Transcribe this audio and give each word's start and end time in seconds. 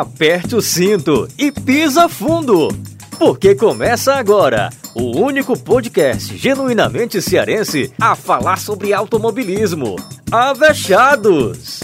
aperte 0.00 0.56
o 0.56 0.62
cinto 0.62 1.28
e 1.36 1.52
pisa 1.52 2.08
fundo, 2.08 2.68
porque 3.18 3.54
começa 3.54 4.14
agora 4.14 4.70
o 4.94 5.18
único 5.18 5.58
podcast 5.58 6.34
genuinamente 6.38 7.20
cearense 7.20 7.92
a 8.00 8.16
falar 8.16 8.58
sobre 8.58 8.94
automobilismo. 8.94 9.96
Avechados! 10.30 11.80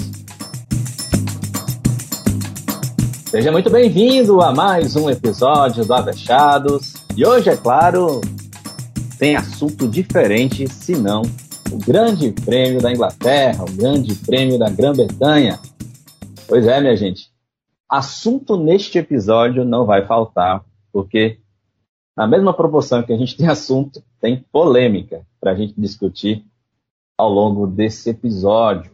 Seja 3.27 3.53
muito 3.53 3.69
bem-vindo 3.69 4.41
a 4.41 4.55
mais 4.55 4.97
um 4.97 5.11
episódio 5.11 5.85
do 5.85 5.93
Avechados. 5.93 6.95
E 7.15 7.27
hoje, 7.27 7.51
é 7.51 7.57
claro, 7.59 8.23
tem 9.19 9.37
assunto 9.37 9.87
diferente, 9.87 10.67
senão 10.67 11.21
o 11.71 11.77
Grande 11.77 12.33
Prêmio 12.33 12.81
da 12.81 12.91
Inglaterra, 12.91 13.65
o 13.65 13.73
Grande 13.73 14.15
Prêmio 14.15 14.59
da 14.59 14.71
Grã-Bretanha. 14.71 15.61
Pois 16.49 16.67
é, 16.67 16.81
minha 16.81 16.97
gente. 16.97 17.29
Assunto 17.89 18.57
neste 18.57 18.99
episódio 18.99 19.65
não 19.65 19.87
vai 19.87 20.05
faltar, 20.05 20.65
porque 20.93 21.39
na 22.17 22.27
mesma 22.27 22.53
proporção 22.53 23.03
que 23.03 23.13
a 23.13 23.17
gente 23.17 23.37
tem 23.37 23.47
assunto, 23.49 24.03
tem 24.21 24.45
polêmica 24.53 25.25
para 25.41 25.53
a 25.53 25.55
gente 25.55 25.81
discutir 25.81 26.45
ao 27.17 27.31
longo 27.31 27.67
desse 27.67 28.11
episódio. 28.11 28.91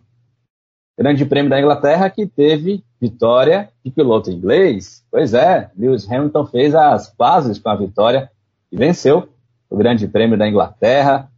Grande 0.97 1.25
Prêmio 1.25 1.51
da 1.51 1.59
Inglaterra 1.59 2.09
que 2.09 2.27
teve 2.27 2.85
vitória 3.01 3.73
de 3.85 3.91
piloto 3.91 4.30
inglês. 4.30 5.05
Pois 5.11 5.35
é, 5.35 5.71
Lewis 5.77 6.11
Hamilton 6.11 6.47
fez 6.47 6.74
as 6.74 7.11
pazes 7.11 7.59
com 7.59 7.69
a 7.69 7.77
vitória 7.77 8.30
e 8.71 8.77
venceu 8.77 9.29
o 9.69 9.77
Grande 9.77 10.07
Prêmio 10.07 10.38
da 10.38 10.49
Inglaterra. 10.49 11.29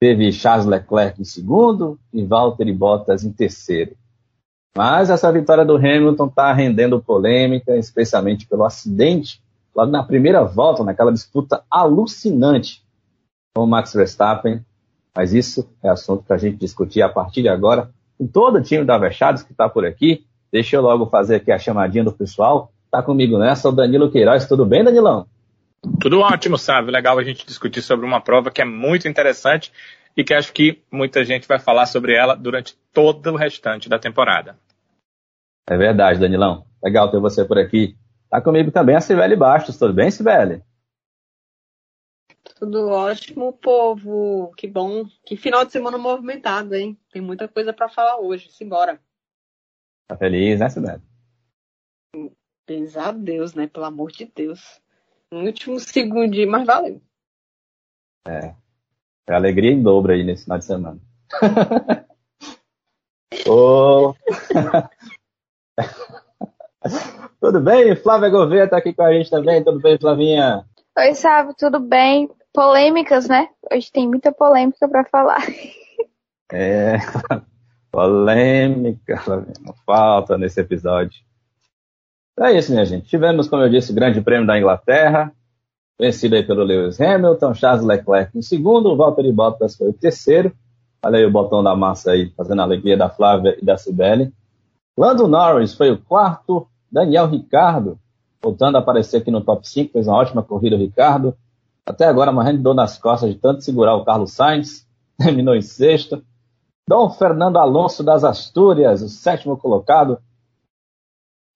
Teve 0.00 0.32
Charles 0.32 0.66
Leclerc 0.66 1.20
em 1.20 1.24
segundo 1.24 2.00
e 2.12 2.24
Valtteri 2.24 2.72
Bottas 2.72 3.24
em 3.24 3.32
terceiro. 3.32 3.96
Mas 4.78 5.10
essa 5.10 5.32
vitória 5.32 5.64
do 5.64 5.74
Hamilton 5.74 6.26
está 6.26 6.52
rendendo 6.52 7.02
polêmica, 7.02 7.76
especialmente 7.76 8.46
pelo 8.46 8.64
acidente 8.64 9.42
logo 9.74 9.90
na 9.90 10.04
primeira 10.04 10.44
volta, 10.44 10.84
naquela 10.84 11.12
disputa 11.12 11.64
alucinante 11.68 12.80
com 13.52 13.64
o 13.64 13.66
Max 13.66 13.92
Verstappen. 13.92 14.64
Mas 15.16 15.34
isso 15.34 15.68
é 15.82 15.88
assunto 15.88 16.22
para 16.22 16.36
a 16.36 16.38
gente 16.38 16.58
discutir 16.58 17.02
a 17.02 17.08
partir 17.08 17.42
de 17.42 17.48
agora 17.48 17.90
com 18.16 18.24
todo 18.28 18.58
o 18.58 18.62
time 18.62 18.84
da 18.84 18.94
Avechados 18.94 19.42
que 19.42 19.50
está 19.50 19.68
por 19.68 19.84
aqui. 19.84 20.24
Deixa 20.52 20.76
eu 20.76 20.82
logo 20.82 21.06
fazer 21.06 21.34
aqui 21.34 21.50
a 21.50 21.58
chamadinha 21.58 22.04
do 22.04 22.12
pessoal. 22.12 22.70
Está 22.84 23.02
comigo 23.02 23.36
nessa 23.36 23.68
o 23.68 23.72
Danilo 23.72 24.12
Queiroz. 24.12 24.46
Tudo 24.46 24.64
bem, 24.64 24.84
Danilão? 24.84 25.26
Tudo 26.00 26.20
ótimo, 26.20 26.56
sabe? 26.56 26.92
Legal 26.92 27.18
a 27.18 27.24
gente 27.24 27.44
discutir 27.44 27.82
sobre 27.82 28.06
uma 28.06 28.20
prova 28.20 28.48
que 28.48 28.62
é 28.62 28.64
muito 28.64 29.08
interessante 29.08 29.72
e 30.16 30.22
que 30.22 30.32
acho 30.32 30.52
que 30.52 30.80
muita 30.88 31.24
gente 31.24 31.48
vai 31.48 31.58
falar 31.58 31.86
sobre 31.86 32.14
ela 32.14 32.36
durante 32.36 32.76
todo 32.92 33.32
o 33.32 33.36
restante 33.36 33.88
da 33.88 33.98
temporada. 33.98 34.56
É 35.70 35.76
verdade, 35.76 36.18
Danilão. 36.18 36.66
Legal 36.82 37.10
ter 37.10 37.20
você 37.20 37.44
por 37.44 37.58
aqui. 37.58 37.94
Tá 38.30 38.40
comigo 38.40 38.70
também 38.70 38.96
a 38.96 39.00
Sibeli 39.02 39.36
Bastos. 39.36 39.78
Tudo 39.78 39.92
bem, 39.92 40.10
Sibeli? 40.10 40.62
Tudo 42.58 42.88
ótimo, 42.88 43.52
povo. 43.52 44.50
Que 44.56 44.66
bom. 44.66 45.04
Que 45.26 45.36
final 45.36 45.66
de 45.66 45.72
semana 45.72 45.98
movimentado, 45.98 46.74
hein? 46.74 46.98
Tem 47.12 47.20
muita 47.20 47.46
coisa 47.46 47.72
para 47.72 47.88
falar 47.88 48.18
hoje. 48.18 48.50
Simbora. 48.50 48.98
Tá 50.06 50.16
feliz, 50.16 50.58
né, 50.58 50.70
Sibeli? 50.70 51.02
Benzar 52.66 53.08
a 53.08 53.12
Deus, 53.12 53.52
né? 53.54 53.66
Pelo 53.66 53.84
amor 53.84 54.10
de 54.10 54.24
Deus. 54.24 54.80
No 55.30 55.40
último 55.40 55.78
segundo, 55.78 56.34
mas 56.46 56.66
valeu. 56.66 57.02
É. 58.26 58.54
É 59.28 59.34
alegria 59.34 59.70
em 59.70 59.82
dobro 59.82 60.12
aí 60.12 60.24
nesse 60.24 60.44
final 60.44 60.58
de 60.58 60.64
semana. 60.64 60.98
Ô... 63.46 64.14
tudo 67.40 67.60
bem? 67.60 67.94
Flávia 67.96 68.28
Gouveia 68.28 68.64
está 68.64 68.78
aqui 68.78 68.92
com 68.92 69.02
a 69.02 69.12
gente 69.12 69.30
também. 69.30 69.62
Tudo 69.62 69.80
bem, 69.80 69.98
Flavinha? 69.98 70.64
Oi, 70.98 71.14
Sábio, 71.14 71.54
tudo 71.56 71.78
bem? 71.78 72.28
Polêmicas, 72.52 73.28
né? 73.28 73.48
Hoje 73.72 73.90
tem 73.92 74.08
muita 74.08 74.32
polêmica 74.32 74.88
para 74.88 75.04
falar. 75.04 75.42
É, 76.50 76.96
polêmica, 77.92 79.22
não 79.60 79.74
falta 79.84 80.38
nesse 80.38 80.58
episódio. 80.58 81.20
É 82.40 82.52
isso, 82.52 82.72
minha 82.72 82.86
gente. 82.86 83.06
Tivemos, 83.06 83.48
como 83.48 83.62
eu 83.62 83.68
disse, 83.68 83.92
o 83.92 83.94
Grande 83.94 84.22
Prêmio 84.22 84.46
da 84.46 84.58
Inglaterra, 84.58 85.30
vencido 86.00 86.36
aí 86.36 86.42
pelo 86.42 86.64
Lewis 86.64 86.98
Hamilton, 86.98 87.52
Charles 87.52 87.84
Leclerc 87.84 88.38
em 88.38 88.40
segundo, 88.40 88.88
o 88.88 88.96
Valtteri 88.96 89.30
Bottas 89.30 89.76
foi 89.76 89.90
o 89.90 89.92
terceiro. 89.92 90.50
Olha 91.04 91.18
aí 91.18 91.24
o 91.26 91.30
botão 91.30 91.62
da 91.62 91.76
massa 91.76 92.12
aí, 92.12 92.32
fazendo 92.34 92.60
a 92.60 92.64
alegria 92.64 92.96
da 92.96 93.10
Flávia 93.10 93.56
e 93.60 93.64
da 93.64 93.76
Cibele. 93.76 94.32
Lando 94.98 95.28
Norris 95.28 95.74
foi 95.74 95.92
o 95.92 96.02
quarto, 96.02 96.66
Daniel 96.90 97.28
Ricardo, 97.28 98.00
voltando 98.42 98.74
a 98.74 98.78
aparecer 98.80 99.18
aqui 99.18 99.30
no 99.30 99.40
top 99.40 99.68
5, 99.68 99.92
fez 99.92 100.08
uma 100.08 100.16
ótima 100.16 100.42
corrida 100.42 100.74
o 100.74 100.78
Ricardo. 100.78 101.36
Até 101.86 102.06
agora 102.06 102.32
morrendo 102.32 102.56
de 102.56 102.64
dor 102.64 102.74
nas 102.74 102.98
costas 102.98 103.30
de 103.30 103.38
tanto 103.38 103.62
segurar 103.62 103.94
o 103.94 104.04
Carlos 104.04 104.32
Sainz, 104.32 104.84
terminou 105.16 105.54
em 105.54 105.62
sexto. 105.62 106.20
Dom 106.88 107.10
Fernando 107.10 107.58
Alonso 107.58 108.02
das 108.02 108.24
Astúrias, 108.24 109.00
o 109.00 109.08
sétimo 109.08 109.56
colocado. 109.56 110.18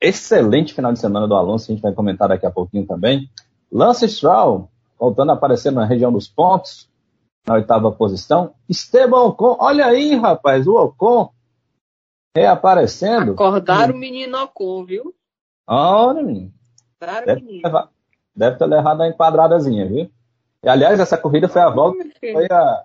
Excelente 0.01 0.73
final 0.73 0.93
de 0.93 1.01
semana 1.01 1.27
do 1.27 1.35
Alonso, 1.35 1.69
a 1.69 1.75
gente 1.75 1.83
vai 1.83 1.93
comentar 1.93 2.29
daqui 2.29 2.47
a 2.47 2.51
pouquinho 2.53 2.87
também. 2.87 3.29
Lance 3.73 4.09
Stroll, 4.09 4.69
voltando 4.97 5.31
a 5.31 5.35
aparecer 5.35 5.73
na 5.73 5.85
região 5.85 6.13
dos 6.13 6.29
pontos, 6.29 6.89
na 7.45 7.55
oitava 7.55 7.91
posição. 7.91 8.53
Esteban 8.69 9.23
Ocon, 9.23 9.57
olha 9.59 9.87
aí, 9.87 10.15
rapaz, 10.15 10.65
o 10.69 10.77
Ocon 10.77 11.33
reaparecendo. 12.35 13.33
Acordaram 13.33 13.95
o 13.95 13.99
menino 13.99 14.39
Ocon, 14.43 14.85
viu? 14.85 15.15
Olha, 15.67 16.23
menino. 16.23 16.53
Deve, 17.27 17.61
levar, 17.65 17.91
deve 18.35 18.57
ter 18.57 18.67
levado 18.67 19.03
a 19.03 19.09
enquadradazinha, 19.09 19.87
viu? 19.87 20.11
E, 20.63 20.69
aliás, 20.69 21.01
essa 21.01 21.19
corrida 21.19 21.49
foi 21.49 21.61
a 21.61 21.69
volta, 21.69 22.05
foi 22.21 22.47
a, 22.51 22.85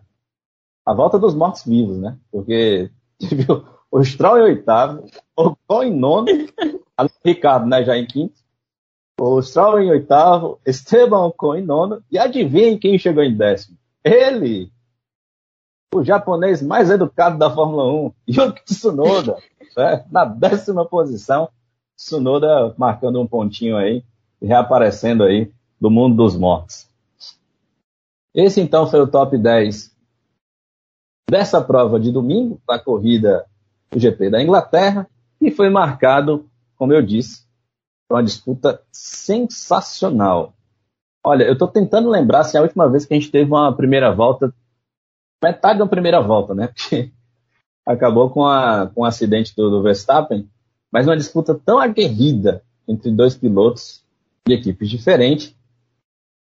a 0.86 0.94
volta 0.94 1.19
dos 1.19 1.36
mortos-vivos, 1.36 2.00
né? 2.00 2.18
Porque 2.31 2.90
teve 3.19 3.52
o, 3.52 3.63
o 3.91 4.03
Stroll 4.03 4.40
em 4.40 4.44
oitavo, 4.44 5.06
o 5.36 5.44
Ocon 5.50 5.84
em 5.84 5.96
nono, 5.96 6.28
o 7.00 7.09
Ricardo 7.24 7.68
né, 7.68 7.84
já 7.84 7.96
em 7.97 8.07
quinto, 8.07 8.40
o 9.19 9.41
Stroll 9.41 9.81
em 9.81 9.91
oitavo, 9.91 10.59
Esteban 10.66 11.25
Ocon 11.25 11.56
em 11.56 11.66
nono, 11.66 12.03
e 12.12 12.18
adivinhem 12.18 12.80
quem 12.80 12.97
chegou 12.97 13.24
em 13.24 13.36
décimo? 13.36 13.78
Ele! 14.03 14.72
O 15.94 16.03
japonês 16.03 16.62
mais 16.62 16.90
educado 16.90 17.38
da 17.38 17.50
Fórmula 17.50 17.92
1, 17.92 18.14
Yuki 18.28 18.64
Tsunoda, 18.66 19.38
né, 19.75 20.06
na 20.12 20.25
décima 20.25 20.86
posição, 20.86 21.50
Tsunoda 21.96 22.74
marcando 22.78 23.22
um 23.22 23.28
pontinho 23.28 23.78
aí, 23.78 24.03
reaparecendo 24.42 25.24
aí 25.24 25.52
do 25.80 25.90
mundo 25.90 26.16
dos 26.16 26.36
mortos. 26.36 26.88
Esse 28.34 28.62
então 28.62 28.86
foi 28.86 29.02
o 29.02 29.08
top 29.08 29.38
10 29.38 29.96
dessa 31.30 31.62
prova 31.62 32.00
de 32.00 32.12
domingo, 32.12 32.62
da 32.68 32.78
corrida 32.78 33.46
do 33.92 34.00
GP 34.00 34.30
da 34.30 34.42
Inglaterra, 34.42 35.08
e 35.42 35.52
foi 35.52 35.69
marcado, 35.69 36.50
como 36.75 36.94
eu 36.94 37.02
disse, 37.02 37.46
uma 38.09 38.24
disputa 38.24 38.81
sensacional. 38.92 40.54
Olha, 41.24 41.44
eu 41.44 41.54
estou 41.54 41.68
tentando 41.68 42.09
lembrar 42.09 42.44
se 42.44 42.58
a 42.58 42.62
última 42.62 42.90
vez 42.90 43.06
que 43.06 43.14
a 43.14 43.19
gente 43.19 43.31
teve 43.31 43.52
uma 43.52 43.75
primeira 43.75 44.14
volta, 44.14 44.54
metade 45.44 45.80
da 45.80 45.88
primeira 45.88 46.22
volta, 46.22 46.53
né? 46.53 46.68
Porque 46.75 47.12
acabou 47.86 48.30
com, 48.30 48.46
a, 48.46 48.88
com 48.88 49.02
o 49.02 49.06
acidente 49.06 49.56
do, 49.56 49.70
do 49.70 49.81
Verstappen, 49.81 50.50
mas 50.92 51.08
uma 51.08 51.18
disputa 51.18 51.56
tão 51.56 51.80
aguerrida 51.80 52.64
entre 52.88 53.12
dois 53.12 53.36
pilotos 53.36 54.03
de 54.46 54.53
equipes 54.53 54.90
diferentes 54.90 55.56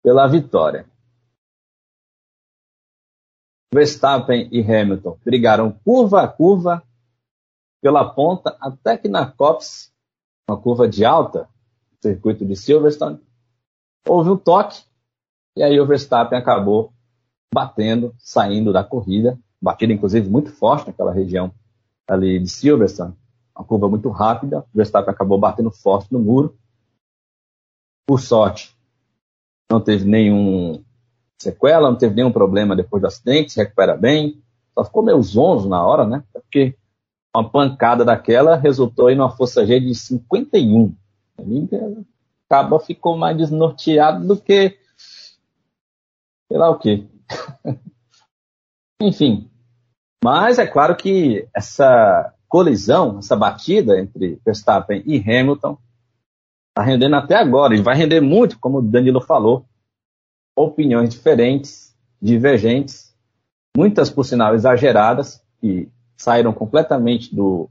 pela 0.04 0.28
vitória. 0.28 0.86
Verstappen 3.74 4.50
e 4.52 4.62
Hamilton 4.62 5.18
brigaram 5.24 5.72
curva 5.72 6.24
a 6.24 6.28
curva 6.28 6.84
pela 7.82 8.14
ponta 8.14 8.58
até 8.60 8.98
que 8.98 9.08
na 9.08 9.26
Copse, 9.26 9.92
uma 10.48 10.60
curva 10.60 10.88
de 10.88 11.06
alta, 11.06 11.48
circuito 12.02 12.46
de 12.46 12.56
Silverstone, 12.56 13.20
houve 14.06 14.30
um 14.30 14.38
toque 14.38 14.84
e 15.56 15.64
aí 15.64 15.80
o 15.80 15.88
Verstappen 15.88 16.38
acabou 16.38 16.94
batendo, 17.54 18.16
saindo 18.18 18.72
da 18.72 18.84
corrida, 18.84 19.38
batida 19.62 19.94
inclusive 19.94 20.30
muito 20.30 20.52
forte 20.52 20.88
naquela 20.88 21.12
região 21.12 21.52
ali 22.08 22.40
de 22.40 22.50
Silverstone, 22.50 23.14
uma 23.56 23.66
curva 23.66 23.90
muito 23.90 24.10
rápida, 24.10 24.60
o 24.74 24.78
Verstappen 24.78 25.14
acabou 25.14 25.38
batendo 25.38 25.72
forte 25.72 26.12
no 26.12 26.20
muro. 26.20 26.58
Por 28.08 28.20
sorte, 28.20 28.76
não 29.70 29.80
teve 29.80 30.06
nenhum 30.06 30.84
sequela, 31.38 31.90
não 31.90 31.98
teve 31.98 32.16
nenhum 32.16 32.32
problema 32.32 32.76
depois 32.76 33.02
do 33.02 33.08
acidente, 33.08 33.52
se 33.52 33.60
recupera 33.60 33.96
bem. 33.96 34.42
Só 34.74 34.86
ficou 34.86 35.04
meio 35.04 35.22
zonzo 35.22 35.70
na 35.70 35.86
hora, 35.86 36.06
né? 36.06 36.24
Porque 36.34 36.76
uma 37.36 37.50
pancada 37.50 38.04
daquela 38.04 38.56
resultou 38.56 39.10
em 39.10 39.16
uma 39.16 39.30
força 39.30 39.66
G 39.66 39.80
de 39.80 39.94
51. 39.94 40.96
Ele 41.40 41.70
acaba 42.50 42.80
ficou 42.80 43.18
mais 43.18 43.38
desnorteado 43.38 44.26
do 44.28 44.38
que 44.38 44.78
sei 46.50 46.58
lá 46.58 46.70
o 46.70 46.78
quê. 46.78 47.08
Enfim. 49.02 49.50
Mas 50.24 50.60
é 50.60 50.68
claro 50.68 50.96
que 50.96 51.48
essa 51.56 52.34
colisão, 52.48 53.20
essa 53.20 53.36
batida 53.36 54.00
entre 54.00 54.40
Verstappen 54.46 55.02
e 55.06 55.18
Hamilton, 55.18 55.78
está 56.70 56.84
rendendo 56.84 57.16
até 57.16 57.36
agora, 57.36 57.76
e 57.76 57.82
vai 57.82 57.96
render 57.96 58.22
muito, 58.22 58.60
como 58.60 58.80
o 58.80 58.82
Danilo 58.82 59.22
falou, 59.22 59.66
opiniões 60.56 61.10
diferentes, 61.10 61.96
divergentes, 62.22 63.16
muitas, 63.76 64.10
por 64.10 64.24
sinal, 64.24 64.54
exageradas, 64.54 65.44
que 65.60 65.90
saíram 66.16 66.54
completamente 66.54 67.34
do 67.34 67.70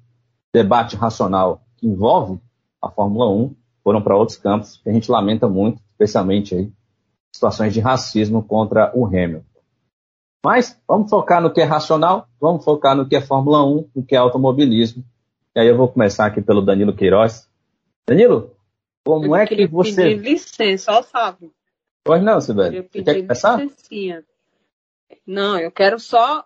debate 0.52 0.96
racional 0.96 1.62
que 1.76 1.86
envolve 1.86 2.40
a 2.82 2.90
Fórmula 2.90 3.30
1, 3.30 3.54
foram 3.84 4.02
para 4.02 4.16
outros 4.16 4.38
campos, 4.38 4.78
que 4.82 4.88
a 4.88 4.92
gente 4.92 5.10
lamenta 5.10 5.48
muito, 5.48 5.80
especialmente 5.92 6.54
aí, 6.54 6.72
situações 7.34 7.72
de 7.72 7.80
racismo 7.80 8.42
contra 8.42 8.90
o 8.94 9.06
Hamilton. 9.06 9.49
Mas 10.44 10.80
vamos 10.88 11.10
focar 11.10 11.42
no 11.42 11.52
que 11.52 11.60
é 11.60 11.64
racional, 11.64 12.26
vamos 12.40 12.64
focar 12.64 12.96
no 12.96 13.06
que 13.06 13.14
é 13.14 13.20
Fórmula 13.20 13.64
1, 13.64 13.90
no 13.94 14.02
que 14.04 14.14
é 14.14 14.18
automobilismo. 14.18 15.04
E 15.54 15.60
aí 15.60 15.66
eu 15.66 15.76
vou 15.76 15.88
começar 15.88 16.26
aqui 16.26 16.40
pelo 16.40 16.62
Danilo 16.62 16.94
Queiroz. 16.96 17.48
Danilo, 18.08 18.56
como 19.04 19.26
eu 19.26 19.36
é 19.36 19.46
que 19.46 19.66
você. 19.66 20.02
Pedir 20.02 20.22
licença, 20.22 20.92
ó, 20.92 21.02
Fábio. 21.02 21.52
Pois 22.02 22.22
não, 22.22 22.40
Sibeli. 22.40 22.88
Você 22.90 23.02
quer 23.02 23.20
começar? 23.22 23.62
Licencinha. 23.62 24.24
Não, 25.26 25.58
eu 25.58 25.70
quero 25.70 25.98
só 25.98 26.44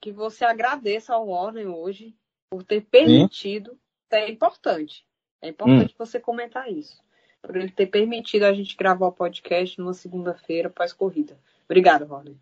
que 0.00 0.10
você 0.10 0.44
agradeça 0.44 1.14
ao 1.14 1.28
Warner 1.28 1.68
hoje 1.68 2.14
por 2.50 2.64
ter 2.64 2.80
permitido. 2.80 3.72
Sim. 3.72 3.78
É 4.12 4.30
importante. 4.30 5.04
É 5.42 5.48
importante 5.48 5.92
hum. 5.92 5.96
você 5.98 6.18
comentar 6.18 6.70
isso. 6.70 7.00
Por 7.42 7.56
ele 7.56 7.70
ter 7.70 7.86
permitido 7.86 8.44
a 8.44 8.52
gente 8.52 8.76
gravar 8.76 9.08
o 9.08 9.12
podcast 9.12 9.78
numa 9.78 9.94
segunda-feira 9.94 10.70
pós-corrida. 10.70 11.38
Obrigado, 11.64 12.06
Warner. 12.08 12.34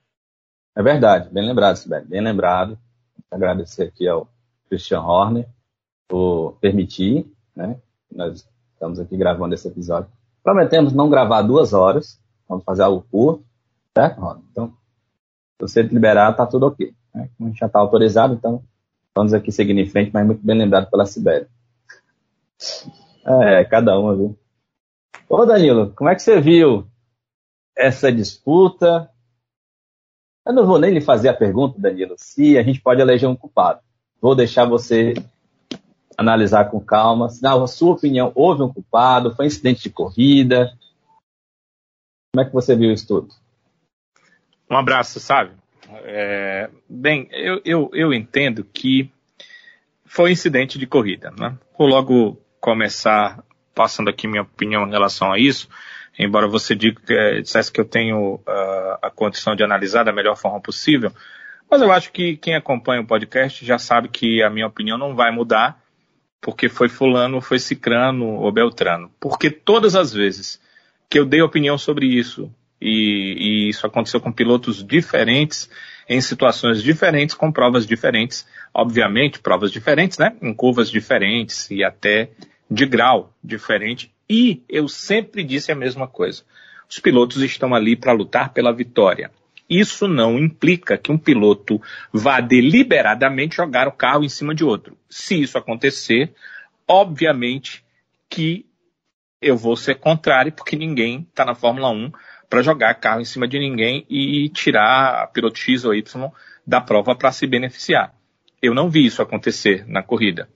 É 0.77 0.83
verdade, 0.83 1.29
bem 1.31 1.47
lembrado, 1.47 1.77
Sibeli, 1.77 2.05
bem 2.07 2.21
lembrado. 2.21 2.77
Agradecer 3.31 3.85
aqui 3.85 4.09
ao 4.09 4.29
Christian 4.69 5.03
Horner 5.03 5.47
por 6.09 6.59
permitir, 6.61 7.33
né? 7.55 7.79
Nós 8.11 8.49
estamos 8.73 8.99
aqui 8.99 9.17
gravando 9.17 9.55
esse 9.55 9.69
episódio. 9.69 10.11
Prometemos 10.43 10.93
não 10.93 11.09
gravar 11.09 11.43
duas 11.43 11.73
horas, 11.73 12.21
vamos 12.49 12.65
fazer 12.65 12.83
algo 12.83 13.07
curto, 13.09 13.45
certo, 13.97 14.21
Horner? 14.21 14.43
Então, 14.51 14.69
se 14.69 15.61
você 15.61 15.83
liberar, 15.83 16.33
tá 16.33 16.45
tudo 16.45 16.67
ok. 16.67 16.93
Né? 17.15 17.31
A 17.41 17.45
gente 17.45 17.59
já 17.59 17.67
está 17.67 17.79
autorizado, 17.79 18.35
então 18.35 18.61
vamos 19.15 19.33
aqui 19.33 19.53
seguindo 19.53 19.79
em 19.79 19.87
frente, 19.87 20.11
mas 20.13 20.27
muito 20.27 20.45
bem 20.45 20.59
lembrado 20.59 20.91
pela 20.91 21.07
Sibeli. 21.07 21.47
É, 23.25 23.65
cada 23.65 23.97
uma, 23.97 24.17
viu? 24.17 24.37
Ô 25.29 25.47
Danilo, 25.47 25.93
como 25.95 26.11
é 26.11 26.17
que 26.17 26.23
você 26.23 26.41
viu 26.41 26.85
essa 27.77 28.11
disputa? 28.11 29.09
Eu 30.47 30.53
não 30.53 30.67
vou 30.67 30.79
nem 30.79 30.93
lhe 30.93 31.01
fazer 31.01 31.29
a 31.29 31.35
pergunta, 31.35 31.81
Danilo, 31.81 32.15
se 32.19 32.59
a 32.59 32.63
gente 32.63 32.81
pode 32.81 33.01
eleger 33.01 33.29
um 33.29 33.37
culpado. 33.37 33.81
Vou 34.21 34.35
deixar 34.35 34.67
você 34.67 35.15
analisar 36.17 36.67
com 36.67 36.81
calma. 36.81 37.29
Na 37.41 37.67
sua 37.67 37.95
opinião, 37.95 38.31
houve 38.35 38.63
um 38.63 38.73
culpado? 38.73 39.35
Foi 39.35 39.47
um 39.47 39.49
incidente 39.49 39.85
de 39.85 39.91
corrida? 39.91 40.73
Como 42.33 42.43
é 42.43 42.45
que 42.45 42.53
você 42.53 42.77
viu 42.77 42.93
isso 42.93 43.07
tudo? 43.07 43.29
Um 44.71 44.77
abraço, 44.77 45.19
sabe? 45.19 45.53
É, 46.05 46.69
bem, 46.89 47.29
eu, 47.31 47.61
eu, 47.65 47.91
eu 47.95 48.13
entendo 48.13 48.65
que 48.65 49.11
foi 50.05 50.33
incidente 50.33 50.79
de 50.79 50.87
corrida. 50.87 51.31
Né? 51.39 51.57
Vou 51.79 51.87
logo 51.87 52.39
começar 52.61 53.43
passando 53.75 54.09
aqui 54.09 54.29
minha 54.29 54.43
opinião 54.43 54.87
em 54.87 54.91
relação 54.91 55.33
a 55.33 55.39
isso 55.39 55.69
embora 56.19 56.47
você 56.47 56.75
diga, 56.75 57.01
é, 57.11 57.41
dissesse 57.41 57.73
que 57.73 57.81
eu 57.81 57.85
tenho 57.85 58.35
uh, 58.37 58.99
a 59.03 59.11
condição 59.11 59.55
de 59.55 59.65
analisar 59.65 60.05
da 60.05 60.13
melhor 60.13 60.37
forma 60.37 60.61
possível, 60.61 61.13
mas 61.71 61.83
eu 61.83 61.91
acho 61.91 62.13
que 62.13 62.37
quem 62.37 62.55
acompanha 62.55 63.01
o 63.01 63.07
podcast 63.07 63.65
já 63.65 63.79
sabe 63.79 64.09
que 64.09 64.43
a 64.43 64.51
minha 64.51 64.67
opinião 64.67 64.97
não 64.97 65.15
vai 65.15 65.31
mudar, 65.33 65.83
porque 66.41 66.69
foi 66.69 66.89
fulano, 66.89 67.41
foi 67.41 67.59
cicrano 67.59 68.35
ou 68.35 68.53
beltrano. 68.53 69.11
Porque 69.19 69.51
todas 69.51 69.97
as 69.97 70.13
vezes 70.13 70.61
que 71.09 71.19
eu 71.19 71.25
dei 71.25 71.41
opinião 71.41 71.79
sobre 71.79 72.07
isso, 72.07 72.53
e, 72.81 73.37
e 73.39 73.69
isso 73.71 73.87
aconteceu 73.87 74.21
com 74.21 74.31
pilotos 74.31 74.85
diferentes, 74.85 75.71
em 76.09 76.21
situações 76.21 76.83
diferentes, 76.83 77.35
com 77.35 77.51
provas 77.51 77.87
diferentes, 77.87 78.47
obviamente, 78.75 79.39
provas 79.39 79.73
diferentes, 79.73 80.19
né? 80.19 80.37
Em 80.43 80.53
curvas 80.53 80.91
diferentes 80.91 81.71
e 81.71 81.83
até 81.83 82.31
de 82.71 82.85
grau 82.85 83.33
diferente, 83.43 84.14
e 84.29 84.63
eu 84.69 84.89
sempre 84.89 85.43
disse 85.43 85.71
a 85.71 85.75
mesma 85.75 86.07
coisa. 86.07 86.43
Os 86.89 86.99
pilotos 86.99 87.43
estão 87.43 87.75
ali 87.75 87.97
para 87.97 88.13
lutar 88.13 88.53
pela 88.53 88.73
vitória. 88.73 89.31
Isso 89.69 90.07
não 90.07 90.39
implica 90.39 90.99
que 90.99 91.11
um 91.11 91.19
piloto 91.19 91.81
vá 92.13 92.41
deliberadamente 92.41 93.57
jogar 93.57 93.89
o 93.89 93.93
carro 93.93 94.25
em 94.25 94.29
cima 94.29 94.55
de 94.55 94.63
outro. 94.65 94.97
Se 95.09 95.41
isso 95.41 95.57
acontecer, 95.57 96.35
obviamente 96.87 97.85
que 98.29 98.67
eu 99.41 99.57
vou 99.57 99.77
ser 99.77 99.97
contrário, 99.97 100.53
porque 100.53 100.77
ninguém 100.77 101.27
está 101.29 101.45
na 101.45 101.55
Fórmula 101.55 101.91
1 101.91 102.13
para 102.49 102.63
jogar 102.63 102.95
carro 102.95 103.21
em 103.21 103.25
cima 103.25 103.49
de 103.49 103.59
ninguém 103.59 104.07
e 104.09 104.49
tirar 104.51 105.31
piloto 105.33 105.59
X 105.59 105.85
ou 105.85 105.95
Y 105.95 106.31
da 106.67 106.81
prova 106.81 107.15
para 107.15 107.33
se 107.33 107.47
beneficiar. 107.47 108.15
Eu 108.61 108.75
não 108.75 108.89
vi 108.89 109.05
isso 109.05 109.21
acontecer 109.21 109.87
na 109.87 110.03
corrida. 110.03 110.49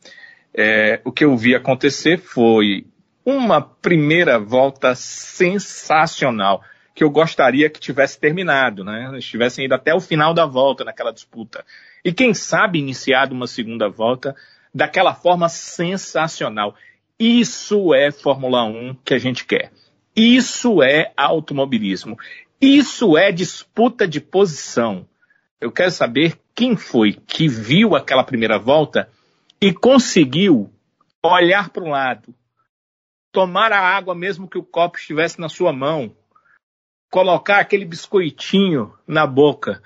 É, 0.55 1.01
o 1.05 1.13
que 1.13 1.25
eu 1.25 1.37
vi 1.37 1.55
acontecer 1.55 2.19
foi 2.19 2.87
uma 3.29 3.61
primeira 3.61 4.39
volta 4.39 4.95
sensacional, 4.95 6.63
que 6.95 7.05
eu 7.05 7.11
gostaria 7.11 7.69
que 7.69 7.79
tivesse 7.79 8.19
terminado, 8.19 8.83
né? 8.83 9.13
Estivessem 9.19 9.67
ido 9.67 9.75
até 9.75 9.95
o 9.95 10.01
final 10.01 10.33
da 10.33 10.47
volta 10.47 10.83
naquela 10.83 11.13
disputa. 11.13 11.63
E 12.03 12.11
quem 12.11 12.33
sabe 12.33 12.79
iniciado 12.79 13.35
uma 13.35 13.47
segunda 13.47 13.87
volta 13.87 14.35
daquela 14.75 15.15
forma 15.15 15.47
sensacional. 15.51 16.75
Isso 17.19 17.93
é 17.93 18.11
Fórmula 18.11 18.65
1 18.65 18.97
que 19.05 19.13
a 19.13 19.19
gente 19.19 19.45
quer. 19.45 19.73
Isso 20.17 20.83
é 20.83 21.13
automobilismo. 21.15 22.17
Isso 22.59 23.19
é 23.19 23.31
disputa 23.31 24.09
de 24.09 24.23
posição. 24.23 25.07
Eu 25.61 25.71
quero 25.71 25.91
saber 25.91 26.39
quem 26.55 26.77
foi 26.77 27.13
que 27.13 27.47
viu 27.47 27.95
aquela 27.95 28.25
primeira 28.25 28.59
volta 28.59 29.11
e 29.61 29.71
conseguiu 29.71 30.73
olhar 31.23 31.69
para 31.69 31.85
um 31.85 31.91
lado, 31.91 32.35
tomar 33.33 33.73
a 33.73 33.81
água 33.81 34.15
mesmo 34.15 34.49
que 34.49 34.59
o 34.59 34.65
copo 34.65 34.99
estivesse 34.99 35.41
na 35.41 35.49
sua 35.49 35.73
mão, 35.73 36.15
colocar 37.11 37.59
aquele 37.59 37.85
biscoitinho 37.85 38.93
na 39.07 39.27
boca. 39.27 39.83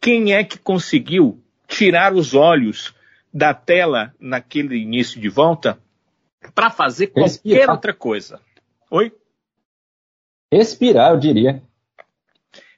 Quem 0.00 0.34
é 0.34 0.44
que 0.44 0.58
conseguiu 0.58 1.42
tirar 1.66 2.12
os 2.12 2.34
olhos 2.34 2.94
da 3.32 3.52
tela 3.52 4.14
naquele 4.18 4.76
início 4.76 5.20
de 5.20 5.28
volta 5.28 5.78
para 6.54 6.70
fazer 6.70 7.08
qualquer 7.08 7.30
Respirar. 7.30 7.70
outra 7.70 7.92
coisa? 7.92 8.40
Oi? 8.90 9.12
Respirar, 10.52 11.12
eu 11.12 11.18
diria. 11.18 11.62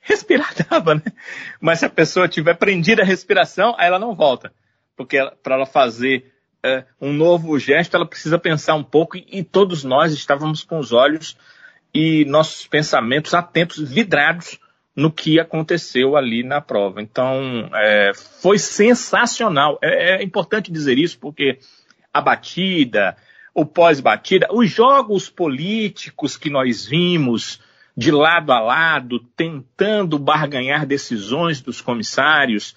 Respirar 0.00 0.54
dava, 0.68 0.94
né? 0.94 1.02
Mas 1.60 1.80
se 1.80 1.84
a 1.84 1.90
pessoa 1.90 2.28
tiver 2.28 2.54
prendida 2.54 3.02
a 3.02 3.04
respiração, 3.04 3.74
aí 3.78 3.86
ela 3.86 3.98
não 3.98 4.14
volta. 4.14 4.52
Porque 4.96 5.18
para 5.42 5.54
ela 5.54 5.66
fazer 5.66 6.32
é, 6.62 6.84
um 7.00 7.12
novo 7.12 7.58
gesto, 7.58 7.94
ela 7.96 8.06
precisa 8.06 8.38
pensar 8.38 8.74
um 8.74 8.82
pouco 8.82 9.16
e, 9.16 9.26
e, 9.30 9.42
todos 9.42 9.84
nós 9.84 10.12
estávamos 10.12 10.62
com 10.62 10.78
os 10.78 10.92
olhos 10.92 11.36
e 11.94 12.24
nossos 12.24 12.66
pensamentos 12.66 13.34
atentos, 13.34 13.78
vidrados 13.88 14.58
no 14.94 15.10
que 15.12 15.38
aconteceu 15.38 16.16
ali 16.16 16.42
na 16.42 16.60
prova. 16.60 17.00
Então, 17.00 17.70
é, 17.72 18.12
foi 18.14 18.58
sensacional. 18.58 19.78
É, 19.80 20.16
é 20.16 20.22
importante 20.22 20.72
dizer 20.72 20.98
isso 20.98 21.18
porque 21.18 21.58
a 22.12 22.20
batida, 22.20 23.16
o 23.54 23.64
pós-batida, 23.64 24.48
os 24.50 24.68
jogos 24.70 25.30
políticos 25.30 26.36
que 26.36 26.50
nós 26.50 26.84
vimos 26.86 27.60
de 27.96 28.10
lado 28.10 28.52
a 28.52 28.60
lado, 28.60 29.18
tentando 29.36 30.18
barganhar 30.18 30.86
decisões 30.86 31.60
dos 31.60 31.80
comissários, 31.80 32.76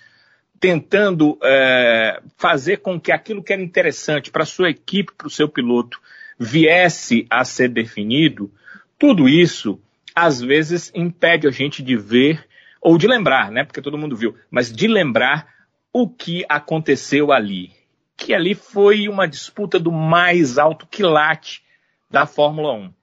tentando 0.61 1.39
é, 1.41 2.21
fazer 2.37 2.77
com 2.77 3.01
que 3.01 3.11
aquilo 3.11 3.43
que 3.43 3.51
era 3.51 3.61
interessante 3.63 4.29
para 4.29 4.45
sua 4.45 4.69
equipe, 4.69 5.11
para 5.11 5.25
o 5.25 5.31
seu 5.31 5.49
piloto, 5.49 5.99
viesse 6.37 7.25
a 7.31 7.43
ser 7.43 7.69
definido, 7.69 8.51
tudo 8.97 9.27
isso 9.27 9.81
às 10.15 10.39
vezes 10.39 10.91
impede 10.93 11.47
a 11.47 11.51
gente 11.51 11.81
de 11.81 11.97
ver 11.97 12.47
ou 12.79 12.95
de 12.95 13.07
lembrar, 13.07 13.51
né? 13.51 13.63
Porque 13.63 13.81
todo 13.81 13.97
mundo 13.97 14.15
viu, 14.15 14.37
mas 14.51 14.71
de 14.71 14.87
lembrar 14.87 15.47
o 15.91 16.07
que 16.07 16.45
aconteceu 16.47 17.31
ali. 17.31 17.71
Que 18.15 18.31
ali 18.31 18.53
foi 18.53 19.07
uma 19.07 19.27
disputa 19.27 19.79
do 19.79 19.91
mais 19.91 20.59
alto 20.59 20.85
quilate 20.85 21.63
da 22.07 22.27
Fórmula 22.27 22.73
1. 22.73 22.93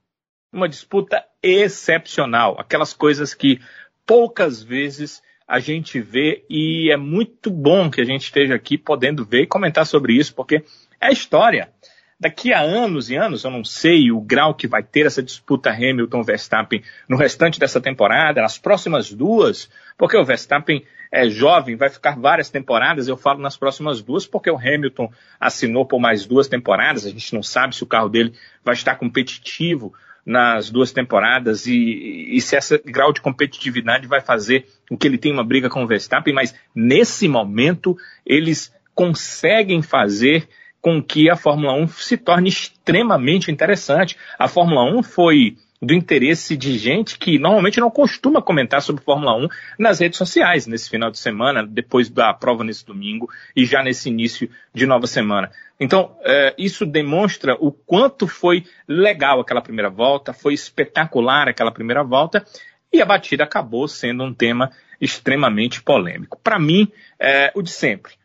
Uma 0.53 0.69
disputa 0.69 1.25
excepcional, 1.43 2.57
aquelas 2.57 2.93
coisas 2.93 3.33
que 3.33 3.59
poucas 4.05 4.63
vezes 4.63 5.21
a 5.49 5.59
gente 5.59 5.99
vê 5.99 6.45
e 6.47 6.91
é 6.91 6.95
muito 6.95 7.49
bom 7.49 7.89
que 7.89 7.99
a 7.99 8.05
gente 8.05 8.21
esteja 8.21 8.53
aqui 8.53 8.77
podendo 8.77 9.25
ver 9.25 9.41
e 9.41 9.47
comentar 9.47 9.83
sobre 9.83 10.13
isso, 10.13 10.35
porque 10.35 10.63
é 11.01 11.11
história. 11.11 11.71
Daqui 12.19 12.53
a 12.53 12.61
anos 12.61 13.09
e 13.09 13.15
anos, 13.15 13.43
eu 13.43 13.49
não 13.49 13.63
sei 13.63 14.11
o 14.11 14.21
grau 14.21 14.53
que 14.53 14.67
vai 14.67 14.83
ter 14.83 15.07
essa 15.07 15.23
disputa 15.23 15.71
Hamilton-Verstappen 15.71 16.83
no 17.07 17.17
restante 17.17 17.59
dessa 17.59 17.81
temporada, 17.81 18.43
nas 18.43 18.59
próximas 18.59 19.11
duas, 19.11 19.67
porque 19.97 20.15
o 20.15 20.23
Verstappen 20.23 20.85
é 21.11 21.27
jovem, 21.27 21.75
vai 21.75 21.89
ficar 21.89 22.19
várias 22.19 22.51
temporadas, 22.51 23.07
eu 23.07 23.17
falo 23.17 23.39
nas 23.39 23.57
próximas 23.57 24.03
duas, 24.03 24.27
porque 24.27 24.51
o 24.51 24.57
Hamilton 24.57 25.11
assinou 25.39 25.83
por 25.83 25.99
mais 25.99 26.27
duas 26.27 26.47
temporadas, 26.47 27.07
a 27.07 27.09
gente 27.09 27.33
não 27.33 27.41
sabe 27.41 27.75
se 27.75 27.83
o 27.83 27.87
carro 27.87 28.09
dele 28.09 28.33
vai 28.63 28.75
estar 28.75 28.95
competitivo 28.97 29.95
nas 30.29 30.69
duas 30.69 30.91
temporadas 30.91 31.65
e, 31.65 32.27
e 32.29 32.39
se 32.39 32.55
esse 32.55 32.77
grau 32.85 33.11
de 33.11 33.19
competitividade 33.19 34.05
vai 34.05 34.21
fazer 34.21 34.67
com 34.87 34.95
que 34.95 35.07
ele 35.07 35.17
tenha 35.17 35.33
uma 35.33 35.43
briga 35.43 35.69
com 35.69 35.83
o 35.83 35.87
Verstappen, 35.87 36.35
mas 36.35 36.53
nesse 36.75 37.27
momento 37.27 37.97
eles 38.23 38.71
conseguem 38.93 39.81
fazer 39.81 40.47
com 40.79 41.01
que 41.01 41.31
a 41.31 41.35
Fórmula 41.35 41.73
1 41.73 41.87
se 41.87 42.15
torne 42.15 42.47
extremamente 42.47 43.49
interessante. 43.49 44.15
A 44.37 44.47
Fórmula 44.47 44.83
1 44.99 45.01
foi 45.01 45.57
do 45.81 45.93
interesse 45.93 46.57
de 46.57 46.77
gente 46.77 47.17
que 47.17 47.39
normalmente 47.39 47.79
não 47.79 47.89
costuma 47.89 48.41
comentar 48.41 48.81
sobre 48.81 49.03
Fórmula 49.03 49.35
1 49.37 49.47
nas 49.77 49.99
redes 49.99 50.17
sociais 50.17 50.67
nesse 50.67 50.89
final 50.89 51.09
de 51.09 51.17
semana, 51.17 51.65
depois 51.65 52.09
da 52.09 52.33
prova 52.33 52.63
nesse 52.63 52.85
domingo 52.85 53.29
e 53.55 53.65
já 53.65 53.81
nesse 53.81 54.09
início 54.09 54.49
de 54.73 54.85
nova 54.85 55.07
semana. 55.07 55.51
Então, 55.79 56.17
é, 56.23 56.53
isso 56.57 56.85
demonstra 56.85 57.55
o 57.59 57.71
quanto 57.71 58.27
foi 58.27 58.65
legal 58.87 59.39
aquela 59.39 59.61
primeira 59.61 59.89
volta, 59.89 60.33
foi 60.33 60.53
espetacular 60.53 61.47
aquela 61.47 61.71
primeira 61.71 62.03
volta 62.03 62.45
e 62.91 63.01
a 63.01 63.05
batida 63.05 63.45
acabou 63.45 63.87
sendo 63.87 64.23
um 64.23 64.33
tema 64.33 64.71
extremamente 64.99 65.81
polêmico. 65.81 66.37
Para 66.43 66.59
mim, 66.59 66.91
é 67.17 67.51
o 67.55 67.61
de 67.61 67.71
sempre 67.71 68.18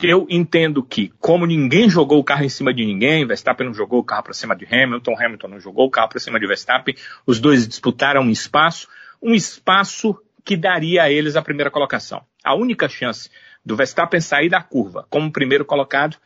eu 0.00 0.26
entendo 0.30 0.82
que, 0.82 1.12
como 1.18 1.44
ninguém 1.44 1.90
jogou 1.90 2.20
o 2.20 2.24
carro 2.24 2.44
em 2.44 2.48
cima 2.48 2.72
de 2.72 2.84
ninguém, 2.84 3.26
Verstappen 3.26 3.66
não 3.66 3.74
jogou 3.74 3.98
o 3.98 4.04
carro 4.04 4.22
para 4.22 4.32
cima 4.32 4.54
de 4.54 4.64
Hamilton, 4.64 5.16
Hamilton 5.18 5.48
não 5.48 5.60
jogou 5.60 5.86
o 5.86 5.90
carro 5.90 6.08
para 6.08 6.20
cima 6.20 6.38
de 6.38 6.46
Verstappen, 6.46 6.94
os 7.26 7.40
dois 7.40 7.66
disputaram 7.66 8.22
um 8.22 8.30
espaço, 8.30 8.88
um 9.20 9.34
espaço 9.34 10.16
que 10.44 10.56
daria 10.56 11.02
a 11.02 11.10
eles 11.10 11.34
a 11.34 11.42
primeira 11.42 11.70
colocação. 11.70 12.24
A 12.44 12.54
única 12.54 12.88
chance 12.88 13.28
do 13.64 13.74
Verstappen 13.74 14.20
sair 14.20 14.48
da 14.48 14.62
curva 14.62 15.06
como 15.10 15.32
primeiro 15.32 15.64
colocado 15.64 16.16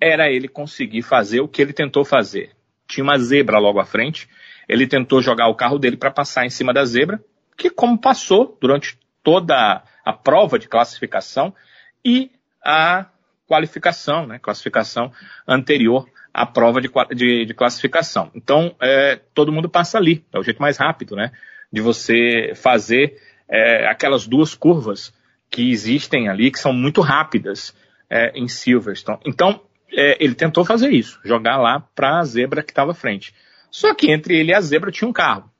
era 0.00 0.30
ele 0.30 0.48
conseguir 0.48 1.02
fazer 1.02 1.40
o 1.40 1.48
que 1.48 1.60
ele 1.60 1.72
tentou 1.72 2.04
fazer. 2.04 2.52
Tinha 2.86 3.04
uma 3.04 3.18
zebra 3.18 3.58
logo 3.58 3.78
à 3.78 3.84
frente, 3.84 4.26
ele 4.66 4.86
tentou 4.86 5.20
jogar 5.20 5.48
o 5.48 5.54
carro 5.54 5.78
dele 5.78 5.96
para 5.96 6.10
passar 6.10 6.46
em 6.46 6.50
cima 6.50 6.72
da 6.72 6.84
zebra, 6.84 7.22
que 7.56 7.68
como 7.68 7.98
passou 7.98 8.56
durante 8.60 8.98
toda 9.22 9.82
a 10.04 10.12
prova 10.12 10.58
de 10.58 10.66
classificação, 10.66 11.54
e 12.04 12.30
a 12.64 13.06
qualificação, 13.48 14.26
né? 14.26 14.38
Classificação 14.38 15.10
anterior 15.46 16.06
à 16.32 16.44
prova 16.44 16.80
de, 16.80 16.90
de, 17.14 17.46
de 17.46 17.54
classificação. 17.54 18.30
Então, 18.34 18.76
é, 18.80 19.18
todo 19.34 19.50
mundo 19.50 19.68
passa 19.68 19.96
ali. 19.96 20.24
É 20.32 20.38
o 20.38 20.42
jeito 20.42 20.60
mais 20.60 20.76
rápido, 20.76 21.16
né? 21.16 21.32
De 21.72 21.80
você 21.80 22.52
fazer 22.54 23.18
é, 23.48 23.88
aquelas 23.88 24.26
duas 24.26 24.54
curvas 24.54 25.12
que 25.50 25.70
existem 25.70 26.28
ali, 26.28 26.50
que 26.50 26.58
são 26.58 26.72
muito 26.72 27.00
rápidas 27.00 27.74
é, 28.10 28.38
em 28.38 28.46
Silverstone. 28.46 29.20
Então, 29.24 29.62
é, 29.90 30.22
ele 30.22 30.34
tentou 30.34 30.64
fazer 30.64 30.90
isso, 30.90 31.18
jogar 31.24 31.56
lá 31.56 31.80
para 31.80 32.18
a 32.18 32.24
zebra 32.24 32.62
que 32.62 32.70
estava 32.70 32.92
à 32.92 32.94
frente. 32.94 33.34
Só 33.70 33.94
que 33.94 34.10
entre 34.10 34.38
ele 34.38 34.50
e 34.50 34.54
a 34.54 34.60
zebra 34.60 34.90
tinha 34.90 35.08
um 35.08 35.12
carro. 35.12 35.50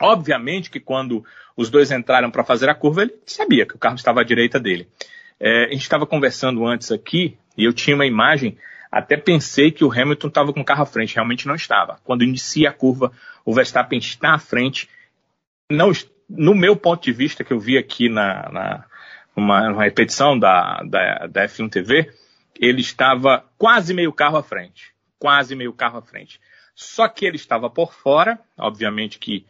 Obviamente 0.00 0.70
que 0.70 0.80
quando 0.80 1.24
os 1.56 1.70
dois 1.70 1.90
entraram 1.90 2.30
para 2.30 2.44
fazer 2.44 2.68
a 2.68 2.74
curva, 2.74 3.02
ele 3.02 3.14
sabia 3.24 3.64
que 3.64 3.76
o 3.76 3.78
carro 3.78 3.94
estava 3.94 4.20
à 4.20 4.24
direita 4.24 4.60
dele. 4.60 4.88
É, 5.46 5.66
a 5.66 5.72
gente 5.72 5.82
estava 5.82 6.06
conversando 6.06 6.66
antes 6.66 6.90
aqui 6.90 7.36
e 7.54 7.64
eu 7.64 7.72
tinha 7.74 7.94
uma 7.94 8.06
imagem, 8.06 8.56
até 8.90 9.14
pensei 9.14 9.70
que 9.70 9.84
o 9.84 9.92
Hamilton 9.92 10.28
estava 10.28 10.54
com 10.54 10.60
o 10.62 10.64
carro 10.64 10.84
à 10.84 10.86
frente, 10.86 11.14
realmente 11.14 11.46
não 11.46 11.54
estava. 11.54 12.00
Quando 12.02 12.24
inicia 12.24 12.70
a 12.70 12.72
curva, 12.72 13.12
o 13.44 13.52
Verstappen 13.52 13.98
está 13.98 14.32
à 14.32 14.38
frente. 14.38 14.88
Não, 15.70 15.92
no 16.30 16.54
meu 16.54 16.74
ponto 16.74 17.04
de 17.04 17.12
vista, 17.12 17.44
que 17.44 17.52
eu 17.52 17.60
vi 17.60 17.76
aqui 17.76 18.08
na, 18.08 18.50
na 18.50 18.84
uma, 19.36 19.68
uma 19.68 19.84
repetição 19.84 20.38
da, 20.38 20.82
da, 20.82 21.26
da 21.26 21.44
F1 21.44 21.70
TV, 21.70 22.10
ele 22.58 22.80
estava 22.80 23.44
quase 23.58 23.92
meio 23.92 24.14
carro 24.14 24.38
à 24.38 24.42
frente. 24.42 24.94
Quase 25.18 25.54
meio 25.54 25.74
carro 25.74 25.98
à 25.98 26.02
frente. 26.02 26.40
Só 26.74 27.06
que 27.06 27.26
ele 27.26 27.36
estava 27.36 27.68
por 27.68 27.92
fora, 27.92 28.40
obviamente 28.56 29.18
que 29.18 29.44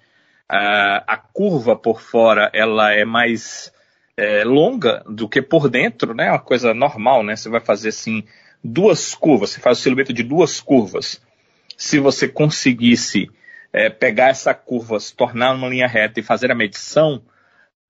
uh, 0.50 1.04
a 1.06 1.16
curva 1.16 1.76
por 1.76 2.00
fora 2.00 2.50
ela 2.52 2.92
é 2.92 3.04
mais 3.04 3.72
é, 4.16 4.44
longa 4.44 5.02
do 5.08 5.28
que 5.28 5.42
por 5.42 5.68
dentro, 5.68 6.14
né? 6.14 6.30
Uma 6.30 6.38
coisa 6.38 6.72
normal, 6.72 7.22
né? 7.22 7.36
Você 7.36 7.48
vai 7.48 7.60
fazer 7.60 7.88
assim 7.88 8.24
duas 8.62 9.14
curvas, 9.14 9.50
você 9.50 9.60
faz 9.60 9.78
o 9.78 9.82
silhueta 9.82 10.12
de 10.12 10.22
duas 10.22 10.60
curvas. 10.60 11.20
Se 11.76 11.98
você 11.98 12.28
conseguisse 12.28 13.30
é, 13.72 13.90
pegar 13.90 14.28
essa 14.28 14.54
curva, 14.54 15.00
se 15.00 15.14
tornar 15.14 15.52
uma 15.52 15.68
linha 15.68 15.86
reta 15.86 16.20
e 16.20 16.22
fazer 16.22 16.50
a 16.50 16.54
medição, 16.54 17.22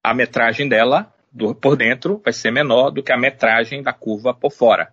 a 0.02 0.14
metragem 0.14 0.68
dela 0.68 1.12
do, 1.30 1.54
por 1.54 1.76
dentro 1.76 2.20
vai 2.24 2.32
ser 2.32 2.50
menor 2.50 2.90
do 2.90 3.02
que 3.02 3.12
a 3.12 3.18
metragem 3.18 3.82
da 3.82 3.92
curva 3.92 4.32
por 4.32 4.50
fora. 4.50 4.92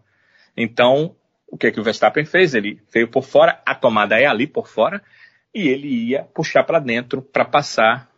Então, 0.56 1.16
o 1.48 1.58
que, 1.58 1.72
que 1.72 1.80
o 1.80 1.84
Verstappen 1.84 2.26
fez? 2.26 2.54
Ele 2.54 2.82
veio 2.94 3.08
por 3.08 3.24
fora, 3.24 3.62
a 3.66 3.74
tomada 3.74 4.20
é 4.20 4.26
ali 4.26 4.48
por 4.48 4.68
fora, 4.68 5.02
e 5.54 5.68
ele 5.68 5.88
ia 5.88 6.24
puxar 6.24 6.64
para 6.64 6.80
dentro 6.80 7.22
para 7.22 7.46
passar, 7.46 8.10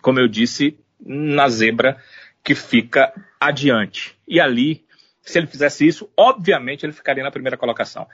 como 0.00 0.20
eu 0.20 0.28
disse, 0.28 0.78
na 1.04 1.48
zebra 1.48 1.96
que 2.42 2.54
fica 2.54 3.12
adiante. 3.40 4.16
E 4.26 4.40
ali, 4.40 4.84
se 5.20 5.38
ele 5.38 5.46
fizesse 5.46 5.86
isso, 5.86 6.10
obviamente 6.16 6.84
ele 6.84 6.92
ficaria 6.92 7.22
na 7.22 7.30
primeira 7.30 7.56
colocação. 7.56 8.06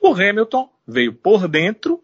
O 0.00 0.12
Hamilton 0.12 0.68
veio 0.86 1.12
por 1.12 1.48
dentro 1.48 2.02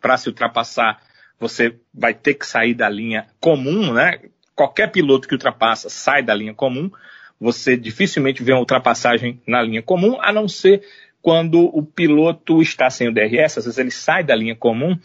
para 0.00 0.16
se 0.16 0.28
ultrapassar. 0.28 1.00
Você 1.38 1.76
vai 1.92 2.14
ter 2.14 2.34
que 2.34 2.46
sair 2.46 2.74
da 2.74 2.88
linha 2.88 3.26
comum, 3.40 3.92
né? 3.92 4.20
Qualquer 4.54 4.90
piloto 4.90 5.26
que 5.26 5.34
ultrapassa 5.34 5.88
sai 5.88 6.22
da 6.22 6.34
linha 6.34 6.54
comum. 6.54 6.90
Você 7.40 7.76
dificilmente 7.76 8.42
vê 8.42 8.52
uma 8.52 8.60
ultrapassagem 8.60 9.40
na 9.46 9.62
linha 9.62 9.82
comum, 9.82 10.20
a 10.20 10.32
não 10.32 10.46
ser 10.46 10.82
quando 11.20 11.64
o 11.64 11.84
piloto 11.84 12.60
está 12.60 12.90
sem 12.90 13.08
o 13.08 13.14
DRS, 13.14 13.58
às 13.58 13.64
vezes 13.64 13.78
ele 13.78 13.90
sai 13.90 14.24
da 14.24 14.34
linha 14.34 14.56
comum 14.56 14.98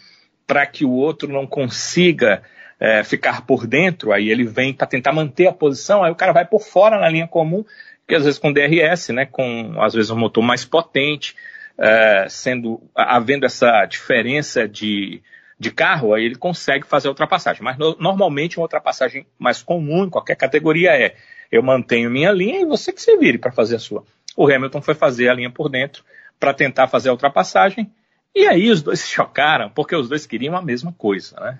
para 0.45 0.65
que 0.65 0.83
o 0.83 0.91
outro 0.91 1.31
não 1.31 1.45
consiga 1.45 2.41
é, 2.79 3.03
ficar 3.03 3.45
por 3.45 3.65
dentro, 3.65 4.11
aí 4.11 4.29
ele 4.29 4.43
vem 4.43 4.73
para 4.73 4.87
tentar 4.87 5.11
manter 5.11 5.47
a 5.47 5.53
posição, 5.53 6.03
aí 6.03 6.11
o 6.11 6.15
cara 6.15 6.31
vai 6.31 6.45
por 6.45 6.61
fora 6.61 6.99
na 6.99 7.09
linha 7.09 7.27
comum, 7.27 7.65
que 8.07 8.15
às 8.15 8.23
vezes 8.23 8.39
com 8.39 8.53
DRS, 8.53 9.09
né, 9.09 9.25
com 9.25 9.73
às 9.81 9.93
vezes 9.93 10.09
um 10.11 10.17
motor 10.17 10.43
mais 10.43 10.63
potente, 10.63 11.35
é, 11.77 12.27
sendo 12.29 12.81
havendo 12.95 13.45
essa 13.45 13.85
diferença 13.85 14.67
de, 14.67 15.21
de 15.59 15.71
carro, 15.71 16.13
aí 16.13 16.25
ele 16.25 16.35
consegue 16.35 16.87
fazer 16.87 17.07
a 17.07 17.11
ultrapassagem. 17.11 17.63
Mas 17.63 17.77
no, 17.77 17.95
normalmente 17.99 18.57
uma 18.57 18.65
ultrapassagem 18.65 19.25
mais 19.37 19.61
comum 19.61 20.05
em 20.05 20.09
qualquer 20.09 20.35
categoria 20.35 20.91
é 20.91 21.15
eu 21.51 21.61
mantenho 21.63 22.09
minha 22.09 22.31
linha 22.31 22.61
e 22.61 22.65
você 22.65 22.91
que 22.91 23.01
se 23.01 23.15
vire 23.17 23.37
para 23.37 23.51
fazer 23.51 23.75
a 23.75 23.79
sua. 23.79 24.03
O 24.35 24.47
Hamilton 24.51 24.81
foi 24.81 24.93
fazer 24.93 25.29
a 25.29 25.33
linha 25.33 25.49
por 25.49 25.69
dentro 25.69 26.03
para 26.39 26.53
tentar 26.53 26.87
fazer 26.87 27.09
a 27.09 27.13
ultrapassagem. 27.13 27.91
E 28.35 28.47
aí 28.47 28.69
os 28.69 28.81
dois 28.81 28.99
se 29.01 29.09
chocaram, 29.09 29.69
porque 29.69 29.95
os 29.95 30.09
dois 30.09 30.25
queriam 30.25 30.55
a 30.55 30.61
mesma 30.61 30.93
coisa, 30.93 31.39
né? 31.39 31.59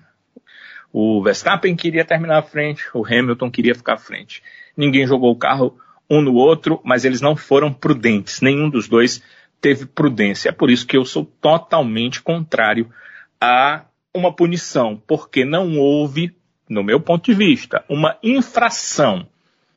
O 0.92 1.22
Verstappen 1.22 1.76
queria 1.76 2.04
terminar 2.04 2.38
à 2.38 2.42
frente, 2.42 2.84
o 2.94 3.04
Hamilton 3.04 3.50
queria 3.50 3.74
ficar 3.74 3.94
à 3.94 3.98
frente. 3.98 4.42
Ninguém 4.76 5.06
jogou 5.06 5.30
o 5.30 5.36
carro 5.36 5.78
um 6.08 6.22
no 6.22 6.34
outro, 6.34 6.80
mas 6.82 7.04
eles 7.04 7.20
não 7.20 7.36
foram 7.36 7.72
prudentes. 7.72 8.40
Nenhum 8.40 8.70
dos 8.70 8.88
dois 8.88 9.22
teve 9.60 9.84
prudência. 9.84 10.48
É 10.48 10.52
por 10.52 10.70
isso 10.70 10.86
que 10.86 10.96
eu 10.96 11.04
sou 11.04 11.24
totalmente 11.24 12.22
contrário 12.22 12.90
a 13.38 13.84
uma 14.14 14.32
punição, 14.32 15.00
porque 15.06 15.44
não 15.44 15.78
houve, 15.78 16.34
no 16.68 16.82
meu 16.82 16.98
ponto 16.98 17.26
de 17.26 17.34
vista, 17.34 17.84
uma 17.88 18.16
infração. 18.22 19.28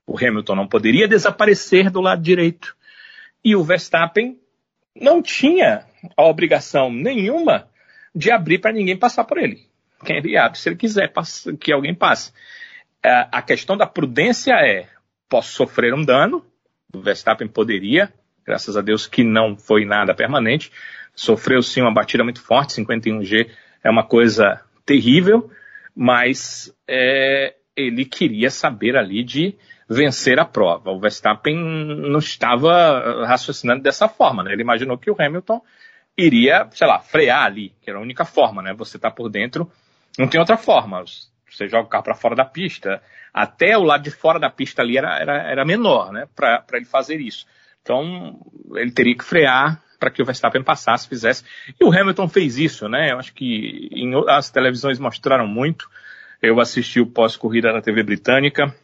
O 0.07 0.17
Hamilton 0.17 0.55
não 0.55 0.67
poderia 0.67 1.07
desaparecer 1.07 1.89
do 1.89 1.99
lado 1.99 2.21
direito 2.21 2.75
e 3.43 3.55
o 3.55 3.63
Verstappen 3.63 4.39
não 4.95 5.21
tinha 5.21 5.85
a 6.15 6.23
obrigação 6.23 6.91
nenhuma 6.91 7.67
de 8.15 8.31
abrir 8.31 8.59
para 8.59 8.73
ninguém 8.73 8.97
passar 8.97 9.25
por 9.25 9.37
ele 9.37 9.70
quem 10.03 10.17
ele 10.17 10.37
abre 10.37 10.57
se 10.57 10.69
ele 10.69 10.75
quiser 10.75 11.11
que 11.59 11.71
alguém 11.71 11.93
passe. 11.93 12.33
É, 13.03 13.27
a 13.31 13.41
questão 13.41 13.75
da 13.75 13.87
prudência 13.87 14.53
é: 14.53 14.87
posso 15.27 15.53
sofrer 15.53 15.93
um 15.93 16.03
dano, 16.03 16.45
o 16.93 16.99
Verstappen 16.99 17.47
poderia, 17.47 18.13
graças 18.45 18.77
a 18.77 18.81
Deus 18.81 19.07
que 19.07 19.23
não 19.23 19.55
foi 19.57 19.85
nada 19.85 20.13
permanente, 20.13 20.71
sofreu 21.15 21.61
sim 21.61 21.81
uma 21.81 21.93
batida 21.93 22.23
muito 22.23 22.41
forte, 22.41 22.81
51G 22.81 23.49
é 23.83 23.89
uma 23.89 24.03
coisa 24.03 24.61
terrível, 24.85 25.49
mas 25.95 26.73
é, 26.87 27.55
ele 27.75 28.05
queria 28.05 28.49
saber 28.49 28.95
ali 28.95 29.23
de 29.23 29.55
vencer 29.89 30.39
a 30.39 30.45
prova. 30.45 30.91
O 30.91 30.99
Verstappen 30.99 31.55
não 31.55 32.19
estava 32.19 33.25
raciocinando 33.25 33.81
dessa 33.81 34.07
forma, 34.07 34.43
né? 34.43 34.53
Ele 34.53 34.61
imaginou 34.61 34.97
que 34.97 35.11
o 35.11 35.15
Hamilton 35.19 35.61
iria, 36.17 36.67
sei 36.71 36.87
lá, 36.87 36.99
frear 36.99 37.45
ali, 37.45 37.73
que 37.81 37.89
era 37.89 37.99
a 37.99 38.01
única 38.01 38.23
forma, 38.23 38.61
né? 38.61 38.73
Você 38.73 38.97
está 38.97 39.09
por 39.09 39.29
dentro 39.29 39.69
não 40.17 40.27
tem 40.27 40.39
outra 40.39 40.57
forma. 40.57 41.03
Você 41.49 41.67
joga 41.67 41.85
o 41.85 41.89
carro 41.89 42.03
para 42.03 42.15
fora 42.15 42.35
da 42.35 42.45
pista. 42.45 43.01
Até 43.33 43.77
o 43.77 43.83
lado 43.83 44.03
de 44.03 44.11
fora 44.11 44.39
da 44.39 44.49
pista 44.49 44.81
ali 44.81 44.97
era, 44.97 45.17
era, 45.17 45.37
era 45.51 45.65
menor, 45.65 46.11
né? 46.11 46.27
Para 46.35 46.63
ele 46.73 46.85
fazer 46.85 47.19
isso. 47.19 47.45
Então, 47.81 48.39
ele 48.75 48.91
teria 48.91 49.17
que 49.17 49.23
frear, 49.23 49.81
para 49.99 50.09
que 50.09 50.21
o 50.21 50.25
Verstappen 50.25 50.63
passasse, 50.63 51.07
fizesse. 51.07 51.43
E 51.79 51.83
o 51.83 51.91
Hamilton 51.91 52.27
fez 52.27 52.57
isso, 52.57 52.89
né? 52.89 53.11
Eu 53.11 53.19
acho 53.19 53.33
que 53.33 53.87
em, 53.91 54.11
as 54.27 54.49
televisões 54.49 54.97
mostraram 54.99 55.47
muito. 55.47 55.87
Eu 56.41 56.59
assisti 56.59 56.99
o 56.99 57.05
pós-corrida 57.05 57.71
da 57.71 57.81
TV 57.81 58.01
britânica 58.01 58.75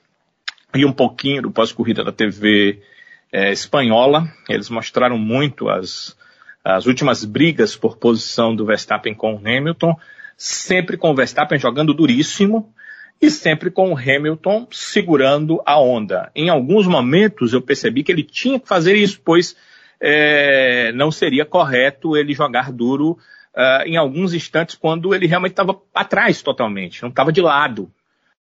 e 0.75 0.85
um 0.85 0.93
pouquinho 0.93 1.41
do 1.41 1.51
pós-corrida 1.51 2.03
da 2.03 2.11
TV 2.11 2.83
é, 3.31 3.51
espanhola. 3.51 4.31
Eles 4.47 4.69
mostraram 4.69 5.17
muito 5.17 5.69
as, 5.69 6.15
as 6.63 6.85
últimas 6.85 7.25
brigas 7.25 7.75
por 7.75 7.97
posição 7.97 8.55
do 8.55 8.65
Verstappen 8.65 9.15
com 9.15 9.33
o 9.33 9.39
Hamilton, 9.39 9.97
sempre 10.37 10.95
com 10.95 11.09
o 11.09 11.15
Verstappen 11.15 11.57
jogando 11.57 11.93
duríssimo 11.93 12.71
e 13.19 13.31
sempre 13.31 13.71
com 13.71 13.91
o 13.91 13.97
Hamilton 13.97 14.67
segurando 14.71 15.61
a 15.65 15.79
onda. 15.79 16.31
Em 16.35 16.49
alguns 16.49 16.85
momentos 16.85 17.51
eu 17.51 17.61
percebi 17.61 18.03
que 18.03 18.11
ele 18.11 18.23
tinha 18.23 18.59
que 18.59 18.67
fazer 18.67 18.95
isso, 18.95 19.19
pois 19.25 19.55
é, 19.99 20.91
não 20.93 21.11
seria 21.11 21.43
correto 21.43 22.15
ele 22.15 22.35
jogar 22.35 22.71
duro 22.71 23.17
uh, 23.55 23.83
em 23.87 23.97
alguns 23.97 24.35
instantes 24.35 24.75
quando 24.75 25.15
ele 25.15 25.25
realmente 25.25 25.53
estava 25.53 25.81
atrás 25.93 26.43
totalmente, 26.43 27.01
não 27.01 27.09
estava 27.09 27.31
de 27.31 27.41
lado 27.41 27.91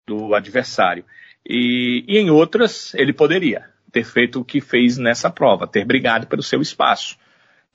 do 0.08 0.36
adversário. 0.36 1.04
E, 1.44 2.06
e 2.08 2.20
em 2.20 2.30
outras 2.30 2.94
ele 2.94 3.12
poderia 3.12 3.66
ter 3.92 4.04
feito 4.04 4.40
o 4.40 4.46
que 4.46 4.62
fez 4.62 4.98
nessa 4.98 5.30
prova, 5.30 5.68
ter 5.68 5.84
brigado 5.84 6.28
pelo 6.28 6.44
seu 6.44 6.62
espaço. 6.62 7.18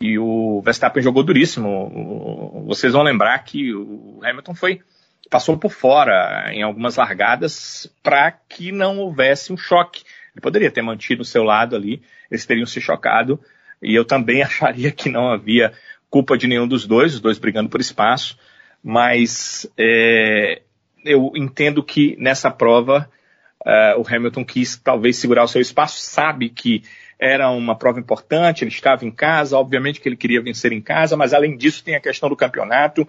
E 0.01 0.19
o 0.19 0.61
Verstappen 0.63 1.03
jogou 1.03 1.23
duríssimo. 1.23 2.65
Vocês 2.67 2.93
vão 2.93 3.03
lembrar 3.03 3.39
que 3.41 3.75
o 3.75 4.21
Hamilton 4.23 4.55
foi 4.55 4.81
passou 5.29 5.59
por 5.59 5.73
fora 5.73 6.51
em 6.53 6.63
algumas 6.63 6.97
largadas 6.97 7.93
para 8.03 8.31
que 8.31 8.71
não 8.73 8.99
houvesse 8.99 9.53
um 9.53 9.57
choque. 9.57 10.05
Ele 10.35 10.41
poderia 10.41 10.71
ter 10.71 10.83
mantido 10.83 11.23
o 11.23 11.25
seu 11.25 11.43
lado 11.43 11.75
ali, 11.75 12.03
eles 12.31 12.47
teriam 12.47 12.67
se 12.67 12.81
chocado, 12.81 13.41
e 13.83 13.95
eu 13.95 14.05
também 14.05 14.43
acharia 14.45 14.93
que 14.93 15.09
não 15.09 15.31
havia 15.31 15.73
culpa 16.09 16.39
de 16.39 16.47
nenhum 16.47 16.69
dos 16.69 16.87
dois, 16.87 17.15
os 17.15 17.21
dois 17.21 17.39
brigando 17.39 17.69
por 17.69 17.81
espaço, 17.81 18.39
mas 18.83 19.69
é, 19.77 20.63
eu 21.05 21.33
entendo 21.35 21.83
que 21.83 22.17
nessa 22.19 22.51
prova 22.51 23.11
uh, 23.67 24.01
o 24.01 24.07
Hamilton 24.07 24.45
quis 24.45 24.77
talvez 24.77 25.17
segurar 25.17 25.45
o 25.45 25.49
seu 25.49 25.61
espaço, 25.61 25.99
sabe 25.99 26.49
que 26.49 26.85
era 27.19 27.51
uma 27.51 27.75
prova 27.75 27.99
importante, 27.99 28.63
ele 28.63 28.71
estava 28.71 29.05
em 29.05 29.11
casa, 29.11 29.57
obviamente 29.57 30.01
que 30.01 30.09
ele 30.09 30.17
queria 30.17 30.43
vencer 30.43 30.73
em 30.73 30.81
casa, 30.81 31.17
mas 31.17 31.33
além 31.33 31.57
disso 31.57 31.83
tem 31.83 31.95
a 31.95 32.01
questão 32.01 32.29
do 32.29 32.37
campeonato, 32.37 33.09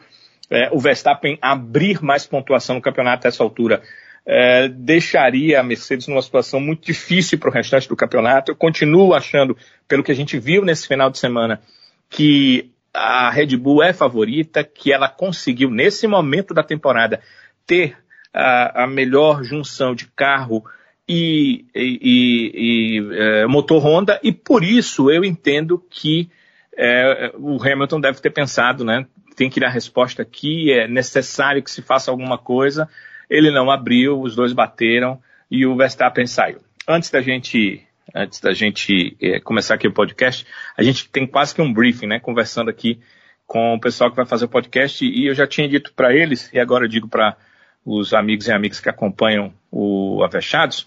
é, 0.50 0.70
o 0.72 0.80
Verstappen 0.80 1.38
abrir 1.42 2.02
mais 2.02 2.26
pontuação 2.26 2.76
no 2.76 2.82
campeonato 2.82 3.28
a 3.28 3.30
essa 3.30 3.44
altura 3.44 3.82
é, 4.26 4.68
deixaria 4.68 5.60
a 5.60 5.64
Mercedes 5.64 6.08
numa 6.08 6.22
situação 6.22 6.60
muito 6.60 6.86
difícil 6.86 7.40
para 7.40 7.50
o 7.50 7.54
restante 7.54 7.88
do 7.88 7.96
campeonato. 7.96 8.52
Eu 8.52 8.56
continuo 8.56 9.14
achando, 9.14 9.56
pelo 9.88 10.04
que 10.04 10.12
a 10.12 10.16
gente 10.16 10.38
viu 10.38 10.66
nesse 10.66 10.86
final 10.86 11.10
de 11.10 11.18
semana, 11.18 11.62
que 12.10 12.70
a 12.94 13.30
Red 13.30 13.56
Bull 13.56 13.82
é 13.82 13.94
favorita, 13.94 14.66
que 14.66 14.92
ela 14.92 15.08
conseguiu, 15.08 15.70
nesse 15.70 16.08
momento 16.08 16.54
da 16.54 16.62
temporada, 16.62 17.22
ter 17.66 17.98
a, 18.34 18.84
a 18.84 18.88
melhor 18.88 19.44
junção 19.44 19.96
de 19.96 20.08
carro 20.08 20.64
e, 21.08 21.66
e, 21.74 22.52
e, 22.54 23.16
é, 23.16 23.48
motor 23.48 23.82
Honda, 23.84 24.20
e 24.22 24.32
por 24.32 24.64
isso 24.64 25.10
eu 25.10 25.24
entendo 25.24 25.82
que 25.90 26.30
é, 26.78 27.32
o 27.36 27.62
Hamilton 27.62 28.02
deve 28.02 28.20
ter 28.20 28.30
pensado, 28.30 28.84
né? 28.84 29.06
Tem 29.36 29.50
que 29.50 29.60
dar 29.60 29.70
resposta 29.70 30.22
aqui, 30.22 30.72
é 30.72 30.88
necessário 30.88 31.64
que 31.64 31.72
se 31.72 31.82
faça 31.82 32.12
alguma 32.12 32.38
coisa. 32.38 32.90
Ele 33.30 33.52
não 33.52 33.72
abriu, 33.72 34.20
os 34.20 34.36
dois 34.36 34.52
bateram 34.52 35.20
e 35.50 35.66
o 35.66 35.76
Verstappen 35.76 36.28
saiu. 36.28 36.60
Antes 36.88 37.10
da 37.10 37.22
gente, 37.22 37.82
antes 38.14 38.40
da 38.40 38.54
gente 38.54 39.16
é, 39.22 39.40
começar 39.40 39.76
aqui 39.76 39.88
o 39.88 39.94
podcast, 39.94 40.46
a 40.78 40.84
gente 40.84 41.10
tem 41.10 41.26
quase 41.26 41.56
que 41.56 41.62
um 41.62 41.74
briefing, 41.74 42.08
né? 42.08 42.20
Conversando 42.20 42.70
aqui 42.70 43.00
com 43.46 43.76
o 43.76 43.80
pessoal 43.80 44.10
que 44.10 44.18
vai 44.18 44.26
fazer 44.26 44.46
o 44.46 44.50
podcast 44.50 45.06
e 45.06 45.26
eu 45.26 45.34
já 45.34 45.48
tinha 45.48 45.70
dito 45.70 45.94
para 45.94 46.14
eles 46.14 46.52
e 46.52 46.60
agora 46.60 46.88
digo 46.88 47.08
para 47.08 47.38
os 47.86 48.14
amigos 48.14 48.48
e 48.48 48.52
amigas 48.52 48.82
que 48.82 48.90
acompanham 48.90 49.54
o 49.72 50.22
Avechados, 50.22 50.86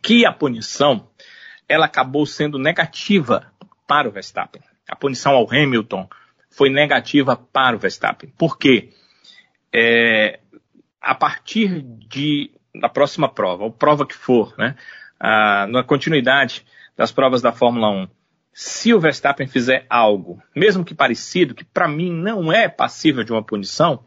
que 0.00 0.24
a 0.24 0.32
punição 0.32 1.08
ela 1.68 1.86
acabou 1.86 2.26
sendo 2.26 2.58
negativa 2.58 3.52
para 3.86 4.08
o 4.08 4.12
Verstappen. 4.12 4.62
A 4.88 4.96
punição 4.96 5.32
ao 5.32 5.48
Hamilton 5.50 6.08
foi 6.50 6.68
negativa 6.68 7.36
para 7.36 7.76
o 7.76 7.78
Verstappen. 7.78 8.32
Por 8.36 8.58
quê? 8.58 8.90
É, 9.72 10.40
a 11.00 11.14
partir 11.14 11.82
de, 11.82 12.50
da 12.74 12.88
próxima 12.88 13.28
prova, 13.28 13.64
ou 13.64 13.72
prova 13.72 14.06
que 14.06 14.14
for, 14.14 14.54
né, 14.58 14.76
a, 15.18 15.66
na 15.66 15.82
continuidade 15.82 16.66
das 16.96 17.10
provas 17.10 17.40
da 17.40 17.52
Fórmula 17.52 17.90
1, 17.90 18.08
se 18.52 18.92
o 18.92 19.00
Verstappen 19.00 19.46
fizer 19.46 19.86
algo, 19.88 20.42
mesmo 20.54 20.84
que 20.84 20.94
parecido, 20.94 21.54
que 21.54 21.64
para 21.64 21.88
mim 21.88 22.12
não 22.12 22.52
é 22.52 22.68
passível 22.68 23.24
de 23.24 23.32
uma 23.32 23.42
punição, 23.42 24.04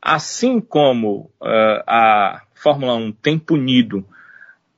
Assim 0.00 0.60
como 0.60 1.30
uh, 1.42 1.82
a 1.86 2.42
Fórmula 2.54 2.94
1 2.94 3.12
tem 3.12 3.38
punido, 3.38 4.06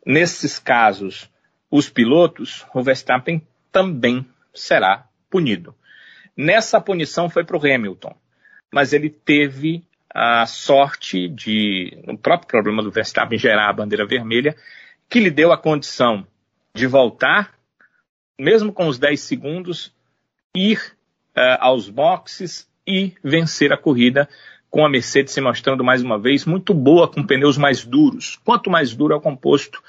nesses 0.04 0.58
casos, 0.58 1.30
os 1.70 1.88
pilotos, 1.88 2.66
o 2.74 2.82
Verstappen 2.82 3.46
também 3.70 4.26
será 4.54 5.06
punido. 5.30 5.74
Nessa 6.36 6.80
punição 6.80 7.28
foi 7.28 7.44
para 7.44 7.56
o 7.56 7.60
Hamilton, 7.60 8.14
mas 8.72 8.92
ele 8.92 9.10
teve 9.10 9.84
a 10.14 10.44
sorte 10.46 11.28
de, 11.28 11.98
no 12.06 12.18
próprio 12.18 12.48
problema 12.48 12.82
do 12.82 12.90
Verstappen 12.90 13.38
gerar 13.38 13.68
a 13.68 13.72
bandeira 13.72 14.06
vermelha, 14.06 14.54
que 15.08 15.20
lhe 15.20 15.30
deu 15.30 15.52
a 15.52 15.58
condição 15.58 16.26
de 16.74 16.86
voltar, 16.86 17.54
mesmo 18.38 18.72
com 18.72 18.86
os 18.86 18.98
10 18.98 19.20
segundos, 19.20 19.94
ir 20.54 20.78
uh, 21.36 21.56
aos 21.60 21.88
boxes 21.88 22.70
e 22.86 23.14
vencer 23.22 23.72
a 23.72 23.78
corrida 23.78 24.28
com 24.72 24.86
a 24.86 24.88
Mercedes 24.88 25.34
se 25.34 25.40
mostrando 25.42 25.84
mais 25.84 26.02
uma 26.02 26.18
vez 26.18 26.46
muito 26.46 26.72
boa 26.72 27.06
com 27.06 27.22
pneus 27.22 27.58
mais 27.58 27.84
duros. 27.84 28.40
Quanto 28.42 28.70
mais 28.70 28.94
duro 28.96 29.12
é 29.12 29.16
o 29.16 29.20
composto, 29.20 29.82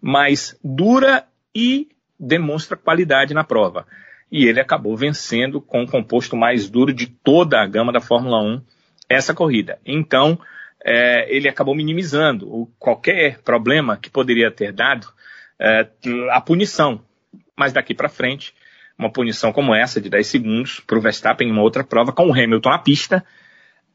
mais 0.00 0.56
dura 0.62 1.24
e 1.52 1.88
demonstra 2.18 2.76
qualidade 2.76 3.34
na 3.34 3.42
prova. 3.42 3.84
E 4.30 4.46
ele 4.46 4.60
acabou 4.60 4.96
vencendo 4.96 5.60
com 5.60 5.82
o 5.82 5.90
composto 5.90 6.36
mais 6.36 6.70
duro 6.70 6.92
de 6.92 7.08
toda 7.08 7.60
a 7.60 7.66
gama 7.66 7.92
da 7.92 8.00
Fórmula 8.00 8.40
1 8.40 8.62
essa 9.08 9.34
corrida. 9.34 9.80
Então, 9.84 10.38
é, 10.84 11.26
ele 11.34 11.48
acabou 11.48 11.74
minimizando 11.74 12.48
o, 12.48 12.66
qualquer 12.78 13.40
problema 13.40 13.96
que 13.96 14.08
poderia 14.08 14.52
ter 14.52 14.72
dado 14.72 15.08
é, 15.58 15.84
a 16.30 16.40
punição. 16.40 17.02
Mas 17.56 17.72
daqui 17.72 17.92
para 17.92 18.08
frente, 18.08 18.54
uma 18.96 19.10
punição 19.10 19.52
como 19.52 19.74
essa 19.74 20.00
de 20.00 20.08
10 20.08 20.24
segundos 20.24 20.78
para 20.86 20.96
o 20.96 21.00
Verstappen 21.00 21.48
em 21.48 21.50
uma 21.50 21.62
outra 21.62 21.82
prova 21.82 22.12
com 22.12 22.28
o 22.28 22.32
Hamilton 22.32 22.70
na 22.70 22.78
pista, 22.78 23.24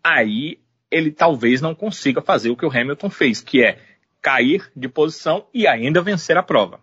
aí 0.04 0.60
ele 0.92 1.12
talvez 1.12 1.62
não 1.62 1.74
consiga 1.74 2.22
fazer 2.22 2.50
o 2.50 2.56
que 2.56 2.66
o 2.66 2.70
Hamilton 2.70 3.10
fez, 3.10 3.42
que 3.42 3.64
é 3.64 3.80
cair 4.22 4.70
de 4.76 4.88
posição 4.88 5.48
e 5.54 5.68
ainda 5.68 6.02
vencer 6.02 6.38
a 6.38 6.44
prova. 6.44 6.80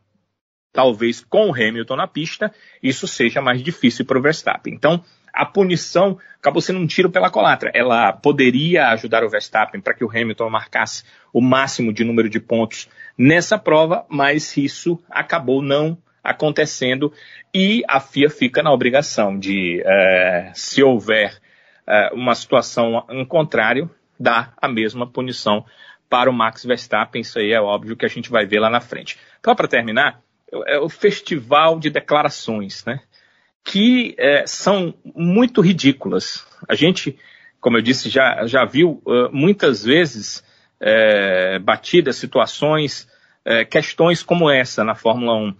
Talvez 0.73 1.21
com 1.21 1.49
o 1.49 1.55
Hamilton 1.55 1.97
na 1.97 2.07
pista, 2.07 2.53
isso 2.83 3.07
seja 3.07 3.41
mais 3.41 3.63
difícil 3.63 4.05
para 4.05 4.19
o 4.19 4.23
Verstappen. 4.23 4.73
Então, 4.73 5.03
a 5.33 5.45
punição 5.45 6.19
acabou 6.39 6.61
sendo 6.61 6.79
um 6.79 6.87
tiro 6.87 7.11
pela 7.11 7.31
colatra. 7.31 7.71
Ela 7.75 8.13
poderia 8.13 8.89
ajudar 8.89 9.25
o 9.25 9.31
Verstappen 9.31 9.81
para 9.81 9.95
que 9.95 10.05
o 10.05 10.11
Hamilton 10.11 10.51
marcasse 10.51 11.05
o 11.33 11.41
máximo 11.41 11.93
de 11.93 12.05
número 12.05 12.29
de 12.29 12.41
pontos 12.41 12.89
nessa 13.17 13.59
prova, 13.59 14.05
mas 14.09 14.57
isso 14.57 15.03
acabou 15.09 15.63
não 15.63 15.97
acontecendo 16.23 17.13
e 17.55 17.83
a 17.89 17.99
FIA 17.99 18.29
fica 18.29 18.63
na 18.63 18.73
obrigação 18.73 19.39
de, 19.39 19.83
é, 19.85 20.53
se 20.55 20.83
houver 20.83 21.41
uma 22.13 22.35
situação 22.35 23.05
em 23.11 23.25
contrário, 23.25 23.91
dá 24.19 24.53
a 24.61 24.69
mesma 24.69 25.07
punição 25.07 25.65
para 26.09 26.29
o 26.29 26.33
Max 26.33 26.65
Verstappen. 26.65 27.23
Isso 27.23 27.39
aí 27.39 27.53
é 27.53 27.61
óbvio 27.61 27.97
que 27.97 28.05
a 28.05 28.09
gente 28.09 28.31
vai 28.31 28.45
ver 28.45 28.61
lá 28.61 28.69
na 28.69 28.81
frente. 28.81 29.19
Então, 29.39 29.55
para 29.55 29.69
terminar, 29.69 30.21
é 30.67 30.79
o 30.79 30.89
festival 30.89 31.79
de 31.79 31.89
declarações, 31.89 32.85
né? 32.85 33.01
Que 33.65 34.15
é, 34.19 34.47
são 34.47 34.95
muito 35.15 35.61
ridículas. 35.61 36.47
A 36.69 36.75
gente, 36.75 37.19
como 37.61 37.77
eu 37.77 37.83
disse, 37.83 38.11
já, 38.11 38.47
já 38.47 38.65
viu 38.65 39.03
uh, 39.07 39.31
muitas 39.33 39.85
vezes 39.85 40.45
é, 40.81 41.59
batidas 41.59 42.17
situações, 42.17 43.09
é, 43.45 43.65
questões 43.65 44.23
como 44.23 44.51
essa 44.51 44.83
na 44.83 44.95
Fórmula 44.95 45.35
1 45.35 45.55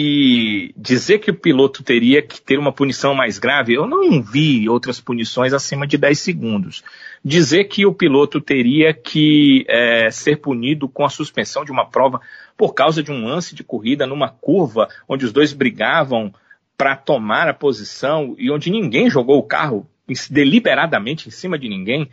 e 0.00 0.72
dizer 0.76 1.18
que 1.18 1.32
o 1.32 1.34
piloto 1.34 1.82
teria 1.82 2.22
que 2.22 2.40
ter 2.40 2.56
uma 2.56 2.70
punição 2.70 3.16
mais 3.16 3.36
grave, 3.36 3.74
eu 3.74 3.84
não 3.84 4.22
vi 4.22 4.68
outras 4.68 5.00
punições 5.00 5.52
acima 5.52 5.88
de 5.88 5.98
10 5.98 6.20
segundos. 6.20 6.84
Dizer 7.24 7.64
que 7.64 7.84
o 7.84 7.92
piloto 7.92 8.40
teria 8.40 8.94
que 8.94 9.64
é, 9.66 10.08
ser 10.08 10.36
punido 10.36 10.88
com 10.88 11.04
a 11.04 11.08
suspensão 11.08 11.64
de 11.64 11.72
uma 11.72 11.84
prova 11.84 12.20
por 12.56 12.74
causa 12.74 13.02
de 13.02 13.10
um 13.10 13.26
lance 13.26 13.56
de 13.56 13.64
corrida 13.64 14.06
numa 14.06 14.28
curva 14.28 14.86
onde 15.08 15.24
os 15.24 15.32
dois 15.32 15.52
brigavam 15.52 16.32
para 16.76 16.94
tomar 16.94 17.48
a 17.48 17.54
posição 17.54 18.36
e 18.38 18.52
onde 18.52 18.70
ninguém 18.70 19.10
jogou 19.10 19.36
o 19.36 19.42
carro 19.42 19.84
deliberadamente 20.30 21.26
em 21.26 21.32
cima 21.32 21.58
de 21.58 21.68
ninguém, 21.68 22.08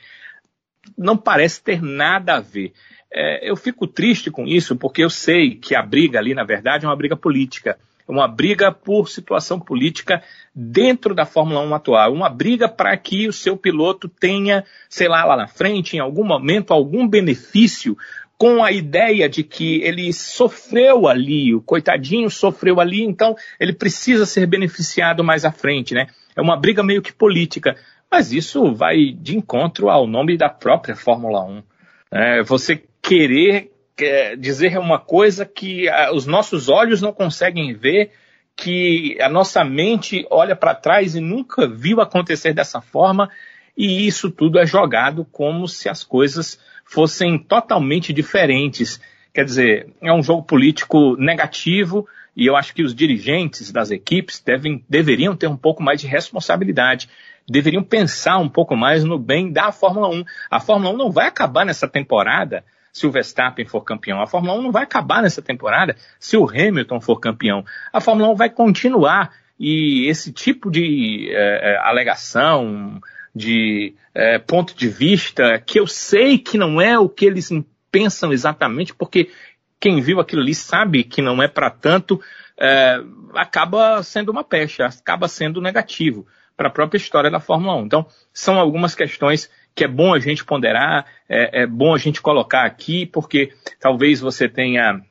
não 0.97 1.15
parece 1.15 1.61
ter 1.61 1.83
nada 1.83 2.37
a 2.37 2.39
ver. 2.39 2.73
É, 3.17 3.49
eu 3.49 3.55
fico 3.55 3.87
triste 3.87 4.29
com 4.29 4.45
isso 4.45 4.75
porque 4.75 5.01
eu 5.01 5.09
sei 5.09 5.55
que 5.55 5.73
a 5.73 5.81
briga 5.81 6.19
ali, 6.19 6.33
na 6.33 6.43
verdade, 6.43 6.83
é 6.83 6.89
uma 6.89 6.95
briga 6.97 7.15
política. 7.15 7.77
uma 8.07 8.27
briga 8.27 8.71
por 8.73 9.07
situação 9.07 9.57
política 9.57 10.21
dentro 10.53 11.15
da 11.15 11.25
Fórmula 11.25 11.61
1 11.61 11.73
atual, 11.73 12.13
uma 12.13 12.29
briga 12.29 12.67
para 12.67 12.95
que 12.97 13.27
o 13.27 13.33
seu 13.33 13.55
piloto 13.57 14.09
tenha, 14.09 14.65
sei 14.89 15.07
lá, 15.07 15.23
lá 15.23 15.37
na 15.37 15.47
frente, 15.47 15.95
em 15.95 15.99
algum 15.99 16.25
momento, 16.25 16.71
algum 16.71 17.07
benefício 17.07 17.97
com 18.37 18.61
a 18.61 18.71
ideia 18.71 19.29
de 19.29 19.43
que 19.43 19.81
ele 19.81 20.11
sofreu 20.11 21.07
ali, 21.07 21.55
o 21.55 21.61
coitadinho 21.61 22.29
sofreu 22.29 22.81
ali, 22.81 23.01
então 23.01 23.33
ele 23.57 23.71
precisa 23.71 24.25
ser 24.25 24.45
beneficiado 24.45 25.23
mais 25.23 25.45
à 25.45 25.51
frente, 25.53 25.93
né? 25.93 26.07
É 26.35 26.41
uma 26.41 26.57
briga 26.57 26.83
meio 26.83 27.01
que 27.01 27.13
política, 27.13 27.77
mas 28.11 28.33
isso 28.33 28.73
vai 28.75 29.13
de 29.17 29.37
encontro 29.37 29.89
ao 29.89 30.05
nome 30.05 30.37
da 30.37 30.49
própria 30.49 30.97
Fórmula 30.97 31.43
1. 31.45 31.63
É, 32.11 32.43
você 32.43 32.83
querer 33.07 33.71
é, 33.97 34.35
dizer 34.35 34.77
uma 34.77 34.99
coisa 34.99 35.45
que 35.45 35.87
a, 35.87 36.11
os 36.11 36.25
nossos 36.25 36.69
olhos 36.69 37.01
não 37.01 37.13
conseguem 37.13 37.73
ver, 37.73 38.11
que 38.55 39.17
a 39.21 39.29
nossa 39.29 39.63
mente 39.63 40.25
olha 40.29 40.55
para 40.55 40.73
trás 40.73 41.15
e 41.15 41.21
nunca 41.21 41.67
viu 41.67 42.01
acontecer 42.01 42.53
dessa 42.53 42.81
forma, 42.81 43.29
e 43.77 44.07
isso 44.07 44.31
tudo 44.31 44.57
é 44.57 44.65
jogado 44.65 45.25
como 45.31 45.67
se 45.67 45.87
as 45.87 46.03
coisas 46.03 46.59
fossem 46.85 47.37
totalmente 47.37 48.11
diferentes. 48.11 48.99
Quer 49.33 49.45
dizer, 49.45 49.93
é 50.01 50.11
um 50.11 50.23
jogo 50.23 50.43
político 50.43 51.15
negativo 51.17 52.07
e 52.35 52.45
eu 52.45 52.55
acho 52.55 52.73
que 52.73 52.83
os 52.83 52.95
dirigentes 52.95 53.71
das 53.71 53.91
equipes 53.91 54.41
devem, 54.41 54.83
deveriam 54.89 55.35
ter 55.35 55.47
um 55.47 55.57
pouco 55.57 55.83
mais 55.83 56.01
de 56.01 56.07
responsabilidade, 56.07 57.09
deveriam 57.47 57.83
pensar 57.83 58.37
um 58.37 58.49
pouco 58.49 58.75
mais 58.75 59.03
no 59.03 59.19
bem 59.19 59.51
da 59.51 59.71
Fórmula 59.71 60.07
1. 60.09 60.23
A 60.49 60.59
Fórmula 60.59 60.93
1 60.93 60.97
não 60.97 61.11
vai 61.11 61.27
acabar 61.27 61.65
nessa 61.65 61.87
temporada 61.87 62.63
se 62.95 63.05
o 63.05 63.11
Verstappen 63.11 63.65
for 63.65 63.81
campeão. 63.81 64.21
A 64.21 64.25
Fórmula 64.25 64.57
1 64.57 64.61
não 64.61 64.71
vai 64.71 64.83
acabar 64.83 65.21
nessa 65.21 65.41
temporada 65.41 65.97
se 66.17 66.37
o 66.37 66.49
Hamilton 66.49 67.01
for 67.01 67.19
campeão. 67.19 67.65
A 67.91 67.99
Fórmula 67.99 68.29
1 68.29 68.35
vai 68.35 68.49
continuar 68.49 69.33
e 69.59 70.07
esse 70.07 70.31
tipo 70.31 70.71
de 70.71 71.29
é, 71.29 71.77
alegação, 71.83 73.01
de 73.35 73.93
é, 74.13 74.39
ponto 74.39 74.73
de 74.73 74.87
vista 74.87 75.59
que 75.59 75.77
eu 75.77 75.85
sei 75.85 76.37
que 76.37 76.57
não 76.57 76.79
é 76.79 76.97
o 76.97 77.09
que 77.09 77.25
eles 77.25 77.49
pensam 77.91 78.31
exatamente, 78.31 78.95
porque 78.95 79.29
quem 79.77 79.99
viu 79.99 80.21
aquilo 80.21 80.41
ali 80.41 80.55
sabe 80.55 81.03
que 81.03 81.21
não 81.21 81.43
é 81.43 81.49
para 81.49 81.69
tanto, 81.69 82.21
é, 82.57 82.97
acaba 83.33 84.01
sendo 84.03 84.31
uma 84.31 84.43
pecha, 84.45 84.85
acaba 84.85 85.27
sendo 85.27 85.59
negativo 85.59 86.25
para 86.55 86.69
a 86.69 86.71
própria 86.71 86.97
história 86.97 87.29
da 87.29 87.41
Fórmula 87.41 87.75
1. 87.75 87.85
Então, 87.87 88.07
são 88.31 88.57
algumas 88.57 88.95
questões 88.95 89.49
que 89.75 89.83
é 89.83 89.87
bom 89.87 90.13
a 90.13 90.19
gente 90.19 90.45
ponderar, 90.45 91.05
é, 91.27 91.63
é 91.63 91.67
bom 91.67 91.93
a 91.93 91.97
gente 91.97 92.21
colocar 92.21 92.63
aqui, 92.63 93.05
porque 93.05 93.51
talvez 93.79 94.21
você 94.21 94.47
tenha 94.47 95.01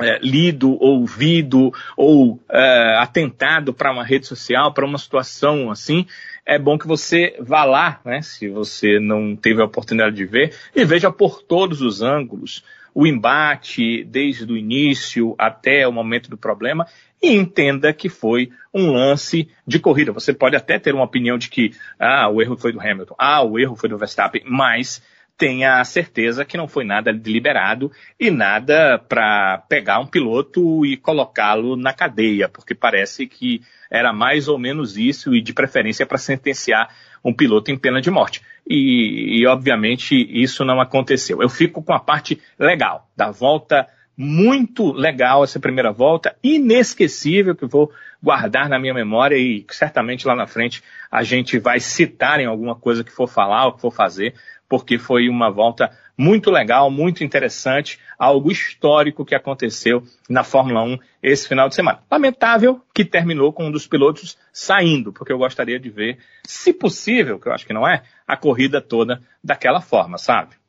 é, 0.00 0.18
lido, 0.22 0.82
ouvido 0.82 1.70
ou 1.96 2.40
é, 2.50 2.96
atentado 2.98 3.74
para 3.74 3.92
uma 3.92 4.02
rede 4.02 4.26
social, 4.26 4.72
para 4.72 4.86
uma 4.86 4.96
situação 4.96 5.70
assim, 5.70 6.06
é 6.46 6.58
bom 6.58 6.78
que 6.78 6.86
você 6.86 7.36
vá 7.38 7.64
lá, 7.64 8.00
né, 8.04 8.22
se 8.22 8.48
você 8.48 8.98
não 8.98 9.36
teve 9.36 9.60
a 9.60 9.66
oportunidade 9.66 10.16
de 10.16 10.24
ver, 10.24 10.54
e 10.74 10.84
veja 10.84 11.12
por 11.12 11.42
todos 11.42 11.82
os 11.82 12.00
ângulos 12.00 12.64
o 12.94 13.06
embate 13.06 14.02
desde 14.04 14.50
o 14.50 14.56
início 14.56 15.34
até 15.38 15.86
o 15.86 15.92
momento 15.92 16.28
do 16.28 16.36
problema 16.36 16.86
e 17.22 17.34
entenda 17.34 17.92
que 17.92 18.08
foi 18.08 18.50
um 18.72 18.92
lance 18.92 19.48
de 19.66 19.78
corrida. 19.78 20.12
Você 20.12 20.32
pode 20.32 20.56
até 20.56 20.78
ter 20.78 20.94
uma 20.94 21.04
opinião 21.04 21.36
de 21.36 21.50
que 21.50 21.72
ah, 21.98 22.28
o 22.28 22.40
erro 22.40 22.56
foi 22.56 22.72
do 22.72 22.80
Hamilton, 22.80 23.14
ah, 23.18 23.42
o 23.42 23.58
erro 23.58 23.76
foi 23.76 23.88
do 23.88 23.98
Verstappen, 23.98 24.42
mas 24.46 25.02
tenha 25.40 25.80
a 25.80 25.84
certeza 25.84 26.44
que 26.44 26.58
não 26.58 26.68
foi 26.68 26.84
nada 26.84 27.14
deliberado 27.14 27.90
e 28.18 28.30
nada 28.30 28.98
para 28.98 29.56
pegar 29.70 29.98
um 29.98 30.06
piloto 30.06 30.84
e 30.84 30.98
colocá-lo 30.98 31.76
na 31.76 31.94
cadeia, 31.94 32.46
porque 32.46 32.74
parece 32.74 33.26
que 33.26 33.62
era 33.90 34.12
mais 34.12 34.48
ou 34.48 34.58
menos 34.58 34.98
isso 34.98 35.34
e 35.34 35.40
de 35.40 35.54
preferência 35.54 36.04
para 36.04 36.18
sentenciar 36.18 36.94
um 37.24 37.32
piloto 37.32 37.70
em 37.70 37.78
pena 37.78 38.02
de 38.02 38.10
morte. 38.10 38.42
E, 38.68 39.40
e, 39.40 39.46
obviamente 39.46 40.14
isso 40.14 40.62
não 40.62 40.78
aconteceu. 40.78 41.42
Eu 41.42 41.48
fico 41.48 41.82
com 41.82 41.94
a 41.94 41.98
parte 41.98 42.40
legal 42.58 43.08
da 43.16 43.30
volta 43.30 43.86
muito 44.22 44.92
legal 44.92 45.42
essa 45.42 45.58
primeira 45.58 45.90
volta, 45.90 46.36
inesquecível, 46.44 47.56
que 47.56 47.64
vou 47.64 47.90
guardar 48.22 48.68
na 48.68 48.78
minha 48.78 48.92
memória 48.92 49.34
e 49.34 49.64
certamente 49.70 50.26
lá 50.26 50.36
na 50.36 50.46
frente 50.46 50.82
a 51.10 51.22
gente 51.22 51.58
vai 51.58 51.80
citar 51.80 52.38
em 52.38 52.44
alguma 52.44 52.74
coisa 52.74 53.02
que 53.02 53.10
for 53.10 53.26
falar 53.26 53.64
ou 53.64 53.72
que 53.72 53.80
for 53.80 53.90
fazer, 53.90 54.34
porque 54.68 54.98
foi 54.98 55.26
uma 55.26 55.50
volta 55.50 55.90
muito 56.18 56.50
legal, 56.50 56.90
muito 56.90 57.24
interessante, 57.24 57.98
algo 58.18 58.52
histórico 58.52 59.24
que 59.24 59.34
aconteceu 59.34 60.02
na 60.28 60.44
Fórmula 60.44 60.82
1 60.82 60.98
esse 61.22 61.48
final 61.48 61.70
de 61.70 61.74
semana. 61.74 62.00
Lamentável 62.10 62.82
que 62.94 63.06
terminou 63.06 63.54
com 63.54 63.68
um 63.68 63.72
dos 63.72 63.86
pilotos 63.86 64.36
saindo, 64.52 65.14
porque 65.14 65.32
eu 65.32 65.38
gostaria 65.38 65.80
de 65.80 65.88
ver, 65.88 66.18
se 66.44 66.74
possível, 66.74 67.40
que 67.40 67.48
eu 67.48 67.54
acho 67.54 67.66
que 67.66 67.72
não 67.72 67.88
é, 67.88 68.02
a 68.28 68.36
corrida 68.36 68.82
toda 68.82 69.22
daquela 69.42 69.80
forma, 69.80 70.18
sabe? 70.18 70.59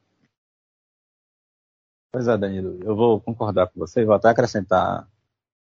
Pois 2.11 2.27
é, 2.27 2.37
Danilo, 2.37 2.77
eu 2.83 2.93
vou 2.93 3.21
concordar 3.21 3.67
com 3.67 3.79
você 3.79 4.03
vou 4.03 4.13
até 4.13 4.29
acrescentar 4.29 5.07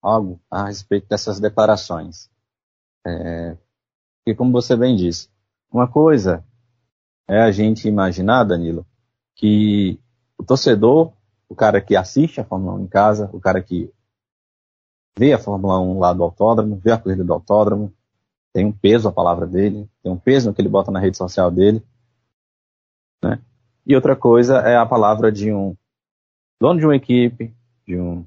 algo 0.01 0.41
a 0.49 0.67
respeito 0.67 1.09
dessas 1.09 1.41
declarações. 1.41 2.31
É, 3.05 3.57
porque, 4.19 4.37
como 4.37 4.53
você 4.53 4.77
bem 4.77 4.95
disse, 4.95 5.29
uma 5.71 5.89
coisa 5.89 6.45
é 7.27 7.41
a 7.41 7.51
gente 7.51 7.89
imaginar, 7.89 8.45
Danilo, 8.45 8.87
que 9.35 10.01
o 10.39 10.45
torcedor, 10.45 11.13
o 11.49 11.57
cara 11.57 11.81
que 11.81 11.97
assiste 11.97 12.41
a 12.41 12.45
Fórmula 12.45 12.75
1 12.75 12.85
em 12.85 12.87
casa, 12.87 13.29
o 13.33 13.41
cara 13.41 13.61
que 13.61 13.93
vê 15.19 15.33
a 15.33 15.39
Fórmula 15.39 15.81
1 15.81 15.99
lá 15.99 16.13
do 16.13 16.23
autódromo, 16.23 16.77
vê 16.77 16.93
a 16.93 16.99
corrida 16.99 17.25
do 17.25 17.33
autódromo, 17.33 17.93
tem 18.53 18.65
um 18.65 18.73
peso 18.73 19.09
a 19.09 19.13
palavra 19.13 19.47
dele, 19.47 19.91
tem 20.03 20.13
um 20.13 20.19
peso 20.19 20.49
no 20.49 20.55
que 20.55 20.63
ele 20.63 20.69
bota 20.69 20.93
na 20.93 21.01
rede 21.01 21.17
social 21.17 21.51
dele, 21.51 21.85
né? 23.25 23.43
E 23.85 23.97
outra 23.97 24.15
coisa 24.15 24.59
é 24.59 24.77
a 24.77 24.87
palavra 24.87 25.33
de 25.33 25.53
um 25.53 25.77
dono 26.61 26.79
de 26.79 26.87
uma 26.87 26.97
equipe, 26.97 27.55
de 27.87 27.99
um 27.99 28.27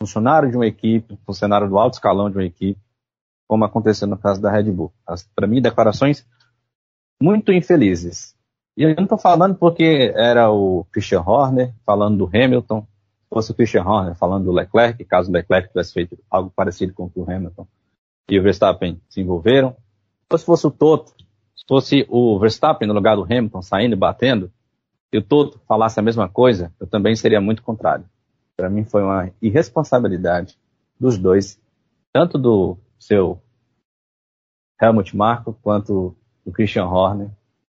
funcionário 0.00 0.50
de 0.50 0.56
uma 0.56 0.66
equipe, 0.66 1.18
funcionário 1.26 1.68
do 1.68 1.78
alto 1.78 1.94
escalão 1.94 2.30
de 2.30 2.36
uma 2.36 2.44
equipe, 2.44 2.80
como 3.48 3.64
aconteceu 3.64 4.06
no 4.06 4.18
caso 4.18 4.40
da 4.40 4.50
Red 4.50 4.70
Bull. 4.70 4.92
Para 5.34 5.46
mim, 5.46 5.60
declarações 5.60 6.26
muito 7.20 7.52
infelizes. 7.52 8.36
E 8.76 8.84
eu 8.84 8.94
não 8.94 9.04
estou 9.04 9.18
falando 9.18 9.56
porque 9.56 10.12
era 10.14 10.50
o 10.52 10.84
Christian 10.92 11.22
Horner 11.22 11.74
falando 11.84 12.18
do 12.18 12.26
Hamilton, 12.26 12.82
se 12.82 13.28
fosse 13.28 13.50
o 13.50 13.54
Christian 13.54 13.84
Horner 13.84 14.14
falando 14.14 14.44
do 14.44 14.52
Leclerc, 14.52 15.04
caso 15.04 15.30
o 15.30 15.32
Leclerc 15.32 15.68
tivesse 15.68 15.92
feito 15.92 16.18
algo 16.30 16.52
parecido 16.54 16.94
com 16.94 17.06
o 17.06 17.10
que 17.10 17.18
o 17.18 17.28
Hamilton 17.28 17.66
e 18.30 18.38
o 18.38 18.42
Verstappen 18.42 19.00
se 19.08 19.20
envolveram, 19.20 19.74
ou 20.30 20.38
se 20.38 20.44
fosse 20.44 20.66
o 20.66 20.70
Toto, 20.70 21.12
se 21.56 21.64
fosse 21.66 22.06
o 22.08 22.38
Verstappen 22.38 22.86
no 22.86 22.94
lugar 22.94 23.16
do 23.16 23.24
Hamilton 23.24 23.62
saindo 23.62 23.94
e 23.94 23.96
batendo, 23.96 24.52
e 25.12 25.18
o 25.18 25.22
Toto 25.22 25.60
falasse 25.66 25.98
a 25.98 26.02
mesma 26.02 26.28
coisa, 26.28 26.72
eu 26.78 26.86
também 26.86 27.16
seria 27.16 27.40
muito 27.40 27.62
contrário. 27.62 28.04
Para 28.56 28.68
mim 28.68 28.84
foi 28.84 29.02
uma 29.02 29.30
irresponsabilidade 29.40 30.58
dos 30.98 31.16
dois, 31.16 31.60
tanto 32.12 32.36
do 32.36 32.76
seu 32.98 33.40
Helmut 34.80 35.16
Marko 35.16 35.54
quanto 35.62 36.16
do 36.44 36.52
Christian 36.52 36.86
Horner, 36.86 37.30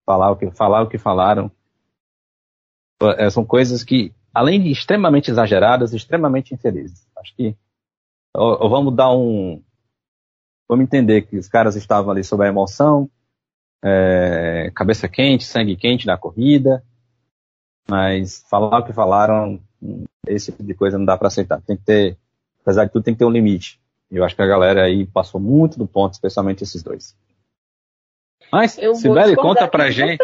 falar 0.06 0.30
o 0.30 0.36
que, 0.36 0.50
falar 0.50 0.82
o 0.82 0.88
que 0.88 0.98
falaram. 0.98 1.50
É, 3.16 3.28
são 3.30 3.44
coisas 3.44 3.84
que, 3.84 4.12
além 4.32 4.62
de 4.62 4.70
extremamente 4.70 5.30
exageradas, 5.30 5.92
extremamente 5.92 6.54
infelizes. 6.54 7.06
Acho 7.16 7.34
que 7.36 7.56
ou, 8.34 8.64
ou 8.64 8.70
vamos 8.70 8.94
dar 8.94 9.12
um. 9.12 9.62
Vamos 10.68 10.84
entender 10.84 11.22
que 11.22 11.38
os 11.38 11.48
caras 11.48 11.76
estavam 11.76 12.10
ali 12.10 12.22
sob 12.22 12.44
a 12.44 12.48
emoção, 12.48 13.10
é, 13.82 14.70
cabeça 14.74 15.08
quente, 15.08 15.44
sangue 15.44 15.76
quente 15.76 16.06
na 16.06 16.18
corrida, 16.18 16.84
mas 17.90 18.44
falar 18.48 18.78
o 18.78 18.84
que 18.84 18.92
falaram, 18.92 19.60
esse 20.26 20.52
tipo 20.52 20.62
de 20.62 20.74
coisa 20.74 20.98
não 20.98 21.04
dá 21.04 21.16
para 21.16 21.28
aceitar. 21.28 21.60
Tem 21.62 21.76
que 21.76 21.84
ter, 21.84 22.18
apesar 22.60 22.84
de 22.84 22.92
tudo, 22.92 23.04
tem 23.04 23.14
que 23.14 23.18
ter 23.18 23.24
um 23.24 23.30
limite. 23.30 23.80
Eu 24.10 24.24
acho 24.24 24.34
que 24.34 24.42
a 24.42 24.46
galera 24.46 24.84
aí 24.84 25.06
passou 25.06 25.40
muito 25.40 25.78
do 25.78 25.86
ponto, 25.86 26.12
especialmente 26.12 26.62
esses 26.62 26.82
dois. 26.82 27.16
Mas, 28.50 28.78
eu 28.78 28.94
Sibeli, 28.94 29.36
conta 29.36 29.68
pra 29.68 29.90
gente. 29.90 30.22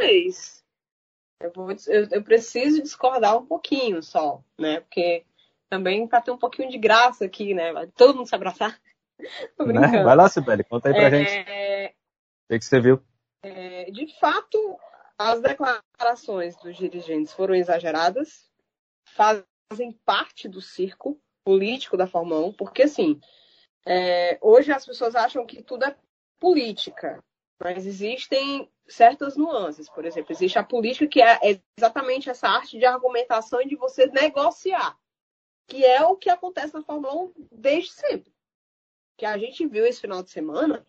Eu, 1.41 1.53
vou, 1.55 1.71
eu, 1.71 2.09
eu, 2.11 2.23
preciso 2.23 2.83
discordar 2.83 3.37
um 3.37 3.45
pouquinho 3.45 4.03
só, 4.03 4.43
né? 4.59 4.81
Porque 4.81 5.25
também 5.69 6.07
pra 6.07 6.23
ter 6.23 6.31
um 6.31 6.39
pouquinho 6.39 6.71
de 6.71 6.79
graça 6.79 7.25
aqui, 7.27 7.53
né? 7.53 7.73
Vai 7.73 7.87
todo 7.89 8.17
mundo 8.17 8.29
se 8.29 8.35
abraçar. 8.35 8.79
Né? 9.65 10.03
Vai 10.03 10.17
lá, 10.17 10.29
Sibeli, 10.29 10.65
conta 10.65 10.89
aí 10.89 10.95
pra 10.95 11.05
é... 11.05 11.11
gente. 11.11 11.97
O 12.51 12.59
que 12.59 12.65
você 12.65 12.81
viu? 12.81 13.01
É, 13.45 13.89
de 13.91 14.09
fato, 14.19 14.77
as 15.19 15.41
declarações 15.41 16.57
dos 16.57 16.77
dirigentes 16.77 17.33
foram 17.33 17.55
exageradas, 17.55 18.51
fazem 19.05 19.93
parte 20.05 20.49
do 20.49 20.61
circo 20.61 21.21
político 21.45 21.97
da 21.97 22.07
Fórmula 22.07 22.47
1, 22.47 22.53
porque 22.55 22.83
assim, 22.85 23.21
é, 23.87 24.39
hoje 24.41 24.73
as 24.73 24.85
pessoas 24.85 25.15
acham 25.15 25.47
que 25.47 25.63
tudo 25.63 25.85
é 25.85 25.97
política, 26.41 27.23
mas 27.63 27.87
existem 27.87 28.71
certas 28.87 29.37
nuances. 29.37 29.89
Por 29.89 30.05
exemplo, 30.05 30.33
existe 30.33 30.59
a 30.59 30.65
política 30.65 31.07
que 31.07 31.23
é 31.23 31.39
exatamente 31.79 32.29
essa 32.31 32.49
arte 32.49 32.79
de 32.79 32.85
argumentação 32.85 33.61
e 33.61 33.69
de 33.69 33.77
você 33.77 34.07
negociar. 34.07 34.99
que 35.67 35.83
é 35.83 36.03
o 36.05 36.15
que 36.15 36.29
acontece 36.29 36.75
na 36.75 36.83
Fórmula 36.83 37.15
1 37.15 37.49
desde 37.53 37.93
sempre. 37.93 38.35
Que 39.17 39.25
a 39.25 39.39
gente 39.39 39.67
viu 39.67 39.87
esse 39.87 40.01
final 40.01 40.23
de 40.23 40.31
semana, 40.31 40.85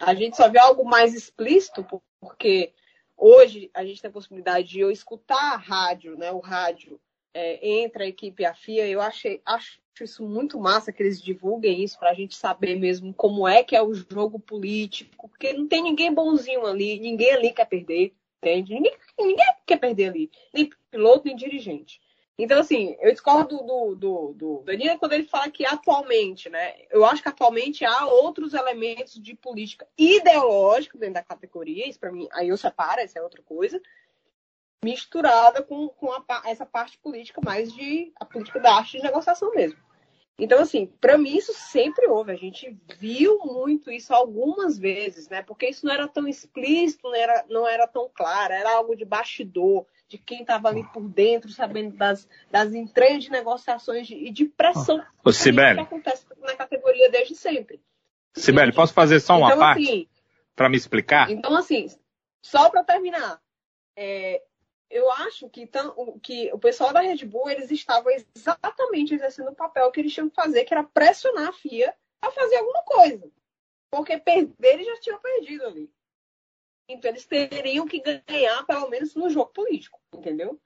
a 0.00 0.14
gente 0.14 0.36
só 0.36 0.48
viu 0.48 0.60
algo 0.60 0.84
mais 0.84 1.14
explícito, 1.14 1.84
porque 2.20 2.72
hoje 3.16 3.70
a 3.74 3.84
gente 3.84 4.00
tem 4.00 4.08
a 4.08 4.12
possibilidade 4.12 4.68
de 4.68 4.80
eu 4.80 4.90
escutar 4.90 5.54
a 5.54 5.56
rádio, 5.56 6.16
né? 6.16 6.30
O 6.30 6.38
rádio 6.38 7.00
é, 7.32 7.80
entre 7.82 8.04
a 8.04 8.06
equipe 8.06 8.42
e 8.42 8.46
a 8.46 8.54
FIA. 8.54 8.88
Eu 8.88 9.00
achei, 9.00 9.40
acho 9.44 9.80
isso 10.00 10.26
muito 10.26 10.58
massa 10.58 10.92
que 10.92 11.02
eles 11.02 11.20
divulguem 11.20 11.82
isso 11.82 11.98
para 11.98 12.10
a 12.10 12.14
gente 12.14 12.34
saber 12.34 12.76
mesmo 12.76 13.12
como 13.12 13.46
é 13.46 13.62
que 13.62 13.76
é 13.76 13.82
o 13.82 13.92
jogo 13.92 14.38
político, 14.38 15.28
porque 15.28 15.52
não 15.52 15.68
tem 15.68 15.82
ninguém 15.82 16.12
bonzinho 16.12 16.64
ali, 16.66 16.98
ninguém 16.98 17.32
ali 17.32 17.52
quer 17.52 17.66
perder, 17.66 18.14
entende? 18.38 18.74
Ninguém, 18.74 18.96
ninguém 19.18 19.46
quer 19.66 19.76
perder 19.78 20.08
ali, 20.08 20.30
nem 20.54 20.70
piloto, 20.90 21.26
nem 21.26 21.36
dirigente. 21.36 22.00
Então, 22.42 22.58
assim, 22.58 22.96
eu 23.00 23.12
discordo 23.12 23.58
do, 23.58 23.94
do, 23.94 24.32
do 24.32 24.62
Danilo 24.64 24.98
quando 24.98 25.12
ele 25.12 25.24
fala 25.24 25.50
que 25.50 25.66
atualmente, 25.66 26.48
né? 26.48 26.74
Eu 26.90 27.04
acho 27.04 27.22
que 27.22 27.28
atualmente 27.28 27.84
há 27.84 28.06
outros 28.06 28.54
elementos 28.54 29.20
de 29.20 29.34
política 29.34 29.86
ideológica 29.98 30.96
dentro 30.96 31.14
da 31.14 31.22
categoria, 31.22 31.86
isso 31.86 32.00
para 32.00 32.10
mim, 32.10 32.26
aí 32.32 32.48
eu 32.48 32.56
separo, 32.56 33.00
essa 33.00 33.18
é 33.18 33.22
outra 33.22 33.42
coisa, 33.42 33.78
misturada 34.82 35.62
com, 35.62 35.88
com 35.88 36.10
a, 36.12 36.24
essa 36.46 36.64
parte 36.64 36.96
política 36.98 37.42
mais 37.44 37.70
de 37.74 38.10
a 38.18 38.24
política 38.24 38.58
da 38.58 38.74
arte 38.74 38.96
de 38.96 39.02
negociação 39.02 39.50
mesmo. 39.52 39.78
Então, 40.38 40.60
assim, 40.60 40.86
para 41.00 41.18
mim 41.18 41.36
isso 41.36 41.52
sempre 41.52 42.06
houve. 42.06 42.32
A 42.32 42.36
gente 42.36 42.74
viu 42.98 43.38
muito 43.44 43.90
isso 43.90 44.14
algumas 44.14 44.78
vezes, 44.78 45.28
né? 45.28 45.42
Porque 45.42 45.68
isso 45.68 45.84
não 45.84 45.92
era 45.92 46.08
tão 46.08 46.26
explícito, 46.26 47.02
não 47.04 47.14
era, 47.14 47.44
não 47.48 47.68
era 47.68 47.86
tão 47.86 48.10
claro, 48.12 48.52
era 48.52 48.72
algo 48.72 48.96
de 48.96 49.04
bastidor, 49.04 49.84
de 50.08 50.16
quem 50.16 50.40
estava 50.40 50.68
ali 50.68 50.82
por 50.92 51.08
dentro, 51.08 51.50
sabendo 51.50 51.96
das, 51.96 52.26
das 52.50 52.72
entranhas 52.72 53.22
de 53.22 53.30
negociações 53.30 54.06
de, 54.06 54.14
e 54.14 54.30
de 54.30 54.46
pressão 54.46 55.04
Ô, 55.22 55.30
Sibeli. 55.30 55.76
que 55.76 55.80
acontece 55.82 56.26
na 56.40 56.56
categoria 56.56 57.10
desde 57.10 57.34
sempre. 57.34 57.80
Sibeli, 58.34 58.72
posso 58.72 58.94
fazer 58.94 59.20
só 59.20 59.36
uma 59.36 59.48
então, 59.48 59.58
parte 59.58 59.82
assim, 59.82 60.08
para 60.56 60.68
me 60.68 60.76
explicar? 60.76 61.30
Então, 61.30 61.54
assim, 61.54 61.86
só 62.42 62.70
para 62.70 62.82
terminar, 62.82 63.40
é, 63.94 64.42
eu 64.90 65.10
acho 65.12 65.48
que, 65.48 65.70
que 66.20 66.52
o 66.52 66.58
pessoal 66.58 66.92
da 66.92 67.00
Red 67.00 67.24
Bull 67.24 67.48
eles 67.48 67.70
estavam 67.70 68.10
exatamente 68.10 69.14
exercendo 69.14 69.50
o 69.50 69.54
papel 69.54 69.90
que 69.92 70.00
eles 70.00 70.12
tinham 70.12 70.28
que 70.28 70.34
fazer, 70.34 70.64
que 70.64 70.74
era 70.74 70.82
pressionar 70.82 71.48
a 71.48 71.52
FIA 71.52 71.94
a 72.20 72.30
fazer 72.32 72.56
alguma 72.56 72.82
coisa. 72.82 73.30
Porque 73.88 74.18
perder 74.18 74.74
eles 74.74 74.86
já 74.86 75.00
tinham 75.00 75.20
perdido 75.20 75.64
ali. 75.64 75.90
Então 76.88 77.08
eles 77.08 77.24
teriam 77.24 77.86
que 77.86 78.00
ganhar, 78.00 78.66
pelo 78.66 78.90
menos, 78.90 79.14
no 79.14 79.30
jogo 79.30 79.52
político, 79.52 80.00
entendeu? 80.12 80.60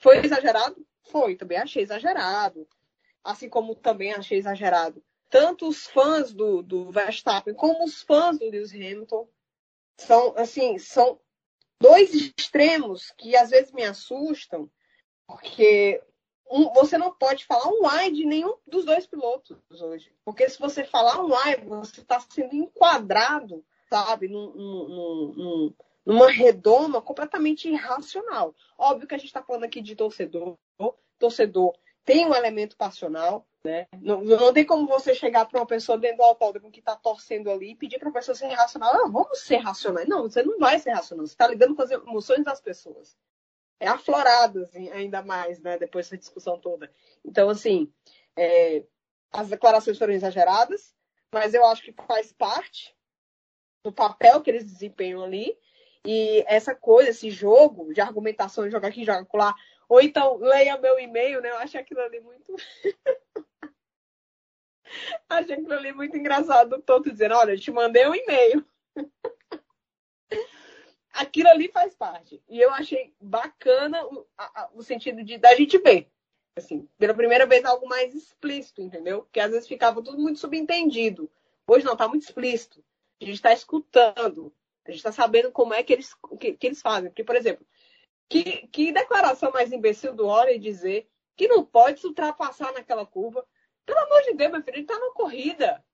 Foi 0.00 0.24
exagerado? 0.24 0.86
Foi, 1.02 1.36
também 1.36 1.58
achei 1.58 1.82
exagerado. 1.82 2.66
Assim 3.22 3.48
como 3.48 3.74
também 3.74 4.12
achei 4.12 4.38
exagerado. 4.38 5.04
Tanto 5.28 5.68
os 5.68 5.86
fãs 5.86 6.32
do, 6.32 6.62
do 6.62 6.90
Verstappen 6.90 7.52
como 7.52 7.84
os 7.84 8.02
fãs 8.02 8.38
do 8.38 8.48
Lewis 8.48 8.72
Hamilton 8.72 9.28
são, 9.98 10.34
assim, 10.36 10.78
são 10.78 11.20
dois 11.80 12.14
extremos 12.14 13.12
que 13.16 13.36
às 13.36 13.50
vezes 13.50 13.72
me 13.72 13.84
assustam, 13.84 14.70
porque 15.26 16.02
um, 16.50 16.72
você 16.72 16.96
não 16.96 17.12
pode 17.12 17.44
falar 17.44 17.68
um 17.68 17.86
ai 17.86 18.10
de 18.10 18.24
nenhum 18.24 18.56
dos 18.66 18.84
dois 18.84 19.06
pilotos 19.06 19.58
hoje. 19.80 20.12
Porque 20.24 20.48
se 20.48 20.58
você 20.58 20.84
falar 20.84 21.24
um 21.24 21.34
ai, 21.34 21.56
você 21.56 22.00
está 22.00 22.20
sendo 22.20 22.54
enquadrado, 22.54 23.64
sabe, 23.88 24.28
num, 24.28 24.52
num, 24.52 25.32
num, 25.34 25.74
numa 26.04 26.30
redoma 26.30 27.02
completamente 27.02 27.68
irracional. 27.68 28.54
Óbvio 28.78 29.08
que 29.08 29.14
a 29.14 29.18
gente 29.18 29.28
está 29.28 29.42
falando 29.42 29.64
aqui 29.64 29.80
de 29.80 29.96
torcedor. 29.96 30.56
Torcedor 31.18 31.74
tem 32.06 32.24
um 32.24 32.34
elemento 32.34 32.76
passional, 32.76 33.44
né? 33.64 33.88
Não, 34.00 34.22
não 34.22 34.52
tem 34.52 34.64
como 34.64 34.86
você 34.86 35.12
chegar 35.12 35.44
para 35.44 35.58
uma 35.58 35.66
pessoa 35.66 35.98
dentro 35.98 36.18
do 36.18 36.22
autódromo 36.22 36.70
que 36.70 36.78
está 36.78 36.94
torcendo 36.94 37.50
ali 37.50 37.72
e 37.72 37.76
pedir 37.76 37.98
para 37.98 38.08
a 38.08 38.12
pessoa 38.12 38.34
ser 38.34 38.46
racional. 38.46 38.94
Ah, 38.94 39.08
vamos 39.08 39.40
ser 39.40 39.56
racionais. 39.56 40.08
Não, 40.08 40.22
você 40.22 40.40
não 40.40 40.56
vai 40.56 40.78
ser 40.78 40.92
racional. 40.92 41.26
Você 41.26 41.32
está 41.32 41.48
lidando 41.48 41.74
com 41.74 41.82
as 41.82 41.90
emoções 41.90 42.44
das 42.44 42.60
pessoas. 42.60 43.18
É 43.80 43.88
aflorado, 43.88 44.62
assim, 44.62 44.88
ainda 44.90 45.20
mais, 45.20 45.60
né? 45.60 45.76
Depois 45.76 46.06
dessa 46.06 46.16
discussão 46.16 46.58
toda. 46.60 46.90
Então, 47.24 47.50
assim, 47.50 47.92
é, 48.36 48.84
as 49.32 49.48
declarações 49.48 49.98
foram 49.98 50.14
exageradas, 50.14 50.94
mas 51.34 51.54
eu 51.54 51.66
acho 51.66 51.82
que 51.82 51.92
faz 52.06 52.32
parte 52.32 52.96
do 53.84 53.92
papel 53.92 54.40
que 54.40 54.50
eles 54.50 54.64
desempenham 54.64 55.24
ali. 55.24 55.58
E 56.04 56.44
essa 56.46 56.72
coisa, 56.72 57.10
esse 57.10 57.30
jogo 57.30 57.92
de 57.92 58.00
argumentação, 58.00 58.70
jogar 58.70 58.88
aqui, 58.88 59.04
joga 59.04 59.26
lá, 59.34 59.52
ou 59.88 60.00
então, 60.00 60.36
leia 60.36 60.76
meu 60.78 60.98
e-mail, 60.98 61.40
né? 61.40 61.50
Eu 61.50 61.58
acho 61.58 61.78
aquilo 61.78 62.00
ali 62.00 62.20
muito. 62.20 62.54
Achei 65.28 65.54
aquilo 65.54 65.74
ali 65.74 65.92
muito 65.92 66.16
engraçado. 66.16 66.80
Todo 66.82 67.10
dizendo, 67.10 67.34
olha, 67.34 67.52
eu 67.52 67.60
te 67.60 67.70
mandei 67.70 68.06
um 68.06 68.14
e-mail. 68.14 68.64
aquilo 71.12 71.48
ali 71.48 71.68
faz 71.68 71.94
parte. 71.94 72.42
E 72.48 72.60
eu 72.60 72.70
achei 72.72 73.14
bacana 73.20 74.04
o, 74.06 74.26
a, 74.36 74.70
o 74.74 74.82
sentido 74.82 75.22
de 75.22 75.38
da 75.38 75.54
gente 75.54 75.78
ver. 75.78 76.10
Assim, 76.56 76.88
pela 76.98 77.14
primeira 77.14 77.46
vez 77.46 77.64
algo 77.64 77.86
mais 77.86 78.14
explícito, 78.14 78.80
entendeu? 78.80 79.22
Porque 79.22 79.40
às 79.40 79.50
vezes 79.50 79.68
ficava 79.68 80.02
tudo 80.02 80.18
muito 80.18 80.38
subentendido. 80.38 81.30
Hoje 81.66 81.84
não, 81.84 81.96
tá 81.96 82.08
muito 82.08 82.22
explícito. 82.22 82.82
A 83.20 83.24
gente 83.24 83.34
está 83.34 83.52
escutando. 83.52 84.52
A 84.86 84.90
gente 84.90 84.98
está 84.98 85.12
sabendo 85.12 85.50
como 85.50 85.74
é 85.74 85.82
que 85.82 85.92
eles, 85.92 86.14
que, 86.38 86.52
que 86.54 86.66
eles 86.66 86.80
fazem. 86.80 87.10
Porque, 87.10 87.24
por 87.24 87.36
exemplo, 87.36 87.66
que, 88.28 88.66
que 88.68 88.92
declaração 88.92 89.50
mais 89.52 89.72
imbecil 89.72 90.14
do 90.14 90.26
Ori 90.26 90.58
dizer 90.58 91.08
que 91.36 91.48
não 91.48 91.64
pode 91.64 92.00
se 92.00 92.06
ultrapassar 92.06 92.72
naquela 92.72 93.06
curva. 93.06 93.46
Pelo 93.84 94.00
amor 94.00 94.22
de 94.22 94.34
Deus, 94.34 94.52
meu 94.52 94.62
filho, 94.62 94.78
ele 94.78 94.86
tá 94.86 94.98
na 94.98 95.12
corrida. 95.12 95.84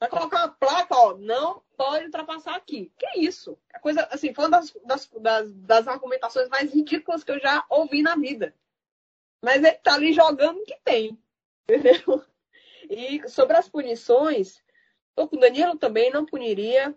Vai 0.00 0.08
colocar 0.08 0.38
uma 0.38 0.48
placa, 0.48 0.94
ó, 0.94 1.16
não 1.16 1.62
pode 1.76 2.06
ultrapassar 2.06 2.54
aqui. 2.56 2.92
Que 2.98 3.20
isso? 3.20 3.58
A 3.72 3.78
coisa, 3.78 4.06
assim, 4.10 4.32
foi 4.32 4.44
uma 4.44 4.58
das, 4.58 4.72
das, 4.84 5.10
das, 5.20 5.52
das, 5.54 5.88
argumentações 5.88 6.48
mais 6.48 6.72
ridículas 6.72 7.24
que 7.24 7.32
eu 7.32 7.40
já 7.40 7.64
ouvi 7.68 8.02
na 8.02 8.16
vida. 8.16 8.54
Mas 9.42 9.62
ele 9.62 9.72
tá 9.72 9.94
ali 9.94 10.12
jogando 10.12 10.58
o 10.58 10.64
que 10.64 10.78
tem. 10.84 11.18
Entendeu? 11.68 12.24
E 12.90 13.28
sobre 13.28 13.56
as 13.56 13.68
punições, 13.68 14.62
o 15.16 15.26
Danilo 15.38 15.76
também, 15.76 16.10
não 16.10 16.26
puniria. 16.26 16.94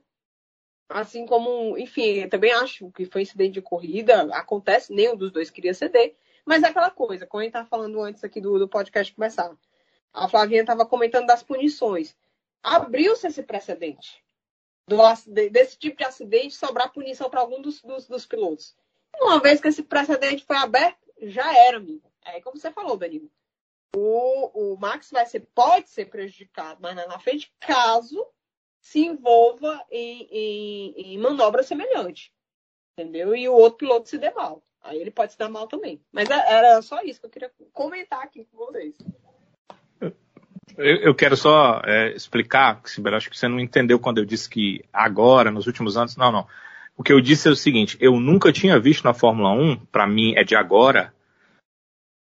Assim 0.90 1.26
como, 1.26 1.78
enfim, 1.78 2.28
também 2.30 2.52
acho 2.52 2.90
que 2.92 3.06
foi 3.06 3.22
incidente 3.22 3.54
de 3.54 3.62
corrida, 3.62 4.22
acontece, 4.34 4.94
nenhum 4.94 5.16
dos 5.16 5.32
dois 5.32 5.50
queria 5.50 5.74
ceder. 5.74 6.16
Mas 6.46 6.64
é 6.64 6.68
aquela 6.68 6.90
coisa, 6.90 7.28
como 7.28 7.42
a 7.42 7.44
gente 7.44 7.50
estava 7.50 7.68
falando 7.68 8.02
antes 8.02 8.24
aqui 8.24 8.40
do, 8.40 8.58
do 8.58 8.70
podcast 8.70 9.14
começar, 9.14 9.54
a 10.14 10.30
Flavinha 10.30 10.62
estava 10.62 10.86
comentando 10.86 11.28
das 11.28 11.44
punições. 11.44 12.16
Abriu-se 12.64 13.28
esse 13.28 13.44
precedente 13.44 14.24
do, 14.88 14.98
desse 15.52 15.78
tipo 15.78 15.98
de 15.98 16.06
acidente 16.06 16.56
sobrar 16.56 16.92
punição 16.92 17.30
para 17.30 17.42
algum 17.42 17.62
dos, 17.62 17.82
dos, 17.82 18.08
dos, 18.08 18.26
pilotos. 18.26 18.76
Uma 19.20 19.42
vez 19.42 19.60
que 19.60 19.68
esse 19.68 19.84
precedente 19.84 20.46
foi 20.46 20.56
aberto, 20.56 21.06
já 21.22 21.54
era, 21.66 21.78
amigo. 21.78 22.10
É 22.24 22.40
como 22.40 22.58
você 22.58 22.72
falou, 22.72 22.96
Danilo. 22.96 23.30
O, 23.96 24.74
o 24.74 24.78
Max 24.78 25.12
vai 25.12 25.26
ser, 25.26 25.42
pode 25.54 25.90
ser 25.90 26.06
prejudicado 26.06 26.82
mais 26.82 26.96
na 26.96 27.20
frente 27.20 27.54
caso 27.60 28.26
se 28.88 29.00
envolva 29.00 29.84
em, 29.92 30.28
em, 30.32 30.94
em 31.14 31.18
manobra 31.18 31.62
semelhante. 31.62 32.32
Entendeu? 32.98 33.36
E 33.36 33.48
o 33.50 33.54
outro 33.54 33.80
piloto 33.80 34.08
se 34.08 34.18
dê 34.18 34.32
mal. 34.32 34.64
Aí 34.82 34.98
ele 34.98 35.12
pode 35.12 35.34
se 35.34 35.38
dar 35.38 35.50
mal 35.50 35.68
também. 35.68 36.02
Mas 36.10 36.30
é, 36.30 36.54
era 36.54 36.82
só 36.82 37.02
isso 37.02 37.20
que 37.20 37.26
eu 37.26 37.30
queria 37.30 37.52
comentar 37.74 38.24
aqui 38.24 38.46
com 38.46 38.58
vocês. 38.58 38.96
Eu, 40.78 40.96
eu 41.02 41.16
quero 41.16 41.36
só 41.36 41.82
é, 41.84 42.14
explicar, 42.14 42.82
Sibel, 42.86 43.16
acho 43.16 43.30
que 43.30 43.38
você 43.38 43.50
não 43.50 43.60
entendeu 43.60 44.00
quando 44.00 44.20
eu 44.20 44.26
disse 44.26 44.50
que 44.50 44.82
agora, 44.94 45.52
nos 45.52 45.68
últimos 45.68 45.98
anos, 45.98 46.16
não, 46.16 46.32
não. 46.32 46.48
O 46.96 47.04
que 47.04 47.12
eu 47.12 47.20
disse 47.20 47.50
é 47.50 47.52
o 47.52 47.56
seguinte, 47.58 47.98
eu 48.00 48.18
nunca 48.20 48.54
tinha 48.54 48.80
visto 48.80 49.04
na 49.04 49.14
Fórmula 49.14 49.52
1, 49.52 49.86
para 49.88 50.08
mim 50.08 50.34
é 50.36 50.46
de 50.46 50.56
agora, 50.56 51.14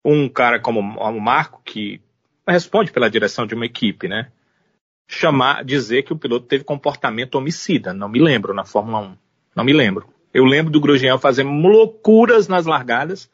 um 0.03 0.27
cara 0.27 0.59
como 0.59 0.81
o 0.81 1.21
Marco, 1.21 1.61
que 1.63 2.01
responde 2.49 2.93
pela 2.93 3.11
direção 3.11 3.47
de 3.47 3.55
uma 3.55 3.67
equipe, 3.67 4.09
né? 4.09 4.33
Chamar, 5.09 5.65
dizer 5.65 6.03
que 6.03 6.13
o 6.13 6.19
piloto 6.19 6.47
teve 6.47 6.65
comportamento 6.65 7.37
homicida. 7.37 7.93
Não 7.93 8.09
me 8.09 8.21
lembro 8.21 8.53
na 8.53 8.65
Fórmula 8.65 9.01
1. 9.01 9.17
Não 9.55 9.65
me 9.65 9.73
lembro. 9.73 10.09
Eu 10.35 10.45
lembro 10.45 10.73
do 10.73 10.81
Grosjean 10.81 11.19
fazendo 11.19 11.51
loucuras 11.51 12.49
nas 12.49 12.67
largadas 12.67 13.31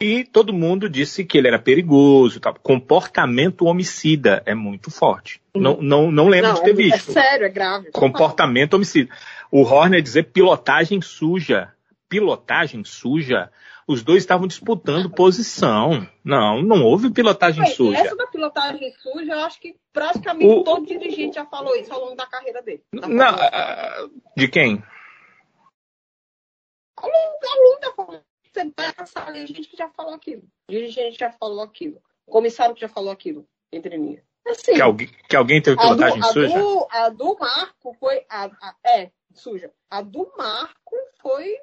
e 0.00 0.24
todo 0.24 0.52
mundo 0.52 0.88
disse 0.88 1.24
que 1.24 1.36
ele 1.36 1.48
era 1.48 1.58
perigoso. 1.58 2.40
Tá? 2.40 2.52
Comportamento 2.52 3.66
homicida 3.66 4.42
é 4.46 4.54
muito 4.54 4.90
forte. 4.90 5.40
Uhum. 5.54 5.62
Não, 5.62 5.82
não, 5.82 6.10
não 6.10 6.28
lembro 6.28 6.48
não, 6.48 6.54
de 6.54 6.62
ter 6.62 6.70
é, 6.70 6.74
visto. 6.74 7.10
É 7.10 7.12
sério, 7.12 7.46
é 7.46 7.50
grave. 7.50 7.90
Comportamento 7.90 8.74
homicida. 8.74 9.10
O 9.50 9.62
Horner 9.62 10.00
dizer 10.00 10.24
pilotagem 10.24 11.02
suja. 11.02 11.72
Pilotagem 12.08 12.84
suja 12.84 13.50
os 13.90 14.04
dois 14.04 14.22
estavam 14.22 14.46
disputando 14.46 15.10
posição. 15.10 16.06
Não, 16.24 16.62
não 16.62 16.84
houve 16.84 17.10
pilotagem 17.10 17.66
suja. 17.66 17.98
Essa 17.98 18.14
da 18.14 18.26
pilotagem 18.28 18.92
suja, 18.92 19.32
eu 19.32 19.40
acho 19.40 19.60
que 19.60 19.76
praticamente 19.92 20.52
o... 20.52 20.62
todo 20.62 20.86
dirigente 20.86 21.34
já 21.34 21.44
falou 21.46 21.74
isso 21.74 21.92
ao 21.92 22.00
longo 22.00 22.14
da 22.14 22.26
carreira 22.26 22.62
dele. 22.62 22.84
Não, 22.92 23.34
uh, 23.34 24.10
de 24.36 24.46
quem? 24.48 24.82
Ao 26.96 27.08
longo, 27.08 27.38
ao 27.44 27.62
longo 27.62 27.80
da 27.80 27.90
você 28.52 28.72
vai 28.76 28.92
passar 28.92 29.34
gente 29.34 29.68
que 29.68 29.76
já 29.76 29.88
falou 29.90 30.14
aquilo. 30.14 30.42
Dirigente 30.68 31.18
já 31.18 31.30
falou 31.32 31.62
aquilo. 31.62 32.00
Comissário 32.26 32.74
que 32.74 32.80
já 32.80 32.88
falou 32.88 33.10
aquilo, 33.10 33.46
entre 33.72 33.96
linhas. 33.96 34.24
Assim, 34.46 34.74
que, 34.74 34.82
alguém, 34.82 35.08
que 35.28 35.36
alguém 35.36 35.62
teve 35.62 35.76
pilotagem 35.76 36.22
a 36.22 36.26
do, 36.26 36.32
suja? 36.32 36.54
A 36.54 36.60
do, 36.60 36.88
a 36.90 37.08
do 37.08 37.38
Marco 37.38 37.96
foi. 37.98 38.24
A, 38.28 38.44
a, 38.44 38.74
é, 38.86 39.10
suja. 39.34 39.72
A 39.90 40.00
do 40.00 40.32
Marco 40.36 40.96
foi, 41.20 41.56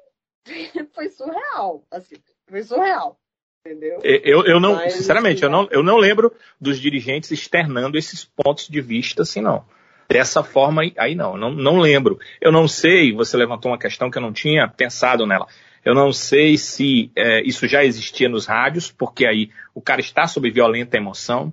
foi 0.94 1.08
surreal. 1.08 1.84
Assim, 1.90 2.16
foi 2.48 2.62
surreal. 2.62 3.18
Entendeu? 3.64 4.00
Eu, 4.02 4.44
eu 4.46 4.60
não, 4.60 4.76
Mas, 4.76 4.94
sinceramente, 4.94 5.42
eu 5.42 5.50
não, 5.50 5.68
eu 5.70 5.82
não 5.82 5.96
lembro 5.96 6.32
dos 6.60 6.80
dirigentes 6.80 7.30
externando 7.30 7.98
esses 7.98 8.24
pontos 8.24 8.68
de 8.68 8.80
vista 8.80 9.22
assim, 9.22 9.40
não. 9.40 9.64
Dessa 10.08 10.42
forma, 10.42 10.82
aí 10.96 11.14
não, 11.14 11.36
não, 11.36 11.50
não 11.50 11.78
lembro. 11.78 12.18
Eu 12.40 12.50
não 12.50 12.66
sei, 12.66 13.12
você 13.12 13.36
levantou 13.36 13.70
uma 13.70 13.78
questão 13.78 14.10
que 14.10 14.16
eu 14.16 14.22
não 14.22 14.32
tinha 14.32 14.66
pensado 14.66 15.26
nela. 15.26 15.46
Eu 15.84 15.94
não 15.94 16.12
sei 16.12 16.56
se 16.56 17.10
é, 17.14 17.42
isso 17.42 17.66
já 17.68 17.84
existia 17.84 18.28
nos 18.28 18.46
rádios, 18.46 18.90
porque 18.90 19.26
aí 19.26 19.50
o 19.74 19.82
cara 19.82 20.00
está 20.00 20.26
sob 20.26 20.50
violenta 20.50 20.96
emoção. 20.96 21.52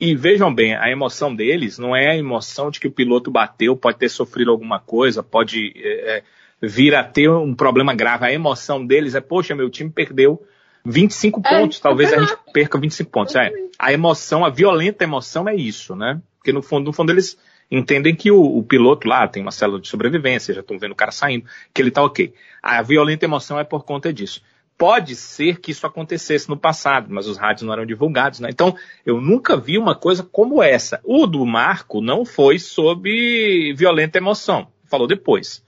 E 0.00 0.16
vejam 0.16 0.52
bem, 0.52 0.74
a 0.74 0.90
emoção 0.90 1.34
deles 1.34 1.78
não 1.78 1.94
é 1.94 2.10
a 2.10 2.16
emoção 2.16 2.70
de 2.70 2.80
que 2.80 2.88
o 2.88 2.92
piloto 2.92 3.30
bateu, 3.30 3.76
pode 3.76 3.98
ter 3.98 4.08
sofrido 4.08 4.50
alguma 4.50 4.80
coisa, 4.80 5.22
pode 5.22 5.72
é, 5.76 6.16
é 6.16 6.22
vir 6.62 6.94
a 6.94 7.02
ter 7.02 7.30
um 7.30 7.54
problema 7.54 7.94
grave. 7.94 8.26
A 8.26 8.32
emoção 8.32 8.84
deles 8.84 9.14
é, 9.14 9.20
poxa, 9.20 9.54
meu 9.54 9.70
time 9.70 9.90
perdeu 9.90 10.42
25 10.84 11.40
é, 11.44 11.58
pontos, 11.58 11.80
talvez 11.80 12.12
a 12.12 12.20
gente 12.20 12.36
perca 12.52 12.78
25 12.78 13.10
pontos. 13.10 13.34
É, 13.34 13.50
a 13.78 13.92
emoção, 13.92 14.44
a 14.44 14.50
violenta 14.50 15.04
emoção 15.04 15.48
é 15.48 15.54
isso, 15.54 15.94
né? 15.94 16.20
Porque 16.38 16.52
no 16.52 16.62
fundo, 16.62 16.86
no 16.86 16.92
fundo 16.92 17.12
eles 17.12 17.38
entendem 17.70 18.14
que 18.14 18.30
o, 18.30 18.40
o 18.40 18.62
piloto 18.62 19.06
lá 19.06 19.28
tem 19.28 19.42
uma 19.42 19.52
célula 19.52 19.80
de 19.80 19.88
sobrevivência, 19.88 20.54
já 20.54 20.60
estão 20.60 20.78
vendo 20.78 20.92
o 20.92 20.96
cara 20.96 21.12
saindo, 21.12 21.46
que 21.72 21.80
ele 21.80 21.90
está 21.90 22.02
ok. 22.02 22.32
A 22.62 22.82
violenta 22.82 23.24
emoção 23.24 23.58
é 23.58 23.64
por 23.64 23.84
conta 23.84 24.12
disso. 24.12 24.42
Pode 24.76 25.14
ser 25.14 25.60
que 25.60 25.72
isso 25.72 25.86
acontecesse 25.86 26.48
no 26.48 26.56
passado, 26.56 27.08
mas 27.10 27.26
os 27.26 27.36
rádios 27.36 27.62
não 27.62 27.72
eram 27.74 27.84
divulgados, 27.84 28.40
né? 28.40 28.48
Então, 28.50 28.74
eu 29.04 29.20
nunca 29.20 29.54
vi 29.54 29.76
uma 29.76 29.94
coisa 29.94 30.22
como 30.22 30.62
essa. 30.62 30.98
O 31.04 31.26
do 31.26 31.44
Marco 31.44 32.00
não 32.00 32.24
foi 32.24 32.58
sob 32.58 33.74
violenta 33.74 34.16
emoção, 34.16 34.68
falou 34.86 35.06
depois. 35.06 35.62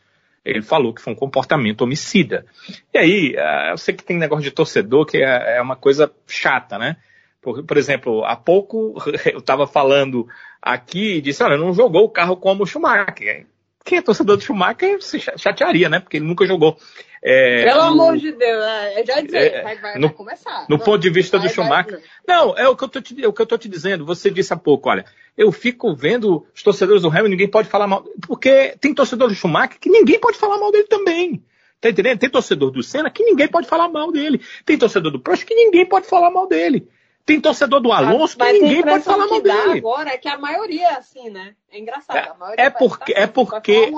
Ele 0.45 0.63
falou 0.63 0.93
que 0.93 1.01
foi 1.01 1.13
um 1.13 1.17
comportamento 1.17 1.83
homicida. 1.83 2.45
E 2.93 2.99
aí, 2.99 3.35
eh, 3.37 3.73
eu 3.73 3.79
sei 3.79 3.95
que 3.95 4.05
tem 4.05 4.17
negócio 4.17 4.43
de 4.43 4.51
torcedor 4.51 5.07
que 5.07 5.19
é, 5.19 5.59
é 5.59 5.63
uma 5.63 5.77
coisa 5.77 6.13
chata, 6.27 6.79
né? 6.79 6.97
Por, 7.41 7.65
por 7.65 7.77
exemplo, 7.77 8.25
há 8.25 8.37
pouco 8.37 8.95
eu 9.33 9.39
estava 9.39 9.67
falando 9.67 10.27
aqui 10.61 11.17
e 11.17 11.21
disse, 11.21 11.43
olha, 11.43 11.57
não 11.57 11.73
jogou 11.73 12.05
o 12.05 12.11
carro 12.11 12.37
como 12.37 12.63
o 12.63 12.67
Schumacher. 12.67 13.47
Quem 13.85 13.99
é 13.99 14.03
torcedor 14.03 14.37
do 14.37 14.43
Schumacher 14.43 15.03
se 15.03 15.19
chatearia, 15.21 15.89
né? 15.89 16.01
Porque 16.01 16.17
ele 16.19 16.27
nunca 16.27 16.47
jogou. 16.47 16.77
É, 17.25 17.65
Pelo 17.65 17.81
amor 17.83 18.17
de 18.17 18.33
Deus, 18.33 18.65
é, 18.65 19.01
eu 19.01 19.07
já 19.07 19.21
disse, 19.21 19.37
é, 19.37 19.63
vai, 19.63 19.79
vai, 19.79 19.95
no, 19.95 20.09
vai, 20.09 20.17
começar. 20.17 20.67
No 20.69 20.79
ponto 20.79 20.99
de 20.99 21.11
vista 21.11 21.39
vai, 21.39 21.47
do 21.47 21.55
Schumacher. 21.55 22.03
Não, 22.27 22.57
é 22.57 22.69
o 22.69 22.75
que, 22.75 22.83
eu 22.83 22.89
tô 22.89 23.01
te, 23.01 23.25
é 23.25 23.29
o 23.29 23.33
que 23.33 23.43
eu 23.43 23.47
tô 23.47 23.57
te 23.57 23.69
dizendo. 23.69 24.05
Você 24.05 24.31
disse 24.31 24.53
há 24.53 24.57
pouco, 24.57 24.89
olha, 24.89 25.05
eu 25.37 25.53
fico 25.53 25.95
vendo 25.95 26.45
os 26.53 26.63
torcedores 26.63 27.03
do 27.03 27.09
Hamilton, 27.09 27.29
ninguém 27.29 27.49
pode 27.49 27.69
falar 27.69 27.87
mal. 27.87 28.05
Porque 28.27 28.75
tem 28.81 28.93
torcedor 28.93 29.29
do 29.29 29.35
Schumacher 29.35 29.79
que 29.79 29.89
ninguém 29.89 30.19
pode 30.19 30.37
falar 30.37 30.59
mal 30.59 30.73
dele 30.73 30.89
também. 30.89 31.45
Tá 31.81 31.91
entendendo? 31.91 32.19
Tem 32.19 32.31
torcedor 32.31 32.71
do 32.71 32.81
Senna 32.81 33.11
que 33.11 33.25
ninguém 33.25 33.49
pode 33.49 33.67
falar 33.67 33.89
mal 33.89 34.13
dele. 34.13 34.41
Tem 34.65 34.79
torcedor 34.79 35.11
do 35.11 35.19
Prost 35.19 35.45
que 35.45 35.55
ninguém 35.55 35.85
pode 35.85 36.07
falar 36.07 36.31
mal 36.31 36.47
dele. 36.47 36.89
Tem 37.25 37.41
torcedor 37.41 37.81
do 37.81 37.93
Alonso 37.93 38.37
que 38.37 38.53
ninguém 38.53 38.83
pode 38.83 39.05
falar 39.05 39.27
mal 39.27 39.41
dele. 39.41 39.79
agora 39.79 40.11
é 40.11 40.19
que 40.19 40.29
a 40.29 40.39
maioria 40.39 40.89
é 40.89 40.95
assim, 40.95 41.31
né? 41.31 41.55
É 41.71 41.79
engraçado. 41.79 42.17
É, 42.57 42.67
é 42.67 42.71
porque, 42.71 43.13
é 43.13 43.27
porque, 43.27 43.93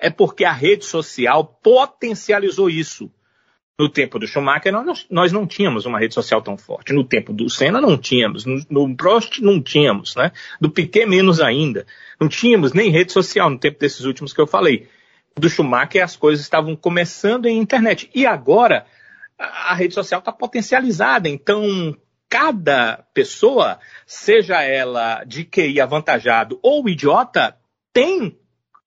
é 0.00 0.10
porque 0.10 0.44
a 0.44 0.52
rede 0.52 0.84
social 0.84 1.58
potencializou 1.62 2.68
isso. 2.68 3.10
No 3.78 3.88
tempo 3.88 4.18
do 4.18 4.26
Schumacher, 4.26 4.70
nós, 4.70 5.06
nós 5.10 5.32
não 5.32 5.46
tínhamos 5.46 5.86
uma 5.86 5.98
rede 5.98 6.14
social 6.14 6.42
tão 6.42 6.58
forte. 6.58 6.92
No 6.92 7.02
tempo 7.02 7.32
do 7.32 7.48
Senna, 7.48 7.80
não 7.80 7.96
tínhamos. 7.96 8.44
No, 8.44 8.60
no 8.68 8.96
Prost, 8.96 9.40
não 9.40 9.62
tínhamos, 9.62 10.14
né? 10.14 10.30
Do 10.60 10.70
Piquet, 10.70 11.06
menos 11.06 11.40
ainda. 11.40 11.86
Não 12.20 12.28
tínhamos 12.28 12.72
nem 12.72 12.90
rede 12.90 13.12
social 13.12 13.48
no 13.48 13.58
tempo 13.58 13.78
desses 13.78 14.04
últimos 14.04 14.32
que 14.32 14.40
eu 14.40 14.46
falei. 14.46 14.88
Do 15.36 15.48
Schumacher, 15.48 16.04
as 16.04 16.16
coisas 16.16 16.44
estavam 16.44 16.76
começando 16.76 17.46
em 17.46 17.58
internet. 17.58 18.10
E 18.14 18.26
agora, 18.26 18.84
a 19.38 19.74
rede 19.74 19.94
social 19.94 20.18
está 20.18 20.30
potencializada. 20.30 21.28
Então, 21.28 21.96
cada 22.32 23.04
pessoa, 23.12 23.78
seja 24.06 24.62
ela 24.62 25.22
de 25.24 25.44
QI 25.44 25.78
avantajado 25.78 26.58
ou 26.62 26.88
idiota, 26.88 27.54
tem 27.92 28.28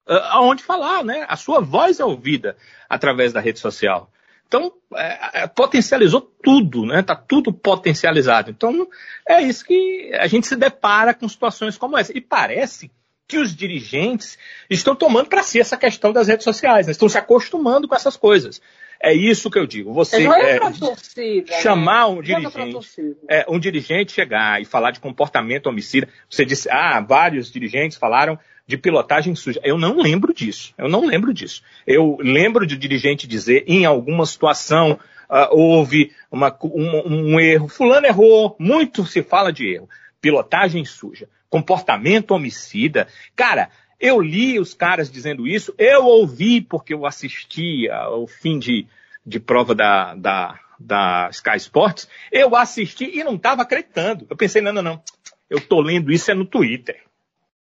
uh, 0.09 0.13
aonde 0.31 0.63
falar, 0.63 1.03
né? 1.03 1.27
A 1.29 1.35
sua 1.35 1.59
voz 1.59 1.99
é 1.99 2.03
ouvida 2.03 2.57
através 2.89 3.33
da 3.33 3.39
rede 3.39 3.59
social. 3.59 4.09
Então, 4.47 4.73
é, 4.95 5.43
é, 5.43 5.47
potencializou 5.47 6.21
tudo, 6.21 6.87
né? 6.87 7.03
Tá 7.03 7.15
tudo 7.15 7.53
potencializado. 7.53 8.49
Então, 8.49 8.87
é 9.29 9.43
isso 9.43 9.63
que 9.63 10.11
a 10.15 10.25
gente 10.25 10.47
se 10.47 10.55
depara 10.55 11.13
com 11.13 11.29
situações 11.29 11.77
como 11.77 11.95
essa. 11.95 12.17
E 12.17 12.21
parece 12.21 12.89
que 13.27 13.37
os 13.37 13.55
dirigentes 13.55 14.39
estão 14.67 14.95
tomando 14.95 15.29
para 15.29 15.43
si 15.43 15.59
essa 15.59 15.77
questão 15.77 16.11
das 16.11 16.27
redes 16.27 16.43
sociais, 16.43 16.87
né? 16.87 16.91
estão 16.91 17.07
se 17.07 17.17
acostumando 17.19 17.87
com 17.87 17.93
essas 17.93 18.17
coisas. 18.17 18.59
É 19.01 19.13
isso 19.13 19.49
que 19.49 19.59
eu 19.59 19.67
digo. 19.67 19.93
Você 19.93 20.25
é, 20.27 20.59
torcida, 20.59 21.51
né? 21.51 21.61
chamar 21.61 22.07
um 22.07 22.21
dirigente, 22.21 23.15
é, 23.29 23.45
um 23.47 23.59
dirigente 23.59 24.11
chegar 24.11 24.61
e 24.61 24.65
falar 24.65 24.91
de 24.91 24.99
comportamento 24.99 25.67
homicida. 25.67 26.07
Você 26.29 26.45
disse, 26.45 26.69
ah, 26.69 26.99
vários 27.01 27.51
dirigentes 27.51 27.97
falaram 27.97 28.39
de 28.67 28.77
pilotagem 28.77 29.35
suja. 29.35 29.59
Eu 29.63 29.77
não 29.77 29.97
lembro 29.97 30.33
disso. 30.33 30.73
Eu 30.77 30.89
não 30.89 31.05
lembro 31.05 31.33
disso. 31.33 31.61
Eu 31.85 32.17
lembro 32.19 32.65
de 32.65 32.77
dirigente 32.77 33.27
dizer, 33.27 33.63
em 33.67 33.85
alguma 33.85 34.25
situação 34.25 34.99
uh, 35.29 35.47
houve 35.51 36.11
uma, 36.31 36.55
um, 36.63 37.33
um 37.33 37.39
erro. 37.39 37.67
Fulano 37.67 38.07
errou. 38.07 38.55
Muito 38.59 39.05
se 39.05 39.21
fala 39.21 39.53
de 39.53 39.67
erro. 39.67 39.89
Pilotagem 40.19 40.83
suja. 40.83 41.29
Comportamento 41.49 42.31
homicida. 42.31 43.07
Cara, 43.35 43.69
eu 43.99 44.21
li 44.21 44.59
os 44.59 44.73
caras 44.73 45.09
dizendo 45.09 45.47
isso, 45.47 45.73
eu 45.77 46.05
ouvi 46.05 46.61
porque 46.61 46.93
eu 46.93 47.05
assisti 47.05 47.89
ao 47.89 48.27
fim 48.27 48.59
de, 48.59 48.87
de 49.25 49.39
prova 49.39 49.73
da, 49.73 50.15
da, 50.15 50.59
da 50.79 51.29
Sky 51.31 51.57
Sports, 51.57 52.07
eu 52.31 52.55
assisti 52.55 53.17
e 53.17 53.23
não 53.23 53.35
estava 53.35 53.61
acreditando. 53.61 54.25
Eu 54.29 54.35
pensei, 54.35 54.61
não, 54.61 54.73
não, 54.73 54.81
não, 54.81 55.03
eu 55.49 55.61
tô 55.61 55.81
lendo 55.81 56.11
isso 56.11 56.31
é 56.31 56.33
no 56.33 56.45
Twitter. 56.45 57.03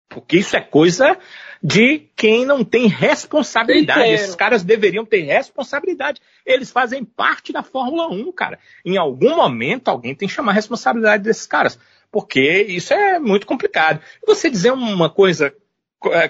Porque 0.09 0.37
isso 0.37 0.55
é 0.55 0.61
coisa 0.61 1.17
de 1.61 2.07
quem 2.15 2.45
não 2.45 2.63
tem 2.63 2.87
responsabilidade. 2.87 4.01
Inteiro. 4.01 4.21
Esses 4.21 4.35
caras 4.35 4.63
deveriam 4.63 5.05
ter 5.05 5.21
responsabilidade. 5.21 6.21
Eles 6.45 6.69
fazem 6.69 7.03
parte 7.03 7.51
da 7.51 7.63
Fórmula 7.63 8.07
1, 8.09 8.31
cara. 8.31 8.59
Em 8.85 8.97
algum 8.97 9.35
momento 9.35 9.87
alguém 9.87 10.13
tem 10.13 10.27
que 10.27 10.33
chamar 10.33 10.51
a 10.51 10.55
responsabilidade 10.55 11.23
desses 11.23 11.47
caras. 11.47 11.79
Porque 12.11 12.61
isso 12.69 12.93
é 12.93 13.17
muito 13.17 13.47
complicado. 13.47 14.01
Você 14.27 14.49
dizer 14.49 14.71
uma 14.71 15.09
coisa 15.09 15.53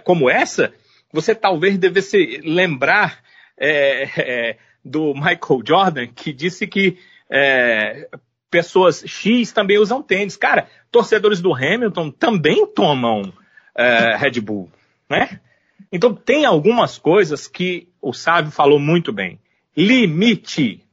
como 0.04 0.30
essa, 0.30 0.74
você 1.12 1.36
talvez 1.36 1.78
devesse 1.78 2.42
lembrar 2.44 3.20
é, 3.58 4.10
é, 4.18 4.58
do 4.84 5.14
Michael 5.14 5.62
Jordan, 5.66 6.08
que 6.08 6.34
disse 6.34 6.68
que 6.68 6.98
é, 7.30 8.10
pessoas 8.50 9.04
X 9.06 9.52
também 9.52 9.78
usam 9.78 10.02
tênis. 10.02 10.38
Cara, 10.38 10.68
torcedores 10.92 11.42
do 11.42 11.54
Hamilton 11.54 12.12
também 12.12 12.68
tomam 12.68 13.34
é, 13.76 14.16
Red 14.16 14.42
Bull, 14.42 14.72
né? 15.10 15.40
Então 15.92 16.14
tem 16.14 16.46
algumas 16.46 16.98
coisas 16.98 17.48
que 17.48 17.88
o 18.02 18.14
Sábio 18.14 18.52
falou 18.52 18.80
muito 18.80 19.14
bem. 19.14 19.40
Limite. 19.76 20.84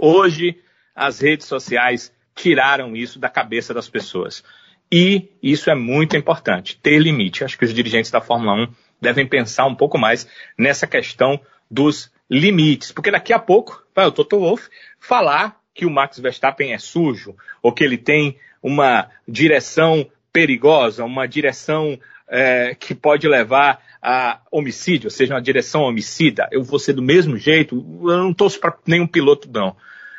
Hoje 0.00 0.60
as 0.94 1.20
redes 1.20 1.46
sociais 1.46 2.12
tiraram 2.34 2.96
isso 2.96 3.18
da 3.18 3.28
cabeça 3.28 3.74
das 3.74 3.88
pessoas. 3.88 4.44
E 4.90 5.30
isso 5.42 5.70
é 5.70 5.74
muito 5.74 6.16
importante, 6.16 6.78
ter 6.80 6.98
limite. 6.98 7.44
Acho 7.44 7.58
que 7.58 7.64
os 7.64 7.74
dirigentes 7.74 8.10
da 8.10 8.20
Fórmula 8.20 8.54
1 8.64 8.68
devem 9.00 9.26
pensar 9.26 9.66
um 9.66 9.74
pouco 9.74 9.98
mais 9.98 10.28
nessa 10.56 10.86
questão 10.86 11.40
dos 11.70 12.12
limites, 12.30 12.92
porque 12.92 13.10
daqui 13.10 13.32
a 13.32 13.38
pouco 13.38 13.84
vai 13.94 14.06
o 14.06 14.12
Toto 14.12 14.38
Wolff 14.38 14.68
falar 14.98 15.60
que 15.74 15.84
o 15.84 15.90
Max 15.90 16.18
Verstappen 16.18 16.72
é 16.72 16.78
sujo, 16.78 17.36
ou 17.62 17.72
que 17.72 17.84
ele 17.84 17.98
tem 17.98 18.36
uma 18.62 19.08
direção 19.28 20.06
perigosa, 20.32 21.04
uma 21.04 21.26
direção 21.26 21.98
é, 22.28 22.74
que 22.74 22.94
pode 22.94 23.28
levar 23.28 23.80
a 24.02 24.40
homicídio, 24.50 25.08
ou 25.08 25.10
seja, 25.10 25.34
uma 25.34 25.42
direção 25.42 25.82
homicida. 25.82 26.48
Eu 26.50 26.62
vou 26.62 26.78
ser 26.78 26.92
do 26.92 27.02
mesmo 27.02 27.36
jeito, 27.36 27.76
eu 28.02 28.16
não 28.18 28.32
torço 28.32 28.58
para 28.58 28.76
nenhum 28.86 29.06
piloto, 29.06 29.48
não. 29.52 29.76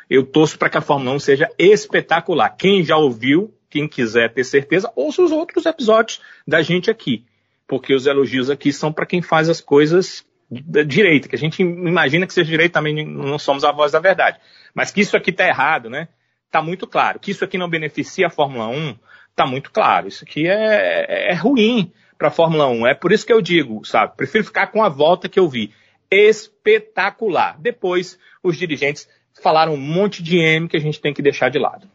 Eu 0.08 0.24
torço 0.24 0.58
para 0.58 0.70
que 0.70 0.78
a 0.78 0.82
Fórmula 0.82 1.16
1 1.16 1.18
seja 1.18 1.50
espetacular. 1.58 2.50
Quem 2.50 2.82
já 2.82 2.96
ouviu 2.96 3.52
quem 3.70 3.88
quiser 3.88 4.32
ter 4.32 4.44
certeza, 4.44 4.92
ouça 4.96 5.22
os 5.22 5.30
outros 5.30 5.66
episódios 5.66 6.20
da 6.46 6.62
gente 6.62 6.90
aqui. 6.90 7.24
Porque 7.66 7.94
os 7.94 8.06
elogios 8.06 8.48
aqui 8.48 8.72
são 8.72 8.92
para 8.92 9.06
quem 9.06 9.20
faz 9.20 9.48
as 9.48 9.60
coisas 9.60 10.26
direito, 10.50 11.28
que 11.28 11.36
a 11.36 11.38
gente 11.38 11.60
imagina 11.62 12.26
que 12.26 12.32
seja 12.32 12.50
direito 12.50 12.72
também, 12.72 13.04
não 13.04 13.38
somos 13.38 13.64
a 13.64 13.72
voz 13.72 13.92
da 13.92 14.00
verdade. 14.00 14.38
Mas 14.74 14.90
que 14.90 15.00
isso 15.00 15.16
aqui 15.16 15.30
está 15.30 15.46
errado, 15.46 15.90
né? 15.90 16.08
Está 16.46 16.62
muito 16.62 16.86
claro. 16.86 17.18
Que 17.18 17.30
isso 17.30 17.44
aqui 17.44 17.58
não 17.58 17.68
beneficia 17.68 18.28
a 18.28 18.30
Fórmula 18.30 18.66
1, 18.68 18.96
está 19.30 19.46
muito 19.46 19.70
claro. 19.70 20.08
Isso 20.08 20.24
aqui 20.24 20.48
é, 20.48 21.04
é, 21.06 21.32
é 21.32 21.34
ruim 21.34 21.92
para 22.16 22.28
a 22.28 22.30
Fórmula 22.30 22.66
1. 22.66 22.86
É 22.86 22.94
por 22.94 23.12
isso 23.12 23.26
que 23.26 23.32
eu 23.32 23.42
digo, 23.42 23.84
sabe? 23.84 24.16
Prefiro 24.16 24.44
ficar 24.44 24.68
com 24.68 24.82
a 24.82 24.88
volta 24.88 25.28
que 25.28 25.38
eu 25.38 25.48
vi. 25.48 25.72
Espetacular. 26.10 27.58
Depois, 27.60 28.18
os 28.42 28.56
dirigentes 28.56 29.06
falaram 29.42 29.74
um 29.74 29.80
monte 29.80 30.22
de 30.22 30.38
M 30.38 30.66
que 30.68 30.76
a 30.76 30.80
gente 30.80 31.00
tem 31.00 31.12
que 31.12 31.22
deixar 31.22 31.50
de 31.50 31.58
lado. 31.58 31.88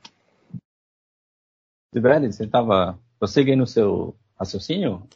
Velho, 1.99 2.31
você 2.31 2.45
estava 2.45 2.99
prosseguindo 3.19 3.63
o 3.63 3.67
seu 3.67 4.15
raciocínio? 4.37 5.07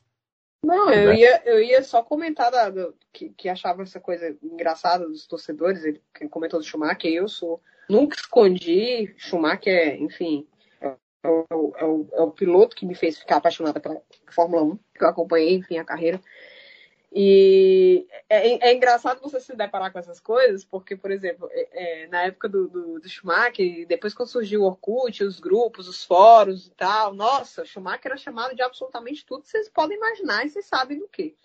Não, 0.63 0.91
eu 0.91 1.13
ia, 1.13 1.41
eu 1.45 1.61
ia 1.61 1.83
só 1.83 2.01
comentar 2.03 2.51
da, 2.51 2.69
do, 2.69 2.93
que, 3.13 3.29
que 3.29 3.47
achava 3.47 3.83
essa 3.83 3.99
coisa 3.99 4.35
engraçada 4.41 5.07
dos 5.07 5.27
torcedores, 5.27 5.83
ele 5.83 6.01
comentou 6.29 6.59
do 6.59 6.65
Schumacher, 6.65 7.11
eu 7.11 7.27
sou. 7.27 7.61
Nunca 7.89 8.17
escondi, 8.17 9.13
Schumacher, 9.17 10.01
enfim, 10.01 10.47
é, 10.81 10.95
é, 11.23 11.29
o, 11.29 11.45
é, 11.77 11.85
o, 11.85 12.09
é 12.11 12.21
o 12.21 12.31
piloto 12.31 12.75
que 12.75 12.85
me 12.85 12.95
fez 12.95 13.17
ficar 13.17 13.37
apaixonada 13.37 13.79
pela 13.79 14.01
Fórmula 14.31 14.63
1, 14.63 14.79
que 14.95 15.03
eu 15.03 15.07
acompanhei, 15.07 15.55
enfim, 15.55 15.77
a 15.77 15.85
carreira. 15.85 16.19
E 17.11 18.05
é, 18.29 18.69
é, 18.69 18.73
engraçado 18.73 19.21
você 19.21 19.39
se 19.39 19.55
deparar 19.55 19.91
com 19.91 19.99
essas 19.99 20.19
coisas, 20.19 20.65
porque, 20.65 20.95
por 20.95 21.09
exemplo, 21.09 21.47
é, 21.51 22.03
é, 22.03 22.07
na 22.07 22.23
época 22.23 22.49
do, 22.49 22.67
do, 22.67 22.99
do, 22.99 23.09
Schumacher, 23.09 23.87
depois 23.87 24.13
quando 24.13 24.29
surgiu 24.29 24.61
o 24.61 24.65
Orkut, 24.65 25.23
os 25.23 25.39
grupos, 25.39 25.87
os 25.87 26.03
fóruns 26.03 26.67
e 26.67 26.71
tal, 26.71 27.13
nossa, 27.13 27.65
Schumacher 27.65 28.07
era 28.07 28.17
chamado 28.17 28.55
de 28.55 28.61
absolutamente 28.61 29.25
tudo 29.25 29.45
vocês 29.45 29.69
podem 29.69 29.97
imaginar 29.97 30.45
e 30.45 30.49
vocês 30.49 30.65
sabem 30.65 30.99
do 30.99 31.07
que. 31.07 31.35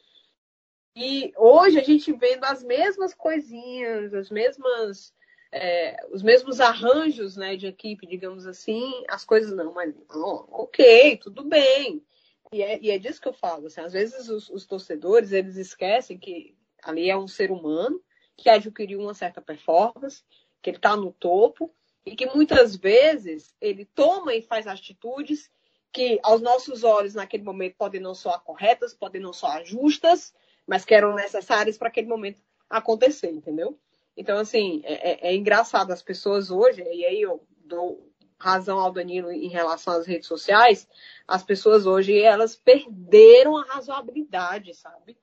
E 0.97 1.33
hoje 1.37 1.79
a 1.79 1.83
gente 1.83 2.13
vendo 2.13 2.45
as 2.45 2.63
mesmas 2.63 3.15
coisinhas, 3.15 4.13
as 4.13 4.29
mesmas, 4.29 5.15
é, 5.51 6.05
os 6.11 6.23
mesmos 6.23 6.61
arranjos 6.61 7.37
né, 7.37 7.57
de 7.57 7.67
equipe, 7.67 8.07
digamos 8.07 8.47
assim, 8.47 9.05
as 9.09 9.25
coisas 9.25 9.53
não, 9.53 9.73
mas 9.73 9.95
oh, 10.13 10.45
ok, 10.51 11.17
tudo 11.19 11.45
bem. 11.45 12.05
E 12.53 12.63
é, 12.63 12.79
e 12.83 12.91
é 12.91 12.99
disso 12.99 13.21
que 13.21 13.29
eu 13.29 13.33
falo. 13.33 13.67
Assim, 13.67 13.81
às 13.81 13.93
vezes 13.93 14.29
os, 14.29 14.49
os 14.51 14.67
torcedores 14.67 15.33
eles 15.33 15.57
esquecem 15.57 16.19
que 16.19 16.55
ali 16.83 17.09
é 17.09 17.17
um 17.17 17.27
ser 17.27 17.51
humano 17.51 18.01
que 18.37 18.49
adquiriu 18.49 19.01
uma 19.01 19.15
certa 19.15 19.41
performance, 19.41 20.23
que 20.61 20.71
ele 20.71 20.77
está 20.77 20.97
no 20.97 21.13
topo 21.13 21.75
e 22.05 22.15
que 22.15 22.27
muitas 22.27 22.77
vezes 22.77 23.55
ele 23.61 23.85
toma 23.85 24.35
e 24.35 24.43
faz 24.43 24.67
atitudes 24.67 25.51
que 25.93 26.19
aos 26.23 26.41
nossos 26.41 26.85
olhos 26.85 27.15
naquele 27.15 27.43
momento 27.43 27.77
podem 27.77 28.01
não 28.01 28.15
soar 28.15 28.41
corretas, 28.41 28.95
podem 28.95 29.21
não 29.21 29.33
soar 29.33 29.65
justas, 29.65 30.35
mas 30.67 30.85
que 30.85 30.95
eram 30.95 31.15
necessárias 31.15 31.77
para 31.77 31.89
aquele 31.89 32.09
momento 32.09 32.41
acontecer, 32.69 33.31
entendeu? 33.31 33.79
Então, 34.17 34.39
assim, 34.39 34.81
é, 34.85 35.29
é, 35.29 35.33
é 35.33 35.35
engraçado 35.35 35.93
as 35.93 36.03
pessoas 36.03 36.51
hoje, 36.51 36.83
e 36.83 37.05
aí 37.05 37.21
eu 37.21 37.47
dou 37.65 38.12
razão 38.43 38.79
ao 38.79 38.93
Danilo 38.93 39.31
em 39.31 39.49
relação 39.49 39.95
às 39.95 40.07
redes 40.07 40.27
sociais, 40.27 40.89
as 41.27 41.45
pessoas 41.45 41.87
hoje 41.87 42.21
elas 42.21 42.57
perderam 42.57 43.57
a 43.57 43.65
razoabilidade, 43.65 44.75
sabe? 44.75 45.17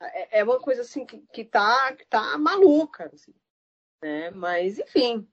É, 0.00 0.40
é 0.40 0.44
uma 0.44 0.60
coisa 0.60 0.82
assim 0.82 1.06
que, 1.06 1.18
que, 1.32 1.44
tá, 1.44 1.94
que 1.94 2.06
tá 2.06 2.36
maluca, 2.36 3.10
assim, 3.12 3.34
né? 4.02 4.30
Mas, 4.32 4.78
enfim, 4.78 5.26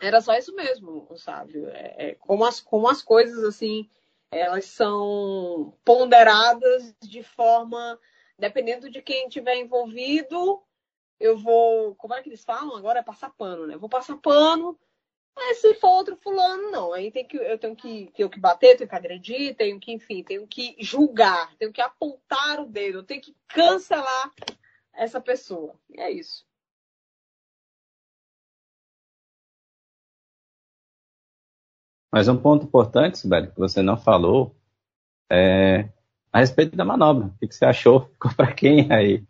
era 0.00 0.22
só 0.22 0.34
isso 0.34 0.54
mesmo, 0.54 1.14
sabe? 1.16 1.62
É, 1.66 2.08
é, 2.08 2.14
como, 2.14 2.44
as, 2.44 2.58
como 2.60 2.88
as 2.88 3.02
coisas, 3.02 3.44
assim, 3.44 3.88
elas 4.30 4.64
são 4.64 5.76
ponderadas 5.84 6.94
de 7.02 7.22
forma, 7.22 8.00
dependendo 8.38 8.88
de 8.88 9.02
quem 9.02 9.28
tiver 9.28 9.56
envolvido, 9.56 10.62
eu 11.20 11.36
vou, 11.36 11.94
como 11.96 12.14
é 12.14 12.22
que 12.22 12.30
eles 12.30 12.42
falam 12.42 12.74
agora? 12.74 13.00
É 13.00 13.02
passar 13.02 13.30
pano, 13.30 13.66
né? 13.66 13.76
Vou 13.76 13.90
passar 13.90 14.16
pano 14.16 14.78
mas 15.36 15.58
se 15.58 15.74
for 15.74 15.88
outro 15.88 16.16
fulano, 16.16 16.70
não. 16.70 16.92
Aí 16.92 17.10
tem 17.10 17.26
que, 17.26 17.36
eu 17.36 17.58
tenho 17.58 17.74
que, 17.74 18.10
tenho 18.14 18.30
que 18.30 18.38
bater, 18.38 18.76
tenho 18.76 18.88
que 18.88 18.94
agredir, 18.96 19.56
tenho 19.56 19.80
que, 19.80 19.92
enfim, 19.92 20.22
tenho 20.22 20.46
que 20.46 20.76
julgar, 20.78 21.54
tenho 21.56 21.72
que 21.72 21.80
apontar 21.80 22.60
o 22.60 22.66
dedo, 22.66 22.98
eu 22.98 23.02
tenho 23.02 23.20
que 23.20 23.34
cancelar 23.48 24.32
essa 24.92 25.20
pessoa. 25.20 25.74
E 25.90 26.00
é 26.00 26.10
isso. 26.10 26.46
Mas 32.12 32.28
um 32.28 32.36
ponto 32.36 32.64
importante, 32.64 33.18
Sibeli, 33.18 33.50
que 33.50 33.58
você 33.58 33.82
não 33.82 33.96
falou, 33.96 34.54
é 35.28 35.88
a 36.32 36.38
respeito 36.38 36.76
da 36.76 36.84
manobra. 36.84 37.26
O 37.26 37.48
que 37.48 37.52
você 37.52 37.64
achou? 37.64 38.06
Ficou 38.06 38.32
para 38.34 38.52
quem 38.52 38.92
aí? 38.92 39.24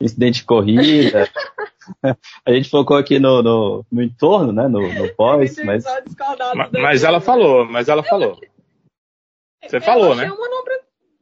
Incidente 0.00 0.40
de 0.40 0.44
corrida? 0.44 1.28
a 2.44 2.52
gente 2.52 2.68
focou 2.68 2.96
aqui 2.96 3.18
no, 3.18 3.42
no, 3.42 3.86
no 3.90 4.02
entorno, 4.02 4.52
né? 4.52 4.68
No, 4.68 4.80
no 4.80 5.12
pós, 5.16 5.56
mas. 5.64 5.84
Mas, 6.54 6.70
mas 6.72 7.04
ela 7.04 7.20
falou, 7.20 7.64
mas 7.64 7.88
ela 7.88 8.02
falou. 8.02 8.38
Você 9.62 9.80
falou, 9.80 10.14
né? 10.14 10.24
É 10.24 10.32
uma 10.32 10.38
manobra 10.38 10.80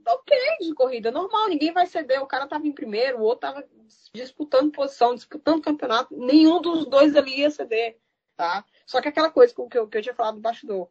ok 0.09 0.37
de 0.61 0.75
corrida, 0.75 1.11
normal, 1.11 1.49
ninguém 1.49 1.73
vai 1.73 1.87
ceder. 1.87 2.23
O 2.23 2.27
cara 2.27 2.47
tava 2.47 2.67
em 2.67 2.73
primeiro, 2.73 3.19
o 3.19 3.23
outro 3.23 3.41
tava 3.41 3.65
disputando 4.13 4.71
posição, 4.73 5.15
disputando 5.15 5.63
campeonato. 5.63 6.17
Nenhum 6.17 6.61
dos 6.61 6.87
dois 6.87 7.17
ali 7.17 7.41
ia 7.41 7.51
ceder, 7.51 7.97
tá? 8.37 8.65
Só 8.87 9.01
que 9.01 9.09
aquela 9.09 9.31
coisa 9.31 9.55
que 9.55 9.61
eu, 9.61 9.89
que 9.89 9.99
eu 9.99 10.03
tinha 10.03 10.15
falado 10.15 10.37
do 10.37 10.41
bastidor. 10.41 10.89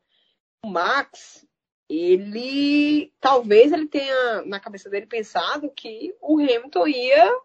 O 0.66 0.70
Max, 0.70 1.48
ele 1.90 3.14
talvez 3.20 3.72
ele 3.72 3.88
tenha 3.88 4.42
na 4.46 4.60
cabeça 4.60 4.90
dele 4.90 5.06
pensado 5.06 5.72
que 5.72 6.16
o 6.22 6.40
Hamilton 6.40 6.88
ia 6.88 7.40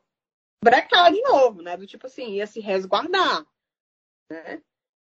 brecar 0.63 1.13
de 1.13 1.21
novo, 1.23 1.63
né? 1.63 1.77
Do 1.77 1.87
tipo 1.87 2.07
assim, 2.07 2.35
ia 2.35 2.47
se 2.47 2.61
resguardar, 2.61 3.47
né? 4.31 4.63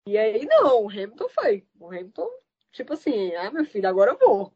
E 0.06 0.18
aí, 0.18 0.44
não, 0.46 0.84
o 0.84 0.88
Hamilton 0.88 1.28
foi. 1.28 1.66
O 1.78 1.86
Hamilton, 1.86 2.28
tipo 2.72 2.92
assim, 2.94 3.34
ah, 3.36 3.50
meu 3.50 3.64
filho, 3.64 3.88
agora 3.88 4.12
eu 4.12 4.18
vou 4.18 4.52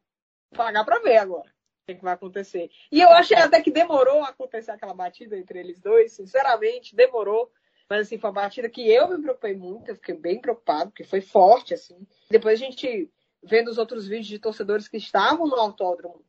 pagar 0.54 0.84
pra 0.84 0.98
ver 0.98 1.18
agora 1.18 1.48
o 1.48 1.86
que, 1.86 1.94
que 1.94 2.04
vai 2.04 2.14
acontecer. 2.14 2.70
E 2.90 3.00
eu 3.00 3.08
achei 3.10 3.36
até 3.36 3.62
que 3.62 3.70
demorou 3.70 4.22
a 4.22 4.30
acontecer 4.30 4.72
aquela 4.72 4.94
batida 4.94 5.38
entre 5.38 5.60
eles 5.60 5.78
dois, 5.78 6.12
sinceramente, 6.12 6.96
demorou. 6.96 7.50
Mas 7.88 8.06
assim, 8.06 8.18
foi 8.18 8.28
uma 8.30 8.42
batida 8.42 8.68
que 8.68 8.90
eu 8.90 9.08
me 9.08 9.22
preocupei 9.22 9.54
muito, 9.54 9.88
eu 9.88 9.94
fiquei 9.94 10.16
bem 10.16 10.40
preocupado, 10.40 10.90
porque 10.90 11.04
foi 11.04 11.20
forte, 11.20 11.72
assim. 11.72 12.04
Depois 12.28 12.60
a 12.60 12.64
gente, 12.64 13.08
vendo 13.40 13.68
os 13.68 13.78
outros 13.78 14.08
vídeos 14.08 14.26
de 14.26 14.40
torcedores 14.40 14.88
que 14.88 14.96
estavam 14.96 15.46
no 15.46 15.54
autódromo, 15.54 16.24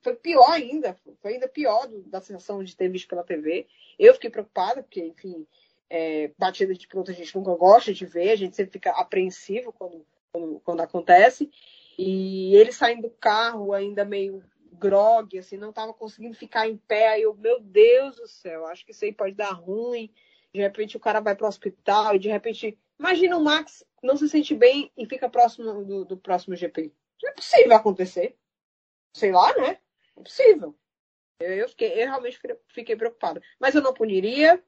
foi 0.00 0.14
pior 0.14 0.50
ainda, 0.50 0.96
foi 1.20 1.34
ainda 1.34 1.48
pior 1.48 1.88
do, 1.88 2.02
da 2.02 2.20
sensação 2.20 2.62
de 2.62 2.76
ter 2.76 2.88
visto 2.88 3.08
pela 3.08 3.24
TV. 3.24 3.66
Eu 3.98 4.14
fiquei 4.14 4.30
preocupada, 4.30 4.82
porque, 4.82 5.04
enfim, 5.04 5.46
é, 5.90 6.30
de 6.78 6.86
piloto 6.86 7.10
a 7.10 7.14
gente 7.14 7.34
nunca 7.34 7.54
gosta 7.54 7.92
de 7.92 8.06
ver, 8.06 8.30
a 8.30 8.36
gente 8.36 8.54
sempre 8.54 8.72
fica 8.72 8.90
apreensivo 8.90 9.72
quando, 9.72 10.06
quando, 10.32 10.60
quando 10.60 10.80
acontece. 10.80 11.50
E 11.98 12.54
ele 12.54 12.72
saindo 12.72 13.02
do 13.02 13.10
carro 13.10 13.72
ainda 13.72 14.04
meio 14.04 14.42
grog, 14.72 15.38
assim, 15.38 15.56
não 15.56 15.70
estava 15.70 15.92
conseguindo 15.92 16.36
ficar 16.36 16.68
em 16.68 16.76
pé. 16.76 17.08
Aí 17.08 17.22
eu, 17.22 17.34
meu 17.34 17.58
Deus 17.60 18.16
do 18.16 18.28
céu, 18.28 18.66
acho 18.66 18.84
que 18.84 18.92
isso 18.92 19.04
aí 19.04 19.12
pode 19.12 19.34
dar 19.34 19.52
ruim. 19.52 20.12
De 20.52 20.60
repente 20.60 20.96
o 20.96 21.00
cara 21.00 21.20
vai 21.20 21.34
para 21.34 21.44
o 21.44 21.48
hospital 21.48 22.14
e 22.14 22.18
de 22.18 22.28
repente. 22.28 22.78
Imagina 22.98 23.36
o 23.36 23.44
Max 23.44 23.84
não 24.02 24.16
se 24.16 24.26
sente 24.28 24.54
bem 24.54 24.90
e 24.96 25.04
fica 25.04 25.28
próximo 25.28 25.84
do, 25.84 26.04
do 26.04 26.16
próximo 26.16 26.56
GP. 26.56 26.92
Não 27.22 27.30
é 27.30 27.34
possível 27.34 27.76
acontecer 27.76 28.36
sei 29.16 29.32
lá, 29.32 29.52
né? 29.56 29.78
É 30.16 30.22
possível. 30.22 30.76
Eu, 31.40 31.68
fiquei, 31.68 31.92
eu 31.92 32.06
realmente 32.06 32.38
fiquei 32.68 32.94
preocupada. 32.96 33.42
Mas 33.58 33.74
eu 33.74 33.80
não 33.82 33.94
puniria, 33.94 34.62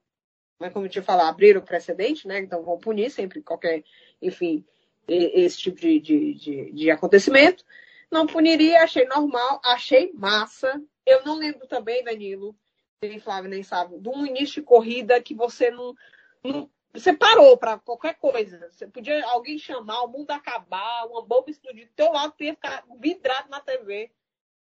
mas 0.58 0.72
como 0.72 0.86
eu 0.86 0.90
tinha 0.90 1.04
falado, 1.04 1.28
abriram 1.28 1.60
o 1.60 1.64
precedente, 1.64 2.26
né? 2.26 2.38
Então 2.38 2.62
vão 2.62 2.78
punir 2.78 3.10
sempre 3.10 3.42
qualquer, 3.42 3.84
enfim, 4.20 4.64
esse 5.06 5.58
tipo 5.58 5.78
de, 5.80 6.00
de, 6.00 6.34
de, 6.34 6.72
de 6.72 6.90
acontecimento. 6.90 7.62
Não 8.10 8.26
puniria, 8.26 8.82
achei 8.82 9.04
normal, 9.04 9.60
achei 9.62 10.12
massa. 10.14 10.82
Eu 11.04 11.24
não 11.24 11.36
lembro 11.36 11.66
também, 11.66 12.02
Danilo, 12.02 12.56
nem 13.02 13.20
Flávio 13.20 13.50
nem 13.50 13.62
sabe, 13.62 13.98
de 13.98 14.08
um 14.08 14.24
início 14.24 14.62
de 14.62 14.62
corrida 14.62 15.20
que 15.22 15.34
você 15.34 15.70
não, 15.70 15.94
não 16.42 16.70
você 16.92 17.12
parou 17.12 17.56
para 17.58 17.78
qualquer 17.78 18.14
coisa. 18.14 18.66
Você 18.70 18.86
podia 18.86 19.24
alguém 19.26 19.58
chamar, 19.58 20.02
o 20.04 20.08
mundo 20.08 20.30
acabar, 20.30 21.06
uma 21.06 21.22
bomba 21.22 21.50
explodir 21.50 21.86
do 21.86 21.92
teu 21.92 22.10
lado, 22.10 22.34
tu 22.36 22.44
ia 22.44 22.54
ficar 22.54 22.82
vidrado 22.98 23.50
na 23.50 23.60
TV 23.60 24.10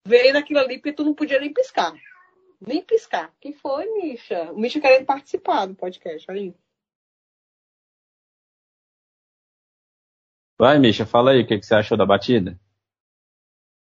veio 0.06 0.34
naquilo 0.34 0.60
ali 0.60 0.78
porque 0.78 0.94
tu 0.94 1.04
não 1.04 1.14
podia 1.14 1.40
nem 1.40 1.54
piscar. 1.54 1.94
Nem 2.60 2.84
piscar. 2.84 3.34
Que 3.40 3.54
foi, 3.54 3.86
Misha? 3.94 4.52
O 4.52 4.60
Misha 4.60 4.80
querendo 4.80 5.06
participar 5.06 5.66
do 5.66 5.76
podcast, 5.76 6.30
olha 6.30 6.42
aí. 6.42 6.56
Vai, 10.58 10.80
Misha, 10.80 11.06
fala 11.06 11.32
aí 11.32 11.42
o 11.42 11.48
que, 11.48 11.58
que 11.58 11.66
você 11.66 11.76
achou 11.76 11.98
da 11.98 12.06
batida. 12.06 12.60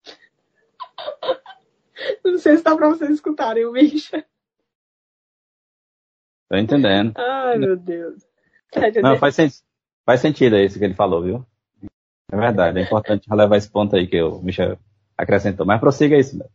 não 2.25 2.39
sei 2.39 2.57
se 2.57 2.63
dá 2.63 2.77
pra 2.77 2.89
vocês 2.89 3.11
escutarem 3.11 3.67
o 3.67 3.73
Misha. 3.73 4.27
Tô 6.49 6.57
entendendo. 6.57 7.15
Ai, 7.17 7.59
meu 7.59 7.77
Deus. 7.77 8.27
Não, 9.03 9.19
faz, 9.19 9.35
sen 9.35 9.49
faz 10.05 10.21
sentido 10.21 10.57
isso 10.57 10.79
que 10.79 10.85
ele 10.85 10.95
falou, 10.95 11.23
viu? 11.23 11.47
É 12.31 12.37
verdade, 12.37 12.79
é 12.79 12.83
importante 12.83 13.29
relevar 13.29 13.57
esse 13.57 13.71
ponto 13.71 13.95
aí 13.95 14.07
que 14.07 14.21
o 14.23 14.41
Misha 14.41 14.79
acrescentou. 15.23 15.67
Mas 15.67 15.81
prossiga 15.81 16.17
isso, 16.17 16.39
né? 16.39 16.47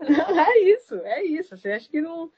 Não, 0.00 0.40
é 0.40 0.58
isso, 0.58 0.94
é 0.96 1.22
isso. 1.24 1.56
Você 1.56 1.72
acha 1.72 1.88
que 1.88 2.00
não. 2.00 2.30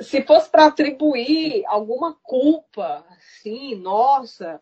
Se 0.00 0.22
fosse 0.22 0.50
para 0.50 0.66
atribuir 0.66 1.64
alguma 1.66 2.14
culpa, 2.14 3.06
assim, 3.10 3.74
nossa, 3.76 4.60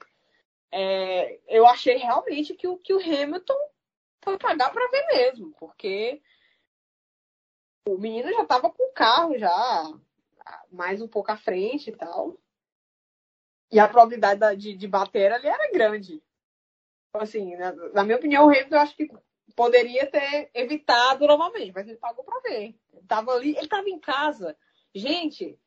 é, 0.70 1.40
eu 1.48 1.66
achei 1.66 1.96
realmente 1.96 2.54
que 2.54 2.68
o, 2.68 2.76
que 2.76 2.92
o 2.94 3.00
Hamilton 3.00 3.58
foi 4.22 4.38
pagar 4.38 4.70
para 4.70 4.88
ver 4.88 5.06
mesmo, 5.06 5.52
porque 5.58 6.22
o 7.88 7.98
menino 7.98 8.30
já 8.30 8.42
estava 8.42 8.70
com 8.70 8.82
o 8.84 8.92
carro 8.92 9.36
já 9.36 9.92
mais 10.70 11.00
um 11.00 11.08
pouco 11.08 11.30
à 11.30 11.36
frente 11.36 11.90
e 11.90 11.96
tal. 11.96 12.36
E 13.70 13.78
a 13.78 13.88
probabilidade 13.88 14.56
de, 14.60 14.74
de 14.74 14.88
bater 14.88 15.32
ali 15.32 15.46
era 15.46 15.72
grande. 15.72 16.22
Assim, 17.14 17.56
na, 17.56 17.72
na 17.72 18.04
minha 18.04 18.16
opinião, 18.16 18.46
o 18.46 18.48
Hamilton 18.48 18.74
eu 18.74 18.80
acho 18.80 18.96
que 18.96 19.10
poderia 19.54 20.06
ter 20.06 20.50
evitado 20.54 21.26
normalmente, 21.26 21.72
mas 21.74 21.86
ele 21.86 21.98
pagou 21.98 22.24
para 22.24 22.40
ver. 22.40 22.74
Ele 22.92 23.06
tava 23.06 23.32
ali, 23.32 23.56
ele 23.56 23.68
tava 23.68 23.88
em 23.88 23.98
casa. 23.98 24.56
Gente, 24.94 25.58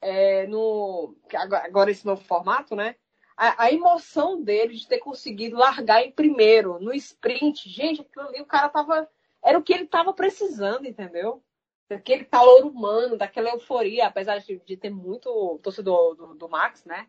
é, 0.00 0.46
no 0.46 1.16
agora 1.34 1.90
esse 1.90 2.06
novo 2.06 2.24
formato, 2.24 2.74
né? 2.74 2.96
A, 3.36 3.64
a, 3.64 3.72
emoção 3.72 4.40
dele 4.42 4.74
de 4.74 4.86
ter 4.86 4.98
conseguido 4.98 5.56
largar 5.56 6.02
em 6.02 6.12
primeiro 6.12 6.78
no 6.78 6.94
sprint, 6.94 7.68
gente, 7.68 8.00
aquilo 8.00 8.28
ali 8.28 8.40
o 8.40 8.46
cara 8.46 8.68
tava 8.68 9.08
era 9.42 9.58
o 9.58 9.62
que 9.62 9.72
ele 9.72 9.86
tava 9.86 10.12
precisando, 10.14 10.86
entendeu? 10.86 11.42
Aquele 11.90 12.24
calor 12.24 12.64
humano, 12.64 13.16
daquela 13.16 13.50
euforia, 13.50 14.06
apesar 14.06 14.38
de, 14.38 14.58
de 14.60 14.76
ter 14.76 14.90
muito 14.90 15.60
torcedor 15.62 16.14
do, 16.14 16.34
do 16.34 16.48
Max, 16.48 16.84
né? 16.84 17.08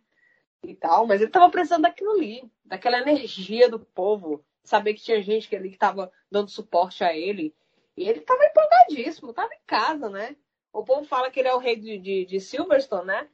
E 0.68 0.76
tal, 0.76 1.06
mas 1.06 1.22
ele 1.22 1.30
tava 1.30 1.50
precisando 1.52 1.84
daquilo 1.84 2.12
ali, 2.12 2.50
daquela 2.66 3.00
energia 3.00 3.70
do 3.70 3.80
povo, 3.80 4.44
saber 4.64 4.96
que 4.96 5.04
tinha 5.04 5.22
gente 5.22 5.56
ali 5.56 5.70
que 5.70 5.78
tava 5.78 6.12
dando 6.32 6.50
suporte 6.50 7.04
a 7.04 7.16
ele. 7.16 7.54
E 7.96 8.10
ele 8.10 8.22
tava 8.22 8.44
empolgadíssimo, 8.46 9.34
tava 9.34 9.54
em 9.54 9.60
casa, 9.68 10.10
né? 10.10 10.36
O 10.74 10.84
povo 10.84 11.06
fala 11.06 11.30
que 11.30 11.40
ele 11.40 11.50
é 11.50 11.54
o 11.54 11.60
rei 11.60 11.76
de, 11.76 11.98
de, 12.00 12.26
de 12.26 12.40
Silverstone, 12.40 13.06
né? 13.06 13.28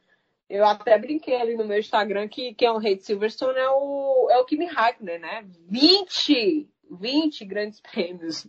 Eu 0.50 0.66
até 0.66 0.98
brinquei 1.00 1.36
ali 1.36 1.56
no 1.56 1.66
meu 1.66 1.80
Instagram 1.80 2.28
que 2.28 2.54
quem 2.54 2.68
é 2.68 2.72
o 2.72 2.78
rei 2.78 2.96
de 2.96 3.06
Silverstone 3.06 3.58
é 3.58 3.70
o, 3.70 4.28
é 4.30 4.38
o 4.38 4.46
Kimi 4.46 4.66
Raikkonen, 4.66 5.20
né? 5.20 5.46
20! 5.70 6.70
20 6.92 7.46
grandes 7.46 7.80
prêmios 7.82 8.48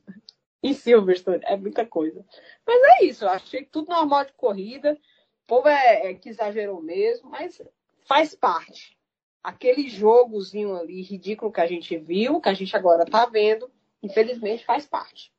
em 0.63 0.75
Silverstone. 0.75 1.41
É 1.45 1.57
muita 1.57 1.87
coisa. 1.87 2.25
Mas 2.67 2.83
é 2.99 3.05
isso, 3.05 3.25
eu 3.25 3.29
achei 3.29 3.65
tudo 3.65 3.89
normal 3.89 4.25
de 4.25 4.33
corrida. 4.33 4.99
O 5.45 5.47
povo 5.47 5.69
é, 5.69 6.11
é 6.11 6.15
que 6.15 6.29
exagerou 6.29 6.83
mesmo, 6.83 7.31
mas 7.31 7.63
faz 8.07 8.35
parte. 8.35 8.97
Aquele 9.43 9.89
jogozinho 9.89 10.77
ali 10.77 11.03
ridículo 11.03 11.53
que 11.53 11.61
a 11.61 11.67
gente 11.67 11.97
viu, 11.99 12.41
que 12.41 12.49
a 12.49 12.55
gente 12.55 12.77
agora 12.77 13.05
tá 13.05 13.27
vendo, 13.27 13.71
infelizmente 14.03 14.65
faz 14.65 14.87
parte. 14.87 15.33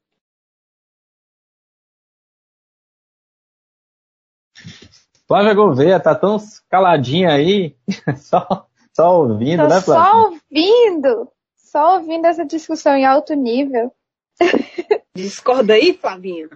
Flávia 5.27 5.53
Gouveia 5.53 5.99
tá 5.99 6.13
tão 6.13 6.37
caladinha 6.69 7.31
aí, 7.31 7.75
só, 8.17 8.67
só 8.93 9.21
ouvindo, 9.21 9.63
Tô 9.63 9.69
né, 9.69 9.81
Flávia? 9.81 10.11
Só 10.11 10.29
ouvindo, 10.29 11.31
só 11.55 11.95
ouvindo 11.95 12.25
essa 12.25 12.45
discussão 12.45 12.95
em 12.95 13.05
alto 13.05 13.33
nível. 13.33 13.93
Discorda 15.15 15.73
aí, 15.73 15.93
Flavinha. 15.93 16.49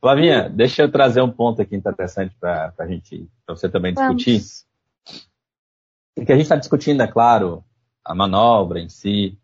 Flavinha, 0.00 0.48
deixa 0.48 0.82
eu 0.82 0.92
trazer 0.92 1.22
um 1.22 1.30
ponto 1.30 1.60
aqui 1.62 1.74
interessante 1.74 2.36
para 2.38 2.72
a 2.78 2.86
gente, 2.86 3.28
para 3.44 3.56
você 3.56 3.68
também 3.68 3.94
discutir. 3.94 4.38
Vamos. 4.38 4.71
O 6.16 6.24
que 6.24 6.32
a 6.32 6.34
gente 6.34 6.44
está 6.44 6.56
discutindo, 6.56 7.02
é 7.02 7.06
claro, 7.06 7.64
a 8.04 8.14
manobra 8.14 8.80
em 8.80 8.88
si, 8.88 9.38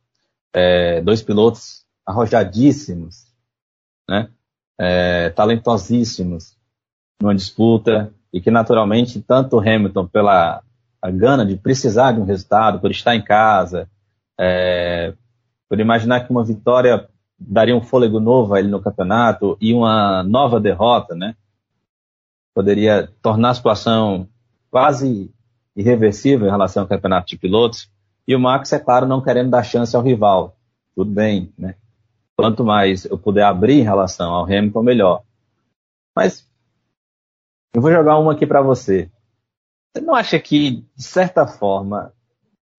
é, 0.52 1.00
dois 1.00 1.22
pilotos 1.22 1.84
arrojadíssimos, 2.06 3.32
né? 4.08 4.30
É, 4.78 5.30
talentosíssimos 5.30 6.56
numa 7.20 7.34
disputa 7.34 8.12
e 8.32 8.40
que 8.40 8.50
naturalmente 8.50 9.20
tanto 9.20 9.58
Hamilton 9.58 10.06
pela 10.06 10.62
a 11.00 11.10
gana 11.10 11.46
de 11.46 11.56
precisar 11.56 12.12
de 12.12 12.20
um 12.20 12.24
resultado, 12.24 12.80
por 12.80 12.90
estar 12.90 13.14
em 13.14 13.22
casa, 13.22 13.88
é, 14.38 15.14
por 15.68 15.78
imaginar 15.78 16.20
que 16.20 16.30
uma 16.30 16.44
vitória 16.44 17.08
daria 17.38 17.76
um 17.76 17.80
fôlego 17.80 18.18
novo 18.18 18.54
a 18.54 18.58
ele 18.58 18.68
no 18.68 18.82
campeonato 18.82 19.56
e 19.60 19.72
uma 19.72 20.22
nova 20.24 20.58
derrota, 20.58 21.14
né? 21.14 21.36
Poderia 22.54 23.08
tornar 23.22 23.50
a 23.50 23.54
situação 23.54 24.28
quase 24.70 25.32
irreversível 25.78 26.48
em 26.48 26.50
relação 26.50 26.82
ao 26.82 26.88
campeonato 26.88 27.28
de 27.28 27.38
pilotos. 27.38 27.90
E 28.26 28.34
o 28.34 28.40
Max, 28.40 28.72
é 28.72 28.78
claro, 28.78 29.06
não 29.06 29.22
querendo 29.22 29.50
dar 29.50 29.62
chance 29.62 29.94
ao 29.94 30.02
rival. 30.02 30.56
Tudo 30.94 31.10
bem, 31.10 31.52
né? 31.56 31.76
Quanto 32.36 32.64
mais 32.64 33.04
eu 33.04 33.16
puder 33.16 33.44
abrir 33.44 33.80
em 33.80 33.84
relação 33.84 34.32
ao 34.32 34.44
Hamilton, 34.44 34.82
melhor. 34.82 35.22
Mas 36.16 36.48
eu 37.72 37.80
vou 37.80 37.92
jogar 37.92 38.18
uma 38.18 38.32
aqui 38.32 38.46
para 38.46 38.60
você. 38.60 39.10
Você 39.94 40.04
não 40.04 40.14
acha 40.14 40.38
que, 40.38 40.84
de 40.96 41.02
certa 41.02 41.46
forma, 41.46 42.12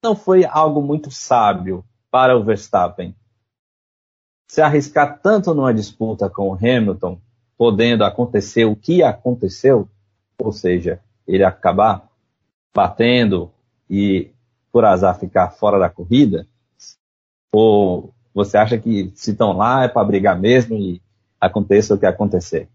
não 0.04 0.16
foi 0.16 0.46
algo 0.46 0.82
muito 0.82 1.10
sábio 1.10 1.84
para 2.12 2.38
o 2.38 2.44
Verstappen 2.44 3.16
se 4.50 4.62
arriscar 4.62 5.20
tanto 5.22 5.54
numa 5.54 5.74
disputa 5.74 6.28
com 6.28 6.50
o 6.50 6.56
Hamilton, 6.56 7.22
podendo 7.56 8.04
acontecer 8.04 8.66
o 8.66 8.76
que 8.76 9.04
aconteceu, 9.04 9.88
ou 10.40 10.52
seja, 10.52 11.00
ele 11.28 11.44
acabar 11.44 12.09
batendo 12.74 13.52
e 13.90 14.32
por 14.72 14.86
azar 14.86 15.20
ficar 15.20 15.52
fora 15.52 15.80
da 15.80 15.90
corrida? 15.90 16.48
Ou 17.52 18.14
você 18.34 18.58
acha 18.58 18.78
que 18.78 19.12
se 19.16 19.32
estão 19.32 19.54
lá 19.54 19.84
é 19.84 19.88
para 19.88 20.06
brigar 20.06 20.40
mesmo 20.40 20.78
e 20.78 21.02
aconteça 21.40 21.94
o 21.94 22.00
que 22.00 22.06
acontecer? 22.06 22.70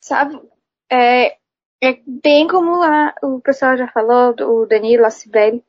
Sabe, 0.00 0.40
é, 0.90 1.38
é 1.80 2.00
bem 2.06 2.46
como 2.46 2.78
lá 2.78 3.14
o 3.22 3.40
pessoal 3.40 3.76
já 3.76 3.88
falou, 3.88 4.34
o 4.40 4.66
Danilo, 4.66 5.04
a 5.04 5.10
Sibeli. 5.10 5.64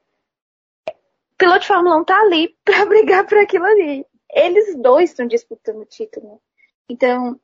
Piloto 1.38 1.62
de 1.62 1.68
Fórmula 1.68 1.98
1 1.98 2.04
tá 2.04 2.20
ali 2.22 2.56
para 2.64 2.86
brigar 2.86 3.26
por 3.28 3.38
aquilo 3.38 3.66
ali. 3.66 4.06
Eles 4.30 4.76
dois 4.82 5.12
estão 5.12 5.28
disputando 5.28 5.82
o 5.82 5.86
título. 5.86 6.42
Então, 6.90 7.40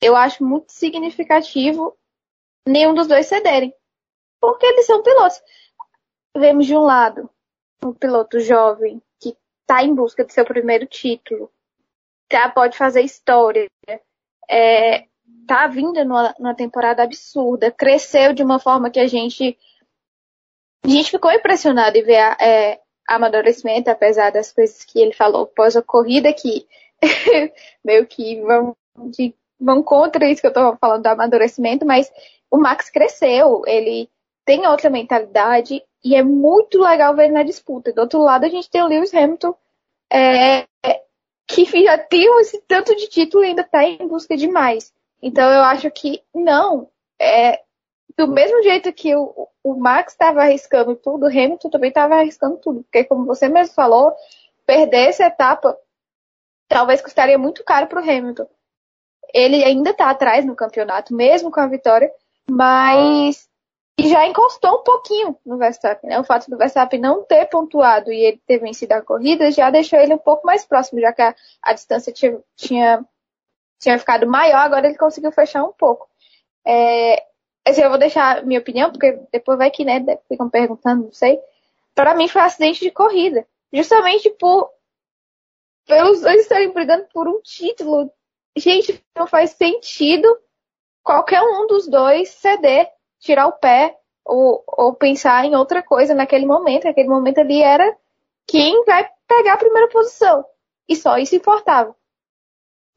eu 0.00 0.16
acho 0.16 0.44
muito 0.44 0.72
significativo 0.72 1.96
nenhum 2.66 2.94
dos 2.94 3.06
dois 3.06 3.26
cederem. 3.26 3.74
Porque 4.40 4.66
eles 4.66 4.86
são 4.86 5.02
pilotos. 5.02 5.40
Vemos 6.36 6.66
de 6.66 6.76
um 6.76 6.82
lado 6.82 7.30
um 7.84 7.92
piloto 7.92 8.40
jovem 8.40 9.00
que 9.20 9.36
está 9.60 9.82
em 9.82 9.94
busca 9.94 10.24
do 10.24 10.32
seu 10.32 10.44
primeiro 10.44 10.86
título, 10.86 11.50
tá, 12.28 12.48
pode 12.48 12.76
fazer 12.76 13.02
história, 13.02 13.68
é, 14.50 15.06
tá 15.46 15.66
vindo 15.66 16.04
numa, 16.04 16.34
numa, 16.38 16.54
temporada 16.54 17.02
absurda, 17.02 17.70
cresceu 17.70 18.32
de 18.32 18.42
uma 18.42 18.58
forma 18.58 18.90
que 18.90 19.00
a 19.00 19.06
gente 19.06 19.56
a 20.84 20.88
gente 20.88 21.10
ficou 21.10 21.32
impressionado 21.32 21.96
em 21.96 22.02
ver 22.02 22.18
a, 22.18 22.36
é, 22.40 22.80
amadurecimento, 23.06 23.90
apesar 23.90 24.30
das 24.30 24.52
coisas 24.52 24.84
que 24.84 25.00
ele 25.00 25.12
falou 25.12 25.46
pós 25.46 25.76
a 25.76 25.82
corrida, 25.82 26.32
que 26.32 26.66
meio 27.84 28.06
que 28.06 28.40
vão, 28.42 28.76
de, 29.10 29.34
vão 29.60 29.82
contra 29.82 30.30
isso 30.30 30.40
que 30.40 30.46
eu 30.46 30.52
estou 30.52 30.76
falando 30.76 31.02
do 31.02 31.08
amadurecimento, 31.08 31.84
mas 31.84 32.10
o 32.50 32.58
Max 32.58 32.90
cresceu, 32.90 33.62
ele 33.66 34.08
tem 34.48 34.66
outra 34.66 34.88
mentalidade 34.88 35.84
e 36.02 36.16
é 36.16 36.22
muito 36.22 36.80
legal 36.80 37.14
ver 37.14 37.30
na 37.30 37.42
disputa. 37.42 37.92
Do 37.92 38.00
outro 38.00 38.20
lado, 38.20 38.46
a 38.46 38.48
gente 38.48 38.70
tem 38.70 38.80
o 38.80 38.86
Lewis 38.86 39.12
Hamilton, 39.12 39.54
é, 40.10 40.66
que 41.46 41.66
já 41.84 41.98
tem 41.98 42.24
esse 42.40 42.58
tanto 42.62 42.96
de 42.96 43.08
título 43.08 43.44
e 43.44 43.48
ainda 43.48 43.60
está 43.60 43.84
em 43.84 44.08
busca 44.08 44.34
de 44.38 44.48
mais. 44.48 44.90
Então 45.20 45.52
eu 45.52 45.60
acho 45.64 45.90
que 45.90 46.22
não. 46.34 46.88
É, 47.20 47.60
do 48.16 48.26
mesmo 48.26 48.62
jeito 48.62 48.90
que 48.90 49.14
o, 49.14 49.48
o 49.62 49.74
Max 49.74 50.14
estava 50.14 50.40
arriscando 50.40 50.96
tudo, 50.96 51.26
o 51.26 51.28
Hamilton 51.28 51.68
também 51.68 51.90
estava 51.90 52.14
arriscando 52.14 52.56
tudo. 52.56 52.82
Porque, 52.84 53.04
como 53.04 53.26
você 53.26 53.50
mesmo 53.50 53.74
falou, 53.74 54.14
perder 54.64 55.08
essa 55.08 55.26
etapa 55.26 55.76
talvez 56.66 57.02
custaria 57.02 57.36
muito 57.36 57.62
caro 57.64 57.86
para 57.86 58.00
o 58.00 58.02
Hamilton. 58.02 58.48
Ele 59.34 59.62
ainda 59.62 59.90
está 59.90 60.08
atrás 60.08 60.46
no 60.46 60.56
campeonato, 60.56 61.14
mesmo 61.14 61.50
com 61.50 61.60
a 61.60 61.66
vitória, 61.66 62.10
mas 62.50 63.47
já 64.06 64.26
encostou 64.26 64.80
um 64.80 64.82
pouquinho 64.84 65.36
no 65.44 65.58
Verstappen. 65.58 66.10
Né? 66.10 66.20
O 66.20 66.24
fato 66.24 66.48
do 66.50 66.56
Verstappen 66.56 67.00
não 67.00 67.24
ter 67.24 67.46
pontuado 67.46 68.12
e 68.12 68.20
ele 68.20 68.42
ter 68.46 68.58
vencido 68.58 68.92
a 68.92 69.02
corrida 69.02 69.50
já 69.50 69.70
deixou 69.70 69.98
ele 69.98 70.14
um 70.14 70.18
pouco 70.18 70.46
mais 70.46 70.64
próximo, 70.64 71.00
já 71.00 71.12
que 71.12 71.22
a, 71.22 71.34
a 71.62 71.72
distância 71.72 72.12
tinha, 72.12 72.38
tinha 72.54 73.04
tinha 73.78 73.98
ficado 73.98 74.26
maior, 74.26 74.58
agora 74.58 74.88
ele 74.88 74.98
conseguiu 74.98 75.30
fechar 75.32 75.64
um 75.64 75.72
pouco. 75.72 76.08
É, 76.66 77.24
assim, 77.66 77.82
eu 77.82 77.90
vou 77.90 77.98
deixar 77.98 78.44
minha 78.44 78.60
opinião, 78.60 78.90
porque 78.90 79.20
depois 79.32 79.56
vai 79.56 79.70
que, 79.70 79.84
né, 79.84 80.04
ficam 80.28 80.50
perguntando, 80.50 81.04
não 81.04 81.12
sei. 81.12 81.40
Para 81.94 82.14
mim 82.14 82.28
foi 82.28 82.42
um 82.42 82.44
acidente 82.44 82.80
de 82.80 82.90
corrida. 82.90 83.46
Justamente 83.72 84.30
por 84.30 84.70
pelos 85.86 86.20
dois 86.20 86.42
estarem 86.42 86.70
brigando 86.70 87.06
por 87.12 87.26
um 87.28 87.40
título. 87.40 88.12
Gente, 88.56 89.02
não 89.16 89.26
faz 89.26 89.50
sentido 89.50 90.28
qualquer 91.02 91.40
um 91.40 91.66
dos 91.66 91.88
dois 91.88 92.28
ceder, 92.28 92.90
tirar 93.20 93.46
o 93.46 93.52
pé 93.52 93.96
ou, 94.24 94.62
ou 94.66 94.94
pensar 94.94 95.44
em 95.44 95.56
outra 95.56 95.82
coisa 95.82 96.14
naquele 96.14 96.46
momento. 96.46 96.84
Naquele 96.84 97.08
momento 97.08 97.38
ali 97.38 97.62
era 97.62 97.96
quem 98.46 98.84
vai 98.84 99.08
pegar 99.26 99.54
a 99.54 99.58
primeira 99.58 99.88
posição. 99.88 100.44
E 100.88 100.96
só 100.96 101.18
isso 101.18 101.36
importava. 101.36 101.94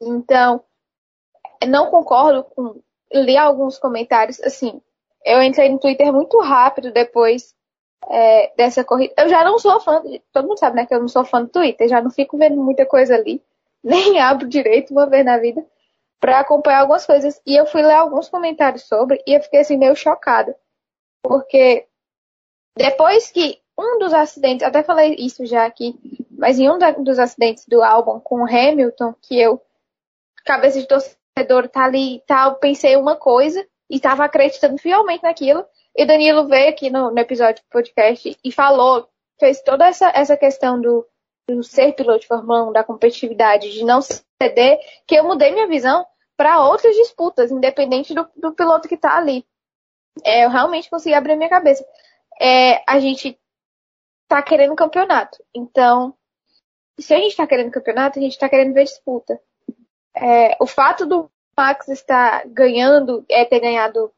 Então, 0.00 0.62
não 1.66 1.90
concordo 1.90 2.44
com. 2.44 2.80
Li 3.12 3.36
alguns 3.36 3.78
comentários, 3.78 4.40
assim. 4.40 4.80
Eu 5.24 5.42
entrei 5.42 5.68
no 5.68 5.78
Twitter 5.78 6.12
muito 6.12 6.40
rápido 6.40 6.90
depois 6.90 7.54
é, 8.10 8.52
dessa 8.56 8.84
corrida. 8.84 9.14
Eu 9.18 9.28
já 9.28 9.44
não 9.44 9.58
sou 9.58 9.78
fã, 9.80 10.02
todo 10.32 10.48
mundo 10.48 10.58
sabe, 10.58 10.76
né, 10.76 10.86
que 10.86 10.94
eu 10.94 11.00
não 11.00 11.08
sou 11.08 11.24
fã 11.24 11.42
do 11.42 11.48
Twitter, 11.48 11.88
já 11.88 12.00
não 12.00 12.10
fico 12.10 12.36
vendo 12.36 12.56
muita 12.56 12.86
coisa 12.86 13.14
ali, 13.14 13.42
nem 13.82 14.20
abro 14.20 14.48
direito 14.48 14.92
uma 14.92 15.06
vez 15.06 15.24
na 15.24 15.38
vida. 15.38 15.64
Para 16.22 16.38
acompanhar 16.38 16.82
algumas 16.82 17.04
coisas. 17.04 17.42
E 17.44 17.56
eu 17.56 17.66
fui 17.66 17.82
ler 17.82 17.94
alguns 17.94 18.28
comentários 18.28 18.84
sobre 18.84 19.20
e 19.26 19.36
eu 19.36 19.42
fiquei 19.42 19.58
assim 19.58 19.76
meio 19.76 19.96
chocada. 19.96 20.56
Porque 21.20 21.88
depois 22.78 23.32
que 23.32 23.60
um 23.76 23.98
dos 23.98 24.14
acidentes, 24.14 24.64
até 24.64 24.84
falei 24.84 25.16
isso 25.18 25.44
já 25.44 25.66
aqui, 25.66 25.98
mas 26.30 26.60
em 26.60 26.70
um 26.70 26.78
dos 27.02 27.18
acidentes 27.18 27.66
do 27.66 27.82
álbum 27.82 28.20
com 28.20 28.42
o 28.42 28.46
Hamilton, 28.46 29.12
que 29.20 29.38
eu, 29.40 29.60
cabeça 30.44 30.80
de 30.80 30.86
torcedor, 30.86 31.68
tá 31.68 31.86
ali 31.86 32.16
e 32.16 32.20
tal, 32.20 32.54
pensei 32.54 32.94
uma 32.96 33.16
coisa 33.16 33.66
e 33.90 33.96
estava 33.96 34.24
acreditando 34.24 34.78
fielmente 34.78 35.24
naquilo. 35.24 35.66
E 35.96 36.06
Danilo 36.06 36.46
veio 36.46 36.68
aqui 36.68 36.88
no, 36.88 37.10
no, 37.10 37.18
episódio 37.18 37.64
do 37.64 37.68
podcast 37.68 38.38
e 38.44 38.52
falou, 38.52 39.08
fez 39.40 39.60
toda 39.60 39.88
essa, 39.88 40.12
essa 40.14 40.36
questão 40.36 40.80
do, 40.80 41.04
do 41.48 41.64
ser 41.64 41.94
piloto 41.94 42.20
de 42.20 42.28
Fórmula 42.28 42.62
1, 42.68 42.72
da 42.72 42.84
competitividade, 42.84 43.72
de 43.72 43.84
não 43.84 44.00
ceder, 44.00 44.78
que 45.04 45.16
eu 45.16 45.24
mudei 45.24 45.50
minha 45.50 45.66
visão 45.66 46.06
para 46.36 46.64
outras 46.64 46.94
disputas, 46.96 47.50
independente 47.50 48.14
do, 48.14 48.28
do 48.36 48.52
piloto 48.52 48.88
que 48.88 48.94
está 48.94 49.16
ali. 49.16 49.46
É, 50.24 50.44
eu 50.44 50.50
realmente 50.50 50.90
consegui 50.90 51.14
abrir 51.14 51.36
minha 51.36 51.48
cabeça. 51.48 51.84
É, 52.40 52.82
a 52.86 52.98
gente 52.98 53.38
tá 54.28 54.42
querendo 54.42 54.74
campeonato. 54.74 55.42
Então, 55.54 56.14
se 56.98 57.14
a 57.14 57.18
gente 57.18 57.30
está 57.30 57.46
querendo 57.46 57.70
campeonato, 57.70 58.18
a 58.18 58.22
gente 58.22 58.32
está 58.32 58.48
querendo 58.48 58.74
ver 58.74 58.84
disputa. 58.84 59.40
É, 60.14 60.56
o 60.60 60.66
fato 60.66 61.06
do 61.06 61.30
Max 61.56 61.88
estar 61.88 62.46
ganhando, 62.46 63.24
é 63.28 63.44
ter 63.44 63.60
ganhado 63.60 64.12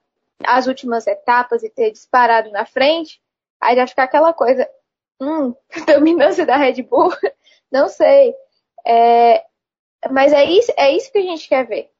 as 0.45 0.67
últimas 0.67 1.07
etapas 1.07 1.63
e 1.63 1.71
ter 1.71 1.91
disparado 1.91 2.51
na 2.51 2.67
frente, 2.67 3.21
aí 3.61 3.77
já 3.77 3.87
fica 3.87 4.03
aquela 4.03 4.33
coisa, 4.33 4.69
hum, 5.21 5.55
dominância 5.87 6.45
da 6.45 6.57
Red 6.57 6.83
Bull, 6.83 7.13
não 7.71 7.89
sei. 7.89 8.35
É, 8.87 9.45
mas 10.11 10.33
é 10.33 10.45
isso, 10.45 10.73
é 10.77 10.91
isso 10.93 11.11
que 11.11 11.19
a 11.19 11.23
gente 11.23 11.49
quer 11.49 11.67
ver. 11.67 11.91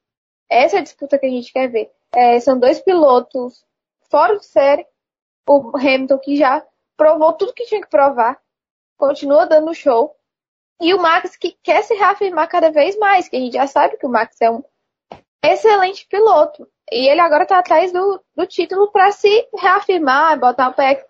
Essa 0.49 0.77
é 0.77 0.79
a 0.79 0.83
disputa 0.83 1.17
que 1.17 1.25
a 1.25 1.29
gente 1.29 1.51
quer 1.51 1.67
ver. 1.67 1.91
É, 2.13 2.39
são 2.39 2.59
dois 2.59 2.79
pilotos 2.79 3.65
fora 4.09 4.37
de 4.37 4.45
série. 4.45 4.85
O 5.47 5.77
Hamilton 5.77 6.17
que 6.19 6.35
já 6.35 6.65
provou 6.97 7.33
tudo 7.33 7.53
que 7.53 7.65
tinha 7.65 7.81
que 7.81 7.89
provar, 7.89 8.39
continua 8.97 9.45
dando 9.45 9.73
show. 9.73 10.15
E 10.81 10.93
o 10.93 11.01
Max 11.01 11.35
que 11.35 11.57
quer 11.63 11.83
se 11.83 11.93
reafirmar 11.93 12.47
cada 12.49 12.71
vez 12.71 12.97
mais, 12.97 13.29
que 13.29 13.35
a 13.35 13.39
gente 13.39 13.53
já 13.53 13.67
sabe 13.67 13.97
que 13.97 14.05
o 14.05 14.09
Max 14.09 14.39
é 14.41 14.49
um 14.49 14.63
excelente 15.43 16.07
piloto. 16.07 16.67
E 16.91 17.09
ele 17.09 17.21
agora 17.21 17.43
está 17.43 17.59
atrás 17.59 17.91
do, 17.91 18.21
do 18.35 18.45
título 18.45 18.91
para 18.91 19.11
se 19.11 19.47
reafirmar, 19.57 20.39
botar 20.39 20.69
o 20.69 20.73
pé 20.73 21.07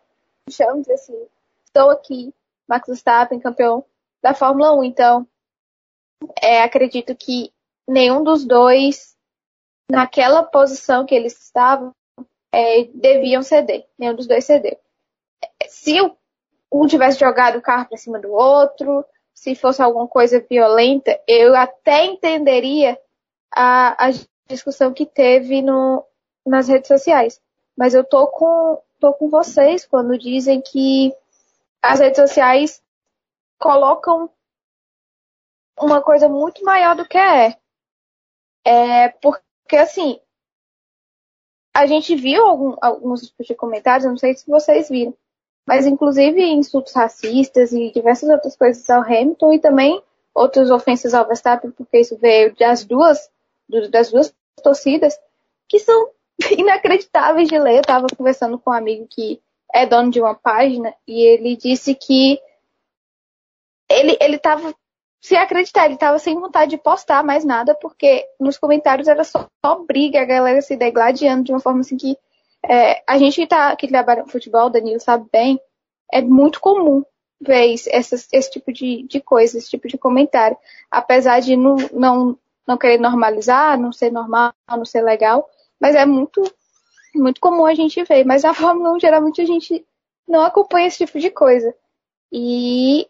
no 0.48 0.54
chão 0.54 0.80
dizer 0.80 0.94
assim, 0.94 1.28
estou 1.66 1.90
aqui, 1.90 2.34
Max 2.68 2.88
Verstappen, 2.88 3.40
campeão 3.40 3.84
da 4.22 4.34
Fórmula 4.34 4.74
1. 4.74 4.84
Então, 4.84 5.28
é, 6.42 6.62
acredito 6.62 7.16
que 7.16 7.52
nenhum 7.88 8.24
dos 8.24 8.46
dois, 8.46 9.15
naquela 9.90 10.44
posição 10.44 11.06
que 11.06 11.16
eles 11.16 11.40
estavam, 11.40 11.94
é, 12.52 12.86
deviam 12.94 13.44
ceder. 13.44 13.86
Nenhum 13.98 14.16
dos 14.16 14.28
dois 14.28 14.46
cedeu. 14.46 14.78
Se 15.68 16.00
um 16.72 16.88
tivesse 16.88 17.20
jogado 17.20 17.58
o 17.58 17.62
carro 17.62 17.88
para 17.88 17.98
cima 17.98 18.20
do 18.20 18.32
outro, 18.32 19.06
se 19.34 19.56
fosse 19.56 19.82
alguma 19.82 20.08
coisa 20.08 20.46
violenta, 20.50 21.20
eu 21.28 21.56
até 21.56 22.06
entenderia 22.06 23.00
a, 23.52 24.08
a 24.08 24.12
discussão 24.48 24.94
que 24.94 25.06
teve 25.06 25.62
no, 25.62 26.06
nas 26.46 26.68
redes 26.68 26.88
sociais. 26.88 27.42
Mas 27.78 27.94
eu 27.94 28.04
tô 28.04 28.28
com, 28.28 28.82
tô 29.00 29.14
com 29.14 29.30
vocês 29.30 29.86
quando 29.86 30.18
dizem 30.18 30.62
que 30.62 31.14
as 31.82 32.00
redes 32.00 32.18
sociais 32.18 32.82
colocam 33.60 34.30
uma 35.80 36.02
coisa 36.02 36.30
muito 36.30 36.64
maior 36.64 36.96
do 36.96 37.06
que 37.06 37.18
é. 37.18 37.58
É 38.64 39.10
porque 39.10 39.45
assim, 39.74 40.20
a 41.74 41.86
gente 41.86 42.16
viu 42.16 42.46
algum, 42.46 42.76
alguns 42.82 43.22
tipos 43.28 43.48
de 43.48 43.56
comentários, 43.56 44.08
não 44.08 44.18
sei 44.18 44.34
se 44.34 44.48
vocês 44.48 44.90
viram, 44.90 45.14
mas 45.66 45.86
inclusive 45.86 46.42
insultos 46.42 46.94
racistas 46.94 47.74
e 47.74 47.92
diversas 47.92 48.30
outras 48.30 48.56
coisas 48.56 48.90
ao 48.90 49.02
Hamilton 49.02 49.54
e 49.54 49.60
também 49.60 50.02
outras 50.34 50.70
ofensas 50.70 51.14
ao 51.14 51.26
Verstappen, 51.26 51.72
porque 51.72 52.00
isso 52.00 52.18
veio 52.18 52.56
das 52.56 52.86
duas, 52.86 53.30
das 53.90 54.12
duas 54.12 54.34
torcidas, 54.64 55.18
que 55.68 55.80
são 55.80 56.10
inacreditáveis 56.58 57.48
de 57.48 57.58
ler. 57.58 57.76
Eu 57.76 57.82
estava 57.82 58.08
conversando 58.16 58.60
com 58.60 58.70
um 58.70 58.74
amigo 58.74 59.08
que 59.10 59.42
é 59.74 59.86
dono 59.86 60.12
de 60.12 60.22
uma 60.22 60.36
página 60.36 60.94
e 61.08 61.22
ele 61.22 61.56
disse 61.56 61.96
que 61.96 62.40
ele 63.90 64.18
ele 64.22 64.36
estava 64.36 64.74
sem 65.26 65.38
acreditar, 65.38 65.86
ele 65.86 65.96
estava 65.96 66.20
sem 66.20 66.40
vontade 66.40 66.72
de 66.72 66.78
postar 66.78 67.24
mais 67.24 67.44
nada, 67.44 67.74
porque 67.74 68.26
nos 68.40 68.58
comentários 68.58 69.08
era 69.08 69.24
só, 69.24 69.48
só 69.66 69.84
briga, 69.84 70.22
a 70.22 70.26
galera 70.26 70.62
se 70.62 70.76
degladiando 70.76 71.44
de 71.44 71.52
uma 71.52 71.60
forma 71.60 71.82
assim 71.82 71.98
que 71.98 72.18
é, 72.64 73.04
a 73.08 73.18
gente 73.18 73.36
que, 73.36 73.48
tá, 73.48 73.76
que 73.76 73.88
trabalha 73.88 74.24
no 74.24 74.30
futebol, 74.30 74.70
Danilo 74.70 75.00
sabe 75.00 75.28
bem, 75.32 75.60
é 76.12 76.22
muito 76.22 76.60
comum 76.60 77.04
ver 77.42 77.74
esse, 77.74 77.90
esse 77.92 78.52
tipo 78.52 78.72
de, 78.72 79.04
de 79.04 79.20
coisa, 79.20 79.58
esse 79.58 79.70
tipo 79.70 79.88
de 79.88 79.98
comentário. 79.98 80.58
Apesar 80.90 81.40
de 81.40 81.56
não, 81.56 81.76
não, 81.92 82.38
não 82.68 82.78
querer 82.78 83.00
normalizar, 83.00 83.80
não 83.80 83.92
ser 83.92 84.12
normal, 84.12 84.54
não 84.70 84.86
ser 84.86 85.02
legal, 85.02 85.48
mas 85.80 85.96
é 85.96 86.06
muito, 86.06 86.42
muito 87.14 87.42
comum 87.42 87.66
a 87.66 87.74
gente 87.74 88.04
ver. 88.04 88.26
Mas 88.26 88.44
na 88.44 88.54
Fórmula 88.54 88.94
1, 88.94 89.00
geralmente 89.00 89.42
a 89.42 89.46
gente 89.46 89.86
não 90.28 90.42
acompanha 90.42 90.88
esse 90.88 91.06
tipo 91.06 91.20
de 91.20 91.30
coisa. 91.30 91.76
E 92.32 93.08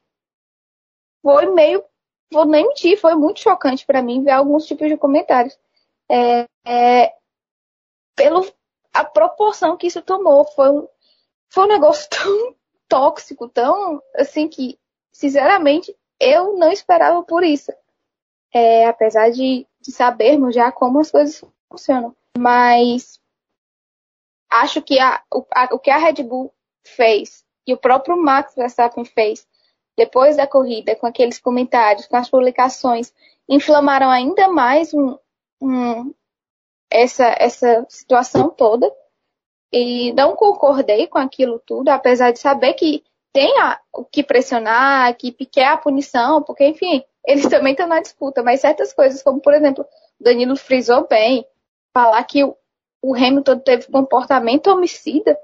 foi 1.21 1.45
meio 1.47 1.83
vou 2.31 2.45
nem 2.45 2.67
mentir, 2.67 2.99
foi 2.99 3.15
muito 3.15 3.39
chocante 3.39 3.85
para 3.85 4.01
mim 4.01 4.23
ver 4.23 4.31
alguns 4.31 4.65
tipos 4.65 4.87
de 4.87 4.97
comentários. 4.97 5.57
É, 6.09 6.47
é, 6.65 7.13
pelo 8.15 8.45
a 8.93 9.03
proporção 9.03 9.75
que 9.75 9.87
isso 9.87 10.01
tomou, 10.01 10.45
foi 10.45 10.69
um, 10.69 10.87
foi 11.49 11.65
um 11.65 11.67
negócio 11.67 12.07
tão 12.09 12.55
tóxico, 12.87 13.49
tão 13.49 14.01
assim 14.15 14.47
que, 14.47 14.79
sinceramente, 15.11 15.95
eu 16.19 16.57
não 16.57 16.71
esperava 16.71 17.21
por 17.23 17.43
isso. 17.43 17.71
É, 18.53 18.87
apesar 18.87 19.31
de, 19.31 19.67
de 19.81 19.91
sabermos 19.91 20.55
já 20.55 20.71
como 20.71 20.99
as 20.99 21.11
coisas 21.11 21.43
funcionam. 21.69 22.15
Mas 22.37 23.19
acho 24.49 24.81
que 24.81 24.97
a, 24.97 25.21
a, 25.53 25.75
o 25.75 25.79
que 25.79 25.89
a 25.89 25.97
Red 25.97 26.23
Bull 26.23 26.53
fez 26.85 27.45
e 27.67 27.73
o 27.73 27.77
próprio 27.77 28.15
Max 28.15 28.55
Verstappen 28.55 29.03
fez 29.03 29.45
depois 29.97 30.35
da 30.35 30.45
corrida, 30.47 30.95
com 30.95 31.07
aqueles 31.07 31.39
comentários, 31.39 32.07
com 32.07 32.17
as 32.17 32.29
publicações, 32.29 33.13
inflamaram 33.47 34.09
ainda 34.09 34.47
mais 34.47 34.93
um, 34.93 35.17
um, 35.61 36.13
essa, 36.89 37.35
essa 37.39 37.85
situação 37.89 38.49
toda. 38.49 38.91
E 39.71 40.13
não 40.13 40.35
concordei 40.35 41.07
com 41.07 41.17
aquilo 41.17 41.59
tudo, 41.59 41.89
apesar 41.89 42.31
de 42.31 42.39
saber 42.39 42.73
que 42.73 43.03
tem 43.33 43.59
a, 43.59 43.79
o 43.93 44.05
que 44.05 44.23
pressionar, 44.23 45.15
que 45.17 45.31
quer 45.45 45.67
a 45.67 45.77
punição, 45.77 46.41
porque, 46.41 46.65
enfim, 46.65 47.03
eles 47.25 47.47
também 47.49 47.73
estão 47.73 47.87
na 47.87 47.99
disputa, 47.99 48.41
mas 48.41 48.61
certas 48.61 48.93
coisas, 48.93 49.21
como, 49.21 49.41
por 49.41 49.53
exemplo, 49.53 49.85
Danilo 50.19 50.55
frisou 50.55 51.05
bem, 51.07 51.45
falar 51.93 52.23
que 52.23 52.43
o, 52.43 52.55
o 53.01 53.13
Hamilton 53.13 53.59
teve 53.59 53.91
comportamento 53.91 54.67
homicida, 54.67 55.37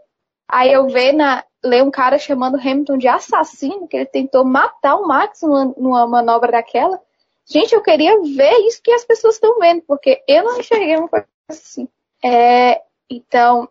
aí 0.52 0.74
eu 0.74 0.88
ver 0.88 1.14
na, 1.14 1.44
ler 1.64 1.84
um 1.84 1.90
cara 1.90 2.20
chamando 2.20 2.60
Hamilton 2.60 2.98
de 2.98 3.08
assassino, 3.08 3.88
que 3.88 3.96
ele 3.96 4.06
tentou 4.06 4.44
matar 4.44 4.96
o 4.96 5.08
Max 5.08 5.42
numa, 5.42 5.66
numa 5.78 6.08
manobra 6.08 6.52
daquela. 6.52 7.00
Gente, 7.46 7.74
eu 7.74 7.82
queria 7.82 8.22
ver 8.22 8.54
isso 8.68 8.82
que 8.84 8.92
as 8.92 9.06
pessoas 9.06 9.36
estão 9.36 9.58
vendo, 9.58 9.82
porque 9.84 10.22
eu 10.28 10.44
não 10.44 10.60
enxerguei 10.60 10.98
uma 10.98 11.08
coisa 11.08 11.28
assim. 11.50 11.88
É, 12.24 12.82
então, 13.10 13.68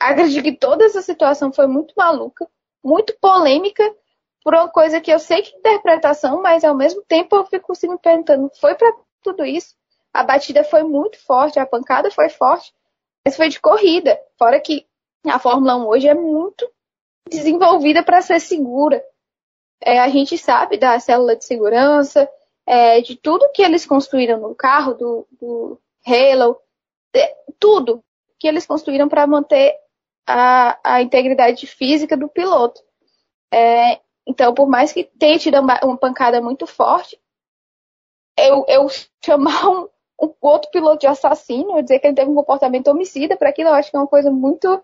acredito 0.00 0.44
que 0.44 0.52
toda 0.52 0.84
essa 0.84 1.02
situação 1.02 1.52
foi 1.52 1.66
muito 1.66 1.92
maluca, 1.96 2.48
muito 2.82 3.16
polêmica, 3.20 3.82
por 4.44 4.54
uma 4.54 4.68
coisa 4.68 5.00
que 5.00 5.12
eu 5.12 5.18
sei 5.18 5.42
que 5.42 5.54
é 5.54 5.58
interpretação, 5.58 6.42
mas 6.42 6.64
ao 6.64 6.74
mesmo 6.74 7.02
tempo 7.02 7.36
eu 7.36 7.46
fico 7.46 7.72
assim 7.72 7.88
me 7.88 7.98
perguntando, 7.98 8.50
foi 8.60 8.74
para 8.74 8.92
tudo 9.22 9.44
isso? 9.44 9.74
A 10.12 10.24
batida 10.24 10.64
foi 10.64 10.82
muito 10.82 11.18
forte, 11.24 11.58
a 11.58 11.66
pancada 11.66 12.10
foi 12.10 12.28
forte, 12.28 12.74
mas 13.24 13.36
foi 13.36 13.48
de 13.48 13.60
corrida. 13.60 14.18
Fora 14.36 14.60
que 14.60 14.84
a 15.30 15.38
Fórmula 15.38 15.76
1 15.76 15.86
hoje 15.86 16.08
é 16.08 16.14
muito 16.14 16.68
desenvolvida 17.28 18.02
para 18.02 18.22
ser 18.22 18.40
segura. 18.40 19.02
É, 19.80 19.98
a 19.98 20.08
gente 20.08 20.36
sabe 20.38 20.76
da 20.76 20.98
célula 20.98 21.36
de 21.36 21.44
segurança, 21.44 22.28
é, 22.66 23.00
de 23.00 23.16
tudo 23.16 23.50
que 23.52 23.62
eles 23.62 23.86
construíram 23.86 24.38
no 24.38 24.54
carro, 24.54 24.94
do, 24.94 25.26
do 25.40 25.80
Halo, 26.06 26.58
de, 27.12 27.20
tudo 27.58 28.02
que 28.38 28.46
eles 28.46 28.66
construíram 28.66 29.08
para 29.08 29.26
manter 29.26 29.74
a, 30.26 30.78
a, 30.82 31.02
integridade 31.02 31.66
física 31.66 32.16
do 32.16 32.28
piloto. 32.28 32.80
É, 33.52 34.00
então, 34.26 34.54
por 34.54 34.68
mais 34.68 34.92
que 34.92 35.04
tenha 35.04 35.38
tido 35.38 35.60
uma, 35.60 35.80
uma 35.84 35.96
pancada 35.96 36.40
muito 36.40 36.66
forte, 36.66 37.20
eu, 38.38 38.64
eu 38.68 38.86
chamar 39.24 39.68
um, 39.68 39.88
um, 40.22 40.34
outro 40.40 40.70
piloto 40.70 40.98
de 40.98 41.06
assassino, 41.06 41.82
dizer 41.82 41.98
que 41.98 42.06
ele 42.06 42.16
teve 42.16 42.30
um 42.30 42.34
comportamento 42.34 42.88
homicida, 42.88 43.36
para 43.36 43.50
aquilo 43.50 43.70
eu 43.70 43.74
acho 43.74 43.90
que 43.90 43.96
é 43.96 44.00
uma 44.00 44.06
coisa 44.06 44.30
muito 44.30 44.82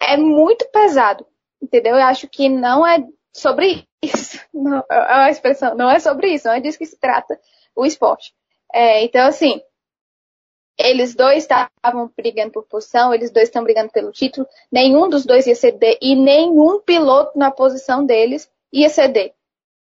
é 0.00 0.16
muito 0.16 0.66
pesado, 0.70 1.26
entendeu? 1.60 1.96
Eu 1.96 2.04
acho 2.04 2.28
que 2.28 2.48
não 2.48 2.86
é 2.86 3.04
sobre 3.32 3.86
isso. 4.02 4.40
Não, 4.52 4.82
é 4.90 5.14
uma 5.14 5.30
expressão, 5.30 5.74
não 5.74 5.90
é 5.90 5.98
sobre 5.98 6.28
isso, 6.32 6.46
não 6.46 6.54
é 6.54 6.60
disso 6.60 6.78
que 6.78 6.86
se 6.86 6.98
trata 6.98 7.38
o 7.74 7.84
esporte. 7.84 8.34
É, 8.72 9.04
então, 9.04 9.26
assim, 9.26 9.60
eles 10.78 11.14
dois 11.14 11.42
estavam 11.44 12.10
brigando 12.16 12.52
por 12.52 12.64
posição, 12.64 13.12
eles 13.12 13.30
dois 13.30 13.48
estão 13.48 13.62
brigando 13.62 13.90
pelo 13.90 14.12
título, 14.12 14.46
nenhum 14.70 15.08
dos 15.08 15.24
dois 15.24 15.46
ia 15.46 15.54
ceder 15.54 15.98
e 16.00 16.14
nenhum 16.14 16.80
piloto 16.80 17.38
na 17.38 17.50
posição 17.50 18.04
deles 18.04 18.50
ia 18.72 18.88
ceder. 18.88 19.34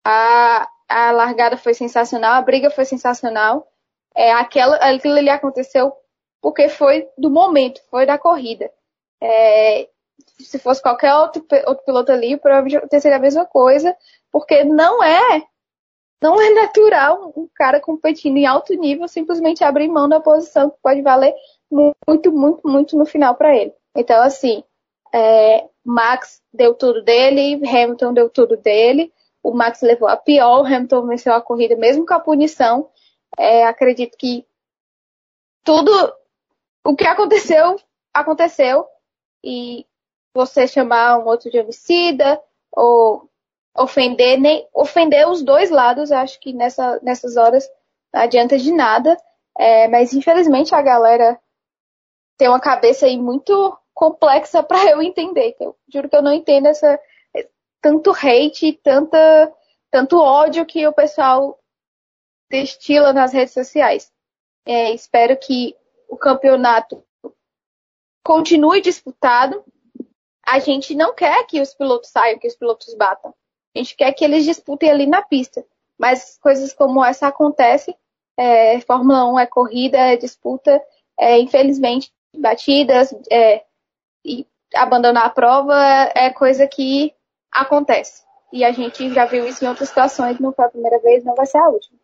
A, 0.05 0.69
a 0.87 1.11
largada 1.11 1.57
foi 1.57 1.73
sensacional, 1.73 2.33
a 2.33 2.41
briga 2.41 2.69
foi 2.69 2.85
sensacional. 2.85 3.67
É, 4.15 4.31
aquela, 4.31 4.77
aquilo 4.77 5.15
ali 5.15 5.29
aconteceu 5.29 5.93
porque 6.41 6.69
foi 6.69 7.07
do 7.17 7.29
momento, 7.29 7.81
foi 7.89 8.05
da 8.05 8.17
corrida. 8.17 8.71
É, 9.21 9.89
se 10.39 10.59
fosse 10.59 10.81
qualquer 10.81 11.13
outro, 11.15 11.45
outro 11.65 11.85
piloto 11.85 12.11
ali, 12.11 12.37
provavelmente 12.37 12.77
aconteceria 12.77 13.17
a 13.17 13.21
mesma 13.21 13.45
coisa, 13.45 13.95
porque 14.31 14.63
não 14.63 15.03
é 15.03 15.43
não 16.21 16.41
é 16.41 16.49
natural 16.49 17.31
um 17.35 17.47
cara 17.53 17.79
competindo 17.79 18.37
em 18.37 18.45
alto 18.47 18.73
nível 18.73 19.07
simplesmente 19.07 19.63
abrir 19.63 19.87
mão 19.87 20.09
da 20.09 20.19
posição 20.19 20.69
que 20.69 20.77
pode 20.81 21.01
valer 21.01 21.33
muito, 21.71 22.31
muito, 22.31 22.67
muito 22.67 22.97
no 22.97 23.05
final 23.05 23.35
para 23.35 23.55
ele. 23.55 23.71
Então, 23.95 24.21
assim, 24.23 24.63
é, 25.13 25.67
Max 25.85 26.41
deu 26.51 26.73
tudo 26.73 27.03
dele, 27.03 27.61
Hamilton 27.67 28.13
deu 28.13 28.29
tudo 28.29 28.57
dele, 28.57 29.13
o 29.43 29.53
Max 29.53 29.81
levou 29.81 30.07
a 30.07 30.17
pior, 30.17 30.61
o 30.61 30.65
Hamilton 30.65 31.05
venceu 31.05 31.33
a 31.33 31.41
corrida 31.41 31.75
mesmo 31.75 32.05
com 32.05 32.13
a 32.13 32.19
punição. 32.19 32.89
É, 33.37 33.65
acredito 33.65 34.17
que 34.17 34.45
tudo 35.63 35.91
o 36.83 36.95
que 36.95 37.05
aconteceu, 37.05 37.75
aconteceu. 38.13 38.87
E 39.43 39.85
você 40.37 40.67
chamar 40.67 41.19
um 41.19 41.25
outro 41.25 41.49
de 41.51 41.59
homicida 41.59 42.41
ou 42.71 43.29
ofender 43.75 44.39
nem 44.39 44.67
ofender 44.73 45.27
os 45.27 45.43
dois 45.43 45.69
lados, 45.69 46.11
acho 46.11 46.39
que 46.39 46.53
nessa, 46.53 46.99
nessas 47.01 47.35
horas 47.37 47.67
não 48.13 48.21
adianta 48.21 48.57
de 48.57 48.71
nada. 48.71 49.17
É, 49.57 49.87
mas 49.87 50.13
infelizmente 50.13 50.73
a 50.75 50.81
galera 50.81 51.39
tem 52.37 52.47
uma 52.47 52.59
cabeça 52.59 53.07
aí 53.07 53.17
muito 53.17 53.77
complexa 53.93 54.61
para 54.61 54.91
eu 54.91 55.01
entender. 55.01 55.55
Eu 55.59 55.75
juro 55.91 56.07
que 56.07 56.15
eu 56.15 56.21
não 56.21 56.31
entendo 56.31 56.67
essa 56.67 56.99
tanto 57.81 58.11
hate, 58.11 58.73
tanta 58.83 59.53
tanto 59.89 60.19
ódio 60.19 60.65
que 60.65 60.85
o 60.85 60.93
pessoal 60.93 61.59
destila 62.49 63.13
nas 63.13 63.33
redes 63.33 63.53
sociais. 63.53 64.11
É, 64.65 64.91
espero 64.91 65.37
que 65.37 65.75
o 66.07 66.17
campeonato 66.17 67.03
continue 68.23 68.81
disputado. 68.81 69.63
A 70.47 70.59
gente 70.59 70.95
não 70.95 71.13
quer 71.13 71.45
que 71.45 71.59
os 71.59 71.73
pilotos 71.73 72.09
saiam, 72.09 72.39
que 72.39 72.47
os 72.47 72.55
pilotos 72.55 72.95
batam. 72.95 73.33
A 73.75 73.79
gente 73.79 73.97
quer 73.97 74.13
que 74.13 74.23
eles 74.23 74.45
disputem 74.45 74.89
ali 74.89 75.05
na 75.05 75.21
pista. 75.21 75.65
Mas 75.99 76.37
coisas 76.41 76.73
como 76.73 77.03
essa 77.03 77.27
acontecem. 77.27 77.93
É, 78.37 78.79
Fórmula 78.79 79.29
1 79.33 79.39
é 79.39 79.45
corrida, 79.45 79.97
é 79.97 80.15
disputa, 80.15 80.81
é, 81.19 81.37
infelizmente, 81.37 82.13
batidas, 82.33 83.13
é, 83.29 83.63
e 84.23 84.47
abandonar 84.73 85.25
a 85.25 85.29
prova 85.29 85.75
é 86.15 86.29
coisa 86.29 86.65
que 86.65 87.13
acontece. 87.51 88.23
E 88.53 88.63
a 88.63 88.71
gente 88.71 89.13
já 89.13 89.25
viu 89.25 89.45
isso 89.45 89.65
em 89.65 89.67
outras 89.67 89.89
situações, 89.89 90.39
não 90.39 90.53
foi 90.53 90.63
a 90.63 90.69
primeira 90.69 90.99
vez, 90.99 91.25
não 91.25 91.35
vai 91.35 91.45
ser 91.45 91.57
a 91.57 91.67
última. 91.67 91.99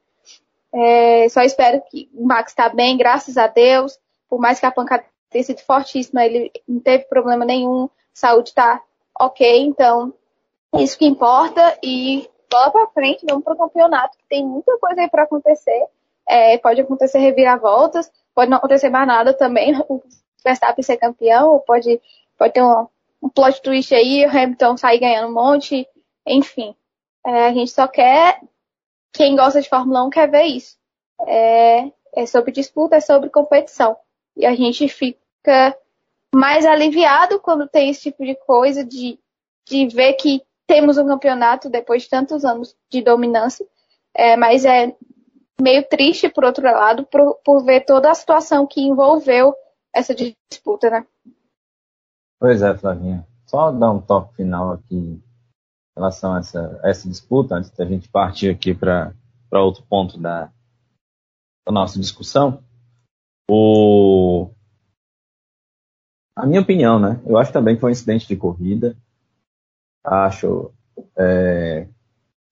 É, 0.73 1.29
só 1.29 1.41
espero 1.43 1.81
que 1.89 2.09
o 2.13 2.25
Max 2.25 2.51
está 2.51 2.67
bem, 2.67 2.97
graças 2.97 3.37
a 3.37 3.47
Deus. 3.47 3.97
Por 4.27 4.39
mais 4.39 4.59
que 4.59 4.65
a 4.65 4.71
pancada 4.71 5.05
tenha 5.29 5.43
sido 5.43 5.61
fortíssima, 5.61 6.25
ele 6.25 6.51
não 6.67 6.81
teve 6.81 7.05
problema 7.05 7.45
nenhum, 7.45 7.89
saúde 8.13 8.49
está 8.49 8.81
ok, 9.19 9.61
então 9.61 10.13
isso 10.75 10.97
que 10.97 11.05
importa 11.05 11.77
e 11.83 12.29
bola 12.49 12.71
para 12.71 12.87
frente, 12.87 13.25
vamos 13.27 13.43
para 13.43 13.53
o 13.53 13.57
campeonato, 13.57 14.17
que 14.17 14.25
tem 14.29 14.45
muita 14.45 14.77
coisa 14.77 15.01
aí 15.01 15.09
para 15.09 15.23
acontecer. 15.23 15.87
É, 16.27 16.57
pode 16.57 16.81
acontecer 16.81 17.19
reviravoltas, 17.19 18.11
pode 18.33 18.49
não 18.49 18.57
acontecer 18.57 18.89
mais 18.89 19.07
nada 19.07 19.33
também, 19.33 19.75
o 19.89 20.01
Verstappen 20.43 20.83
ser 20.83 20.97
campeão, 20.97 21.61
pode, 21.65 21.99
pode 22.37 22.53
ter 22.53 22.61
um, 22.61 22.87
um 23.21 23.29
plot 23.29 23.61
twist 23.61 23.93
aí, 23.93 24.25
o 24.25 24.29
Hamilton 24.29 24.77
sair 24.77 24.99
ganhando 24.99 25.29
um 25.29 25.33
monte, 25.33 25.87
enfim. 26.25 26.75
É, 27.25 27.47
a 27.47 27.53
gente 27.53 27.71
só 27.71 27.87
quer, 27.87 28.39
quem 29.11 29.35
gosta 29.35 29.61
de 29.61 29.69
Fórmula 29.69 30.03
1 30.03 30.09
quer 30.09 30.29
ver 30.29 30.43
isso. 30.43 30.77
É, 31.25 31.91
é 32.15 32.25
sobre 32.25 32.51
disputa, 32.51 32.97
é 32.97 33.01
sobre 33.01 33.29
competição. 33.29 33.97
E 34.35 34.45
a 34.45 34.55
gente 34.55 34.87
fica 34.87 35.77
mais 36.33 36.65
aliviado 36.65 37.39
quando 37.39 37.67
tem 37.67 37.89
esse 37.89 38.01
tipo 38.03 38.25
de 38.25 38.35
coisa, 38.35 38.83
de, 38.83 39.19
de 39.67 39.87
ver 39.87 40.13
que 40.13 40.41
temos 40.67 40.97
um 40.97 41.07
campeonato 41.07 41.69
depois 41.69 42.03
de 42.03 42.09
tantos 42.09 42.43
anos 42.43 42.75
de 42.89 43.01
dominância, 43.01 43.65
é, 44.15 44.35
mas 44.35 44.65
é 44.65 44.95
meio 45.61 45.87
triste, 45.87 46.29
por 46.29 46.43
outro 46.43 46.63
lado, 46.63 47.05
por, 47.05 47.35
por 47.43 47.63
ver 47.63 47.85
toda 47.85 48.09
a 48.09 48.15
situação 48.15 48.65
que 48.65 48.81
envolveu 48.81 49.53
essa 49.93 50.13
disputa, 50.15 50.89
né? 50.89 51.05
Pois 52.39 52.61
é, 52.61 52.75
Flavinha. 52.75 53.25
Só 53.45 53.71
dar 53.71 53.91
um 53.91 54.01
toque 54.01 54.35
final 54.35 54.71
aqui 54.71 54.95
em 54.95 55.23
relação 55.95 56.33
a 56.33 56.39
essa, 56.39 56.79
a 56.83 56.89
essa 56.89 57.07
disputa, 57.07 57.55
antes 57.55 57.69
da 57.71 57.85
gente 57.85 58.09
partir 58.09 58.49
aqui 58.49 58.73
para 58.73 59.13
outro 59.51 59.83
ponto 59.83 60.17
da, 60.19 60.51
da 61.65 61.71
nossa 61.71 61.99
discussão. 61.99 62.63
O... 63.49 64.49
A 66.35 66.47
minha 66.47 66.61
opinião, 66.61 66.99
né? 66.99 67.21
Eu 67.25 67.37
acho 67.37 67.53
também 67.53 67.75
que 67.75 67.81
foi 67.81 67.91
um 67.91 67.91
incidente 67.91 68.27
de 68.27 68.35
corrida. 68.35 68.97
Acho 70.03 70.71
é, 71.17 71.87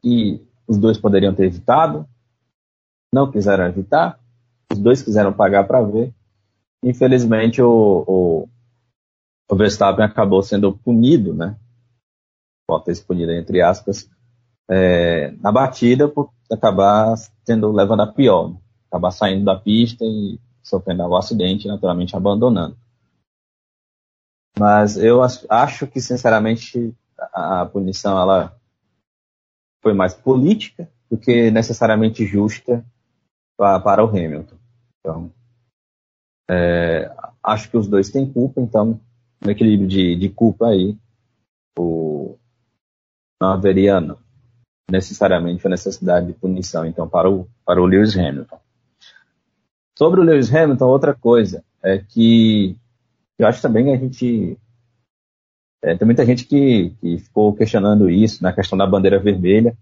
que 0.02 0.46
os 0.68 0.78
dois 0.78 0.98
poderiam 0.98 1.34
ter 1.34 1.46
evitado, 1.46 2.08
não 3.14 3.30
quiseram 3.30 3.66
evitar, 3.66 4.20
os 4.72 4.80
dois 4.80 5.02
quiseram 5.02 5.34
pagar 5.34 5.66
para 5.68 5.82
ver. 5.82 6.14
Infelizmente, 6.84 7.62
o, 7.62 8.06
o, 8.08 8.50
o, 9.50 9.56
Verstappen 9.56 10.06
acabou 10.06 10.42
sendo 10.42 10.78
punido, 10.78 11.34
né? 11.34 11.58
Pode 12.68 12.86
ter 12.86 13.04
punido 13.04 13.32
entre 13.34 13.62
aspas, 13.62 14.10
é, 14.70 15.32
na 15.42 15.52
batida 15.52 16.08
por 16.08 16.32
acabar 16.50 17.16
tendo 17.46 17.72
levando 17.72 18.02
a 18.04 18.08
pior, 18.08 18.52
né? 18.52 18.58
acabar 18.88 19.12
saindo 19.12 19.44
da 19.44 19.56
pista 19.56 20.06
e 20.06 20.40
sofrendo 20.64 21.04
o 21.04 21.16
acidente, 21.18 21.68
naturalmente 21.68 22.16
abandonando. 22.16 22.78
Mas 24.58 24.98
eu 24.98 25.22
acho 25.50 25.88
que, 25.88 26.02
sinceramente, 26.02 26.94
a 27.34 27.66
punição 27.66 28.20
ela 28.20 28.56
foi 29.82 29.94
mais 29.94 30.14
política 30.14 30.90
do 31.10 31.18
que 31.18 31.52
necessariamente 31.52 32.26
justa 32.26 32.86
para, 33.58 34.04
o 34.04 34.08
Hamilton. 34.08 34.56
Então, 35.00 35.34
é, 36.50 37.14
acho 37.44 37.70
que 37.70 37.78
os 37.78 37.88
dois 37.88 38.10
têm 38.10 38.32
culpa, 38.32 38.62
então, 38.62 39.00
no 39.44 39.52
equilíbrio 39.52 39.88
de, 39.88 40.16
de 40.16 40.30
culpa 40.30 40.68
aí, 40.68 40.98
o, 41.78 42.38
não 43.42 43.50
haveria 43.50 44.00
necessariamente 44.90 45.66
a 45.66 45.70
necessidade 45.70 46.28
de 46.28 46.34
punição, 46.34 46.86
então, 46.86 47.08
para 47.08 47.30
o, 47.30 47.48
para 47.66 47.82
o 47.82 47.86
Lewis 47.86 48.18
Hamilton. 48.18 48.60
Sobre 49.98 50.20
o 50.20 50.24
Lewis 50.24 50.54
Hamilton, 50.54 50.86
outra 50.86 51.14
coisa 51.14 51.64
é 51.84 51.98
que 51.98 52.78
eu 53.44 53.48
acho 53.48 53.62
também 53.62 53.94
a 53.94 53.98
gente 53.98 54.58
é, 55.84 55.96
tem 55.96 56.06
muita 56.06 56.26
gente 56.26 56.46
que, 56.46 56.92
que, 57.02 57.18
ficou 57.18 57.54
questionando 57.54 58.10
isso, 58.10 58.44
na 58.44 58.54
questão 58.54 58.78
da 58.78 58.86
bandeira 58.86 59.20
vermelha. 59.20 59.76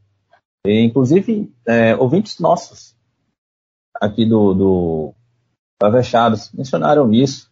E, 0.66 0.82
inclusive, 0.82 1.52
é, 1.68 1.96
ouvintes 1.96 2.40
nossos 2.40 2.96
aqui 4.00 4.26
do, 4.26 4.54
do 4.54 5.14
Avechados 5.82 6.52
mencionaram 6.54 7.12
isso. 7.12 7.50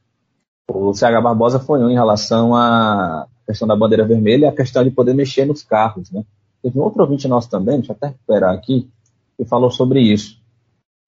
O 0.70 0.94
CH 0.94 1.22
Barbosa 1.22 1.60
foi 1.60 1.84
um 1.84 1.90
em 1.90 1.94
relação 1.94 2.56
à 2.56 3.28
questão 3.46 3.68
da 3.68 3.76
bandeira 3.76 4.06
vermelha 4.06 4.46
e 4.46 4.48
a 4.50 4.56
questão 4.56 4.84
de 4.84 4.92
poder 4.92 5.14
mexer 5.14 5.46
nos 5.46 5.64
carros. 5.64 6.12
Né? 6.12 6.24
Teve 6.62 6.78
um 6.80 6.84
outro 6.84 7.02
ouvinte 7.02 7.28
nosso 7.28 7.50
também, 7.50 7.78
deixa 7.78 7.92
eu 7.92 7.96
até 7.96 8.08
recuperar 8.08 8.54
aqui, 8.54 8.90
que 9.38 9.46
falou 9.46 9.72
sobre 9.72 10.02
isso. 10.02 10.42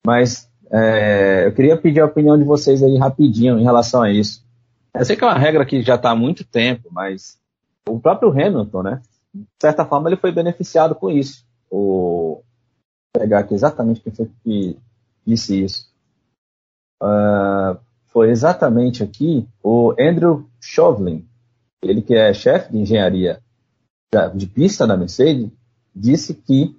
Mas 0.06 0.50
é, 0.72 1.48
eu 1.48 1.54
queria 1.54 1.78
pedir 1.78 2.02
a 2.02 2.06
opinião 2.06 2.38
de 2.38 2.44
vocês 2.44 2.82
aí 2.84 2.98
rapidinho 2.98 3.60
em 3.60 3.64
relação 3.64 4.02
a 4.02 4.12
isso. 4.12 4.48
Eu 4.94 5.06
sei 5.06 5.16
que 5.16 5.24
é 5.24 5.28
uma 5.28 5.38
regra 5.38 5.66
que 5.66 5.82
já 5.82 5.96
está 5.96 6.12
há 6.12 6.16
muito 6.16 6.44
tempo, 6.44 6.90
mas 6.92 7.40
o 7.88 8.00
próprio 8.00 8.32
Hamilton, 8.32 8.84
né? 8.84 9.02
De 9.34 9.46
certa 9.62 9.86
forma, 9.86 10.10
ele 10.10 10.18
foi 10.18 10.32
beneficiado 10.32 10.96
com 10.96 11.10
isso. 11.10 11.46
O... 11.70 12.42
Vou 13.16 13.22
pegar 13.22 13.40
aqui 13.40 13.54
exatamente 13.54 14.02
quem 14.02 14.14
foi 14.14 14.30
que 14.44 14.78
disse 15.26 15.64
isso. 15.64 15.90
Uh, 17.02 17.80
foi 18.08 18.30
exatamente 18.30 19.04
aqui 19.04 19.48
o 19.64 19.94
Andrew 20.00 20.50
Chauvelin, 20.60 21.26
ele 21.82 22.02
que 22.02 22.16
é 22.16 22.34
chefe 22.34 22.72
de 22.72 22.80
engenharia 22.80 23.42
de 24.36 24.48
pista 24.48 24.88
da 24.88 24.98
Mercedes, 24.98 25.50
disse 25.96 26.34
que 26.34 26.76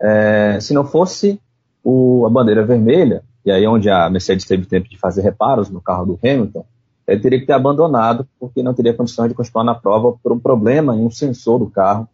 é, 0.00 0.58
se 0.60 0.72
não 0.72 0.84
fosse 0.84 1.40
o, 1.84 2.24
a 2.26 2.30
bandeira 2.30 2.64
vermelha, 2.64 3.22
e 3.44 3.50
aí 3.50 3.66
onde 3.66 3.90
a 3.90 4.08
Mercedes 4.08 4.46
teve 4.46 4.66
tempo 4.66 4.88
de 4.88 4.98
fazer 4.98 5.22
reparos 5.22 5.68
no 5.68 5.80
carro 5.80 6.06
do 6.06 6.18
Hamilton, 6.22 6.64
ele 7.10 7.20
teria 7.20 7.40
que 7.40 7.46
ter 7.46 7.52
abandonado, 7.54 8.28
porque 8.38 8.62
não 8.62 8.72
teria 8.72 8.94
condições 8.94 9.28
de 9.28 9.34
continuar 9.34 9.64
na 9.64 9.74
prova 9.74 10.16
por 10.22 10.32
um 10.32 10.38
problema 10.38 10.94
em 10.94 11.04
um 11.04 11.10
sensor 11.10 11.58
do 11.58 11.68
carro 11.68 12.08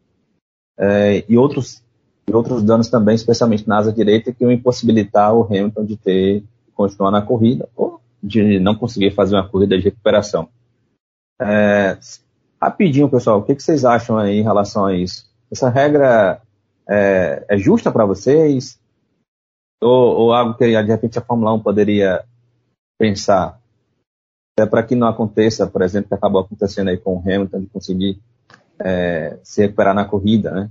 é, 0.78 1.22
e 1.28 1.36
outros 1.36 1.84
e 2.28 2.32
outros 2.32 2.62
danos 2.62 2.88
também, 2.88 3.14
especialmente 3.14 3.68
na 3.68 3.78
asa 3.78 3.92
direita, 3.92 4.32
que 4.32 4.42
iam 4.42 4.51
impossibilitar 4.51 5.32
o 5.32 5.44
Hamilton 5.44 5.84
de 5.84 5.97
ter 5.97 6.44
continuar 6.74 7.11
na 7.11 7.22
corrida 7.22 7.68
ou 7.76 8.01
de 8.22 8.59
não 8.59 8.74
conseguir 8.74 9.12
fazer 9.12 9.36
uma 9.36 9.49
corrida 9.49 9.76
de 9.78 9.84
recuperação. 9.84 10.49
É, 11.40 11.97
rapidinho, 12.61 13.09
pessoal, 13.09 13.38
o 13.38 13.42
que, 13.42 13.55
que, 13.55 13.62
vocês 13.62 13.84
acham 13.84 14.18
aí 14.18 14.38
em 14.38 14.42
relação 14.42 14.86
a 14.86 14.94
isso? 14.94 15.30
Essa 15.53 15.68
regra 15.68 16.40
é, 16.88 17.44
é 17.49 17.59
justa 17.59 17.92
para 17.92 18.07
vocês? 18.07 18.80
Ou, 19.80 20.16
ou, 20.16 20.32
algo 20.32 20.55
que 20.55 20.66
de 20.66 20.90
repente 20.90 21.18
a 21.18 21.22
Fórmula 21.22 21.53
1 21.53 21.61
poderia 21.61 22.24
pensar? 22.99 23.61
É 24.59 24.64
para 24.64 24.82
que 24.82 24.94
não 24.94 25.07
aconteça, 25.07 25.66
por 25.66 25.82
exemplo, 25.82 26.09
que 26.09 26.14
acabou 26.14 26.40
acontecendo 26.40 26.88
aí 26.88 26.96
com 26.96 27.16
o 27.16 27.20
Hamilton, 27.20 27.61
de 27.61 27.66
conseguir 27.66 28.18
é, 28.78 29.38
se 29.42 29.62
recuperar 29.62 29.94
na 29.94 30.04
corrida, 30.04 30.50
né? 30.50 30.70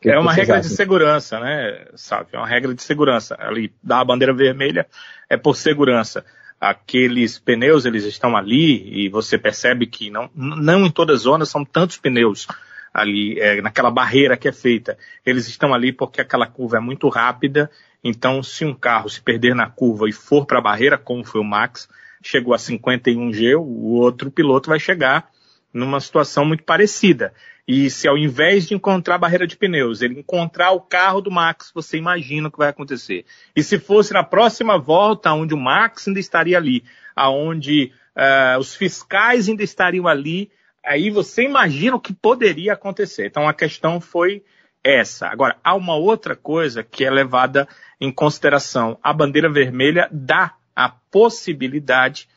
Que 0.00 0.10
é 0.10 0.18
uma 0.18 0.32
regra 0.32 0.58
acham? 0.58 0.70
de 0.70 0.76
segurança, 0.76 1.40
né, 1.40 1.86
sabe? 1.94 2.28
É 2.32 2.38
uma 2.38 2.46
regra 2.46 2.74
de 2.74 2.82
segurança. 2.82 3.34
Ali, 3.38 3.72
dar 3.82 4.00
a 4.00 4.04
bandeira 4.04 4.34
vermelha 4.34 4.86
é 5.30 5.36
por 5.36 5.56
segurança. 5.56 6.24
Aqueles 6.60 7.38
pneus, 7.38 7.86
eles 7.86 8.04
estão 8.04 8.36
ali 8.36 9.04
e 9.04 9.08
você 9.08 9.38
percebe 9.38 9.86
que 9.86 10.10
não, 10.10 10.30
não 10.34 10.86
em 10.86 10.90
todas 10.90 11.16
as 11.16 11.22
zonas 11.22 11.48
são 11.48 11.64
tantos 11.64 11.96
pneus 11.96 12.46
ali, 12.92 13.38
é, 13.40 13.60
naquela 13.60 13.90
barreira 13.90 14.36
que 14.36 14.48
é 14.48 14.52
feita. 14.52 14.96
Eles 15.24 15.48
estão 15.48 15.74
ali 15.74 15.92
porque 15.92 16.20
aquela 16.20 16.46
curva 16.46 16.78
é 16.78 16.80
muito 16.80 17.08
rápida, 17.08 17.70
então 18.02 18.42
se 18.42 18.64
um 18.64 18.74
carro 18.74 19.08
se 19.08 19.20
perder 19.20 19.54
na 19.54 19.68
curva 19.68 20.08
e 20.08 20.12
for 20.12 20.46
para 20.46 20.58
a 20.58 20.62
barreira, 20.62 20.96
como 20.96 21.24
foi 21.24 21.40
o 21.40 21.44
Max, 21.44 21.88
chegou 22.26 22.54
a 22.54 22.58
51G, 22.58 23.56
o 23.56 23.94
outro 23.94 24.30
piloto 24.30 24.68
vai 24.68 24.80
chegar 24.80 25.30
numa 25.72 26.00
situação 26.00 26.44
muito 26.44 26.64
parecida. 26.64 27.32
E 27.68 27.90
se 27.90 28.08
ao 28.08 28.16
invés 28.16 28.66
de 28.66 28.74
encontrar 28.74 29.16
a 29.16 29.18
barreira 29.18 29.46
de 29.46 29.56
pneus, 29.56 30.00
ele 30.00 30.20
encontrar 30.20 30.70
o 30.72 30.80
carro 30.80 31.20
do 31.20 31.30
Max, 31.30 31.70
você 31.74 31.98
imagina 31.98 32.48
o 32.48 32.50
que 32.50 32.58
vai 32.58 32.68
acontecer. 32.68 33.24
E 33.54 33.62
se 33.62 33.78
fosse 33.78 34.12
na 34.12 34.22
próxima 34.22 34.78
volta, 34.78 35.32
onde 35.32 35.52
o 35.52 35.58
Max 35.58 36.06
ainda 36.06 36.20
estaria 36.20 36.56
ali, 36.56 36.84
aonde 37.14 37.92
uh, 38.16 38.58
os 38.58 38.74
fiscais 38.74 39.48
ainda 39.48 39.62
estariam 39.62 40.06
ali, 40.06 40.50
aí 40.84 41.10
você 41.10 41.42
imagina 41.42 41.96
o 41.96 42.00
que 42.00 42.14
poderia 42.14 42.72
acontecer. 42.72 43.26
Então 43.26 43.48
a 43.48 43.52
questão 43.52 44.00
foi 44.00 44.42
essa. 44.82 45.26
Agora, 45.26 45.56
há 45.62 45.74
uma 45.74 45.96
outra 45.96 46.36
coisa 46.36 46.84
que 46.84 47.04
é 47.04 47.10
levada 47.10 47.66
em 48.00 48.12
consideração. 48.12 48.96
A 49.02 49.12
bandeira 49.12 49.50
vermelha 49.50 50.08
dá 50.12 50.54
a 50.76 50.88
possibilidade 50.88 52.28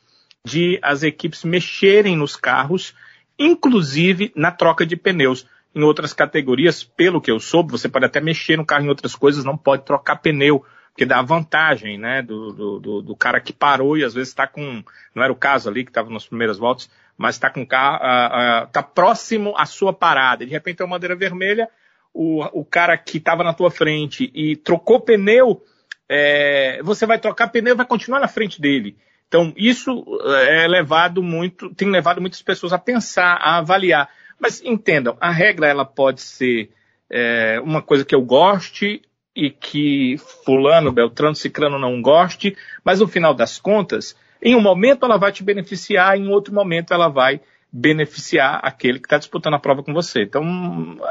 de 0.43 0.79
as 0.81 1.03
equipes 1.03 1.43
mexerem 1.43 2.15
nos 2.15 2.35
carros 2.35 2.95
inclusive 3.39 4.33
na 4.35 4.51
troca 4.51 4.85
de 4.85 4.97
pneus. 4.97 5.47
Em 5.73 5.81
outras 5.81 6.11
categorias, 6.11 6.83
pelo 6.83 7.21
que 7.21 7.31
eu 7.31 7.39
soube, 7.39 7.71
você 7.71 7.87
pode 7.87 8.05
até 8.05 8.19
mexer 8.19 8.57
no 8.57 8.65
carro 8.65 8.85
em 8.85 8.89
outras 8.89 9.15
coisas, 9.15 9.45
não 9.45 9.55
pode 9.55 9.85
trocar 9.85 10.17
pneu, 10.17 10.65
porque 10.91 11.05
dá 11.05 11.21
vantagem, 11.21 11.97
né, 11.97 12.21
do, 12.21 12.79
do, 12.79 13.01
do 13.01 13.15
cara 13.15 13.39
que 13.39 13.53
parou 13.53 13.97
e 13.97 14.03
às 14.03 14.13
vezes 14.13 14.29
está 14.29 14.45
com, 14.47 14.83
não 15.15 15.23
era 15.23 15.31
o 15.31 15.35
caso 15.35 15.69
ali 15.69 15.85
que 15.85 15.91
estava 15.91 16.09
nas 16.09 16.25
primeiras 16.25 16.57
voltas, 16.57 16.89
mas 17.15 17.35
está 17.35 17.49
com 17.49 17.65
carro, 17.65 17.99
uh, 18.03 18.79
uh, 18.79 18.83
próximo 18.93 19.53
à 19.55 19.65
sua 19.65 19.93
parada. 19.93 20.45
De 20.45 20.51
repente 20.51 20.77
tem 20.77 20.85
uma 20.85 20.95
bandeira 20.95 21.15
vermelha, 21.15 21.69
o, 22.11 22.43
o 22.59 22.65
cara 22.65 22.97
que 22.97 23.17
estava 23.17 23.43
na 23.43 23.53
tua 23.53 23.69
frente 23.69 24.29
e 24.33 24.55
trocou 24.55 24.99
pneu, 24.99 25.63
é, 26.09 26.81
você 26.83 27.05
vai 27.05 27.19
trocar 27.19 27.49
pneu 27.49 27.75
vai 27.75 27.85
continuar 27.85 28.19
na 28.19 28.27
frente 28.27 28.59
dele. 28.59 28.97
Então, 29.27 29.53
isso 29.55 30.03
eh, 30.25 30.63
é 30.65 30.67
levado 30.67 31.21
muito, 31.21 31.73
tem 31.75 31.87
levado 31.91 32.19
muitas 32.19 32.41
pessoas 32.41 32.73
a 32.73 32.79
pensar, 32.79 33.35
a 33.35 33.59
avaliar. 33.59 34.09
Mas 34.39 34.59
entendam, 34.63 35.15
a 35.21 35.29
regra 35.29 35.67
ela 35.67 35.85
pode 35.85 36.21
ser 36.21 36.71
é, 37.09 37.59
uma 37.63 37.81
coisa 37.81 38.03
que 38.03 38.15
eu 38.15 38.23
goste 38.23 39.03
e 39.35 39.51
que 39.51 40.17
fulano, 40.43 40.91
beltrano, 40.91 41.35
ciclano 41.35 41.77
não 41.77 42.01
goste, 42.01 42.57
mas 42.83 42.99
no 42.99 43.07
final 43.07 43.33
das 43.33 43.59
contas, 43.59 44.15
em 44.41 44.55
um 44.55 44.61
momento 44.61 45.05
ela 45.05 45.17
vai 45.17 45.31
te 45.31 45.43
beneficiar, 45.43 46.17
em 46.17 46.27
outro 46.27 46.53
momento 46.53 46.91
ela 46.91 47.07
vai 47.07 47.39
beneficiar 47.71 48.59
aquele 48.63 48.99
que 48.99 49.05
está 49.05 49.19
disputando 49.19 49.53
a 49.53 49.59
prova 49.59 49.83
com 49.83 49.93
você. 49.93 50.23
Então, 50.23 50.43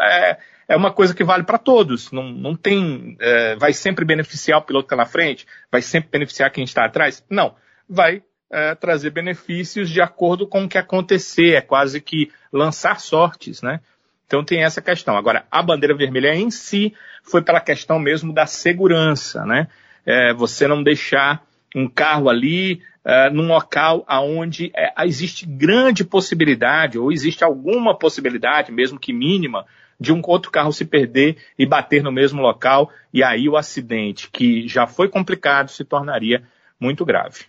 é, 0.00 0.38
é 0.68 0.76
uma 0.76 0.92
coisa 0.92 1.14
que 1.14 1.24
vale 1.24 1.44
para 1.44 1.58
todos. 1.58 2.12
Não, 2.12 2.30
não 2.30 2.54
tem, 2.54 3.16
é, 3.20 3.56
vai 3.56 3.72
sempre 3.72 4.04
beneficiar 4.04 4.58
o 4.58 4.62
piloto 4.62 4.86
que 4.86 4.94
está 4.94 5.02
na 5.02 5.08
frente, 5.08 5.46
vai 5.72 5.80
sempre 5.80 6.10
beneficiar 6.10 6.50
quem 6.50 6.62
está 6.62 6.84
atrás? 6.84 7.24
Não 7.30 7.54
vai 7.88 8.22
é, 8.52 8.74
trazer 8.74 9.10
benefícios 9.10 9.88
de 9.88 10.00
acordo 10.00 10.46
com 10.46 10.64
o 10.64 10.68
que 10.68 10.78
acontecer, 10.78 11.54
é 11.54 11.60
quase 11.60 12.00
que 12.00 12.30
lançar 12.52 13.00
sortes, 13.00 13.62
né? 13.62 13.80
Então 14.26 14.44
tem 14.44 14.62
essa 14.62 14.82
questão. 14.82 15.16
Agora, 15.16 15.46
a 15.50 15.62
bandeira 15.62 15.96
vermelha 15.96 16.34
em 16.34 16.50
si 16.50 16.94
foi 17.22 17.40
pela 17.42 17.60
questão 17.60 17.98
mesmo 17.98 18.32
da 18.32 18.46
segurança, 18.46 19.44
né? 19.46 19.68
É, 20.04 20.34
você 20.34 20.68
não 20.68 20.82
deixar 20.82 21.42
um 21.74 21.88
carro 21.88 22.28
ali 22.28 22.82
é, 23.04 23.30
num 23.30 23.48
local 23.48 24.04
aonde 24.06 24.70
é, 24.74 24.92
existe 25.06 25.46
grande 25.46 26.04
possibilidade, 26.04 26.98
ou 26.98 27.10
existe 27.10 27.42
alguma 27.42 27.98
possibilidade, 27.98 28.70
mesmo 28.70 28.98
que 28.98 29.12
mínima, 29.12 29.64
de 29.98 30.12
um 30.12 30.20
outro 30.24 30.50
carro 30.50 30.72
se 30.72 30.84
perder 30.84 31.36
e 31.58 31.66
bater 31.66 32.02
no 32.02 32.12
mesmo 32.12 32.40
local, 32.40 32.90
e 33.12 33.22
aí 33.22 33.48
o 33.48 33.56
acidente, 33.56 34.30
que 34.30 34.68
já 34.68 34.86
foi 34.86 35.08
complicado, 35.08 35.70
se 35.70 35.84
tornaria 35.84 36.44
muito 36.80 37.04
grave. 37.04 37.46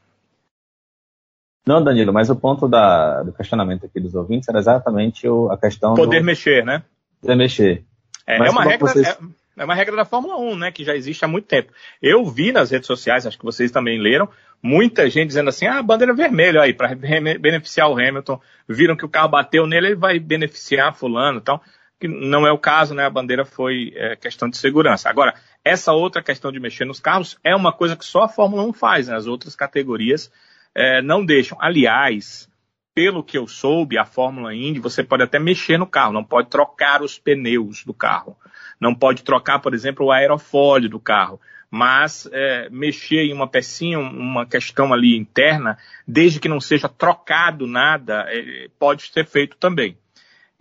Não, 1.67 1.83
Danilo, 1.83 2.11
mas 2.11 2.29
o 2.29 2.35
ponto 2.35 2.67
da, 2.67 3.21
do 3.21 3.31
questionamento 3.31 3.85
aqui 3.85 3.99
dos 3.99 4.15
ouvintes 4.15 4.49
era 4.49 4.57
exatamente 4.57 5.27
o, 5.27 5.51
a 5.51 5.57
questão 5.57 5.93
Poder 5.93 6.19
do... 6.19 6.25
mexer, 6.25 6.65
né? 6.65 6.83
Poder 7.21 7.35
mexer. 7.35 7.83
É, 8.25 8.37
é 8.37 8.49
uma 8.49 8.63
regra... 8.63 8.87
Vocês... 8.87 9.07
É, 9.07 9.17
é 9.57 9.65
uma 9.65 9.75
regra 9.75 9.95
da 9.95 10.05
Fórmula 10.05 10.37
1, 10.37 10.55
né, 10.55 10.71
que 10.71 10.85
já 10.85 10.95
existe 10.95 11.23
há 11.25 11.27
muito 11.27 11.45
tempo. 11.45 11.71
Eu 12.01 12.25
vi 12.25 12.51
nas 12.51 12.71
redes 12.71 12.87
sociais, 12.87 13.27
acho 13.27 13.37
que 13.37 13.43
vocês 13.43 13.69
também 13.71 14.01
leram, 14.01 14.29
muita 14.63 15.09
gente 15.09 15.27
dizendo 15.27 15.49
assim, 15.49 15.67
ah, 15.67 15.83
bandeira 15.83 16.13
vermelha 16.13 16.61
aí, 16.61 16.73
para 16.73 16.95
beneficiar 16.95 17.89
o 17.89 17.93
Hamilton. 17.93 18.39
Viram 18.67 18.95
que 18.95 19.05
o 19.05 19.09
carro 19.09 19.29
bateu 19.29 19.67
nele, 19.67 19.87
ele 19.87 19.95
vai 19.95 20.17
beneficiar 20.17 20.95
fulano. 20.95 21.39
Então, 21.39 21.59
que 21.99 22.07
não 22.07 22.47
é 22.47 22.51
o 22.51 22.57
caso, 22.57 22.93
né? 22.93 23.05
A 23.05 23.09
bandeira 23.09 23.43
foi 23.43 23.91
é, 23.95 24.15
questão 24.15 24.49
de 24.49 24.57
segurança. 24.57 25.09
Agora, 25.09 25.33
essa 25.63 25.91
outra 25.91 26.23
questão 26.23 26.51
de 26.51 26.59
mexer 26.59 26.85
nos 26.85 26.99
carros 26.99 27.37
é 27.43 27.55
uma 27.55 27.73
coisa 27.73 27.95
que 27.95 28.05
só 28.05 28.23
a 28.23 28.29
Fórmula 28.29 28.63
1 28.63 28.73
faz, 28.73 29.07
né? 29.07 29.15
As 29.15 29.27
outras 29.27 29.55
categorias 29.55 30.31
é, 30.73 31.01
não 31.01 31.25
deixam. 31.25 31.57
Aliás, 31.59 32.49
pelo 32.93 33.23
que 33.23 33.37
eu 33.37 33.47
soube, 33.47 33.97
a 33.97 34.05
Fórmula 34.05 34.53
Indy, 34.55 34.79
você 34.79 35.03
pode 35.03 35.23
até 35.23 35.39
mexer 35.39 35.77
no 35.77 35.87
carro, 35.87 36.13
não 36.13 36.23
pode 36.23 36.49
trocar 36.49 37.01
os 37.01 37.19
pneus 37.19 37.83
do 37.83 37.93
carro. 37.93 38.37
Não 38.79 38.95
pode 38.95 39.23
trocar, 39.23 39.59
por 39.59 39.73
exemplo, 39.73 40.05
o 40.05 40.11
aerofólio 40.11 40.89
do 40.89 40.99
carro. 40.99 41.39
Mas 41.69 42.27
é, 42.31 42.69
mexer 42.69 43.25
em 43.25 43.33
uma 43.33 43.47
pecinha, 43.47 43.99
uma 43.99 44.45
questão 44.45 44.91
ali 44.91 45.15
interna, 45.15 45.77
desde 46.07 46.39
que 46.39 46.49
não 46.49 46.59
seja 46.59 46.89
trocado 46.89 47.67
nada, 47.67 48.25
é, 48.27 48.69
pode 48.79 49.03
ser 49.11 49.25
feito 49.25 49.57
também. 49.57 49.97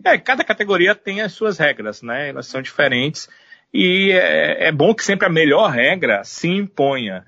É, 0.03 0.17
cada 0.17 0.43
categoria 0.43 0.95
tem 0.95 1.21
as 1.21 1.33
suas 1.33 1.57
regras, 1.57 2.01
né? 2.01 2.29
Elas 2.29 2.47
são 2.47 2.61
diferentes. 2.61 3.29
E 3.73 4.11
é, 4.11 4.67
é 4.67 4.71
bom 4.71 4.93
que 4.95 5.03
sempre 5.03 5.27
a 5.27 5.29
melhor 5.29 5.69
regra 5.69 6.23
se 6.23 6.47
imponha 6.47 7.25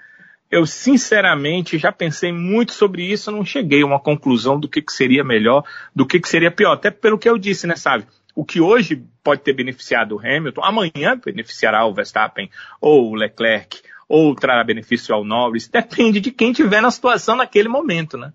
eu 0.51 0.65
sinceramente 0.65 1.77
já 1.77 1.91
pensei 1.93 2.33
muito 2.33 2.73
sobre 2.73 3.03
isso, 3.03 3.31
não 3.31 3.45
cheguei 3.45 3.81
a 3.81 3.85
uma 3.85 3.99
conclusão 3.99 4.59
do 4.59 4.67
que, 4.67 4.81
que 4.81 4.91
seria 4.91 5.23
melhor, 5.23 5.63
do 5.95 6.05
que, 6.05 6.19
que 6.19 6.27
seria 6.27 6.51
pior. 6.51 6.73
Até 6.73 6.91
pelo 6.91 7.17
que 7.17 7.29
eu 7.29 7.37
disse, 7.37 7.65
né, 7.65 7.77
sabe? 7.77 8.05
O 8.35 8.43
que 8.43 8.59
hoje 8.59 9.01
pode 9.23 9.41
ter 9.41 9.53
beneficiado 9.53 10.15
o 10.15 10.19
Hamilton, 10.19 10.61
amanhã 10.63 11.19
beneficiará 11.23 11.85
o 11.85 11.93
Verstappen 11.93 12.49
ou 12.81 13.11
o 13.11 13.15
Leclerc, 13.15 13.81
ou 14.09 14.35
trará 14.35 14.61
benefício 14.63 15.15
ao 15.15 15.23
Norris. 15.23 15.69
Depende 15.69 16.19
de 16.19 16.31
quem 16.31 16.51
tiver 16.51 16.81
na 16.81 16.91
situação 16.91 17.37
naquele 17.37 17.69
momento, 17.69 18.17
né? 18.17 18.33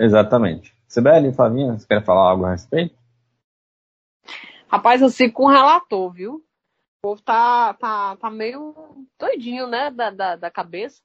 Exatamente. 0.00 0.75
Sibeli, 0.88 1.32
Flavinha, 1.32 1.78
você 1.78 1.86
quer 1.86 2.04
falar 2.04 2.30
algo 2.30 2.44
a 2.44 2.52
respeito? 2.52 2.94
Rapaz, 4.68 5.00
eu 5.00 5.10
sigo 5.10 5.32
com 5.32 5.44
o 5.44 5.50
relator, 5.50 6.12
viu? 6.12 6.46
povo 7.06 7.22
tá, 7.22 7.72
tá, 7.74 8.16
tá 8.16 8.30
meio 8.30 8.74
doidinho, 9.16 9.68
né, 9.68 9.92
da, 9.92 10.10
da, 10.10 10.34
da 10.34 10.50
cabeça. 10.50 11.00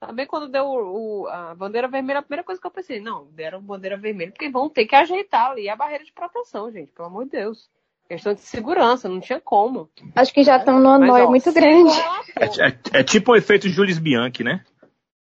Também 0.00 0.26
quando 0.26 0.48
deu 0.48 0.66
o, 0.66 1.26
a 1.28 1.54
bandeira 1.54 1.86
vermelha, 1.86 2.18
a 2.18 2.22
primeira 2.22 2.42
coisa 2.42 2.60
que 2.60 2.66
eu 2.66 2.70
pensei, 2.70 3.00
não, 3.00 3.28
deram 3.30 3.62
bandeira 3.62 3.96
vermelha, 3.96 4.32
porque 4.32 4.50
vão 4.50 4.68
ter 4.68 4.86
que 4.86 4.96
ajeitar 4.96 5.52
ali 5.52 5.68
a 5.68 5.76
barreira 5.76 6.04
de 6.04 6.12
proteção, 6.12 6.70
gente, 6.70 6.92
pelo 6.92 7.08
amor 7.08 7.24
de 7.24 7.30
Deus. 7.30 7.70
Questão 8.08 8.34
de 8.34 8.40
segurança, 8.40 9.08
não 9.08 9.20
tinha 9.20 9.40
como. 9.40 9.88
Acho 10.14 10.32
que 10.32 10.44
já 10.44 10.58
estão 10.58 10.78
numa 10.78 10.98
noia 10.98 11.26
muito 11.26 11.52
grande. 11.52 11.92
É, 12.38 12.44
é, 12.44 13.00
é, 13.00 13.02
tipo 13.02 13.32
o 13.32 13.36
efeito 13.36 13.68
Jules 13.68 13.98
Bianchi, 13.98 14.44
né? 14.44 14.64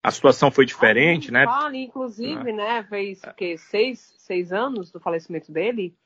A 0.05 0.11
situação 0.11 0.51
foi 0.51 0.67
diferente, 0.67 1.31
né? 1.31 1.47
Fala, 1.47 1.75
inclusive, 1.75 2.51
ah. 2.51 2.55
né? 2.55 2.83
Fez 2.85 3.23
o 3.25 3.33
quê? 3.33 3.57
Seis, 3.57 4.15
seis 4.19 4.53
anos 4.53 4.93
do 4.93 5.01
falecimento 5.01 5.51
dele. 5.51 5.97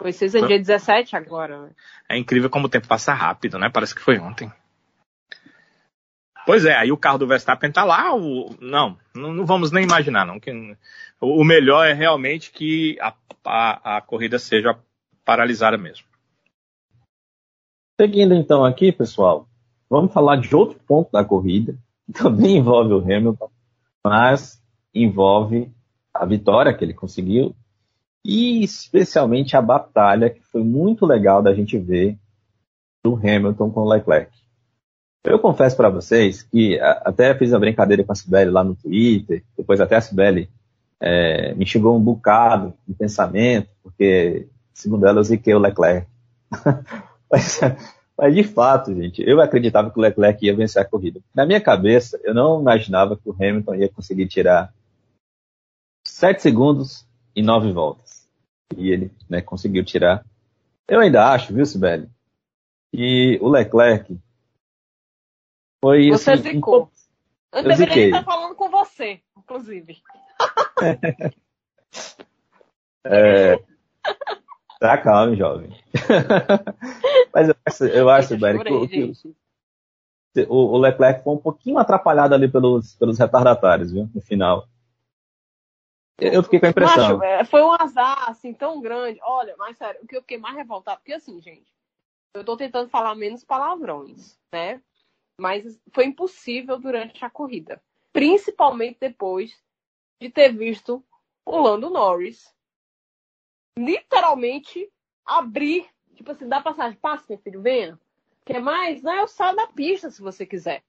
Foi 0.00 0.12
seis 0.12 0.32
é 0.36 0.46
dia 0.46 0.60
17 0.60 1.16
agora. 1.16 1.62
Né? 1.62 1.70
É 2.08 2.16
incrível 2.16 2.48
como 2.48 2.66
o 2.66 2.68
tempo 2.68 2.86
passa 2.86 3.12
rápido, 3.12 3.58
né? 3.58 3.68
Parece 3.68 3.92
que 3.92 4.00
foi 4.00 4.16
ontem. 4.16 4.52
Pois 6.46 6.64
é, 6.64 6.76
aí 6.76 6.92
o 6.92 6.96
carro 6.96 7.18
do 7.18 7.26
Verstappen 7.26 7.72
tá 7.72 7.82
lá. 7.82 8.14
O... 8.14 8.54
Não, 8.60 8.96
não, 9.12 9.44
vamos 9.44 9.72
nem 9.72 9.82
imaginar, 9.82 10.24
não. 10.24 10.38
Que... 10.38 10.76
O 11.20 11.42
melhor 11.42 11.84
é 11.84 11.92
realmente 11.92 12.52
que 12.52 12.96
a, 13.00 13.12
a, 13.44 13.96
a 13.96 14.00
corrida 14.00 14.38
seja 14.38 14.78
paralisada 15.24 15.76
mesmo. 15.76 16.06
Seguindo 18.00 18.34
então 18.34 18.64
aqui, 18.64 18.92
pessoal, 18.92 19.48
vamos 19.90 20.12
falar 20.12 20.36
de 20.36 20.54
outro 20.54 20.78
ponto 20.86 21.10
da 21.10 21.24
corrida, 21.24 21.76
também 22.12 22.58
envolve 22.58 22.92
o 22.94 22.98
Hamilton, 22.98 23.50
mas 24.04 24.62
envolve 24.94 25.70
a 26.12 26.26
vitória 26.26 26.74
que 26.74 26.84
ele 26.84 26.94
conseguiu 26.94 27.54
e 28.24 28.62
especialmente 28.62 29.56
a 29.56 29.62
batalha 29.62 30.30
que 30.30 30.42
foi 30.42 30.62
muito 30.62 31.04
legal 31.06 31.42
da 31.42 31.54
gente 31.54 31.78
ver 31.78 32.16
do 33.02 33.16
Hamilton 33.16 33.70
com 33.70 33.80
o 33.80 33.88
Leclerc. 33.88 34.30
Eu 35.24 35.38
confesso 35.38 35.76
para 35.76 35.88
vocês 35.88 36.42
que 36.42 36.78
até 36.80 37.34
fiz 37.36 37.52
a 37.52 37.58
brincadeira 37.58 38.02
com 38.02 38.12
a 38.12 38.14
Sibeli 38.14 38.50
lá 38.50 38.64
no 38.64 38.74
Twitter, 38.74 39.44
depois 39.56 39.80
até 39.80 39.96
a 39.96 40.00
Sibeli 40.00 40.48
é, 41.00 41.54
me 41.54 41.64
chegou 41.64 41.96
um 41.96 42.00
bocado 42.00 42.74
de 42.86 42.94
pensamento, 42.94 43.68
porque, 43.82 44.48
segundo 44.72 45.06
ela, 45.06 45.20
eu 45.20 45.24
ziquei 45.24 45.54
o 45.54 45.58
Leclerc. 45.58 46.06
mas, 47.30 47.60
mas, 48.22 48.36
de 48.36 48.44
fato, 48.44 48.94
gente, 48.94 49.20
eu 49.20 49.40
acreditava 49.40 49.90
que 49.90 49.98
o 49.98 50.00
Leclerc 50.00 50.46
ia 50.46 50.54
vencer 50.54 50.80
a 50.80 50.84
corrida. 50.88 51.20
Na 51.34 51.44
minha 51.44 51.60
cabeça, 51.60 52.20
eu 52.22 52.32
não 52.32 52.60
imaginava 52.60 53.16
que 53.16 53.28
o 53.28 53.32
Hamilton 53.32 53.74
ia 53.74 53.88
conseguir 53.88 54.28
tirar 54.28 54.72
7 56.06 56.40
segundos 56.40 57.04
e 57.34 57.42
9 57.42 57.72
voltas. 57.72 58.30
E 58.76 58.90
ele 58.90 59.10
né, 59.28 59.42
conseguiu 59.42 59.84
tirar. 59.84 60.24
Eu 60.86 61.00
ainda 61.00 61.32
acho, 61.32 61.52
viu, 61.52 61.66
Sibeli, 61.66 62.08
que 62.94 63.40
o 63.42 63.48
Leclerc 63.48 64.16
foi 65.82 66.10
Você 66.10 66.30
assim, 66.30 66.52
zicou. 66.52 66.84
Um... 66.84 67.58
Eu, 67.58 67.62
eu 67.62 67.68
deveria 67.70 67.86
ziquei. 67.86 68.04
estar 68.04 68.22
falando 68.22 68.54
com 68.54 68.70
você, 68.70 69.20
inclusive. 69.36 70.00
é... 73.04 73.71
Tá 74.82 74.98
calmo, 74.98 75.36
jovem. 75.36 75.70
Mas 77.32 77.48
eu 77.48 77.54
acho, 77.64 77.84
eu 77.84 78.10
acho 78.10 78.36
que, 78.36 79.12
que 80.34 80.46
o, 80.48 80.56
o, 80.56 80.76
Leclerc 80.76 81.22
foi 81.22 81.34
um 81.34 81.38
pouquinho 81.38 81.78
atrapalhado 81.78 82.34
ali 82.34 82.50
pelos, 82.50 82.96
pelos 82.96 83.16
retardatários, 83.16 83.92
viu? 83.92 84.10
No 84.12 84.20
final. 84.20 84.66
Eu 86.18 86.42
fiquei 86.42 86.58
com 86.58 86.66
a 86.66 86.70
impressão. 86.70 87.18
Macho, 87.18 87.22
é, 87.22 87.44
foi 87.44 87.62
um 87.62 87.70
azar, 87.70 88.28
assim, 88.28 88.52
tão 88.52 88.80
grande. 88.80 89.20
Olha, 89.22 89.54
mas 89.56 89.76
sério, 89.76 90.00
o 90.02 90.06
que 90.08 90.16
eu 90.16 90.20
fiquei 90.20 90.38
mais 90.38 90.56
revoltado, 90.56 90.98
porque 90.98 91.12
assim, 91.12 91.40
gente, 91.40 91.72
eu 92.34 92.44
tô 92.44 92.56
tentando 92.56 92.90
falar 92.90 93.14
menos 93.14 93.44
palavrões, 93.44 94.36
né? 94.52 94.82
Mas 95.38 95.80
foi 95.92 96.06
impossível 96.06 96.76
durante 96.76 97.24
a 97.24 97.30
corrida. 97.30 97.80
Principalmente 98.12 98.98
depois 98.98 99.56
de 100.20 100.28
ter 100.28 100.52
visto 100.52 101.04
o 101.46 101.56
Lando 101.56 101.88
Norris 101.88 102.52
literalmente 103.78 104.90
abrir, 105.24 105.86
tipo 106.14 106.30
assim, 106.30 106.48
dá 106.48 106.60
passagem, 106.60 106.98
passa, 106.98 107.24
meu 107.28 107.38
filho, 107.38 107.62
venha. 107.62 107.98
Quer 108.44 108.60
mais? 108.60 109.02
Não, 109.02 109.14
eu 109.14 109.28
saio 109.28 109.56
da 109.56 109.66
pista 109.68 110.10
se 110.10 110.20
você 110.20 110.44
quiser. 110.44 110.82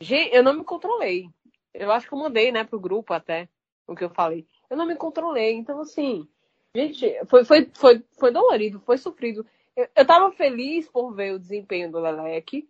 Gente, 0.00 0.34
eu 0.34 0.42
não 0.42 0.54
me 0.54 0.64
controlei. 0.64 1.28
Eu 1.72 1.90
acho 1.90 2.06
que 2.06 2.14
eu 2.14 2.18
mandei, 2.18 2.52
né, 2.52 2.64
pro 2.64 2.78
grupo 2.78 3.12
até 3.12 3.48
o 3.86 3.94
que 3.94 4.04
eu 4.04 4.10
falei. 4.10 4.46
Eu 4.68 4.76
não 4.76 4.86
me 4.86 4.94
controlei. 4.94 5.54
Então, 5.54 5.80
assim, 5.80 6.28
gente, 6.74 7.18
foi, 7.26 7.44
foi, 7.44 7.70
foi, 7.74 8.04
foi 8.18 8.30
dolorido, 8.30 8.80
foi 8.80 8.98
sofrido. 8.98 9.44
Eu, 9.74 9.88
eu 9.96 10.06
tava 10.06 10.30
feliz 10.32 10.88
por 10.88 11.12
ver 11.14 11.34
o 11.34 11.38
desempenho 11.38 11.90
do 11.90 11.98
Leleque, 11.98 12.68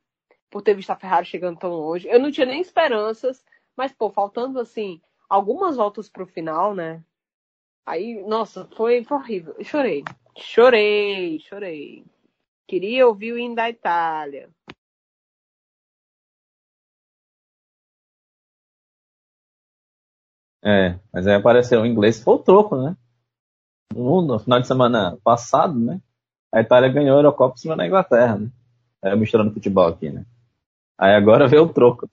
por 0.50 0.62
ter 0.62 0.74
visto 0.74 0.90
a 0.90 0.96
Ferrari 0.96 1.26
chegando 1.26 1.58
tão 1.58 1.70
longe. 1.70 2.08
Eu 2.08 2.20
não 2.20 2.30
tinha 2.30 2.46
nem 2.46 2.60
esperanças, 2.60 3.44
mas, 3.76 3.92
pô, 3.92 4.10
faltando, 4.10 4.58
assim, 4.60 5.00
algumas 5.28 5.76
voltas 5.76 6.08
pro 6.08 6.26
final, 6.26 6.74
né? 6.74 7.04
Aí, 7.88 8.22
nossa, 8.22 8.68
foi, 8.76 9.02
foi 9.02 9.16
horrível. 9.16 9.54
Eu 9.58 9.64
chorei. 9.64 10.04
Chorei, 10.36 11.40
chorei. 11.40 12.04
Queria 12.66 13.08
ouvir 13.08 13.32
o 13.32 13.38
hino 13.38 13.54
da 13.54 13.70
Itália. 13.70 14.50
É, 20.62 20.98
mas 21.10 21.26
aí 21.26 21.34
apareceu 21.34 21.80
o 21.80 21.86
inglês, 21.86 22.22
foi 22.22 22.34
o 22.34 22.38
troco, 22.38 22.76
né? 22.76 22.94
No, 23.94 24.20
no, 24.20 24.38
final 24.38 24.60
de 24.60 24.66
semana 24.66 25.16
passado, 25.24 25.78
né? 25.78 25.98
A 26.52 26.60
Itália 26.60 26.92
ganhou 26.92 27.16
a 27.16 27.20
Eurocopa 27.20 27.54
em 27.54 27.58
cima 27.58 27.74
da 27.74 27.86
Inglaterra, 27.86 28.36
né? 28.36 28.50
Aí 29.02 29.16
misturando 29.16 29.54
futebol 29.54 29.86
aqui, 29.88 30.10
né? 30.10 30.26
Aí 30.98 31.14
agora 31.14 31.48
veio 31.48 31.62
o 31.62 31.72
troco. 31.72 32.06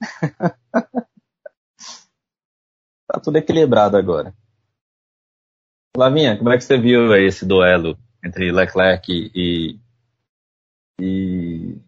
tá 3.06 3.20
tudo 3.22 3.36
equilibrado 3.36 3.98
agora. 3.98 4.34
Flavinha, 5.96 6.36
como 6.36 6.52
é 6.52 6.58
que 6.58 6.64
você 6.64 6.76
viu 6.76 7.16
esse 7.16 7.46
duelo 7.46 7.96
entre 8.22 8.52
Leclerc 8.52 9.10
e, 9.34 9.80
e, 11.00 11.78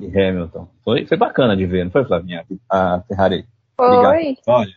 e 0.00 0.06
Hamilton? 0.06 0.68
Foi, 0.82 1.06
foi 1.06 1.16
bacana 1.16 1.56
de 1.56 1.64
ver, 1.64 1.84
não 1.84 1.92
foi, 1.92 2.04
Flavinha? 2.04 2.44
A 2.68 3.00
Ferrari. 3.06 3.46
Foi. 3.76 4.36
Olha, 4.44 4.72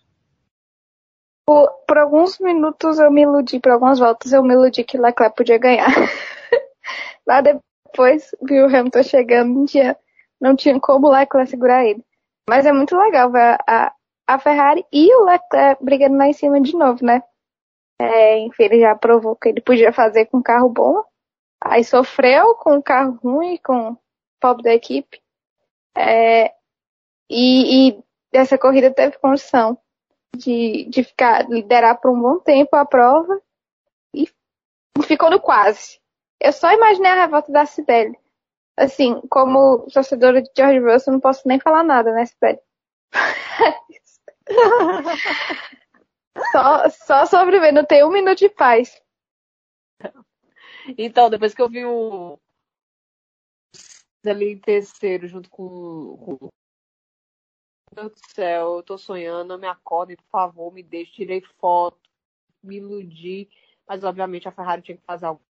por, 1.43 1.69
por, 1.87 1.97
alguns 1.97 2.37
minutos 2.39 2.99
eu 2.99 3.11
me 3.11 3.23
iludi, 3.23 3.59
por 3.59 3.71
algumas 3.71 3.97
voltas 3.97 4.31
eu 4.31 4.43
me 4.43 4.53
iludi 4.53 4.83
que 4.83 4.97
Leclerc 4.97 5.35
podia 5.35 5.57
ganhar. 5.57 5.89
Lá 7.27 7.41
depois 7.41 8.29
viu 8.43 8.67
o 8.67 8.67
Hamilton 8.67 9.03
chegando, 9.03 9.53
não 9.55 9.65
tinha, 9.65 9.97
não 10.39 10.55
tinha 10.55 10.79
como 10.79 11.07
o 11.07 11.11
Leclerc 11.11 11.49
segurar 11.49 11.83
ele. 11.83 12.05
Mas 12.47 12.67
é 12.67 12.71
muito 12.71 12.95
legal 12.95 13.31
ver 13.31 13.57
a, 13.67 13.91
a 14.27 14.39
Ferrari 14.39 14.85
e 14.93 15.13
o 15.15 15.25
Leclerc 15.25 15.83
brigando 15.83 16.17
lá 16.17 16.27
em 16.27 16.33
cima 16.33 16.61
de 16.61 16.73
novo, 16.73 17.03
né? 17.03 17.23
É, 18.01 18.39
enfim, 18.39 18.63
ele 18.63 18.79
já 18.79 18.95
provou 18.95 19.35
que 19.35 19.49
ele 19.49 19.61
podia 19.61 19.93
fazer 19.93 20.25
com 20.25 20.41
carro 20.41 20.69
bom. 20.69 21.03
Aí 21.63 21.83
sofreu 21.83 22.55
com 22.55 22.75
um 22.75 22.81
carro 22.81 23.19
ruim, 23.23 23.59
com 23.63 23.91
o 23.91 23.97
pobre 24.39 24.63
da 24.63 24.73
equipe. 24.73 25.21
É, 25.95 26.51
e, 27.29 27.89
e 27.89 28.03
essa 28.33 28.57
corrida 28.57 28.91
teve 28.91 29.19
condição 29.19 29.77
de, 30.35 30.85
de 30.89 31.03
ficar, 31.03 31.47
liderar 31.47 32.01
por 32.01 32.11
um 32.11 32.19
bom 32.19 32.39
tempo 32.39 32.75
a 32.75 32.85
prova 32.85 33.39
e 34.15 34.27
ficou 35.03 35.29
no 35.29 35.39
quase. 35.39 35.99
Eu 36.39 36.51
só 36.51 36.71
imaginei 36.71 37.11
a 37.11 37.21
revolta 37.21 37.51
da 37.51 37.67
Cibele. 37.67 38.17
Assim, 38.75 39.21
como 39.29 39.85
torcedora 39.93 40.41
de 40.41 40.49
George 40.57 40.79
Russell, 40.79 41.13
não 41.13 41.19
posso 41.19 41.47
nem 41.47 41.59
falar 41.59 41.83
nada, 41.83 42.11
né, 42.13 42.25
Cibele? 42.25 42.59
só, 46.51 47.25
só 47.25 47.45
tem 47.87 48.03
um 48.03 48.11
minuto 48.11 48.39
de 48.39 48.49
paz. 48.49 49.01
Então, 50.97 51.29
depois 51.29 51.53
que 51.53 51.61
eu 51.61 51.69
vi 51.69 51.85
o 51.85 52.39
ali 54.25 54.53
em 54.53 54.59
terceiro, 54.59 55.27
junto 55.27 55.49
com, 55.49 56.17
com 56.17 56.49
meu 57.93 58.09
Deus 58.09 58.13
do 58.13 58.33
céu, 58.33 58.75
eu 58.77 58.83
tô 58.83 58.97
sonhando, 58.97 59.57
me 59.57 59.67
acordem, 59.67 60.15
por 60.15 60.29
favor, 60.29 60.71
me 60.71 60.81
deixe, 60.81 61.11
tirei 61.11 61.41
foto, 61.59 61.99
me 62.63 62.77
iludi. 62.77 63.49
Mas, 63.87 64.03
obviamente, 64.03 64.47
a 64.47 64.51
Ferrari 64.51 64.81
tinha 64.81 64.97
que 64.97 65.03
fazer 65.03 65.25
algo. 65.25 65.41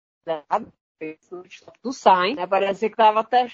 Do 1.84 1.91
Sainz, 1.91 2.36
né? 2.36 2.45
Parecia 2.47 2.89
que 2.89 2.95
tava 2.95 3.21
até. 3.21 3.47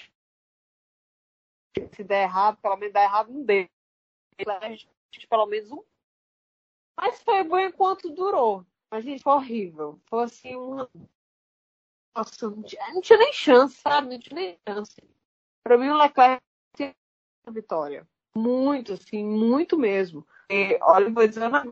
Se 1.92 2.04
der 2.04 2.24
errado, 2.24 2.58
pelo 2.60 2.76
menos 2.76 2.92
dar 2.92 3.04
errado 3.04 3.32
não 3.32 3.42
deu. 3.42 3.66
Pelo 5.28 5.46
menos 5.46 5.72
um. 5.72 5.82
Mas 7.00 7.22
foi 7.22 7.44
bom 7.44 7.58
enquanto 7.58 8.10
durou. 8.10 8.66
Mas, 8.90 9.04
gente, 9.04 9.22
foi 9.22 9.32
horrível. 9.34 10.00
Foi 10.06 10.24
assim, 10.24 10.56
uma. 10.56 10.90
Nossa, 12.16 12.50
não 12.50 12.62
tinha, 12.62 12.92
não 12.92 13.00
tinha 13.00 13.18
nem 13.18 13.32
chance, 13.32 13.76
sabe? 13.76 14.08
Não 14.08 14.18
tinha 14.18 14.34
nem 14.34 14.58
chance. 14.68 14.96
Pra 15.62 15.78
mim, 15.78 15.88
o 15.88 15.96
Leclerc 15.96 16.42
tinha 16.74 16.94
vitória. 17.48 18.08
Muito, 18.34 18.94
assim, 18.94 19.24
muito 19.24 19.78
mesmo. 19.78 20.26
E, 20.50 20.78
olha, 20.82 21.10
vou 21.10 21.26
dizer 21.26 21.46
uma 21.46 21.64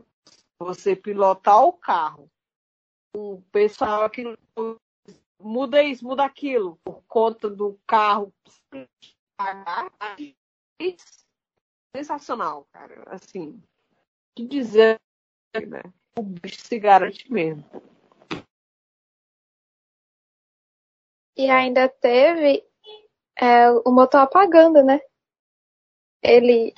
você 0.59 0.95
pilotar 0.95 1.63
o 1.63 1.73
carro, 1.73 2.31
o 3.15 3.41
pessoal 3.51 4.03
aqui 4.03 4.23
muda 5.39 5.83
isso, 5.83 6.03
muda 6.03 6.23
aquilo, 6.25 6.79
por 6.83 7.03
conta 7.07 7.49
do 7.49 7.79
carro 7.85 8.33
sensacional, 11.95 12.67
cara. 12.71 13.03
Assim, 13.07 13.61
que 14.35 14.47
dizer, 14.47 14.99
né? 15.53 15.81
O 16.17 16.23
bicho 16.23 16.59
se 16.61 16.79
garante 16.79 17.31
mesmo. 17.31 17.63
E 21.35 21.49
ainda 21.49 21.87
teve 21.87 22.63
é, 23.39 23.69
o 23.69 23.91
motor 23.91 24.21
apagando, 24.21 24.83
né? 24.83 24.99
Ele, 26.23 26.73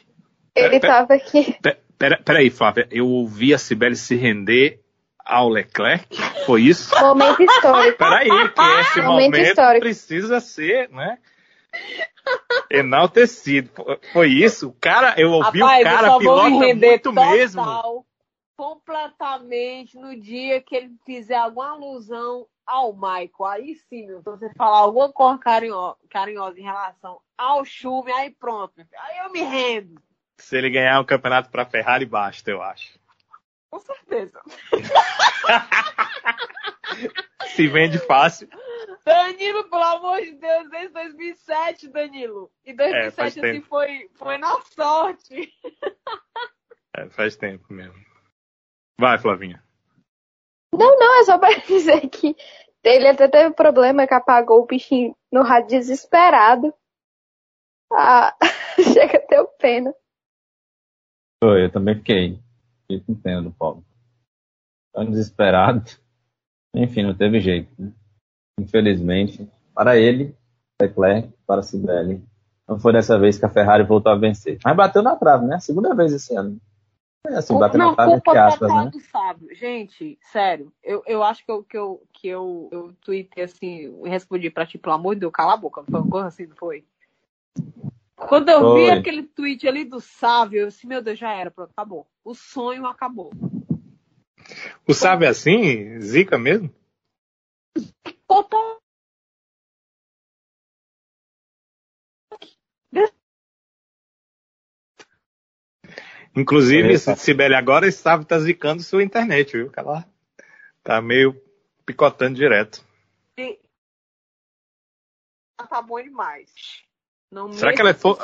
ele 0.53 0.79
pera, 0.79 0.93
tava 0.93 1.13
aqui. 1.13 1.57
Pera, 1.97 2.21
peraí, 2.21 2.49
Flávia, 2.49 2.87
eu 2.91 3.07
ouvi 3.07 3.53
a 3.53 3.57
Sibeli 3.57 3.95
se 3.95 4.15
render 4.15 4.83
ao 5.29 5.47
Leclerc, 5.47 6.17
foi 6.45 6.63
isso? 6.63 6.97
Momento 6.99 7.43
histórico. 7.43 7.97
Peraí, 7.97 8.27
que 8.27 8.61
esse 8.79 9.01
momento, 9.01 9.31
momento 9.31 9.79
precisa 9.79 10.39
ser, 10.39 10.89
né? 10.89 11.19
Enaltecido. 12.69 13.69
Foi 14.11 14.29
isso? 14.29 14.69
O 14.69 14.73
cara, 14.73 15.15
eu 15.17 15.31
ouvi 15.31 15.59
Rapaz, 15.59 15.81
o 15.81 15.83
cara 15.83 16.17
pilota 16.17 16.49
muito 16.49 17.01
total, 17.03 17.31
mesmo. 17.31 18.05
Completamente 18.59 19.97
no 19.97 20.19
dia 20.19 20.61
que 20.61 20.75
ele 20.75 20.93
fizer 21.05 21.37
alguma 21.37 21.69
alusão 21.69 22.45
ao 22.65 22.91
Michael, 22.91 23.45
aí 23.45 23.75
sim, 23.75 24.05
se 24.05 24.21
você 24.21 24.53
falar 24.53 24.79
alguma 24.79 25.09
coisa 25.13 25.39
carinho, 25.39 25.95
carinhosa 26.09 26.59
em 26.59 26.63
relação 26.63 27.21
ao 27.37 27.63
Chume, 27.63 28.11
aí 28.11 28.31
pronto. 28.31 28.73
Aí 28.77 29.19
eu 29.19 29.31
me 29.31 29.43
rendo. 29.43 30.03
Se 30.37 30.57
ele 30.57 30.69
ganhar 30.69 30.99
o 30.99 31.05
campeonato 31.05 31.49
para 31.49 31.65
Ferrari, 31.65 32.05
basta, 32.05 32.51
eu 32.51 32.61
acho. 32.61 32.99
Com 33.71 33.79
certeza. 33.79 34.41
Se 37.55 37.65
vende 37.65 37.97
fácil. 37.99 38.49
Danilo, 39.05 39.69
pelo 39.69 39.83
amor 39.83 40.19
de 40.19 40.33
Deus, 40.33 40.69
desde 40.69 40.93
2007, 40.95 41.87
Danilo. 41.87 42.51
E 42.65 42.73
2007 42.73 43.39
é, 43.39 43.51
assim 43.51 43.61
foi, 43.61 44.09
foi 44.15 44.37
na 44.37 44.59
sorte. 44.63 45.49
É, 46.93 47.09
faz 47.09 47.37
tempo 47.37 47.71
mesmo. 47.71 48.08
Vai, 48.99 49.17
Flavinha. 49.17 49.63
Não, 50.73 50.99
não, 50.99 51.21
é 51.21 51.23
só 51.23 51.39
pra 51.39 51.49
dizer 51.65 52.01
que 52.09 52.35
ele 52.83 53.07
até 53.07 53.29
teve 53.29 53.55
problema 53.55 54.05
que 54.05 54.13
apagou 54.13 54.61
o 54.61 54.65
bichinho 54.65 55.15
no 55.31 55.41
rádio 55.41 55.69
desesperado. 55.69 56.73
Ah, 57.93 58.35
chega 58.93 59.17
a 59.17 59.21
ter 59.21 59.47
pena. 59.57 59.93
Foi, 61.41 61.65
eu 61.65 61.71
também 61.71 61.95
fiquei. 61.95 62.39
Fiquei 62.81 62.99
com 63.05 63.15
pena 63.15 63.41
do 63.41 63.51
Paulo. 63.51 63.85
Tão 64.93 65.05
desesperado. 65.05 65.89
Enfim, 66.75 67.03
não 67.03 67.15
teve 67.15 67.39
jeito. 67.39 67.71
Né? 67.79 67.93
Infelizmente, 68.59 69.49
para 69.73 69.97
ele, 69.97 70.35
Leclerc, 70.81 71.33
para 71.47 71.63
Sibeli, 71.63 72.21
não 72.67 72.77
foi 72.77 72.91
dessa 72.91 73.17
vez 73.17 73.39
que 73.39 73.45
a 73.45 73.49
Ferrari 73.49 73.83
voltou 73.83 74.11
a 74.11 74.17
vencer. 74.17 74.59
Mas 74.63 74.75
bateu 74.75 75.01
na 75.01 75.15
trave, 75.15 75.45
né? 75.45 75.57
Segunda 75.59 75.95
vez 75.95 76.11
esse 76.11 76.35
ano. 76.35 76.59
É 77.27 77.35
assim, 77.35 77.53
não, 77.53 77.91
entre 78.15 78.37
aspas, 78.37 78.73
né? 78.73 78.89
Do 78.91 78.99
Fábio. 78.99 79.53
Gente, 79.53 80.17
sério, 80.31 80.71
eu, 80.81 81.03
eu 81.05 81.21
acho 81.21 81.45
que 81.45 81.51
eu, 81.51 81.63
que 81.63 81.77
eu, 81.77 82.03
que 82.13 82.27
eu, 82.27 82.69
eu 82.71 82.93
tuitei 83.01 83.43
assim, 83.43 84.01
respondi 84.05 84.49
pra 84.49 84.65
ti, 84.65 84.77
pelo 84.77 84.95
amor 84.95 85.15
de 85.15 85.21
Deus, 85.21 85.33
cala 85.33 85.53
a 85.53 85.57
boca. 85.57 85.83
Foi 85.83 85.99
uma 85.99 86.09
coisa 86.09 86.27
assim, 86.27 86.45
não 86.45 86.55
foi? 86.55 86.85
Quando 88.15 88.49
eu 88.49 88.61
foi. 88.61 88.85
vi 88.85 88.91
aquele 88.91 89.23
tweet 89.23 89.67
ali 89.67 89.83
do 89.83 89.99
Sávio, 89.99 90.61
eu 90.61 90.67
disse, 90.67 90.87
meu 90.87 91.01
Deus, 91.01 91.19
já 91.19 91.33
era, 91.33 91.51
pronto, 91.51 91.71
acabou. 91.71 92.07
O 92.23 92.33
sonho 92.33 92.85
acabou. 92.85 93.31
O 94.87 94.93
Sávio 94.93 95.25
é 95.25 95.29
assim? 95.29 95.99
Zica 95.99 96.37
mesmo? 96.37 96.73
Total. 98.27 98.78
Inclusive, 106.35 106.93
é, 106.93 106.97
Sibeli 106.97 107.55
agora 107.55 107.87
estava 107.87 108.23
tá 108.23 108.39
zicando 108.39 108.83
sua 108.83 109.03
internet, 109.03 109.53
viu? 109.53 109.71
Que 109.71 109.79
ela 109.79 110.05
tá 110.83 111.01
meio 111.01 111.35
picotando 111.85 112.35
direto. 112.35 112.83
E... 113.37 113.59
Tá 115.69 115.81
bom 115.81 116.01
demais. 116.01 116.49
Não 117.31 117.51
Será 117.53 117.73
que 117.73 117.81
ela 117.81 117.91
é 117.91 117.93
for... 117.93 118.17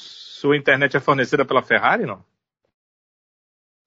sua 0.00 0.56
internet 0.56 0.96
é 0.96 1.00
fornecida 1.00 1.44
pela 1.44 1.62
Ferrari, 1.62 2.06
não? 2.06 2.24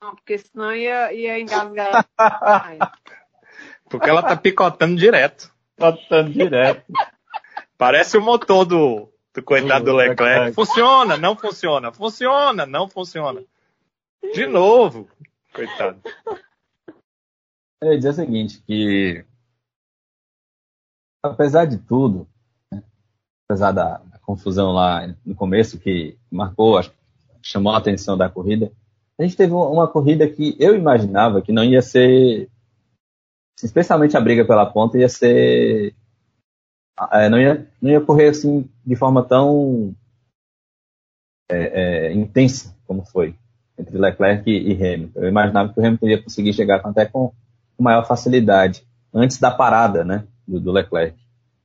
Não, 0.02 0.16
porque 0.16 0.38
senão 0.38 0.74
ia, 0.74 1.12
ia 1.14 1.40
engasgar. 1.40 2.08
porque 3.90 4.10
ela 4.10 4.24
tá 4.24 4.36
picotando 4.36 4.96
direto. 4.96 5.52
Picotando 5.76 6.32
direto. 6.32 6.86
Parece 7.78 8.18
o 8.18 8.22
motor 8.22 8.66
do, 8.66 9.12
do 9.34 9.44
coitado 9.44 9.86
do 9.86 9.96
Leclerc. 9.96 10.54
Funciona, 10.54 11.18
não 11.18 11.36
funciona. 11.36 11.92
Funciona, 11.92 12.66
não 12.66 12.88
funciona. 12.88 13.44
De 14.22 14.46
novo. 14.46 15.10
Coitado. 15.54 16.02
Eu 17.82 17.92
ia 17.94 17.98
dizer 17.98 18.10
o 18.10 18.14
seguinte, 18.14 18.62
que 18.62 19.26
apesar 21.24 21.66
de 21.66 21.78
tudo, 21.78 22.28
né, 22.72 22.84
apesar 23.48 23.72
da, 23.72 23.98
da, 23.98 24.20
confusão 24.20 24.72
lá 24.72 25.08
no 25.26 25.36
começo 25.36 25.80
que 25.80 26.18
marcou, 26.32 26.80
chamou 27.42 27.74
a 27.74 27.78
atenção 27.78 28.18
da 28.18 28.30
corrida, 28.30 28.72
a 29.18 29.24
gente 29.24 29.36
teve 29.36 29.54
uma 29.54 29.88
corrida 29.88 30.30
que 30.30 30.56
eu 30.60 30.76
imaginava 30.76 31.42
que 31.42 31.52
não 31.52 31.64
ia 31.64 31.82
ser, 31.82 32.50
especialmente 33.62 34.16
a 34.16 34.22
briga 34.22 34.46
pela 34.46 34.72
ponta, 34.72 34.98
ia 34.98 35.10
ser, 35.10 35.96
é, 37.12 37.28
não, 37.28 37.40
ia, 37.40 37.68
não 37.82 37.90
ia 37.90 38.00
correr 38.00 38.30
assim 38.30 38.70
de 38.86 38.96
forma 38.96 39.28
tão 39.28 39.96
é, 41.50 41.58
é, 41.58 42.14
intensa 42.14 42.78
como 42.86 43.04
foi 43.04 43.36
entre 43.80 43.98
Leclerc 43.98 44.50
e 44.50 44.74
Hamilton. 44.74 45.20
Eu 45.20 45.30
imaginava 45.30 45.74
que 45.74 45.80
o 45.80 45.86
Hamilton 45.86 46.08
ia 46.08 46.22
conseguir 46.22 46.54
chegar 46.54 46.82
até 46.84 47.06
com, 47.06 47.32
com 47.78 47.84
maior 47.84 48.06
facilidade 48.06 48.84
antes 49.14 49.40
da 49.40 49.50
parada, 49.50 50.04
né, 50.04 50.28
do, 50.46 50.60
do 50.60 50.72
Leclerc. 50.72 51.18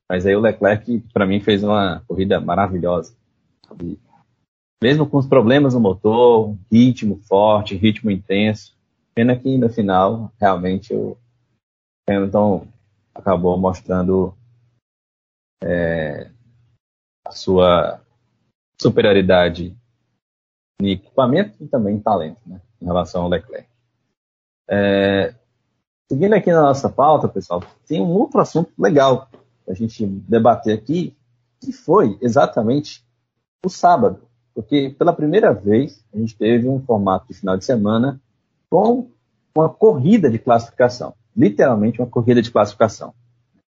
Mas 0.09 0.25
aí 0.25 0.35
o 0.35 0.39
Leclerc, 0.39 1.03
para 1.13 1.25
mim, 1.25 1.41
fez 1.41 1.63
uma 1.63 2.03
corrida 2.07 2.39
maravilhosa. 2.39 3.13
E 3.83 3.99
mesmo 4.81 5.07
com 5.07 5.17
os 5.17 5.25
problemas 5.25 5.73
no 5.73 5.79
motor, 5.79 6.55
ritmo 6.71 7.17
forte, 7.27 7.75
ritmo 7.75 8.11
intenso. 8.11 8.73
Pena 9.13 9.35
que 9.35 9.57
no 9.57 9.69
final, 9.69 10.31
realmente, 10.39 10.93
o 10.93 11.17
Hamilton 12.07 12.67
acabou 13.13 13.57
mostrando 13.57 14.33
é, 15.63 16.29
a 17.25 17.31
sua 17.31 17.99
superioridade 18.79 19.75
em 20.81 20.91
equipamento 20.91 21.63
e 21.63 21.67
também 21.67 21.95
em 21.95 21.99
talento, 21.99 22.39
né, 22.45 22.61
em 22.81 22.85
relação 22.85 23.23
ao 23.23 23.29
Leclerc. 23.29 23.67
É, 24.69 25.33
seguindo 26.09 26.33
aqui 26.33 26.51
na 26.51 26.61
nossa 26.61 26.89
pauta, 26.89 27.27
pessoal, 27.27 27.63
tem 27.87 28.01
um 28.01 28.09
outro 28.09 28.39
assunto 28.39 28.71
legal 28.77 29.29
a 29.67 29.73
gente 29.73 30.05
debater 30.05 30.77
aqui, 30.77 31.15
que 31.59 31.71
foi 31.71 32.17
exatamente 32.21 33.03
o 33.65 33.69
sábado 33.69 34.21
porque 34.55 34.95
pela 34.97 35.11
primeira 35.11 35.53
vez 35.53 36.01
a 36.13 36.17
gente 36.17 36.35
teve 36.37 36.67
um 36.67 36.79
formato 36.79 37.27
de 37.27 37.33
final 37.33 37.57
de 37.57 37.65
semana 37.65 38.21
com 38.69 39.11
uma 39.55 39.69
corrida 39.69 40.31
de 40.31 40.39
classificação, 40.39 41.13
literalmente 41.35 41.99
uma 41.99 42.09
corrida 42.09 42.41
de 42.41 42.49
classificação. 42.49 43.13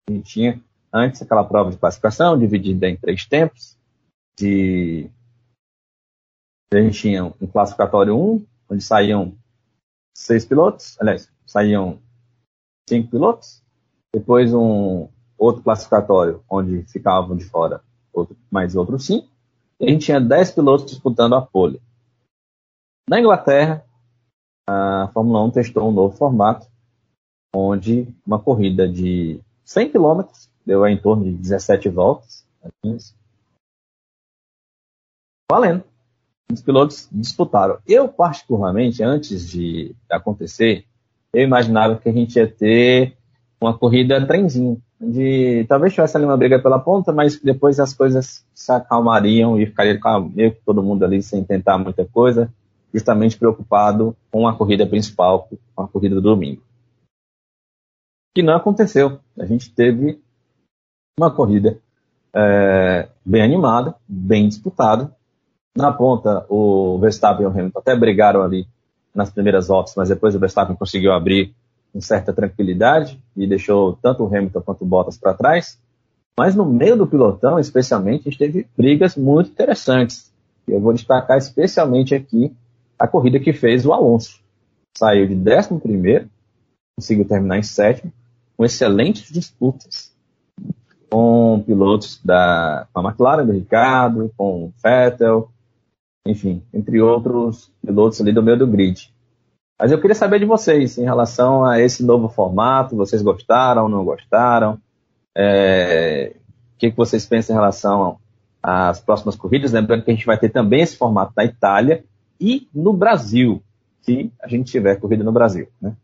A 0.09 0.13
gente 0.13 0.31
tinha 0.31 0.61
antes 0.91 1.21
aquela 1.21 1.43
prova 1.43 1.69
de 1.69 1.77
classificação 1.77 2.39
dividida 2.39 2.87
em 2.87 2.95
três 2.95 3.25
tempos, 3.25 3.77
de 4.39 5.09
a 6.73 6.77
gente 6.77 6.99
tinha 6.99 7.25
um 7.25 7.47
classificatório 7.47 8.17
1, 8.17 8.45
onde 8.69 8.83
saíam 8.83 9.37
seis 10.15 10.45
pilotos, 10.45 10.97
aliás, 10.99 11.31
saíam 11.45 11.99
cinco 12.89 13.09
pilotos, 13.09 13.63
depois 14.13 14.53
um 14.53 15.09
outro 15.37 15.63
classificatório 15.63 16.43
onde 16.49 16.83
ficavam 16.83 17.37
de 17.37 17.45
fora 17.45 17.81
outro, 18.11 18.35
mais 18.49 18.75
outros 18.75 19.05
cinco, 19.05 19.27
a 19.79 19.85
gente 19.87 20.05
tinha 20.05 20.19
10 20.19 20.51
pilotos 20.51 20.87
disputando 20.87 21.35
a 21.35 21.41
pole. 21.41 21.79
Na 23.07 23.19
Inglaterra, 23.19 23.85
a 24.67 25.09
Fórmula 25.13 25.43
1 25.43 25.51
testou 25.51 25.87
um 25.87 25.91
novo 25.91 26.17
formato, 26.17 26.67
onde 27.55 28.07
uma 28.25 28.41
corrida 28.41 28.89
de 28.91 29.39
100 29.63 29.91
km 29.91 30.23
deu 30.65 30.85
em 30.87 30.99
torno 30.99 31.23
de 31.23 31.33
17 31.33 31.89
voltas. 31.89 32.45
Valendo. 35.49 35.83
Os 36.51 36.61
pilotos 36.61 37.07
disputaram. 37.11 37.77
Eu, 37.85 38.07
particularmente, 38.07 39.03
antes 39.03 39.49
de 39.49 39.95
acontecer, 40.09 40.85
eu 41.33 41.43
imaginava 41.43 41.97
que 41.97 42.07
a 42.07 42.13
gente 42.13 42.37
ia 42.37 42.47
ter 42.47 43.17
uma 43.59 43.77
corrida 43.77 44.25
trenzinho 44.25 44.81
de 44.99 45.65
talvez 45.67 45.93
tivesse 45.93 46.17
ali 46.17 46.25
uma 46.25 46.37
briga 46.37 46.59
pela 46.59 46.79
ponta, 46.79 47.13
mas 47.13 47.39
depois 47.39 47.79
as 47.79 47.93
coisas 47.93 48.43
se 48.53 48.71
acalmariam 48.71 49.59
e 49.59 49.65
ficaria 49.65 49.99
meio 50.33 50.53
que 50.53 50.61
todo 50.65 50.81
mundo 50.81 51.03
ali 51.03 51.21
sem 51.21 51.43
tentar 51.43 51.77
muita 51.77 52.05
coisa, 52.05 52.51
justamente 52.93 53.37
preocupado 53.37 54.15
com 54.31 54.47
a 54.47 54.55
corrida 54.55 54.87
principal, 54.87 55.49
com 55.75 55.83
a 55.83 55.87
corrida 55.87 56.15
do 56.15 56.21
domingo. 56.21 56.63
Que 58.35 58.41
não 58.41 58.55
aconteceu. 58.55 59.19
A 59.37 59.45
gente 59.45 59.71
teve 59.71 60.19
uma 61.19 61.31
corrida 61.31 61.79
é, 62.33 63.09
bem 63.23 63.41
animada, 63.41 63.95
bem 64.07 64.47
disputada. 64.47 65.15
Na 65.77 65.91
ponta, 65.91 66.43
o 66.49 66.97
Verstappen 66.99 67.43
e 67.43 67.47
o 67.47 67.51
Hamilton 67.51 67.79
até 67.79 67.95
brigaram 67.95 68.41
ali 68.41 68.67
nas 69.13 69.29
primeiras 69.29 69.67
voltas, 69.67 69.93
mas 69.95 70.09
depois 70.09 70.33
o 70.33 70.39
Verstappen 70.39 70.75
conseguiu 70.75 71.13
abrir 71.13 71.53
com 71.93 72.01
certa 72.01 72.33
tranquilidade 72.33 73.21
e 73.35 73.45
deixou 73.45 73.93
tanto 74.01 74.23
o 74.23 74.27
Hamilton 74.27 74.61
quanto 74.61 74.81
o 74.83 74.87
Bottas 74.87 75.17
para 75.17 75.35
trás. 75.35 75.79
Mas 76.35 76.55
no 76.55 76.65
meio 76.65 76.97
do 76.97 77.05
pilotão, 77.05 77.59
especialmente, 77.59 78.21
a 78.21 78.31
gente 78.31 78.39
teve 78.39 78.67
brigas 78.75 79.15
muito 79.15 79.51
interessantes. 79.51 80.33
Eu 80.67 80.79
vou 80.79 80.93
destacar 80.93 81.37
especialmente 81.37 82.15
aqui 82.15 82.51
a 82.97 83.07
corrida 83.07 83.39
que 83.39 83.53
fez 83.53 83.85
o 83.85 83.93
Alonso. 83.93 84.39
Saiu 84.97 85.27
de 85.27 85.35
11 85.35 86.27
conseguiu 86.95 87.25
terminar 87.25 87.59
em 87.59 87.63
sétimo, 87.63 88.11
com 88.55 88.65
excelentes 88.65 89.31
disputas 89.31 90.11
com 91.09 91.63
pilotos 91.65 92.19
da 92.23 92.87
com 92.91 92.99
a 92.99 93.09
McLaren, 93.09 93.45
do 93.45 93.53
Ricardo, 93.53 94.31
com 94.35 94.65
o 94.65 94.73
Vettel, 94.83 95.49
enfim, 96.29 96.63
entre 96.73 97.01
outros 97.01 97.71
pilotos 97.85 98.21
ali 98.21 98.31
do 98.31 98.43
meio 98.43 98.57
do 98.57 98.67
grid. 98.67 99.13
Mas 99.79 99.91
eu 99.91 100.01
queria 100.01 100.15
saber 100.15 100.39
de 100.39 100.45
vocês 100.45 100.97
em 100.97 101.03
relação 101.03 101.63
a 101.63 101.79
esse 101.79 102.03
novo 102.03 102.27
formato. 102.27 102.95
Vocês 102.95 103.21
gostaram, 103.21 103.87
não 103.87 104.03
gostaram? 104.03 104.79
É, 105.35 106.35
o 106.75 106.77
que, 106.79 106.89
que 106.89 106.97
vocês 106.97 107.25
pensam 107.25 107.55
em 107.55 107.59
relação 107.59 108.19
às 108.61 108.99
próximas 108.99 109.35
corridas? 109.35 109.71
Lembrando 109.71 110.03
que 110.03 110.09
a 110.09 110.13
gente 110.13 110.25
vai 110.25 110.37
ter 110.37 110.49
também 110.49 110.81
esse 110.81 110.97
formato 110.97 111.33
na 111.37 111.45
Itália 111.45 112.03
e 112.41 112.67
no 112.73 112.91
Brasil, 112.91 113.61
se 114.01 114.31
a 114.41 114.47
gente 114.47 114.71
tiver 114.71 114.99
corrida 114.99 115.23
no 115.23 115.31
Brasil. 115.31 115.67
Né? 115.79 115.95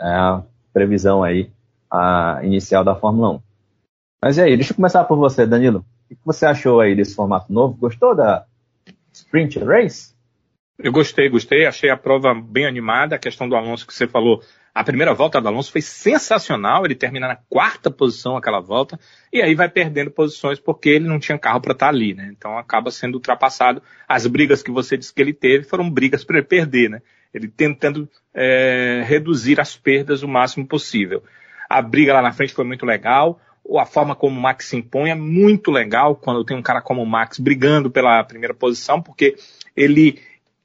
É 0.00 0.10
a 0.10 0.42
previsão 0.72 1.22
aí 1.22 1.50
a 1.90 2.40
inicial 2.42 2.84
da 2.84 2.94
Fórmula 2.94 3.30
1. 3.30 3.40
Mas 4.22 4.36
e 4.36 4.42
aí, 4.42 4.56
deixa 4.56 4.72
eu 4.72 4.76
começar 4.76 5.04
por 5.04 5.16
você, 5.16 5.46
Danilo. 5.46 5.84
O 6.10 6.14
que 6.14 6.18
você 6.24 6.44
achou 6.44 6.80
aí 6.80 6.94
desse 6.94 7.14
formato 7.14 7.52
novo? 7.52 7.76
Gostou 7.76 8.14
da 8.14 8.46
Sprint 9.18 9.58
Race? 9.58 10.14
Eu 10.78 10.92
gostei, 10.92 11.28
gostei. 11.28 11.66
Achei 11.66 11.90
a 11.90 11.96
prova 11.96 12.32
bem 12.34 12.66
animada. 12.66 13.16
A 13.16 13.18
questão 13.18 13.48
do 13.48 13.56
Alonso 13.56 13.86
que 13.86 13.92
você 13.92 14.06
falou, 14.06 14.42
a 14.72 14.84
primeira 14.84 15.12
volta 15.12 15.40
do 15.40 15.48
Alonso 15.48 15.72
foi 15.72 15.82
sensacional. 15.82 16.84
Ele 16.84 16.94
termina 16.94 17.26
na 17.26 17.36
quarta 17.48 17.90
posição 17.90 18.36
aquela 18.36 18.60
volta 18.60 18.98
e 19.32 19.42
aí 19.42 19.54
vai 19.56 19.68
perdendo 19.68 20.10
posições 20.10 20.60
porque 20.60 20.88
ele 20.88 21.08
não 21.08 21.18
tinha 21.18 21.36
carro 21.36 21.60
para 21.60 21.72
estar 21.72 21.86
tá 21.86 21.90
ali, 21.90 22.14
né? 22.14 22.30
Então 22.32 22.56
acaba 22.56 22.90
sendo 22.92 23.16
ultrapassado. 23.16 23.82
As 24.06 24.26
brigas 24.26 24.62
que 24.62 24.70
você 24.70 24.96
disse 24.96 25.12
que 25.12 25.20
ele 25.20 25.34
teve 25.34 25.64
foram 25.64 25.90
brigas 25.90 26.24
para 26.24 26.38
ele 26.38 26.46
perder, 26.46 26.88
né? 26.88 27.02
Ele 27.34 27.48
tentando 27.48 28.08
é, 28.32 29.02
reduzir 29.04 29.60
as 29.60 29.76
perdas 29.76 30.22
o 30.22 30.28
máximo 30.28 30.66
possível. 30.66 31.24
A 31.68 31.82
briga 31.82 32.14
lá 32.14 32.22
na 32.22 32.32
frente 32.32 32.54
foi 32.54 32.64
muito 32.64 32.86
legal 32.86 33.40
a 33.76 33.84
forma 33.84 34.14
como 34.14 34.38
o 34.38 34.42
Max 34.42 34.66
se 34.66 34.76
impõe 34.76 35.10
é 35.10 35.14
muito 35.14 35.70
legal 35.70 36.14
quando 36.16 36.44
tem 36.44 36.56
um 36.56 36.62
cara 36.62 36.80
como 36.80 37.02
o 37.02 37.06
Max 37.06 37.38
brigando 37.38 37.90
pela 37.90 38.22
primeira 38.24 38.54
posição, 38.54 39.02
porque 39.02 39.36
ele 39.76 40.18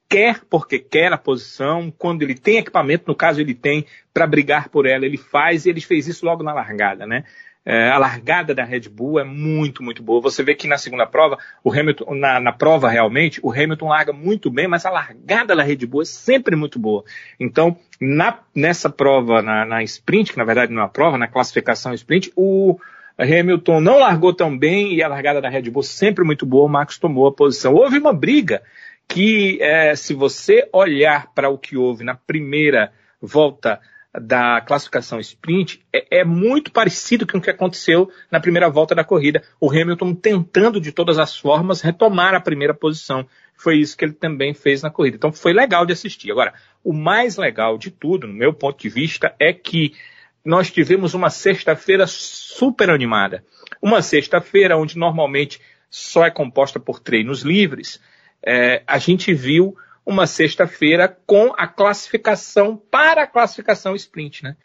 quer 0.08 0.42
porque 0.48 0.78
quer 0.78 1.12
a 1.12 1.18
posição, 1.18 1.92
quando 1.98 2.22
ele 2.22 2.34
tem 2.34 2.58
equipamento, 2.58 3.04
no 3.08 3.14
caso 3.14 3.40
ele 3.40 3.54
tem, 3.54 3.84
para 4.12 4.26
brigar 4.26 4.68
por 4.68 4.86
ela, 4.86 5.04
ele 5.04 5.16
faz, 5.16 5.66
e 5.66 5.70
ele 5.70 5.80
fez 5.80 6.06
isso 6.06 6.24
logo 6.24 6.42
na 6.42 6.54
largada, 6.54 7.04
né? 7.04 7.24
É, 7.66 7.88
a 7.88 7.96
largada 7.96 8.54
da 8.54 8.62
Red 8.62 8.90
Bull 8.90 9.18
é 9.18 9.24
muito, 9.24 9.82
muito 9.82 10.02
boa. 10.02 10.20
Você 10.20 10.42
vê 10.42 10.54
que 10.54 10.68
na 10.68 10.76
segunda 10.76 11.06
prova, 11.06 11.38
o 11.62 11.72
Hamilton, 11.72 12.14
na, 12.14 12.38
na, 12.38 12.52
prova 12.52 12.90
realmente, 12.90 13.40
o 13.42 13.50
Hamilton 13.50 13.88
larga 13.88 14.12
muito 14.12 14.50
bem, 14.50 14.68
mas 14.68 14.84
a 14.84 14.90
largada 14.90 15.56
da 15.56 15.62
Red 15.62 15.86
Bull 15.86 16.02
é 16.02 16.04
sempre 16.04 16.56
muito 16.56 16.78
boa. 16.78 17.04
Então, 17.40 17.78
na, 17.98 18.38
nessa 18.54 18.90
prova, 18.90 19.40
na, 19.40 19.64
na 19.64 19.82
sprint, 19.82 20.32
que 20.32 20.38
na 20.38 20.44
verdade 20.44 20.72
não 20.72 20.82
é 20.82 20.84
uma 20.84 20.90
prova, 20.90 21.16
na 21.16 21.26
classificação 21.26 21.94
sprint, 21.94 22.30
o 22.36 22.78
Hamilton 23.18 23.80
não 23.80 23.98
largou 23.98 24.34
tão 24.34 24.56
bem 24.56 24.94
e 24.94 25.02
a 25.02 25.08
largada 25.08 25.40
da 25.40 25.48
Red 25.48 25.70
Bull 25.70 25.82
sempre 25.82 26.22
muito 26.22 26.44
boa, 26.44 26.66
o 26.66 26.68
Max 26.68 26.98
tomou 26.98 27.26
a 27.26 27.32
posição. 27.32 27.74
Houve 27.74 27.98
uma 27.98 28.12
briga 28.12 28.62
que 29.08 29.58
é, 29.62 29.94
se 29.94 30.12
você 30.12 30.68
olhar 30.70 31.32
para 31.34 31.48
o 31.48 31.56
que 31.56 31.76
houve 31.76 32.04
na 32.04 32.14
primeira 32.14 32.92
volta 33.22 33.80
da 34.20 34.60
classificação 34.60 35.18
sprint, 35.18 35.84
é, 35.92 36.20
é, 36.20 36.24
muito 36.24 36.70
parecido 36.70 37.26
com 37.26 37.38
o 37.38 37.40
que 37.40 37.50
aconteceu 37.50 38.10
na 38.30 38.38
primeira 38.40 38.70
volta 38.70 38.94
da 38.94 39.02
corrida. 39.02 39.42
O 39.60 39.70
Hamilton 39.70 40.14
tentando 40.14 40.80
de 40.80 40.92
todas 40.92 41.18
as 41.18 41.36
formas 41.36 41.80
retomar 41.80 42.34
a 42.34 42.40
primeira 42.40 42.72
posição. 42.72 43.26
Foi 43.56 43.76
isso 43.76 43.96
que 43.96 44.04
ele 44.04 44.12
também 44.12 44.54
fez 44.54 44.82
na 44.82 44.90
corrida. 44.90 45.16
Então 45.16 45.32
foi 45.32 45.52
legal 45.52 45.84
de 45.84 45.92
assistir. 45.92 46.30
Agora, 46.30 46.54
o 46.82 46.92
mais 46.92 47.36
legal 47.36 47.76
de 47.76 47.90
tudo, 47.90 48.26
no 48.26 48.34
meu 48.34 48.52
ponto 48.52 48.80
de 48.80 48.88
vista, 48.88 49.34
é 49.38 49.52
que 49.52 49.94
nós 50.44 50.70
tivemos 50.70 51.14
uma 51.14 51.30
sexta-feira 51.30 52.06
super 52.06 52.90
animada. 52.90 53.44
Uma 53.82 54.02
sexta-feira 54.02 54.76
onde 54.76 54.96
normalmente 54.96 55.60
só 55.90 56.24
é 56.24 56.30
composta 56.30 56.78
por 56.78 57.00
treinos 57.00 57.42
livres 57.42 58.00
é, 58.46 58.82
a 58.86 58.98
gente 58.98 59.32
viu 59.32 59.76
uma 60.04 60.26
sexta-feira 60.26 61.08
com 61.26 61.52
a 61.56 61.66
classificação 61.66 62.76
para 62.76 63.22
a 63.22 63.26
classificação 63.26 63.94
sprint, 63.94 64.44
né? 64.44 64.56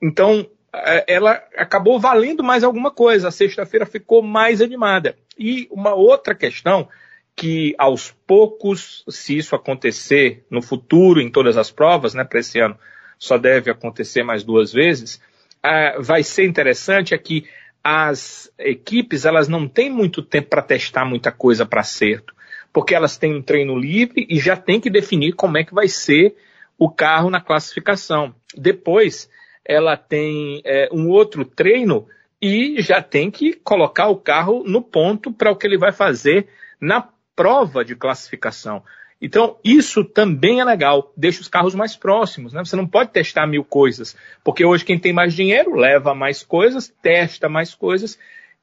Então, 0.00 0.48
é, 0.72 1.04
ela 1.06 1.42
acabou 1.56 1.98
valendo 2.00 2.42
mais 2.42 2.64
alguma 2.64 2.90
coisa. 2.90 3.28
A 3.28 3.32
sexta-feira 3.32 3.84
ficou 3.84 4.22
mais 4.22 4.62
animada. 4.62 5.16
E 5.38 5.68
uma 5.70 5.94
outra 5.94 6.34
questão 6.34 6.88
que 7.36 7.74
aos 7.78 8.10
poucos, 8.26 9.04
se 9.08 9.36
isso 9.36 9.54
acontecer 9.54 10.44
no 10.50 10.60
futuro 10.60 11.20
em 11.20 11.30
todas 11.30 11.56
as 11.56 11.70
provas, 11.70 12.14
né, 12.14 12.24
para 12.24 12.40
esse 12.40 12.58
ano 12.58 12.76
só 13.18 13.36
deve 13.36 13.70
acontecer 13.70 14.22
mais 14.22 14.42
duas 14.44 14.72
vezes, 14.72 15.20
uh, 15.64 16.02
vai 16.02 16.22
ser 16.22 16.46
interessante 16.46 17.14
é 17.14 17.18
que 17.18 17.44
as 17.82 18.52
equipes 18.58 19.24
elas 19.24 19.48
não 19.48 19.68
têm 19.68 19.90
muito 19.90 20.22
tempo 20.22 20.48
para 20.48 20.62
testar 20.62 21.04
muita 21.04 21.30
coisa 21.30 21.64
para 21.64 21.80
acerto 21.80 22.34
porque 22.78 22.94
elas 22.94 23.16
têm 23.16 23.34
um 23.34 23.42
treino 23.42 23.76
livre 23.76 24.24
e 24.30 24.38
já 24.38 24.56
tem 24.56 24.80
que 24.80 24.88
definir 24.88 25.32
como 25.32 25.58
é 25.58 25.64
que 25.64 25.74
vai 25.74 25.88
ser 25.88 26.36
o 26.78 26.88
carro 26.88 27.28
na 27.28 27.40
classificação. 27.40 28.32
Depois, 28.56 29.28
ela 29.64 29.96
tem 29.96 30.62
é, 30.64 30.88
um 30.92 31.08
outro 31.08 31.44
treino 31.44 32.06
e 32.40 32.80
já 32.80 33.02
tem 33.02 33.32
que 33.32 33.52
colocar 33.52 34.06
o 34.06 34.16
carro 34.16 34.62
no 34.64 34.80
ponto 34.80 35.32
para 35.32 35.50
o 35.50 35.56
que 35.56 35.66
ele 35.66 35.76
vai 35.76 35.90
fazer 35.90 36.46
na 36.80 37.08
prova 37.34 37.84
de 37.84 37.96
classificação. 37.96 38.84
Então, 39.20 39.58
isso 39.64 40.04
também 40.04 40.60
é 40.60 40.64
legal, 40.64 41.12
deixa 41.16 41.40
os 41.40 41.48
carros 41.48 41.74
mais 41.74 41.96
próximos, 41.96 42.52
né? 42.52 42.64
Você 42.64 42.76
não 42.76 42.86
pode 42.86 43.10
testar 43.10 43.48
mil 43.48 43.64
coisas, 43.64 44.16
porque 44.44 44.64
hoje 44.64 44.84
quem 44.84 45.00
tem 45.00 45.12
mais 45.12 45.34
dinheiro 45.34 45.74
leva 45.74 46.14
mais 46.14 46.44
coisas, 46.44 46.94
testa 47.02 47.48
mais 47.48 47.74
coisas, 47.74 48.16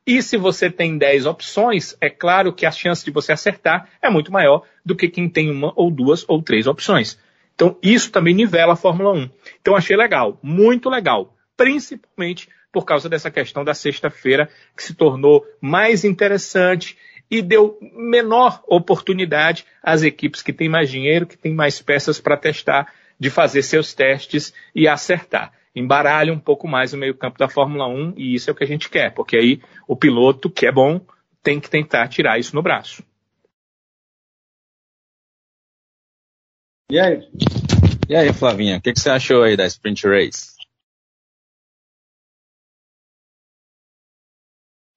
e 0.05 0.21
se 0.21 0.37
você 0.37 0.69
tem 0.69 0.97
10 0.97 1.25
opções, 1.25 1.97
é 1.99 2.09
claro 2.09 2.53
que 2.53 2.65
a 2.65 2.71
chance 2.71 3.03
de 3.03 3.09
você 3.09 3.31
acertar 3.31 3.89
é 3.99 4.09
muito 4.09 4.31
maior 4.31 4.61
do 4.85 4.95
que 4.95 5.09
quem 5.09 5.27
tem 5.27 5.49
uma 5.49 5.73
ou 5.75 5.89
duas 5.89 6.23
ou 6.27 6.43
três 6.43 6.67
opções. 6.67 7.17
Então, 7.55 7.77
isso 7.81 8.11
também 8.11 8.35
nivela 8.35 8.73
a 8.73 8.75
Fórmula 8.75 9.13
1. 9.13 9.29
Então, 9.59 9.75
achei 9.75 9.95
legal, 9.95 10.37
muito 10.43 10.89
legal, 10.89 11.35
principalmente 11.57 12.49
por 12.71 12.85
causa 12.85 13.09
dessa 13.09 13.31
questão 13.31 13.63
da 13.63 13.73
sexta-feira, 13.73 14.49
que 14.75 14.83
se 14.83 14.93
tornou 14.93 15.43
mais 15.59 16.03
interessante 16.03 16.97
e 17.31 17.41
deu 17.41 17.79
menor 17.95 18.61
oportunidade 18.67 19.65
às 19.81 20.03
equipes 20.03 20.43
que 20.43 20.53
têm 20.53 20.69
mais 20.69 20.91
dinheiro, 20.91 21.25
que 21.25 21.37
têm 21.37 21.53
mais 21.53 21.81
peças 21.81 22.19
para 22.19 22.37
testar, 22.37 22.93
de 23.17 23.29
fazer 23.29 23.63
seus 23.63 23.93
testes 23.93 24.53
e 24.75 24.87
acertar 24.87 25.53
embaralha 25.75 26.31
um 26.31 26.39
pouco 26.39 26.67
mais 26.67 26.93
o 26.93 26.97
meio-campo 26.97 27.37
da 27.37 27.49
Fórmula 27.49 27.85
1 27.87 28.13
e 28.15 28.33
isso 28.33 28.49
é 28.49 28.53
o 28.53 28.55
que 28.55 28.63
a 28.63 28.67
gente 28.67 28.89
quer, 28.89 29.13
porque 29.13 29.35
aí 29.35 29.61
o 29.87 29.95
piloto, 29.95 30.49
que 30.49 30.65
é 30.65 30.71
bom, 30.71 31.01
tem 31.43 31.59
que 31.59 31.69
tentar 31.69 32.07
tirar 32.07 32.39
isso 32.39 32.55
no 32.55 32.63
braço. 32.63 33.03
E 36.89 36.99
aí, 36.99 37.19
e 38.07 38.15
aí 38.15 38.31
Flavinha, 38.31 38.77
o 38.77 38.81
que, 38.81 38.93
que, 38.93 38.99
você 38.99 39.09
achou 39.09 39.43
aí 39.43 39.57
da 39.57 39.65
Sprint 39.65 40.07
Race? 40.07 40.55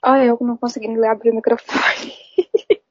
Olha, 0.05 0.27
eu 0.27 0.39
não 0.41 0.57
consegui 0.57 0.87
abrir 1.05 1.31
o 1.31 1.35
microfone. 1.35 2.13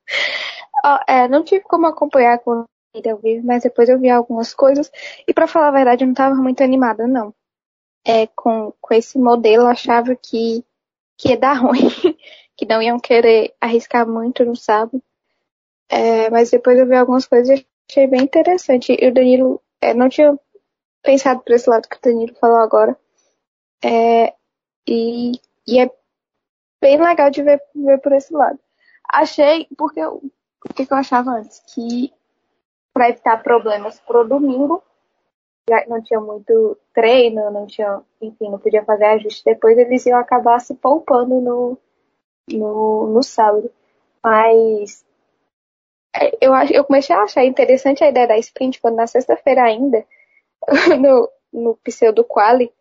oh, 0.84 1.00
é, 1.08 1.28
não 1.28 1.44
tive 1.44 1.64
como 1.64 1.88
acompanhar 1.88 2.40
com 2.40 2.66
ele 2.94 3.10
ao 3.10 3.18
vivo, 3.20 3.46
mas 3.46 3.64
depois 3.64 3.88
eu 3.88 4.00
vi 4.00 4.10
algumas 4.10 4.54
coisas. 4.54 4.92
E 5.28 5.34
para 5.34 5.48
falar 5.48 5.70
a 5.70 5.72
verdade, 5.72 6.04
eu 6.04 6.08
não 6.08 6.14
estava 6.14 6.36
muito 6.36 6.62
animada, 6.62 7.08
não 7.08 7.34
é, 8.06 8.28
com, 8.28 8.74
com 8.82 8.94
esse 8.94 9.18
modelo 9.18 9.66
achava 9.66 10.16
que, 10.16 10.64
que 11.18 11.30
ia 11.30 11.38
dar 11.38 11.54
ruim, 11.62 11.90
que 12.56 12.66
não 12.66 12.82
iam 12.82 13.00
querer 13.00 13.54
arriscar 13.60 14.08
muito 14.08 14.46
no 14.46 14.56
sábado. 14.56 15.02
É, 15.90 16.30
mas 16.30 16.52
depois 16.52 16.78
eu 16.78 16.86
vi 16.86 16.96
algumas 16.96 17.26
coisas 17.26 17.60
e 17.60 17.68
achei 17.90 18.08
bem 18.08 18.24
interessante. 18.24 18.98
E 19.00 19.08
o 19.08 19.14
Danilo, 19.14 19.62
é, 19.82 19.94
não 19.94 20.10
tinha 20.10 20.38
pensado 21.02 21.42
por 21.42 21.54
esse 21.54 21.70
lado 21.70 21.88
que 21.88 21.98
o 21.98 22.02
Danilo 22.02 22.36
falou 22.36 22.58
agora. 22.58 22.98
É, 23.84 24.34
e, 24.88 25.34
e 25.68 25.80
é 25.80 25.90
bem 26.82 27.02
legal 27.02 27.30
de 27.30 27.44
ver, 27.44 27.62
ver 27.76 28.00
por 28.00 28.12
esse 28.14 28.34
lado. 28.34 28.60
Achei, 29.10 29.68
porque 29.78 30.04
o 30.04 30.22
que, 30.74 30.86
que 30.86 30.94
eu 30.94 30.98
achava 30.98 31.32
antes? 31.32 31.62
Que 31.74 32.14
para 32.94 33.10
evitar 33.10 33.44
problemas 33.44 34.00
pro 34.00 34.28
domingo, 34.28 34.84
não 35.88 36.02
tinha 36.02 36.20
muito 36.20 36.78
treino, 36.94 37.52
não 37.52 37.66
tinha, 37.68 38.02
enfim, 38.22 38.50
não 38.50 38.60
podia 38.60 38.84
fazer 38.84 39.06
ajuste. 39.06 39.44
Depois 39.46 39.78
eles 39.78 40.06
iam 40.06 40.18
acabar 40.18 40.60
se 40.60 40.74
poupando 40.76 41.42
no, 41.42 41.78
no, 42.50 43.08
no 43.08 43.24
sábado. 43.24 43.70
Mas 44.24 45.06
é, 46.16 46.32
eu, 46.42 46.54
eu 46.72 46.84
comecei 46.86 47.16
a 47.16 47.24
achar 47.24 47.46
interessante 47.46 48.04
a 48.04 48.10
ideia 48.10 48.28
da 48.28 48.38
sprint 48.38 48.80
quando 48.82 48.96
na 48.96 49.08
sexta-feira 49.08 49.64
ainda, 49.64 50.06
no, 51.00 51.30
no 51.52 51.76
pseudo 51.78 52.24
quali, 52.24 52.72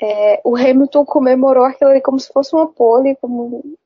é, 0.00 0.40
o 0.44 0.54
Hamilton 0.56 1.04
comemorou 1.04 1.64
aquilo 1.64 1.90
ali 1.90 2.00
como 2.00 2.20
se 2.20 2.32
fosse 2.32 2.54
uma 2.54 2.70
pole, 2.70 3.16
como, 3.16 3.76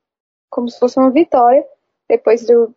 como 0.49 0.69
se 0.69 0.77
fosse 0.79 0.99
uma 0.99 1.09
vitória, 1.09 1.65
depois 2.07 2.45
do, 2.45 2.73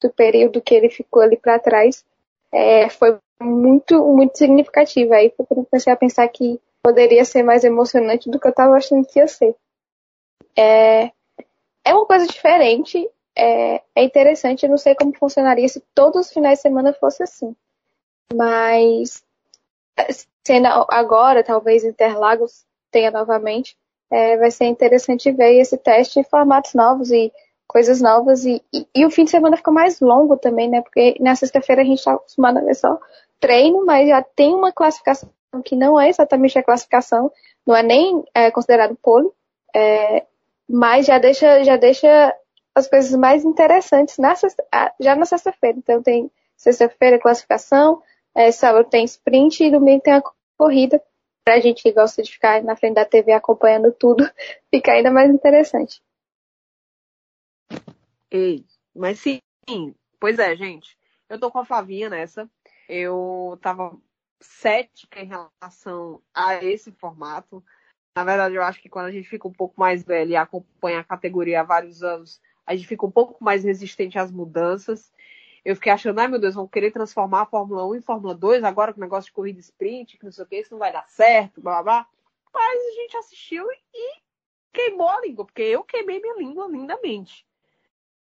do 0.00 0.10
período 0.10 0.62
que 0.62 0.74
ele 0.74 0.88
ficou 0.88 1.22
ali 1.22 1.36
para 1.36 1.58
trás. 1.58 2.04
É, 2.50 2.88
foi 2.88 3.18
muito, 3.40 4.04
muito 4.04 4.36
significativa. 4.36 5.16
Aí 5.16 5.32
foi 5.36 5.46
quando 5.46 5.60
eu 5.60 5.66
comecei 5.66 5.92
a 5.92 5.96
pensar 5.96 6.28
que 6.28 6.60
poderia 6.82 7.24
ser 7.24 7.42
mais 7.42 7.64
emocionante 7.64 8.30
do 8.30 8.38
que 8.38 8.46
eu 8.46 8.50
estava 8.50 8.76
achando 8.76 9.06
que 9.06 9.18
ia 9.18 9.26
ser. 9.26 9.54
É, 10.56 11.10
é 11.84 11.94
uma 11.94 12.06
coisa 12.06 12.26
diferente, 12.26 13.08
é, 13.36 13.82
é 13.94 14.04
interessante, 14.04 14.64
eu 14.64 14.70
não 14.70 14.76
sei 14.76 14.94
como 14.94 15.16
funcionaria 15.16 15.68
se 15.68 15.82
todos 15.94 16.26
os 16.26 16.32
finais 16.32 16.58
de 16.58 16.62
semana 16.62 16.92
fosse 16.92 17.22
assim. 17.22 17.54
Mas 18.34 19.22
sendo 20.44 20.66
agora, 20.88 21.44
talvez 21.44 21.84
Interlagos 21.84 22.64
tenha 22.90 23.10
novamente, 23.10 23.76
é, 24.10 24.36
vai 24.36 24.50
ser 24.50 24.66
interessante 24.66 25.30
ver 25.32 25.54
esse 25.54 25.78
teste 25.78 26.20
em 26.20 26.24
formatos 26.24 26.74
novos 26.74 27.10
e 27.10 27.32
coisas 27.66 28.00
novas. 28.00 28.44
E, 28.44 28.62
e, 28.72 28.86
e, 28.94 29.06
o 29.06 29.10
fim 29.10 29.24
de 29.24 29.30
semana 29.30 29.56
fica 29.56 29.70
mais 29.70 30.00
longo 30.00 30.36
também, 30.36 30.68
né? 30.68 30.82
Porque 30.82 31.16
na 31.20 31.34
sexta-feira 31.34 31.82
a 31.82 31.84
gente 31.84 31.98
está 31.98 32.12
acostumado 32.12 32.58
a 32.58 32.62
ver 32.62 32.74
só 32.74 32.98
treino, 33.42 33.84
mas 33.84 34.08
já 34.08 34.22
tem 34.22 34.54
uma 34.54 34.72
classificação 34.72 35.28
que 35.64 35.74
não 35.74 36.00
é 36.00 36.08
exatamente 36.08 36.56
a 36.56 36.62
classificação, 36.62 37.30
não 37.66 37.76
é 37.76 37.82
nem 37.82 38.24
é, 38.32 38.50
considerado 38.52 38.96
pole, 39.02 39.28
é, 39.74 40.24
mas 40.68 41.06
já 41.06 41.18
deixa, 41.18 41.64
já 41.64 41.76
deixa 41.76 42.34
as 42.74 42.88
coisas 42.88 43.12
mais 43.18 43.44
interessantes 43.44 44.16
na 44.16 44.34
sexta, 44.36 44.64
já 44.98 45.16
na 45.16 45.26
sexta-feira. 45.26 45.76
Então 45.76 46.02
tem 46.02 46.30
sexta-feira 46.56 47.18
classificação, 47.18 48.00
é, 48.34 48.50
sábado 48.52 48.88
tem 48.88 49.04
sprint 49.04 49.64
e 49.64 49.70
domingo 49.70 50.02
tem 50.02 50.14
a 50.14 50.22
corrida. 50.56 51.02
Pra 51.44 51.58
gente 51.58 51.82
que 51.82 51.92
gosta 51.92 52.22
de 52.22 52.30
ficar 52.30 52.62
na 52.62 52.76
frente 52.76 52.94
da 52.94 53.04
TV 53.04 53.32
acompanhando 53.32 53.90
tudo, 53.90 54.24
fica 54.70 54.92
ainda 54.92 55.10
mais 55.10 55.28
interessante. 55.28 56.00
Ei, 58.30 58.64
mas 58.94 59.18
sim, 59.18 59.40
pois 60.20 60.38
é, 60.38 60.54
gente. 60.54 60.96
Eu 61.28 61.40
tô 61.40 61.50
com 61.50 61.58
a 61.58 61.64
Flavinha 61.64 62.08
nessa. 62.08 62.48
Eu 62.94 63.58
tava 63.62 63.98
cética 64.38 65.20
em 65.20 65.26
relação 65.26 66.20
a 66.34 66.62
esse 66.62 66.92
formato. 66.92 67.64
Na 68.14 68.22
verdade, 68.22 68.54
eu 68.54 68.62
acho 68.62 68.82
que 68.82 68.88
quando 68.90 69.06
a 69.06 69.10
gente 69.10 69.26
fica 69.26 69.48
um 69.48 69.52
pouco 69.52 69.80
mais 69.80 70.04
velho 70.04 70.32
e 70.32 70.36
acompanha 70.36 71.00
a 71.00 71.04
categoria 71.04 71.60
há 71.60 71.64
vários 71.64 72.02
anos, 72.02 72.38
a 72.66 72.76
gente 72.76 72.86
fica 72.86 73.06
um 73.06 73.10
pouco 73.10 73.42
mais 73.42 73.64
resistente 73.64 74.18
às 74.18 74.30
mudanças. 74.30 75.10
Eu 75.64 75.74
fiquei 75.74 75.90
achando, 75.90 76.18
ai 76.18 76.28
meu 76.28 76.38
Deus, 76.38 76.54
vão 76.54 76.68
querer 76.68 76.90
transformar 76.90 77.42
a 77.42 77.46
Fórmula 77.46 77.86
1 77.86 77.94
em 77.94 78.02
Fórmula 78.02 78.34
2 78.34 78.62
agora 78.62 78.92
com 78.92 79.00
o 79.00 79.02
negócio 79.02 79.30
de 79.30 79.34
corrida 79.34 79.60
sprint, 79.60 80.18
que 80.18 80.24
não 80.24 80.32
sei 80.32 80.44
o 80.44 80.46
que, 80.46 80.56
isso 80.56 80.72
não 80.72 80.78
vai 80.78 80.92
dar 80.92 81.08
certo, 81.08 81.62
blá 81.62 81.82
blá 81.82 82.02
blá. 82.02 82.08
Mas 82.52 82.80
a 82.88 83.00
gente 83.00 83.16
assistiu 83.16 83.66
e 83.70 84.20
queimou 84.70 85.08
a 85.08 85.20
língua, 85.22 85.46
porque 85.46 85.62
eu 85.62 85.82
queimei 85.82 86.20
minha 86.20 86.36
língua 86.36 86.68
lindamente. 86.68 87.46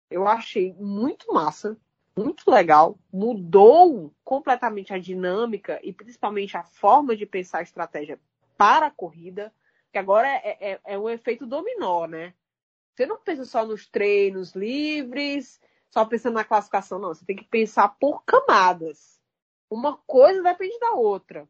Eu 0.09 0.27
achei 0.27 0.73
muito 0.73 1.33
massa, 1.33 1.77
muito 2.17 2.49
legal, 2.49 2.97
mudou 3.11 4.13
completamente 4.23 4.93
a 4.93 4.97
dinâmica 4.97 5.79
e 5.83 5.93
principalmente 5.93 6.57
a 6.57 6.63
forma 6.63 7.15
de 7.15 7.25
pensar 7.25 7.59
a 7.59 7.63
estratégia 7.63 8.19
para 8.57 8.87
a 8.87 8.91
corrida, 8.91 9.53
que 9.91 9.97
agora 9.97 10.27
é, 10.27 10.57
é, 10.73 10.79
é 10.83 10.99
um 10.99 11.09
efeito 11.09 11.45
dominó, 11.45 12.05
né? 12.05 12.33
Você 12.93 13.05
não 13.05 13.17
pensa 13.17 13.45
só 13.45 13.65
nos 13.65 13.87
treinos 13.87 14.53
livres, 14.53 15.59
só 15.89 16.05
pensando 16.05 16.35
na 16.35 16.43
classificação, 16.43 16.99
não. 16.99 17.09
Você 17.09 17.25
tem 17.25 17.35
que 17.35 17.45
pensar 17.45 17.89
por 17.99 18.23
camadas. 18.23 19.19
Uma 19.69 19.97
coisa 20.05 20.43
depende 20.43 20.77
da 20.79 20.91
outra. 20.91 21.47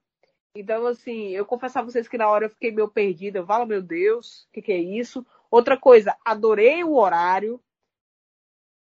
Então, 0.56 0.86
assim, 0.86 1.30
eu 1.30 1.46
confesso 1.46 1.80
a 1.80 1.82
vocês 1.82 2.08
que 2.08 2.18
na 2.18 2.30
hora 2.30 2.46
eu 2.46 2.50
fiquei 2.50 2.72
meio 2.72 2.88
perdida. 2.88 3.40
Eu 3.40 3.46
falo, 3.46 3.66
meu 3.66 3.82
Deus, 3.82 4.44
o 4.44 4.52
que, 4.52 4.62
que 4.62 4.72
é 4.72 4.78
isso? 4.78 5.26
Outra 5.50 5.78
coisa, 5.78 6.16
adorei 6.24 6.84
o 6.84 6.96
horário. 6.96 7.62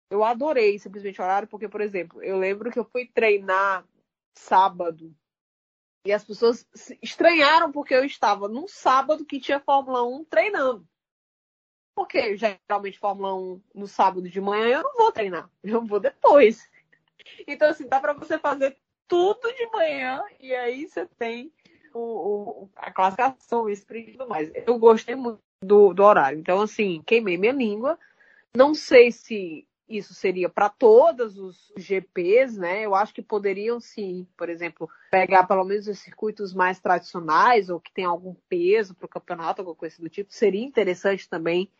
Eu 0.10 0.23
adorei 0.23 0.80
simplesmente 0.80 1.22
o 1.22 1.23
horário, 1.23 1.48
porque, 1.48 1.69
por 1.69 1.81
exemplo, 1.81 2.22
eu 2.23 2.38
lembro 2.38 2.72
que 2.72 2.80
eu 2.80 2.86
fui 2.86 3.06
treinar 3.06 3.86
sábado 4.34 5.15
e 6.06 6.11
as 6.11 6.23
pessoas 6.23 6.68
estranharam 7.02 7.72
porque 7.72 7.94
eu 7.94 8.03
estava 8.03 8.48
num 8.48 8.68
sábado 8.68 9.26
que 9.26 9.40
tinha 9.40 9.60
Fórmula 9.60 10.03
1 10.03 10.26
treinando. 10.26 10.88
Porque 11.94 12.38
geralmente 12.38 12.98
Fórmula 12.98 13.36
1 13.36 13.61
no 13.76 13.88
sábado 13.88 14.30
de 14.30 14.40
manhã 14.40 14.77
eu 14.77 14.84
não 14.84 14.95
vou 14.95 15.11
treinar, 15.11 15.49
eu 15.64 15.86
vou 15.86 15.99
depois. 15.99 16.69
Então, 17.45 17.69
assim, 17.69 17.88
dá 17.88 17.99
para 17.99 18.14
você 18.14 18.40
fazer 18.40 18.77
tudo 19.07 19.53
de 19.53 19.68
manhã 19.68 20.23
e 20.40 20.56
aí 20.56 20.88
você 20.88 21.06
tem 21.06 21.53
o, 21.94 22.64
o, 22.64 22.69
a 22.76 22.91
classificação, 22.91 23.64
o 23.64 23.69
sprint 23.69 24.10
e 24.10 24.11
tudo 24.14 24.30
mais. 24.30 24.52
Eu 24.65 24.80
gostei 24.80 25.15
muito 25.15 25.41
do, 25.61 25.94
do 25.94 26.03
horário. 26.03 26.40
Então, 26.40 26.61
assim, 26.61 27.03
queimei 27.06 27.38
minha 27.38 27.52
língua. 27.52 27.99
Não 28.56 28.73
sei 28.73 29.11
se 29.11 29.68
isso 29.90 30.14
seria 30.14 30.48
para 30.48 30.70
todos 30.70 31.38
os 31.38 31.74
GPs, 31.76 32.60
né? 32.60 32.86
Eu 32.86 32.94
acho 32.94 33.14
que 33.14 33.22
poderiam 33.22 33.80
sim, 33.80 34.28
por 34.38 34.48
exemplo, 34.48 34.88
pegar 35.10 35.48
pelo 35.48 35.64
menos 35.64 35.88
os 35.88 35.98
circuitos 35.98 36.53
mais 36.53 36.80
tradicionais 36.80 37.70
ou 37.70 37.80
que 37.80 37.91
tem 37.91 38.06
algum 38.06 38.36
peso 38.48 38.94
para 38.94 39.07
o 39.07 39.10
campeonato, 39.10 39.61
alguma 39.61 39.76
coisa 39.76 39.99
do 39.99 40.07
tipo. 40.07 40.32
Seria 40.32 40.64
interessante 40.64 41.28
também 41.28 41.72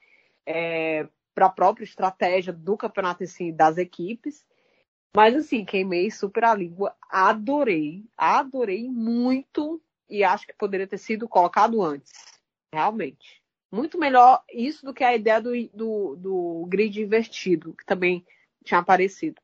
é, 0.46 1.08
para 1.36 1.46
a 1.46 1.52
própria 1.52 1.84
estratégia 1.84 2.52
do 2.52 2.76
campeonato 2.76 3.24
em 3.24 3.28
si, 3.28 3.52
das 3.52 3.78
equipes. 3.78 4.44
Mas 5.16 5.36
assim, 5.36 5.64
queimei 5.64 6.10
super 6.10 6.44
a 6.44 6.56
língua, 6.56 6.96
adorei, 7.10 8.06
adorei 8.18 8.90
muito 8.90 9.82
e 10.10 10.24
acho 10.24 10.48
que 10.48 10.54
poderia 10.54 10.88
ter 10.88 10.98
sido 10.98 11.28
colocado 11.28 11.82
antes, 11.82 12.12
realmente. 12.74 13.39
Muito 13.72 14.00
melhor 14.00 14.44
isso 14.52 14.86
do 14.86 14.94
que 14.94 15.04
a 15.04 15.16
ideia 15.16 15.42
do, 15.42 15.52
do, 15.74 16.16
do 16.16 16.66
grid 16.68 17.02
invertido, 17.02 17.74
que 17.74 17.86
também 17.86 18.26
tinha 18.64 18.80
aparecido. 18.80 19.42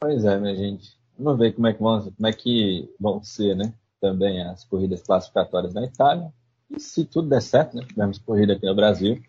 Pois 0.00 0.24
é, 0.24 0.38
minha 0.38 0.56
gente. 0.56 0.98
Vamos 1.18 1.38
ver 1.38 1.52
como 1.52 1.66
é 1.66 1.72
que 1.72 1.80
vão, 1.80 2.00
como 2.00 2.26
é 2.26 2.32
que 2.32 2.88
vão 2.98 3.22
ser, 3.22 3.54
né? 3.54 3.72
Também 4.00 4.42
as 4.42 4.64
corridas 4.64 5.02
classificatórias 5.02 5.72
na 5.72 5.84
Itália. 5.84 6.32
E 6.68 6.80
se 6.80 7.04
tudo 7.04 7.28
der 7.28 7.42
certo, 7.42 7.76
né? 7.76 7.84
Tivemos 7.86 8.18
corrida 8.18 8.54
aqui 8.54 8.66
no 8.66 8.74
Brasil 8.74 9.22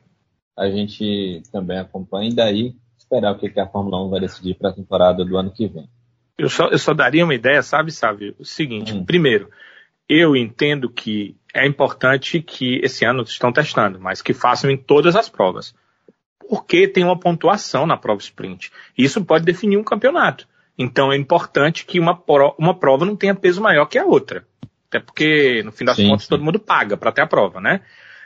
a 0.57 0.69
gente 0.69 1.41
também 1.51 1.79
acompanha 1.79 2.29
e 2.29 2.35
daí 2.35 2.75
esperar 2.97 3.33
o 3.33 3.39
que, 3.39 3.49
que 3.49 3.59
a 3.59 3.67
Fórmula 3.67 4.03
1 4.05 4.09
vai 4.09 4.19
decidir 4.19 4.55
para 4.55 4.69
a 4.69 4.73
temporada 4.73 5.25
do 5.25 5.37
ano 5.37 5.51
que 5.51 5.67
vem. 5.67 5.89
Eu 6.37 6.49
só, 6.49 6.67
eu 6.67 6.79
só 6.79 6.93
daria 6.93 7.23
uma 7.23 7.35
ideia, 7.35 7.61
sabe, 7.61 7.91
sabe? 7.91 8.35
O 8.39 8.45
seguinte, 8.45 8.93
hum. 8.93 9.03
primeiro, 9.05 9.49
eu 10.07 10.35
entendo 10.35 10.89
que 10.89 11.35
é 11.53 11.65
importante 11.65 12.41
que 12.41 12.79
esse 12.83 13.05
ano 13.05 13.23
estão 13.23 13.51
testando, 13.51 13.99
mas 13.99 14.21
que 14.21 14.33
façam 14.33 14.69
em 14.69 14.77
todas 14.77 15.15
as 15.15 15.29
provas. 15.29 15.73
Porque 16.49 16.87
tem 16.87 17.03
uma 17.03 17.19
pontuação 17.19 17.85
na 17.85 17.97
prova 17.97 18.19
sprint. 18.19 18.71
Isso 18.97 19.23
pode 19.23 19.45
definir 19.45 19.77
um 19.77 19.83
campeonato. 19.83 20.47
Então 20.77 21.11
é 21.11 21.17
importante 21.17 21.85
que 21.85 21.99
uma, 21.99 22.21
uma 22.57 22.77
prova 22.77 23.05
não 23.05 23.15
tenha 23.15 23.35
peso 23.35 23.61
maior 23.61 23.85
que 23.85 23.97
a 23.97 24.05
outra. 24.05 24.45
Até 24.87 24.99
porque, 24.99 25.63
no 25.63 25.71
fim 25.71 25.85
das 25.85 25.95
sim, 25.95 26.07
contas, 26.07 26.23
sim. 26.23 26.29
todo 26.29 26.43
mundo 26.43 26.59
paga 26.59 26.97
para 26.97 27.11
ter 27.11 27.21
a 27.21 27.27
prova, 27.27 27.59
né? 27.59 27.81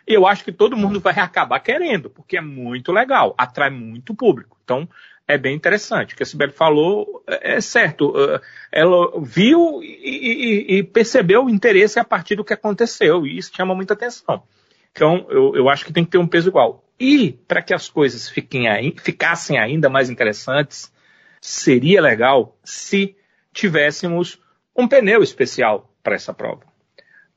E 0.08 0.14
eu 0.14 0.26
acho 0.26 0.44
que 0.44 0.52
todo 0.52 0.78
mundo 0.78 1.00
vai 1.00 1.14
acabar 1.20 1.60
querendo, 1.60 2.10
porque 2.10 2.38
é 2.38 2.42
muito 2.42 2.92
legal, 2.92 3.36
atrai 3.38 3.70
muito 3.70 4.16
público. 4.16 4.58
Então, 4.64 4.88
é 5.28 5.38
bem 5.38 5.56
interessante. 5.56 6.14
O 6.14 6.18
que 6.18 6.24
a 6.24 6.26
Sibeli 6.26 6.54
falou 6.54 7.24
é, 7.28 7.56
é 7.56 7.62
certo. 7.62 8.10
Uh, 8.10 8.40
ela 8.72 9.12
viu 9.22 9.84
e, 9.84 10.68
e, 10.68 10.78
e, 10.78 10.84
percebeu 10.84 11.46
o 11.46 11.50
interesse 11.50 12.00
a 12.00 12.04
partir 12.04 12.36
do 12.36 12.46
que 12.46 12.54
aconteceu, 12.54 13.28
e 13.28 13.38
isso 13.38 13.52
chama 13.54 13.76
muita 13.76 13.94
atenção. 13.94 14.44
Então, 14.92 15.28
eu, 15.30 15.56
eu 15.56 15.70
acho 15.70 15.86
que 15.86 15.94
tem 15.94 16.06
que 16.06 16.12
ter 16.12 16.18
um 16.18 16.28
peso 16.28 16.50
igual. 16.50 16.84
E, 17.00 17.34
para 17.48 17.62
que 17.62 17.74
as 17.74 17.90
coisas 17.90 18.30
fiquem, 18.30 18.66
ficassem 18.98 19.60
ainda 19.60 19.90
mais 19.90 20.10
interessantes, 20.10 20.92
seria 21.42 22.02
legal 22.02 22.58
se 22.64 23.16
tivéssemos 23.54 24.42
um 24.76 24.88
pneu 24.88 25.22
especial 25.22 25.94
para 26.02 26.16
essa 26.16 26.34
prova. 26.34 26.64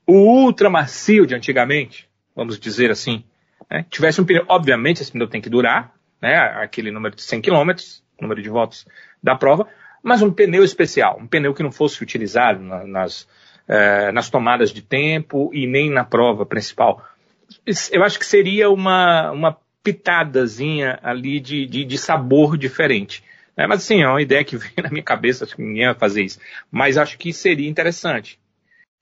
O 0.07 0.13
ultra 0.13 0.69
macio 0.69 1.27
de 1.27 1.35
antigamente, 1.35 2.09
vamos 2.35 2.59
dizer 2.59 2.89
assim, 2.89 3.23
né, 3.69 3.85
tivesse 3.89 4.19
um 4.19 4.25
pneu, 4.25 4.45
obviamente 4.47 5.01
esse 5.01 5.11
pneu 5.11 5.27
tem 5.27 5.41
que 5.41 5.49
durar, 5.49 5.93
né, 6.21 6.37
aquele 6.37 6.91
número 6.91 7.15
de 7.15 7.21
100 7.21 7.41
km, 7.41 7.71
número 8.19 8.41
de 8.41 8.49
voltas 8.49 8.85
da 9.21 9.35
prova, 9.35 9.67
mas 10.03 10.21
um 10.21 10.31
pneu 10.31 10.63
especial, 10.63 11.17
um 11.19 11.27
pneu 11.27 11.53
que 11.53 11.63
não 11.63 11.71
fosse 11.71 12.01
utilizado 12.03 12.59
na, 12.61 12.85
nas, 12.85 13.27
eh, 13.67 14.11
nas 14.11 14.29
tomadas 14.29 14.71
de 14.71 14.81
tempo 14.81 15.49
e 15.53 15.67
nem 15.67 15.89
na 15.89 16.03
prova 16.03 16.45
principal. 16.45 17.03
Eu 17.91 18.03
acho 18.03 18.17
que 18.17 18.25
seria 18.25 18.69
uma, 18.69 19.31
uma 19.31 19.57
pitadazinha 19.83 20.99
ali 21.03 21.39
de, 21.39 21.65
de, 21.65 21.83
de 21.83 21.97
sabor 21.97 22.57
diferente. 22.57 23.23
Né? 23.55 23.67
Mas 23.67 23.83
assim, 23.83 24.01
é 24.01 24.07
uma 24.07 24.21
ideia 24.21 24.43
que 24.43 24.57
veio 24.57 24.73
na 24.83 24.89
minha 24.89 25.03
cabeça, 25.03 25.43
acho 25.43 25.55
que 25.55 25.61
ninguém 25.61 25.85
vai 25.85 25.95
fazer 25.95 26.23
isso. 26.23 26.39
Mas 26.71 26.97
acho 26.97 27.17
que 27.17 27.31
seria 27.33 27.69
interessante. 27.69 28.39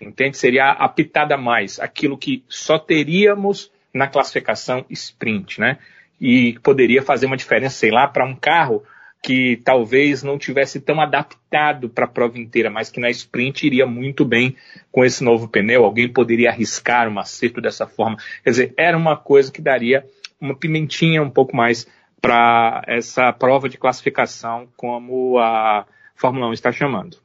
Entende? 0.01 0.37
Seria 0.37 0.71
a 0.71 0.87
pitada 0.87 1.35
mais, 1.35 1.77
aquilo 1.79 2.17
que 2.17 2.43
só 2.47 2.79
teríamos 2.79 3.69
na 3.93 4.07
classificação 4.07 4.85
sprint, 4.89 5.59
né? 5.59 5.77
E 6.19 6.57
poderia 6.59 7.01
fazer 7.01 7.25
uma 7.25 7.37
diferença, 7.37 7.75
sei 7.75 7.91
lá, 7.91 8.07
para 8.07 8.25
um 8.25 8.35
carro 8.35 8.83
que 9.21 9.57
talvez 9.65 10.23
não 10.23 10.37
tivesse 10.37 10.79
tão 10.79 11.01
adaptado 11.01 11.89
para 11.89 12.05
a 12.05 12.09
prova 12.09 12.39
inteira, 12.39 12.69
mas 12.69 12.89
que 12.89 12.99
na 12.99 13.09
sprint 13.09 13.65
iria 13.65 13.85
muito 13.85 14.23
bem 14.23 14.55
com 14.91 15.03
esse 15.03 15.23
novo 15.23 15.47
pneu. 15.47 15.83
Alguém 15.83 16.11
poderia 16.11 16.49
arriscar 16.49 17.09
um 17.09 17.19
acerto 17.19 17.59
dessa 17.61 17.85
forma. 17.85 18.17
Quer 18.43 18.49
dizer, 18.49 18.73
era 18.77 18.97
uma 18.97 19.17
coisa 19.17 19.51
que 19.51 19.61
daria 19.61 20.05
uma 20.39 20.55
pimentinha 20.55 21.21
um 21.21 21.29
pouco 21.29 21.55
mais 21.55 21.85
para 22.21 22.81
essa 22.87 23.31
prova 23.33 23.67
de 23.67 23.77
classificação, 23.77 24.67
como 24.75 25.37
a 25.37 25.85
Fórmula 26.15 26.47
1 26.47 26.53
está 26.53 26.71
chamando. 26.71 27.17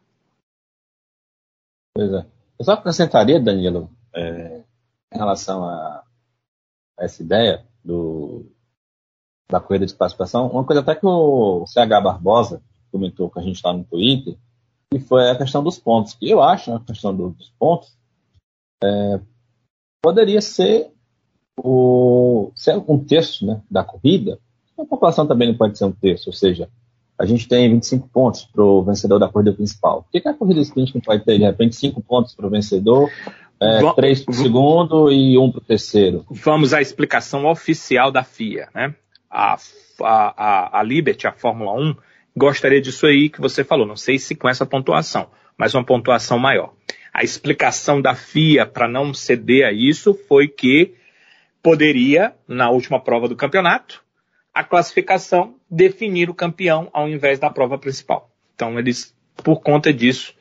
Pois 1.94 2.12
é. 2.12 2.26
Eu 2.58 2.64
só 2.64 2.72
acrescentaria, 2.72 3.40
Danilo, 3.40 3.90
é, 4.14 4.62
em 5.12 5.18
relação 5.18 5.64
a, 5.64 6.04
a, 6.98 7.04
essa 7.04 7.22
ideia 7.22 7.64
do, 7.84 8.46
da 9.50 9.60
corrida 9.60 9.86
de 9.86 9.94
classificação, 9.94 10.48
uma 10.48 10.64
coisa 10.64 10.80
até 10.80 10.94
que 10.94 11.06
o 11.06 11.64
CH 11.66 12.02
Barbosa 12.02 12.62
comentou 12.90 13.28
com 13.28 13.40
a 13.40 13.42
gente 13.42 13.60
lá 13.64 13.72
no 13.72 13.84
Twitter, 13.84 14.36
que 14.90 14.98
foi 14.98 15.30
a 15.30 15.36
questão 15.36 15.62
dos 15.62 15.78
pontos. 15.78 16.16
Eu 16.20 16.42
acho 16.42 16.72
a 16.72 16.80
questão 16.80 17.14
dos 17.14 17.52
pontos 17.58 17.96
é, 18.82 19.20
poderia 20.02 20.40
ser 20.40 20.90
o, 21.56 22.52
ser 22.54 22.76
um 22.88 22.98
terço 22.98 23.46
né, 23.46 23.60
da 23.70 23.84
corrida. 23.84 24.38
A 24.78 24.84
população 24.84 25.26
também 25.26 25.48
não 25.48 25.56
pode 25.56 25.78
ser 25.78 25.84
um 25.84 25.92
terço, 25.92 26.28
ou 26.28 26.32
seja, 26.32 26.68
a 27.18 27.24
gente 27.24 27.46
tem 27.46 27.70
25 27.70 28.08
pontos 28.08 28.44
para 28.44 28.62
o 28.62 28.82
vencedor 28.82 29.18
da 29.18 29.28
corrida 29.28 29.52
principal. 29.52 30.02
Por 30.02 30.10
que, 30.10 30.20
que 30.20 30.28
a 30.28 30.34
corrida 30.34 30.60
sprint 30.60 30.94
não 30.94 31.00
pode 31.00 31.24
ter, 31.24 31.38
de 31.38 31.44
repente, 31.44 31.76
5 31.76 32.02
pontos 32.02 32.34
para 32.34 32.46
o 32.46 32.50
vencedor, 32.50 33.08
é, 33.60 33.92
3 33.94 34.24
para 34.24 34.32
o 34.32 34.34
segundo 34.34 35.12
e 35.12 35.38
1 35.38 35.42
um 35.42 35.50
para 35.50 35.60
o 35.60 35.64
terceiro? 35.64 36.26
Vamos 36.28 36.74
à 36.74 36.82
explicação 36.82 37.46
oficial 37.46 38.10
da 38.10 38.24
FIA. 38.24 38.68
Né? 38.74 38.94
A, 39.36 39.56
a, 40.00 40.78
a, 40.78 40.82
Liberty, 40.84 41.26
a 41.26 41.32
Fórmula 41.32 41.72
1, 41.72 41.96
gostaria 42.36 42.80
disso 42.80 43.04
aí 43.06 43.28
que 43.28 43.40
você 43.40 43.64
falou. 43.64 43.84
Não 43.84 43.96
sei 43.96 44.18
se 44.18 44.36
com 44.36 44.48
essa 44.48 44.64
pontuação, 44.64 45.28
mas 45.58 45.74
uma 45.74 45.84
pontuação 45.84 46.38
maior. 46.38 46.72
A 47.12 47.24
explicação 47.24 48.00
da 48.00 48.14
FIA 48.14 48.64
para 48.64 48.86
não 48.86 49.12
ceder 49.12 49.66
a 49.66 49.72
isso 49.72 50.14
foi 50.28 50.46
que 50.46 50.94
poderia, 51.60 52.32
na 52.46 52.70
última 52.70 53.00
prova 53.00 53.26
do 53.28 53.34
campeonato, 53.34 54.04
a 54.52 54.62
classificação 54.62 55.56
definir 55.68 56.30
o 56.30 56.34
campeão 56.34 56.88
ao 56.92 57.08
invés 57.08 57.40
da 57.40 57.50
prova 57.50 57.76
principal. 57.76 58.30
Então, 58.54 58.78
eles, 58.78 59.12
por 59.42 59.60
conta 59.60 59.92
disso, 59.92 60.32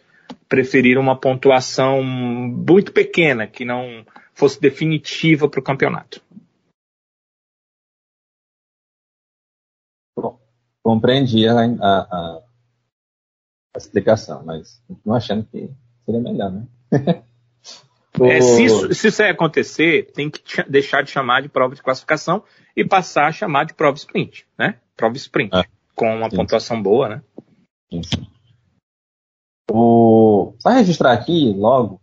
preferiram 0.48 1.02
uma 1.02 1.20
pontuação 1.20 2.04
muito 2.04 2.92
pequena, 2.92 3.48
que 3.48 3.66
não 3.66 4.06
fosse 4.36 4.62
definitiva 4.62 5.50
para 5.50 5.60
o 5.60 5.64
campeonato. 5.64 6.22
Compreendi 10.84 11.48
a, 11.48 11.56
a, 11.56 12.42
a 13.74 13.78
explicação, 13.78 14.44
mas 14.46 14.82
não 15.06 15.16
achando 15.16 15.46
que 15.46 15.72
seria 16.06 16.22
melhor, 16.22 16.52
né? 16.52 16.68
É, 18.22 18.40
se, 18.42 18.64
isso, 18.64 18.94
se, 18.94 19.08
isso, 19.08 19.24
acontecer, 19.24 20.12
tem 20.12 20.30
que 20.30 20.62
deixar 20.70 21.02
de 21.02 21.10
chamar 21.10 21.42
de 21.42 21.50
prova 21.50 21.74
de 21.74 21.82
classificação 21.82 22.44
e 22.78 22.86
passar 22.86 23.28
a 23.28 23.32
chamar 23.32 23.66
de 23.66 23.74
prova 23.74 23.98
sprint, 23.98 24.46
né? 24.56 24.80
Prova 24.96 25.18
sprint, 25.18 25.56
é. 25.56 25.64
com 25.96 26.18
uma 26.18 26.30
sim. 26.30 26.36
pontuação 26.36 26.80
boa, 26.80 27.10
né? 27.10 27.24
Sim. 27.92 28.28
O... 29.72 30.54
Para 30.62 30.76
registrar 30.76 31.12
aqui, 31.14 31.52
logo, 31.58 32.00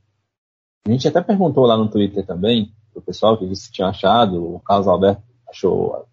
a 0.84 0.90
gente 0.90 1.06
até 1.06 1.20
perguntou 1.20 1.64
lá 1.64 1.76
no 1.76 1.88
Twitter 1.88 2.26
também, 2.26 2.74
o 2.92 3.00
pessoal 3.00 3.38
que 3.38 3.44
eles 3.44 3.70
tinham 3.70 3.88
achado, 3.88 4.56
o 4.56 4.58
Carlos 4.58 4.88
Alberto 4.88 5.22
achou 5.48 6.08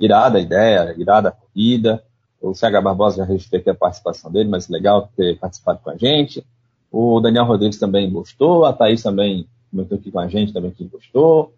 irada 0.00 0.38
a 0.38 0.40
ideia, 0.40 0.94
irada 0.96 1.28
a 1.30 1.32
corrida, 1.32 2.02
o 2.40 2.54
CH 2.54 2.80
Barbosa 2.82 3.18
já 3.18 3.24
registrou 3.24 3.60
aqui 3.60 3.70
a 3.70 3.74
participação 3.74 4.30
dele, 4.30 4.48
mas 4.48 4.68
legal 4.68 5.10
ter 5.16 5.38
participado 5.38 5.80
com 5.82 5.90
a 5.90 5.96
gente. 5.96 6.46
O 6.90 7.20
Daniel 7.20 7.44
Rodrigues 7.44 7.78
também 7.78 8.10
gostou, 8.10 8.64
a 8.64 8.72
Thaís 8.72 9.02
também 9.02 9.46
comentou 9.70 9.98
aqui 9.98 10.10
com 10.10 10.20
a 10.20 10.28
gente 10.28 10.52
também 10.52 10.70
que 10.70 10.84
gostou. 10.84 11.52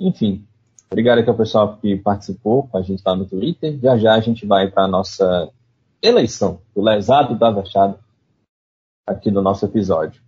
Enfim, 0.00 0.46
obrigado 0.90 1.18
aqui 1.18 1.30
ao 1.30 1.36
pessoal 1.36 1.76
que 1.76 1.96
participou 1.96 2.66
com 2.66 2.76
a 2.76 2.82
gente 2.82 3.02
lá 3.06 3.14
no 3.14 3.24
Twitter. 3.24 3.78
Já 3.80 3.96
já 3.96 4.14
a 4.14 4.20
gente 4.20 4.44
vai 4.46 4.70
para 4.70 4.84
a 4.84 4.88
nossa 4.88 5.50
eleição 6.02 6.60
do 6.74 6.82
lesado 6.82 7.38
da 7.38 7.50
Vechado 7.50 7.98
aqui 9.06 9.30
no 9.30 9.40
nosso 9.40 9.64
episódio. 9.64 10.20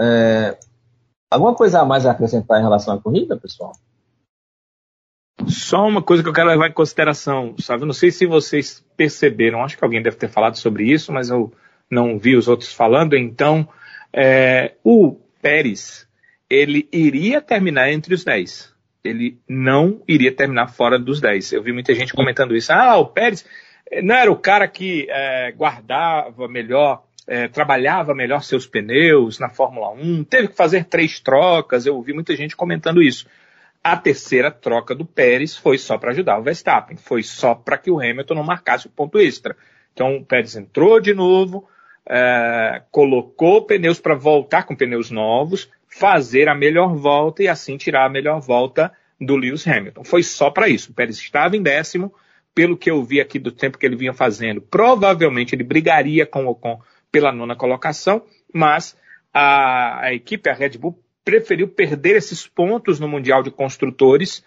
É, 0.00 0.58
alguma 1.30 1.54
coisa 1.54 1.80
a 1.80 1.84
mais 1.84 2.06
a 2.06 2.10
acrescentar 2.10 2.58
em 2.58 2.62
relação 2.62 2.94
à 2.94 3.00
corrida, 3.00 3.36
pessoal? 3.36 3.72
Só 5.48 5.86
uma 5.86 6.02
coisa 6.02 6.22
que 6.22 6.28
eu 6.28 6.32
quero 6.32 6.48
levar 6.48 6.68
em 6.68 6.72
consideração, 6.72 7.54
sabe? 7.58 7.84
Não 7.84 7.92
sei 7.92 8.10
se 8.10 8.26
vocês 8.26 8.84
perceberam, 8.96 9.62
acho 9.62 9.76
que 9.76 9.84
alguém 9.84 10.02
deve 10.02 10.16
ter 10.16 10.28
falado 10.28 10.56
sobre 10.56 10.84
isso, 10.84 11.12
mas 11.12 11.30
eu 11.30 11.52
não 11.90 12.18
vi 12.18 12.36
os 12.36 12.48
outros 12.48 12.72
falando, 12.72 13.16
então 13.16 13.68
é, 14.12 14.72
o 14.82 15.16
Pérez 15.42 16.08
ele 16.48 16.88
iria 16.92 17.40
terminar 17.40 17.90
entre 17.90 18.14
os 18.14 18.24
10. 18.24 18.72
Ele 19.02 19.38
não 19.48 20.02
iria 20.08 20.32
terminar 20.32 20.68
fora 20.68 20.98
dos 20.98 21.20
10. 21.20 21.52
Eu 21.52 21.62
vi 21.62 21.72
muita 21.72 21.94
gente 21.94 22.14
comentando 22.14 22.56
isso. 22.56 22.72
Ah, 22.72 22.96
o 22.96 23.06
Pérez 23.06 23.44
não 24.02 24.14
era 24.14 24.30
o 24.30 24.36
cara 24.36 24.66
que 24.66 25.06
é, 25.10 25.52
guardava 25.52 26.48
melhor, 26.48 27.04
é, 27.26 27.48
trabalhava 27.48 28.14
melhor 28.14 28.42
seus 28.42 28.66
pneus 28.66 29.38
na 29.38 29.50
Fórmula 29.50 29.90
1, 29.90 30.24
teve 30.24 30.48
que 30.48 30.56
fazer 30.56 30.84
três 30.84 31.20
trocas. 31.20 31.84
Eu 31.86 31.96
ouvi 31.96 32.12
muita 32.12 32.34
gente 32.34 32.56
comentando 32.56 33.02
isso. 33.02 33.26
A 33.84 33.98
terceira 33.98 34.50
troca 34.50 34.94
do 34.94 35.04
Pérez 35.04 35.54
foi 35.54 35.76
só 35.76 35.98
para 35.98 36.12
ajudar 36.12 36.38
o 36.38 36.42
Verstappen, 36.42 36.96
foi 36.96 37.22
só 37.22 37.54
para 37.54 37.76
que 37.76 37.90
o 37.90 38.00
Hamilton 38.00 38.36
não 38.36 38.42
marcasse 38.42 38.86
o 38.86 38.90
ponto 38.90 39.18
extra. 39.18 39.54
Então 39.92 40.16
o 40.16 40.24
Pérez 40.24 40.56
entrou 40.56 40.98
de 40.98 41.12
novo, 41.12 41.68
é, 42.08 42.82
colocou 42.90 43.66
pneus 43.66 44.00
para 44.00 44.14
voltar 44.14 44.62
com 44.62 44.74
pneus 44.74 45.10
novos, 45.10 45.70
fazer 45.86 46.48
a 46.48 46.54
melhor 46.54 46.94
volta 46.94 47.42
e 47.42 47.48
assim 47.48 47.76
tirar 47.76 48.06
a 48.06 48.08
melhor 48.08 48.40
volta 48.40 48.90
do 49.20 49.36
Lewis 49.36 49.68
Hamilton. 49.68 50.02
Foi 50.02 50.22
só 50.22 50.50
para 50.50 50.66
isso. 50.66 50.90
O 50.90 50.94
Pérez 50.94 51.18
estava 51.18 51.54
em 51.54 51.62
décimo, 51.62 52.14
pelo 52.54 52.78
que 52.78 52.90
eu 52.90 53.04
vi 53.04 53.20
aqui 53.20 53.38
do 53.38 53.52
tempo 53.52 53.76
que 53.76 53.84
ele 53.84 53.96
vinha 53.96 54.14
fazendo, 54.14 54.62
provavelmente 54.62 55.54
ele 55.54 55.64
brigaria 55.64 56.24
com 56.24 56.46
o 56.46 56.50
Ocon 56.50 56.80
pela 57.12 57.32
nona 57.32 57.54
colocação, 57.54 58.24
mas 58.52 58.96
a, 59.32 60.06
a 60.06 60.14
equipe, 60.14 60.48
a 60.48 60.54
Red 60.54 60.78
Bull, 60.78 60.98
preferiu 61.24 61.68
perder 61.68 62.16
esses 62.16 62.46
pontos 62.46 63.00
no 63.00 63.08
Mundial 63.08 63.42
de 63.42 63.50
Construtores 63.50 64.44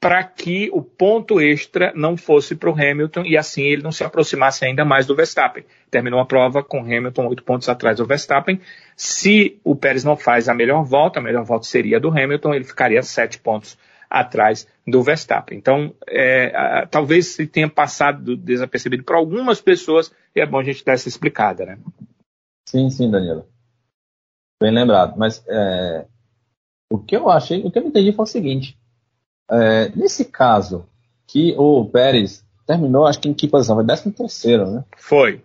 para 0.00 0.22
que 0.22 0.70
o 0.72 0.80
ponto 0.80 1.40
extra 1.40 1.92
não 1.94 2.16
fosse 2.16 2.54
para 2.54 2.70
o 2.70 2.72
Hamilton 2.72 3.24
e 3.24 3.36
assim 3.36 3.62
ele 3.62 3.82
não 3.82 3.90
se 3.90 4.04
aproximasse 4.04 4.64
ainda 4.64 4.84
mais 4.84 5.06
do 5.06 5.16
Verstappen. 5.16 5.64
Terminou 5.90 6.20
a 6.20 6.26
prova 6.26 6.62
com 6.62 6.80
Hamilton 6.80 7.26
oito 7.26 7.42
pontos 7.42 7.68
atrás 7.68 7.96
do 7.96 8.06
Verstappen. 8.06 8.60
Se 8.94 9.58
o 9.64 9.74
Pérez 9.74 10.04
não 10.04 10.16
faz 10.16 10.48
a 10.48 10.54
melhor 10.54 10.84
volta, 10.84 11.18
a 11.18 11.22
melhor 11.22 11.44
volta 11.44 11.66
seria 11.66 11.98
do 11.98 12.10
Hamilton, 12.10 12.54
ele 12.54 12.64
ficaria 12.64 13.02
sete 13.02 13.38
pontos 13.38 13.76
atrás 14.08 14.68
do 14.86 15.02
Verstappen. 15.02 15.58
Então, 15.58 15.92
é, 16.06 16.56
a, 16.56 16.86
talvez 16.86 17.36
ele 17.38 17.48
tenha 17.48 17.68
passado 17.68 18.36
desapercebido 18.36 19.02
para 19.02 19.16
algumas 19.16 19.60
pessoas 19.60 20.12
e 20.34 20.40
é 20.40 20.46
bom 20.46 20.60
a 20.60 20.64
gente 20.64 20.84
dar 20.84 20.92
essa 20.92 21.08
explicada, 21.08 21.66
né? 21.66 21.78
Sim, 22.68 22.88
sim, 22.88 23.10
Danilo. 23.10 23.46
Bem 24.62 24.72
lembrado. 24.72 25.14
Mas 25.16 25.44
é, 25.48 26.06
o 26.90 26.98
que 26.98 27.16
eu 27.16 27.28
achei, 27.28 27.62
o 27.64 27.70
que 27.70 27.78
eu 27.78 27.86
entendi 27.86 28.12
foi 28.12 28.24
o 28.24 28.26
seguinte 28.26 28.78
é, 29.50 29.90
nesse 29.96 30.24
caso, 30.24 30.86
que 31.26 31.54
o 31.56 31.84
Pérez 31.86 32.44
terminou, 32.66 33.06
acho 33.06 33.20
que 33.20 33.28
em 33.28 33.34
que 33.34 33.48
posição? 33.48 33.76
Foi 33.76 33.84
13 33.84 34.12
terceiro, 34.12 34.70
né? 34.70 34.84
Foi. 34.96 35.42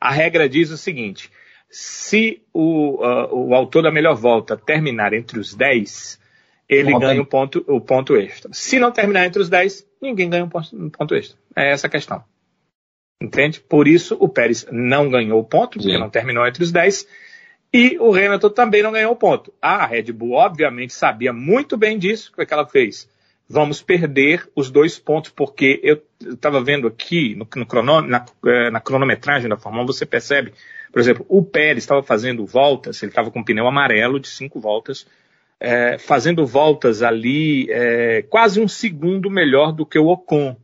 A 0.00 0.10
regra 0.10 0.48
diz 0.48 0.70
o 0.70 0.76
seguinte: 0.76 1.30
se 1.70 2.42
o, 2.52 3.02
uh, 3.02 3.48
o 3.48 3.54
autor 3.54 3.82
da 3.82 3.90
melhor 3.90 4.14
volta 4.14 4.56
terminar 4.56 5.14
entre 5.14 5.38
os 5.38 5.54
10, 5.54 6.20
ele 6.68 6.98
ganha 6.98 7.20
o 7.20 7.22
um 7.22 7.26
ponto, 7.26 7.64
o 7.66 7.80
ponto 7.80 8.16
extra. 8.16 8.50
Se 8.52 8.78
não 8.78 8.92
terminar 8.92 9.26
entre 9.26 9.40
os 9.40 9.48
10, 9.48 9.86
ninguém 10.00 10.28
ganha 10.28 10.44
um 10.44 10.48
ponto, 10.48 10.76
um 10.76 10.90
ponto 10.90 11.14
extra. 11.14 11.38
É 11.56 11.72
essa 11.72 11.86
a 11.86 11.90
questão. 11.90 12.22
Entende? 13.22 13.60
Por 13.60 13.86
isso 13.86 14.16
o 14.18 14.28
Pérez 14.28 14.66
não 14.70 15.08
ganhou 15.08 15.40
o 15.40 15.44
ponto, 15.44 15.78
porque 15.78 15.92
Sim. 15.92 15.98
não 15.98 16.10
terminou 16.10 16.46
entre 16.46 16.64
os 16.64 16.72
10, 16.72 17.06
e 17.72 17.96
o 17.98 18.14
Hamilton 18.14 18.50
também 18.50 18.82
não 18.82 18.92
ganhou 18.92 19.16
ponto. 19.16 19.52
A 19.60 19.86
Red 19.86 20.12
Bull, 20.12 20.32
obviamente, 20.32 20.92
sabia 20.92 21.32
muito 21.32 21.76
bem 21.76 21.98
disso. 21.98 22.30
O 22.32 22.36
que, 22.36 22.42
é 22.42 22.46
ela 22.50 22.66
fez? 22.66 23.08
Vamos 23.48 23.82
perder 23.82 24.46
os 24.54 24.70
dois 24.70 24.98
pontos, 24.98 25.30
porque 25.30 25.80
eu 25.82 26.02
estava 26.20 26.62
vendo 26.62 26.86
aqui 26.86 27.34
no, 27.34 27.48
no 27.56 27.66
crono, 27.66 28.02
na, 28.02 28.24
eh, 28.46 28.70
na, 28.70 28.80
cronometragem 28.80 29.48
da 29.48 29.56
Fórmula 29.56 29.84
1, 29.84 29.86
você 29.86 30.06
percebe, 30.06 30.52
por 30.92 31.00
exemplo, 31.00 31.24
o 31.28 31.42
Pérez 31.42 31.82
estava 31.84 32.02
fazendo 32.02 32.44
voltas, 32.44 33.02
ele 33.02 33.10
estava 33.10 33.30
com 33.30 33.42
pneu 33.42 33.66
amarelo 33.66 34.20
de 34.20 34.28
cinco 34.28 34.60
voltas, 34.60 35.06
é, 35.58 35.96
fazendo 35.98 36.46
voltas 36.46 37.02
ali 37.02 37.70
é, 37.70 38.22
quase 38.22 38.60
um 38.60 38.68
segundo 38.68 39.30
melhor 39.30 39.72
do 39.72 39.86
que 39.86 39.98
o 39.98 40.08
Ocon. 40.08 40.56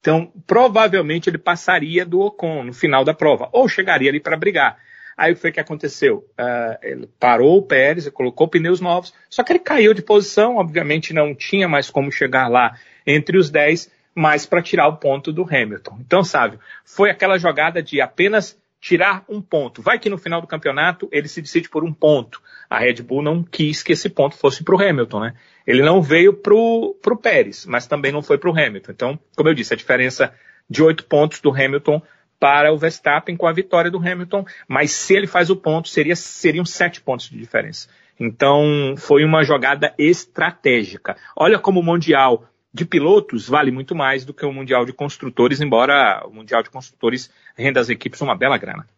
Então, 0.00 0.32
provavelmente 0.46 1.28
ele 1.30 1.38
passaria 1.38 2.04
do 2.04 2.20
Ocon 2.20 2.64
no 2.64 2.72
final 2.72 3.04
da 3.04 3.14
prova, 3.14 3.48
ou 3.52 3.68
chegaria 3.68 4.10
ali 4.10 4.20
para 4.20 4.36
brigar. 4.36 4.78
Aí 5.16 5.32
o 5.32 5.34
que 5.34 5.40
foi 5.40 5.52
que 5.52 5.60
aconteceu? 5.60 6.26
Uh, 6.38 6.78
ele 6.82 7.08
parou 7.18 7.58
o 7.58 7.62
Pérez, 7.62 8.08
colocou 8.10 8.48
pneus 8.48 8.80
novos, 8.80 9.12
só 9.28 9.42
que 9.42 9.52
ele 9.52 9.58
caiu 9.58 9.94
de 9.94 10.02
posição, 10.02 10.56
obviamente 10.56 11.12
não 11.12 11.34
tinha 11.34 11.68
mais 11.68 11.90
como 11.90 12.10
chegar 12.10 12.48
lá 12.48 12.76
entre 13.06 13.36
os 13.36 13.50
10, 13.50 13.90
mas 14.14 14.46
para 14.46 14.62
tirar 14.62 14.88
o 14.88 14.96
ponto 14.96 15.32
do 15.32 15.42
Hamilton. 15.42 15.98
Então, 16.00 16.22
sabe, 16.22 16.58
foi 16.84 17.10
aquela 17.10 17.38
jogada 17.38 17.82
de 17.82 18.00
apenas 18.00 18.60
tirar 18.80 19.24
um 19.28 19.40
ponto. 19.40 19.80
Vai 19.80 19.98
que 19.98 20.10
no 20.10 20.18
final 20.18 20.40
do 20.40 20.46
campeonato 20.46 21.08
ele 21.12 21.28
se 21.28 21.40
decide 21.40 21.68
por 21.68 21.84
um 21.84 21.92
ponto. 21.92 22.42
A 22.68 22.80
Red 22.80 22.94
Bull 22.94 23.22
não 23.22 23.44
quis 23.44 23.80
que 23.80 23.92
esse 23.92 24.08
ponto 24.08 24.36
fosse 24.36 24.64
para 24.64 24.74
o 24.74 24.82
Hamilton, 24.82 25.20
né? 25.20 25.34
Ele 25.64 25.82
não 25.82 26.02
veio 26.02 26.32
para 26.34 26.52
o 26.52 27.16
Pérez, 27.22 27.64
mas 27.64 27.86
também 27.86 28.10
não 28.10 28.22
foi 28.22 28.38
para 28.38 28.50
o 28.50 28.58
Hamilton. 28.58 28.90
Então, 28.90 29.18
como 29.36 29.48
eu 29.48 29.54
disse, 29.54 29.72
a 29.72 29.76
diferença 29.76 30.34
de 30.68 30.82
oito 30.82 31.04
pontos 31.04 31.40
do 31.40 31.50
Hamilton 31.50 32.02
para 32.42 32.72
o 32.72 32.76
Verstappen 32.76 33.36
com 33.36 33.46
a 33.46 33.52
vitória 33.52 33.88
do 33.88 33.98
Hamilton, 33.98 34.44
mas 34.66 34.90
se 34.90 35.14
ele 35.14 35.28
faz 35.28 35.48
o 35.48 35.54
ponto, 35.54 35.88
seria, 35.88 36.16
seriam 36.16 36.64
sete 36.64 37.00
pontos 37.00 37.30
de 37.30 37.38
diferença. 37.38 37.88
Então, 38.18 38.96
foi 38.98 39.24
uma 39.24 39.44
jogada 39.44 39.94
estratégica. 39.96 41.16
Olha 41.36 41.56
como 41.56 41.78
o 41.78 41.84
Mundial 41.84 42.44
de 42.74 42.84
pilotos 42.84 43.48
vale 43.48 43.70
muito 43.70 43.94
mais 43.94 44.24
do 44.24 44.34
que 44.34 44.44
o 44.44 44.52
Mundial 44.52 44.84
de 44.84 44.92
Construtores, 44.92 45.60
embora 45.60 46.26
o 46.26 46.34
Mundial 46.34 46.64
de 46.64 46.70
Construtores 46.70 47.32
renda 47.54 47.78
às 47.78 47.88
equipes 47.88 48.20
uma 48.20 48.36
bela 48.36 48.58
grana. 48.58 48.88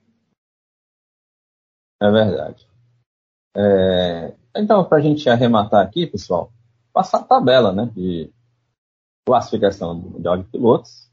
É 2.01 2.11
verdade. 2.11 2.67
É, 3.55 4.33
então, 4.57 4.83
para 4.87 4.97
a 4.97 5.01
gente 5.03 5.29
arrematar 5.29 5.85
aqui, 5.85 6.07
pessoal, 6.07 6.51
passar 6.95 7.19
a 7.19 7.25
tabela 7.25 7.75
né, 7.75 7.91
de 7.95 8.33
classificação 9.27 10.01
do 10.01 10.09
Mundial 10.09 10.39
de 10.39 10.45
Pilotos, 10.45 11.13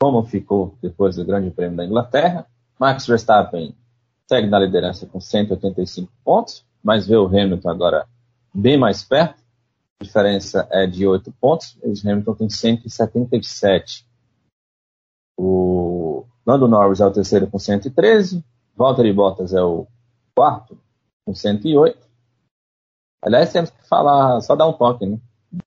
como 0.00 0.24
ficou 0.24 0.76
depois 0.82 1.16
do 1.16 1.24
Grande 1.24 1.50
Prêmio 1.50 1.76
da 1.76 1.84
Inglaterra. 1.84 2.46
Max 2.78 3.06
Verstappen 3.06 3.74
segue 4.28 4.48
na 4.48 4.58
liderança 4.58 5.06
com 5.06 5.20
185 5.20 6.12
pontos, 6.24 6.64
mas 6.82 7.06
vê 7.06 7.16
o 7.16 7.26
Hamilton 7.26 7.68
agora 7.68 8.06
bem 8.52 8.76
mais 8.76 9.02
perto. 9.02 9.42
A 10.00 10.04
diferença 10.04 10.68
é 10.70 10.86
de 10.86 11.06
8 11.06 11.32
pontos. 11.40 11.78
O 11.82 11.92
Hamilton 12.08 12.34
tem 12.34 12.50
177. 12.50 14.06
O 15.36 16.24
Lando 16.46 16.68
Norris 16.68 17.00
é 17.00 17.06
o 17.06 17.12
terceiro 17.12 17.46
com 17.46 17.58
113. 17.58 18.44
Valtteri 18.76 19.12
Bottas 19.12 19.54
é 19.54 19.62
o 19.62 19.86
quarto 20.34 20.78
com 21.24 21.34
108. 21.34 21.98
Aliás, 23.22 23.52
temos 23.52 23.70
que 23.70 23.88
falar, 23.88 24.40
só 24.42 24.54
dar 24.54 24.66
um 24.66 24.72
toque, 24.72 25.06
né? 25.06 25.18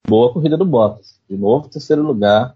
Boa 0.07 0.31
corrida 0.31 0.55
do 0.55 0.65
Bottas. 0.65 1.19
De 1.27 1.35
novo, 1.35 1.69
terceiro 1.69 2.03
lugar. 2.03 2.55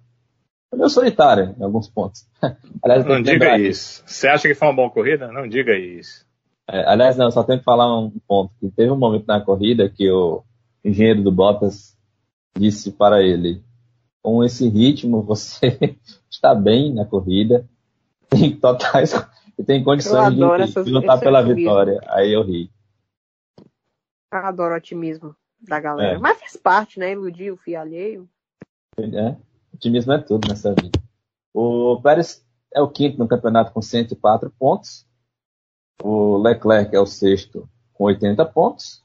Meu 0.73 0.89
solitário 0.89 1.56
em 1.60 1.64
alguns 1.64 1.89
pontos. 1.89 2.27
aliás, 2.84 3.06
não 3.06 3.22
diga 3.22 3.57
isso. 3.57 4.03
Você 4.06 4.27
acha 4.27 4.48
que 4.48 4.56
foi 4.56 4.68
uma 4.69 4.76
boa 4.76 4.89
corrida? 4.89 5.31
Não 5.31 5.48
diga 5.48 5.77
isso. 5.77 6.26
É, 6.69 6.88
aliás, 6.88 7.18
não, 7.18 7.30
só 7.30 7.43
tenho 7.43 7.60
que 7.60 7.65
falar 7.65 7.99
um 7.99 8.11
ponto. 8.27 8.53
Que 8.60 8.69
teve 8.72 8.89
um 8.91 8.98
momento 8.98 9.26
na 9.27 9.41
corrida 9.41 9.89
que 9.89 10.10
o 10.10 10.43
engenheiro 10.84 11.22
do 11.22 11.31
Bottas 11.31 11.98
disse 12.57 12.91
para 12.91 13.22
ele: 13.22 13.61
com 14.22 14.43
esse 14.43 14.68
ritmo 14.69 15.22
você 15.22 15.98
está 16.31 16.56
bem 16.56 16.93
na 16.93 17.06
corrida, 17.06 17.68
tem 18.30 18.56
totais, 18.56 19.14
tem 19.65 19.84
condições 19.84 20.34
de, 20.34 20.43
essas, 20.61 20.85
de, 20.85 20.91
lutar 20.91 21.19
pela 21.19 21.39
otimismo. 21.39 21.69
vitória. 21.69 21.99
Aí 22.07 22.31
eu 22.31 22.43
ri. 22.43 22.72
Eu 24.31 24.39
adoro 24.39 24.73
o 24.73 24.77
otimismo 24.77 25.35
da 25.60 25.80
galera. 25.80 26.15
É. 26.15 26.18
Mas 26.18 26.39
faz 26.39 26.56
parte, 26.56 26.98
né? 26.98 27.11
Iludir 27.11 27.52
o 27.52 27.57
fio 27.57 27.80
alheio. 27.80 28.30
É, 28.98 29.35
otimismo 29.82 30.14
é 30.14 30.20
tudo 30.20 30.48
nessa 30.48 30.74
vida. 30.76 31.02
O 31.52 31.99
Pérez 32.02 32.45
é 32.74 32.80
o 32.80 32.88
quinto 32.88 33.18
no 33.18 33.28
campeonato 33.28 33.72
com 33.72 33.82
104 33.82 34.52
pontos. 34.52 35.08
O 36.02 36.38
Leclerc 36.38 36.95
é 36.95 36.99
o 36.99 37.06
sexto 37.06 37.68
com 37.94 38.06
80 38.06 38.45
pontos. 38.45 39.03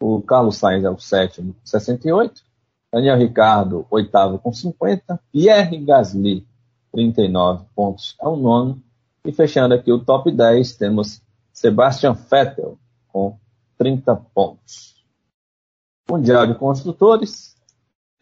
O 0.00 0.22
Carlos 0.22 0.56
Sainz 0.56 0.84
é 0.84 0.90
o 0.90 0.98
sétimo 0.98 1.52
com 1.52 1.66
68. 1.66 2.42
Daniel 2.90 3.18
Ricardo, 3.18 3.86
oitavo 3.90 4.38
com 4.38 4.50
50. 4.50 5.20
Pierre 5.30 5.78
Gasly, 5.84 6.46
39 6.90 7.66
pontos, 7.74 8.16
é 8.20 8.26
o 8.26 8.36
nono. 8.36 8.82
E 9.24 9.32
fechando 9.32 9.74
aqui 9.74 9.92
o 9.92 10.02
top 10.02 10.30
10, 10.30 10.76
temos 10.76 11.20
Sebastian 11.52 12.14
Vettel 12.14 12.78
com 13.08 13.38
30 13.76 14.16
pontos. 14.16 15.04
Mundial 16.08 16.46
de 16.46 16.54
Construtores, 16.54 17.54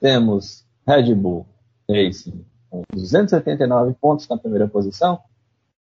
temos 0.01 0.67
Red 0.85 1.15
Bull 1.15 1.47
Com 2.71 2.83
289 2.93 3.95
pontos 4.01 4.29
na 4.29 4.37
primeira 4.37 4.69
posição. 4.69 5.21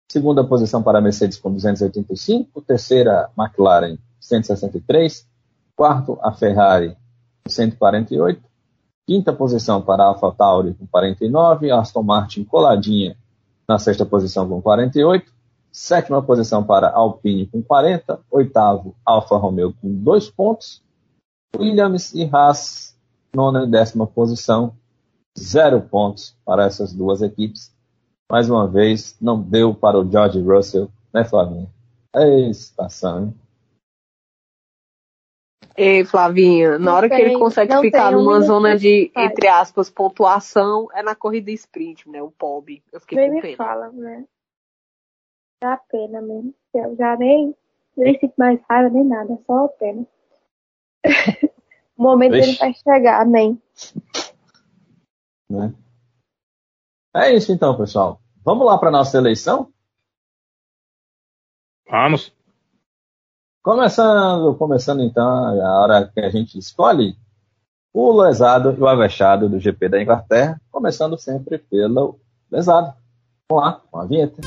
Segunda 0.07 0.43
posição 0.43 0.83
para 0.83 0.99
a 0.99 1.01
Mercedes 1.01 1.37
com 1.37 1.51
285. 1.51 2.61
Terceira, 2.61 3.29
McLaren, 3.37 3.97
163. 4.19 5.27
Quarto, 5.75 6.17
a 6.21 6.31
Ferrari, 6.31 6.95
148. 7.47 8.41
Quinta 9.07 9.31
posição 9.31 9.81
para 9.81 10.03
a 10.03 10.07
AlphaTauri 10.07 10.73
com 10.73 10.87
49, 10.87 11.69
Aston 11.69 12.01
Martin 12.01 12.43
coladinha 12.43 13.15
na 13.67 13.77
sexta 13.77 14.05
posição 14.05 14.47
com 14.47 14.61
48, 14.61 15.31
sétima 15.71 16.21
posição 16.23 16.63
para 16.63 16.89
Alpine 16.89 17.45
com 17.45 17.61
40, 17.61 18.19
oitavo 18.31 18.95
Alfa 19.05 19.37
Romeo 19.37 19.75
com 19.79 19.93
2 19.93 20.29
pontos, 20.31 20.81
Williams 21.55 22.13
e 22.15 22.27
Haas 22.31 22.95
nona 23.33 23.63
e 23.63 23.67
décima 23.67 24.07
posição, 24.07 24.75
zero 25.37 25.81
pontos 25.81 26.35
para 26.45 26.65
essas 26.65 26.93
duas 26.93 27.21
equipes. 27.21 27.73
Mais 28.31 28.49
uma 28.49 28.67
vez, 28.67 29.17
não 29.21 29.39
deu 29.41 29.73
para 29.73 29.99
o 29.99 30.09
George 30.09 30.41
Russell, 30.41 30.89
né, 31.13 31.23
Flavinho? 31.23 31.69
É 32.15 32.49
estação, 32.49 33.25
hein? 33.25 33.35
Ei, 35.77 36.05
Flavinha, 36.05 36.79
na 36.79 36.95
hora 36.95 37.09
que 37.09 37.15
ele 37.15 37.37
consegue 37.37 37.77
ficar 37.81 38.13
numa 38.13 38.39
zona 38.39 38.77
de, 38.77 39.11
entre 39.15 39.47
aspas, 39.49 39.89
pontuação, 39.89 40.87
é 40.93 41.03
na 41.03 41.13
corrida 41.13 41.51
sprint, 41.51 42.09
né? 42.09 42.21
O 42.21 42.31
POB. 42.31 42.81
Eu 42.93 43.01
fiquei 43.01 43.17
nem 43.17 43.33
com 43.33 43.41
pena. 43.41 43.51
me 43.51 43.55
fala, 43.57 43.91
né? 43.91 44.25
Dá 45.61 45.77
pena 45.89 46.21
mesmo. 46.21 46.53
Eu 46.73 46.95
já 46.95 47.17
nem, 47.17 47.53
nem 47.97 48.17
sinto 48.17 48.33
mais 48.37 48.59
raiva, 48.69 48.89
nem 48.89 49.03
nada, 49.03 49.37
só 49.45 49.67
pena. 49.67 50.07
o 51.97 52.01
momento 52.01 52.31
dele 52.31 52.53
vai 52.53 52.73
chegar, 52.73 53.21
amém. 53.21 53.61
Né? 55.49 55.73
É 57.15 57.33
isso 57.33 57.51
então, 57.51 57.77
pessoal. 57.77 58.19
Vamos 58.43 58.65
lá 58.65 58.77
para 58.77 58.91
nossa 58.91 59.17
eleição? 59.17 59.71
Vamos. 61.89 62.33
Começando, 63.63 64.55
começando 64.57 65.01
então 65.01 65.25
a 65.25 65.79
hora 65.81 66.07
que 66.07 66.19
a 66.19 66.29
gente 66.29 66.57
escolhe 66.57 67.17
o 67.93 68.11
lesado 68.21 68.75
e 68.77 68.79
o 68.81 68.87
avexado 68.87 69.47
do 69.47 69.59
GP 69.59 69.89
da 69.89 70.01
Inglaterra, 70.01 70.61
começando 70.69 71.17
sempre 71.17 71.57
pelo 71.57 72.19
lesado. 72.51 72.93
Vamos 73.49 73.65
lá, 73.65 73.81
com 73.89 73.99
a 73.99 74.05
vinheta. 74.05 74.41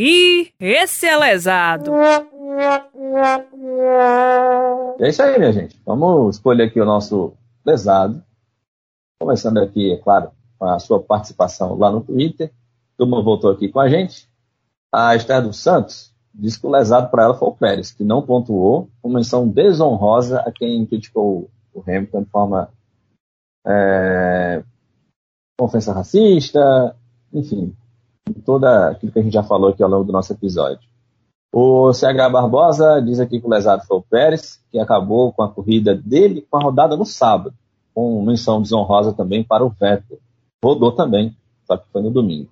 E 0.00 0.52
esse 0.60 1.06
é 1.06 1.16
lesado. 1.16 1.90
É 5.00 5.08
isso 5.08 5.20
aí, 5.20 5.36
minha 5.36 5.50
gente. 5.50 5.76
Vamos 5.84 6.36
escolher 6.36 6.66
aqui 6.66 6.80
o 6.80 6.84
nosso 6.84 7.32
lesado. 7.66 8.22
Começando 9.20 9.58
aqui, 9.58 9.90
é 9.90 9.96
claro, 9.96 10.30
com 10.56 10.66
a 10.66 10.78
sua 10.78 11.02
participação 11.02 11.76
lá 11.76 11.90
no 11.90 12.00
Twitter. 12.00 12.52
Turma 12.96 13.20
voltou 13.20 13.50
aqui 13.50 13.68
com 13.68 13.80
a 13.80 13.88
gente. 13.88 14.30
A 14.94 15.16
Esther 15.16 15.42
dos 15.42 15.58
Santos 15.60 16.14
diz 16.32 16.56
que 16.56 16.68
o 16.68 16.70
lesado 16.70 17.10
para 17.10 17.24
ela 17.24 17.34
foi 17.34 17.48
o 17.48 17.56
Pérez, 17.56 17.90
que 17.90 18.04
não 18.04 18.22
pontuou, 18.22 18.88
com 19.02 19.08
menção 19.08 19.48
desonrosa 19.48 20.38
a 20.42 20.52
quem 20.52 20.86
criticou 20.86 21.50
o 21.74 21.80
Hamilton 21.80 22.22
de 22.22 22.30
forma 22.30 22.72
é, 23.66 24.62
ofensa 25.60 25.92
racista, 25.92 26.94
enfim, 27.32 27.74
toda 28.32 28.90
aquilo 28.90 29.12
que 29.12 29.18
a 29.18 29.22
gente 29.22 29.32
já 29.32 29.42
falou 29.42 29.70
aqui 29.70 29.82
ao 29.82 29.90
longo 29.90 30.04
do 30.04 30.12
nosso 30.12 30.32
episódio. 30.32 30.88
O 31.52 31.92
CH 31.92 32.30
Barbosa 32.30 33.00
diz 33.00 33.20
aqui 33.20 33.40
que 33.40 33.46
o 33.46 33.50
lesado 33.50 33.84
foi 33.86 33.96
o 33.96 34.02
Pérez, 34.02 34.62
que 34.70 34.78
acabou 34.78 35.32
com 35.32 35.42
a 35.42 35.48
corrida 35.48 35.94
dele 35.94 36.46
com 36.50 36.58
a 36.58 36.62
rodada 36.62 36.96
no 36.96 37.06
sábado 37.06 37.54
com 37.98 38.22
menção 38.22 38.62
desonrosa 38.62 39.12
também 39.12 39.42
para 39.42 39.66
o 39.66 39.70
Vettel. 39.70 40.20
Rodou 40.64 40.92
também, 40.92 41.36
só 41.64 41.76
que 41.76 41.90
foi 41.90 42.00
no 42.00 42.12
domingo. 42.12 42.48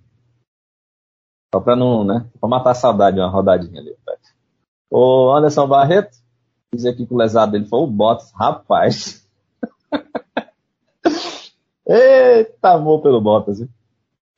Só 1.55 1.61
para 1.61 1.77
não, 1.77 2.03
né? 2.03 2.29
Para 2.41 2.49
matar 2.49 2.73
a 2.73 2.75
saudade 2.75 3.15
de 3.15 3.23
uma 3.23 3.31
rodadinha 3.31 3.81
ali. 3.81 3.95
O 4.91 5.31
Anderson 5.33 5.69
Barreto 5.69 6.19
diz 6.75 6.85
aqui 6.85 7.07
que 7.07 7.15
o 7.15 7.17
lesado 7.17 7.53
dele 7.53 7.65
foi 7.67 7.79
o 7.79 7.87
Bottas. 7.87 8.33
Rapaz. 8.33 9.25
Eita, 11.87 12.73
amor 12.73 13.01
pelo 13.01 13.21
Bottas. 13.21 13.61
Hein? 13.61 13.69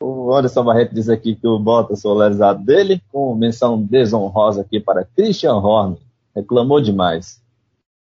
O 0.00 0.32
Anderson 0.32 0.62
Barreto 0.64 0.94
diz 0.94 1.08
aqui 1.08 1.34
que 1.34 1.46
o 1.46 1.58
Bottas 1.58 2.02
foi 2.02 2.16
lesado 2.16 2.64
dele, 2.64 3.02
com 3.10 3.34
menção 3.34 3.82
desonrosa 3.82 4.60
aqui 4.60 4.78
para 4.78 5.04
Christian 5.04 5.56
Horner. 5.56 5.98
Reclamou 6.34 6.80
demais. 6.80 7.42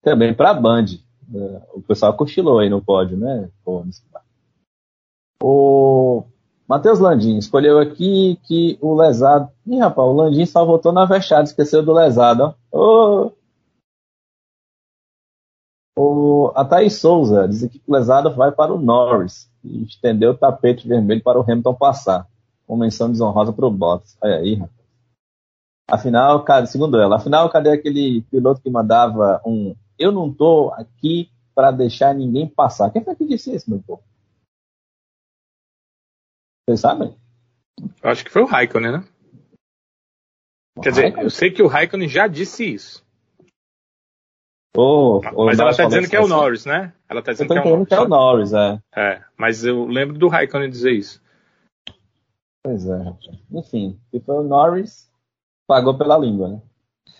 Também 0.02 0.34
para 0.34 0.50
a 0.50 0.54
Band. 0.54 0.86
O 1.74 1.80
pessoal 1.82 2.16
cochilou 2.16 2.58
aí 2.58 2.68
no 2.68 2.82
pódio, 2.82 3.16
né? 3.16 3.48
O 5.42 6.24
Matheus 6.68 6.98
Landim 6.98 7.38
escolheu 7.38 7.78
aqui 7.78 8.38
que 8.44 8.76
o 8.80 8.94
lesado. 8.94 9.48
Ih, 9.66 9.78
rapaz, 9.78 10.08
o 10.08 10.12
Landim 10.12 10.44
só 10.44 10.64
votou 10.64 10.92
na 10.92 11.04
vexada, 11.04 11.44
esqueceu 11.44 11.84
do 11.84 11.92
lesado, 11.92 12.54
ó. 12.72 13.30
O, 15.98 16.52
a 16.54 16.64
Thaís 16.64 16.94
Souza 16.94 17.48
diz 17.48 17.66
que 17.68 17.80
o 17.86 17.92
lesado 17.92 18.34
vai 18.34 18.52
para 18.52 18.74
o 18.74 18.78
Norris 18.78 19.50
e 19.66 19.84
estendeu 19.84 20.30
o 20.30 20.36
tapete 20.36 20.86
vermelho 20.86 21.22
para 21.22 21.38
o 21.38 21.42
Hamilton 21.42 21.74
passar. 21.74 22.26
Com 22.66 22.76
menção 22.76 23.10
desonrosa 23.10 23.52
para 23.52 23.66
o 23.66 23.70
Bottas. 23.70 24.16
Olha 24.20 24.36
aí, 24.36 24.54
rapaz. 24.54 24.76
Afinal, 25.88 26.44
segundo 26.66 26.98
ela, 26.98 27.16
afinal, 27.16 27.48
cadê 27.48 27.70
aquele 27.70 28.22
piloto 28.22 28.60
que 28.60 28.68
mandava 28.68 29.40
um 29.46 29.76
eu 29.98 30.12
não 30.12 30.30
estou 30.30 30.72
aqui 30.74 31.30
para 31.54 31.70
deixar 31.70 32.14
ninguém 32.14 32.48
passar. 32.48 32.90
Quem 32.90 33.02
foi 33.02 33.16
que 33.16 33.24
disse 33.24 33.54
isso, 33.54 33.70
meu 33.70 33.82
povo? 33.82 34.02
Vocês 36.68 36.80
sabem? 36.80 37.16
Eu 38.02 38.10
acho 38.10 38.24
que 38.24 38.30
foi 38.30 38.42
o 38.42 38.46
Raikkonen, 38.46 38.92
né? 38.92 39.08
O 40.76 40.80
Quer 40.82 40.92
Raikkonen? 40.92 41.10
dizer, 41.12 41.24
eu 41.24 41.30
sei 41.30 41.50
que 41.50 41.62
o 41.62 41.68
Raikkonen 41.68 42.08
já 42.08 42.26
disse 42.26 42.64
isso. 42.64 43.05
Oh, 44.76 45.20
mas 45.44 45.58
ela 45.58 45.70
está 45.70 45.84
dizendo 45.86 46.08
que 46.08 46.16
é 46.16 46.20
o 46.20 46.28
Norris, 46.28 46.66
né? 46.66 46.92
Ela 47.08 47.20
está 47.20 47.32
dizendo 47.32 47.48
que 47.48 47.58
é, 47.58 47.62
o 47.62 47.64
Norris. 47.64 47.88
que 47.88 47.94
é 47.94 48.00
o 48.00 48.08
Norris, 48.08 48.52
é. 48.52 48.78
É, 48.94 49.22
mas 49.36 49.64
eu 49.64 49.86
lembro 49.86 50.18
do 50.18 50.28
Raikkonen 50.28 50.68
dizer 50.68 50.92
isso. 50.92 51.22
Pois 52.62 52.86
é. 52.86 53.14
Enfim, 53.52 53.98
se 54.10 54.20
foi 54.20 54.36
o 54.36 54.42
Norris, 54.42 55.10
pagou 55.66 55.96
pela 55.96 56.18
língua, 56.18 56.48
né? 56.48 56.62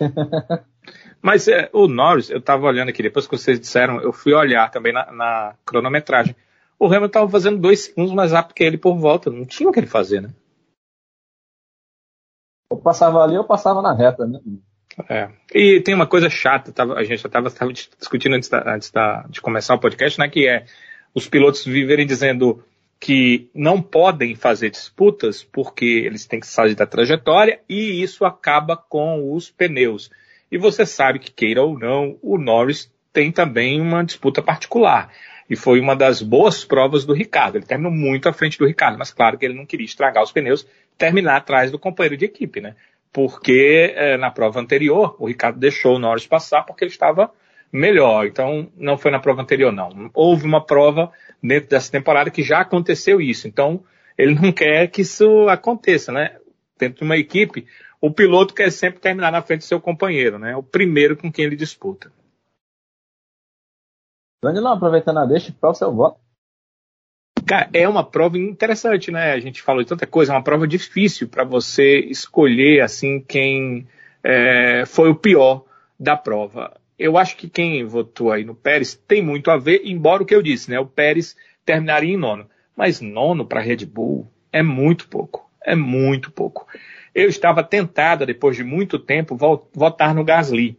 mas 1.22 1.48
é, 1.48 1.70
o 1.72 1.88
Norris, 1.88 2.30
eu 2.30 2.38
estava 2.38 2.66
olhando 2.66 2.90
aqui, 2.90 3.02
depois 3.02 3.26
que 3.26 3.36
vocês 3.36 3.58
disseram, 3.58 4.00
eu 4.00 4.12
fui 4.12 4.34
olhar 4.34 4.70
também 4.70 4.92
na, 4.92 5.10
na 5.12 5.54
cronometragem. 5.64 6.36
O 6.78 6.86
Hamilton 6.86 7.06
estava 7.06 7.30
fazendo 7.30 7.58
dois 7.58 7.84
segundos 7.84 8.12
mais 8.12 8.32
rápido 8.32 8.54
que 8.54 8.62
ele 8.62 8.76
por 8.76 8.96
volta. 8.96 9.30
Não 9.30 9.46
tinha 9.46 9.68
o 9.68 9.72
que 9.72 9.80
ele 9.80 9.86
fazer, 9.86 10.20
né? 10.20 10.30
Eu 12.70 12.76
passava 12.76 13.22
ali, 13.22 13.34
eu 13.34 13.44
passava 13.44 13.80
na 13.80 13.94
reta, 13.94 14.26
né? 14.26 14.40
É. 15.08 15.28
E 15.54 15.80
tem 15.80 15.94
uma 15.94 16.06
coisa 16.06 16.30
chata, 16.30 16.72
tava, 16.72 16.94
a 16.94 17.04
gente 17.04 17.20
já 17.20 17.26
estava 17.26 17.50
discutindo 17.98 18.34
antes, 18.34 18.48
da, 18.48 18.74
antes 18.74 18.90
da, 18.90 19.26
de 19.28 19.40
começar 19.40 19.74
o 19.74 19.78
podcast, 19.78 20.18
né? 20.18 20.28
Que 20.28 20.48
é 20.48 20.64
os 21.14 21.28
pilotos 21.28 21.64
viverem 21.64 22.06
dizendo 22.06 22.64
que 22.98 23.50
não 23.54 23.80
podem 23.80 24.34
fazer 24.34 24.70
disputas 24.70 25.44
porque 25.44 25.84
eles 25.84 26.26
têm 26.26 26.40
que 26.40 26.46
sair 26.46 26.74
da 26.74 26.86
trajetória 26.86 27.60
e 27.68 28.02
isso 28.02 28.24
acaba 28.24 28.76
com 28.76 29.32
os 29.34 29.50
pneus. 29.50 30.10
E 30.50 30.56
você 30.56 30.86
sabe 30.86 31.18
que, 31.18 31.30
queira 31.30 31.62
ou 31.62 31.78
não, 31.78 32.18
o 32.22 32.38
Norris 32.38 32.90
tem 33.12 33.30
também 33.30 33.80
uma 33.80 34.02
disputa 34.02 34.42
particular. 34.42 35.12
E 35.48 35.56
foi 35.56 35.78
uma 35.78 35.94
das 35.94 36.22
boas 36.22 36.64
provas 36.64 37.04
do 37.04 37.12
Ricardo. 37.12 37.56
Ele 37.56 37.66
terminou 37.66 37.92
muito 37.92 38.28
à 38.28 38.32
frente 38.32 38.58
do 38.58 38.66
Ricardo, 38.66 38.98
mas 38.98 39.12
claro 39.12 39.38
que 39.38 39.44
ele 39.44 39.54
não 39.54 39.66
queria 39.66 39.86
estragar 39.86 40.22
os 40.22 40.32
pneus, 40.32 40.66
terminar 40.96 41.36
atrás 41.36 41.70
do 41.70 41.78
companheiro 41.78 42.16
de 42.16 42.24
equipe, 42.24 42.60
né? 42.60 42.74
Porque 43.12 43.94
eh, 43.96 44.16
na 44.16 44.30
prova 44.30 44.60
anterior 44.60 45.16
o 45.18 45.26
Ricardo 45.26 45.58
deixou 45.58 45.96
o 45.96 45.98
Norris 45.98 46.26
passar 46.26 46.64
porque 46.64 46.84
ele 46.84 46.90
estava 46.90 47.30
melhor. 47.72 48.26
Então 48.26 48.70
não 48.76 48.98
foi 48.98 49.10
na 49.10 49.18
prova 49.18 49.42
anterior, 49.42 49.72
não. 49.72 50.10
Houve 50.14 50.44
uma 50.44 50.64
prova 50.64 51.10
dentro 51.42 51.70
dessa 51.70 51.90
temporada 51.90 52.30
que 52.30 52.42
já 52.42 52.60
aconteceu 52.60 53.20
isso. 53.20 53.48
Então 53.48 53.82
ele 54.16 54.34
não 54.34 54.52
quer 54.52 54.88
que 54.88 55.02
isso 55.02 55.48
aconteça, 55.48 56.12
né? 56.12 56.36
Dentro 56.78 56.98
de 56.98 57.04
uma 57.04 57.16
equipe, 57.16 57.66
o 58.00 58.10
piloto 58.10 58.54
quer 58.54 58.70
sempre 58.70 59.00
terminar 59.00 59.32
na 59.32 59.42
frente 59.42 59.60
do 59.60 59.64
seu 59.64 59.80
companheiro, 59.80 60.38
né? 60.38 60.54
O 60.56 60.62
primeiro 60.62 61.16
com 61.16 61.32
quem 61.32 61.46
ele 61.46 61.56
disputa. 61.56 62.12
Danilão, 64.42 64.74
aproveitando 64.74 65.18
a 65.18 65.26
deixa, 65.26 65.54
qual 65.58 65.72
o 65.72 65.74
seu 65.74 65.92
voto? 65.92 66.20
Cara, 67.44 67.68
é 67.72 67.88
uma 67.88 68.04
prova 68.04 68.38
interessante, 68.38 69.10
né? 69.10 69.32
A 69.32 69.40
gente 69.40 69.62
falou 69.62 69.82
de 69.82 69.88
tanta 69.88 70.06
coisa, 70.06 70.32
é 70.32 70.36
uma 70.36 70.42
prova 70.42 70.66
difícil 70.66 71.28
para 71.28 71.44
você 71.44 72.00
escolher 72.00 72.80
assim 72.80 73.20
quem 73.20 73.86
é, 74.22 74.84
foi 74.86 75.10
o 75.10 75.14
pior 75.14 75.64
da 75.98 76.16
prova. 76.16 76.76
Eu 76.98 77.18
acho 77.18 77.36
que 77.36 77.48
quem 77.48 77.84
votou 77.84 78.32
aí 78.32 78.44
no 78.44 78.54
Pérez 78.54 78.94
tem 78.94 79.22
muito 79.22 79.50
a 79.50 79.56
ver, 79.56 79.82
embora 79.84 80.22
o 80.22 80.26
que 80.26 80.34
eu 80.34 80.42
disse, 80.42 80.70
né? 80.70 80.80
O 80.80 80.86
Pérez 80.86 81.36
terminaria 81.64 82.14
em 82.14 82.16
nono. 82.16 82.48
Mas 82.74 83.00
nono 83.00 83.46
para 83.46 83.60
Red 83.60 83.84
Bull 83.86 84.30
é 84.52 84.62
muito 84.62 85.08
pouco. 85.08 85.48
É 85.64 85.74
muito 85.74 86.30
pouco. 86.30 86.66
Eu 87.14 87.28
estava 87.28 87.62
tentada, 87.62 88.26
depois 88.26 88.56
de 88.56 88.64
muito 88.64 88.98
tempo, 88.98 89.36
votar 89.72 90.14
no 90.14 90.24
Gasly. 90.24 90.78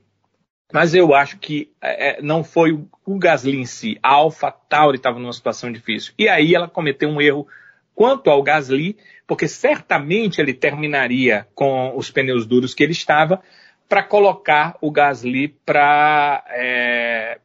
Mas 0.72 0.94
eu 0.94 1.16
acho 1.16 1.38
que 1.38 1.72
é, 1.82 2.10
é, 2.10 2.22
não 2.22 2.44
foi 2.44 2.74
o, 2.74 3.18
Gasly 3.18 3.58
em 3.58 3.66
si. 3.66 3.98
A 4.04 4.10
Alpha 4.10 4.52
Tauri 4.52 4.98
estava 4.98 5.18
numa 5.18 5.32
situação 5.32 5.72
difícil. 5.72 6.14
E 6.18 6.28
aí 6.28 6.54
ela 6.54 6.68
cometeu 6.68 7.10
um 7.10 7.22
erro 7.22 7.48
quanto 7.96 8.30
ao 8.30 8.44
Gasly, 8.44 8.98
porque 9.26 9.48
certamente 9.48 10.42
ele 10.42 10.54
terminaria 10.54 11.48
com 11.56 11.96
os 11.96 12.12
pneus 12.12 12.46
duros 12.46 12.74
que 12.74 12.84
ele 12.84 12.92
estava 12.92 13.42
para 13.88 14.04
colocar 14.04 14.78
o 14.82 14.92
Gasly 14.92 15.48
para 15.66 16.44
é, 16.50 17.40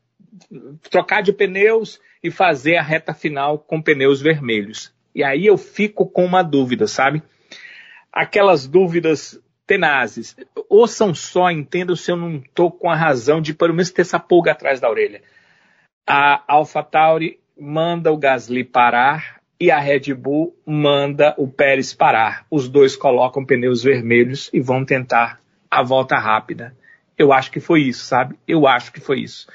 trocar 0.90 1.22
de 1.22 1.32
pneus 1.32 2.00
e 2.22 2.30
fazer 2.30 2.76
a 2.76 2.82
reta 2.82 3.14
final 3.14 3.58
com 3.58 3.80
pneus 3.80 4.20
vermelhos. 4.20 4.92
E 5.14 5.22
aí 5.22 5.46
eu 5.46 5.56
fico 5.56 6.06
com 6.06 6.24
uma 6.24 6.42
dúvida, 6.42 6.86
sabe? 6.88 7.22
Aquelas 8.12 8.66
dúvidas 8.66 9.40
tenazes. 9.72 10.36
Ouçam 10.68 11.14
só, 11.14 11.50
entendam 11.50 11.96
se 11.96 12.10
eu 12.10 12.16
não 12.16 12.36
estou 12.36 12.70
com 12.70 12.90
a 12.90 12.94
razão 12.94 13.40
de 13.40 13.54
pelo 13.54 13.72
menos 13.72 13.90
ter 13.90 14.02
essa 14.02 14.20
pulga 14.20 14.52
atrás 14.52 14.78
da 14.80 14.90
orelha. 14.90 15.22
A 16.06 16.42
AlphaTauri 16.46 17.40
manda 17.58 18.12
o 18.12 18.18
Gasly 18.18 18.64
parar 18.64 19.40
e 19.58 19.70
a 19.70 19.78
Red 19.78 20.12
Bull 20.12 20.54
manda 20.66 21.34
o 21.38 21.48
Pérez 21.48 21.94
parar. 21.94 22.44
Os 22.50 22.68
dois 22.68 22.96
colocam 22.96 23.46
pneus 23.46 23.82
vermelhos 23.82 24.50
e 24.52 24.60
vão 24.60 24.84
tentar 24.84 25.40
a 25.70 25.82
volta 25.82 26.18
rápida. 26.18 26.76
Eu 27.16 27.32
acho 27.32 27.50
que 27.50 27.60
foi 27.60 27.80
isso, 27.80 28.04
sabe? 28.04 28.38
Eu 28.46 28.66
acho 28.66 28.92
que 28.92 29.00
foi 29.00 29.20
isso. 29.20 29.46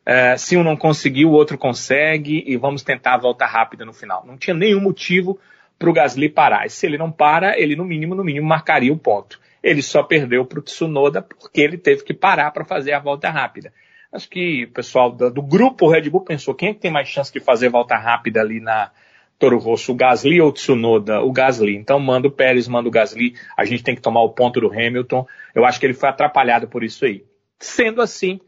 Uh, 0.00 0.36
se 0.36 0.56
um 0.56 0.64
não 0.64 0.76
conseguiu, 0.76 1.28
o 1.28 1.34
outro 1.34 1.56
consegue 1.56 2.42
e 2.44 2.56
vamos 2.56 2.82
tentar 2.82 3.14
a 3.14 3.18
volta 3.18 3.46
rápida 3.46 3.84
no 3.84 3.92
final. 3.92 4.24
Não 4.26 4.36
tinha 4.36 4.54
nenhum 4.54 4.80
motivo 4.80 5.38
para 5.78 5.90
o 5.90 5.92
Gasly 5.92 6.28
parar. 6.28 6.66
E 6.66 6.70
se 6.70 6.86
ele 6.86 6.98
não 6.98 7.12
para, 7.12 7.56
ele 7.56 7.76
no 7.76 7.84
mínimo, 7.84 8.16
no 8.16 8.24
mínimo, 8.24 8.48
marcaria 8.48 8.92
o 8.92 8.98
ponto. 8.98 9.38
Ele 9.62 9.82
só 9.82 10.02
perdeu 10.02 10.44
para 10.44 10.58
o 10.58 10.62
Tsunoda 10.62 11.22
porque 11.22 11.60
ele 11.60 11.76
teve 11.76 12.02
que 12.02 12.14
parar 12.14 12.50
para 12.50 12.64
fazer 12.64 12.92
a 12.92 12.98
volta 12.98 13.28
rápida. 13.28 13.72
Acho 14.12 14.28
que 14.28 14.64
o 14.64 14.72
pessoal 14.72 15.12
do, 15.12 15.42
grupo 15.42 15.88
Red 15.88 16.10
Bull 16.10 16.24
pensou 16.24 16.54
quem 16.54 16.70
é 16.70 16.74
que 16.74 16.80
tem 16.80 16.90
mais 16.90 17.08
chance 17.08 17.32
de 17.32 17.38
fazer 17.38 17.68
volta 17.68 17.96
rápida 17.96 18.40
ali 18.40 18.58
na 18.58 18.90
Toro 19.38 19.58
Rosso, 19.58 19.92
o 19.92 19.94
Gasly 19.94 20.40
ou 20.40 20.48
o 20.48 20.52
Tsunoda? 20.52 21.20
O 21.20 21.30
Gasly. 21.30 21.76
Então 21.76 22.00
manda 22.00 22.26
o 22.26 22.30
Pérez, 22.30 22.66
manda 22.66 22.88
o 22.88 22.92
Gasly. 22.92 23.34
A 23.56 23.64
gente 23.64 23.84
tem 23.84 23.94
que 23.94 24.00
tomar 24.00 24.22
o 24.22 24.30
ponto 24.30 24.60
do 24.60 24.72
Hamilton. 24.72 25.26
Eu 25.54 25.64
acho 25.64 25.78
que 25.78 25.86
ele 25.86 25.94
foi 25.94 26.08
atrapalhado 26.08 26.66
por 26.66 26.82
isso 26.82 27.04
aí. 27.04 27.24
Sendo 27.58 28.02
assim, 28.02 28.40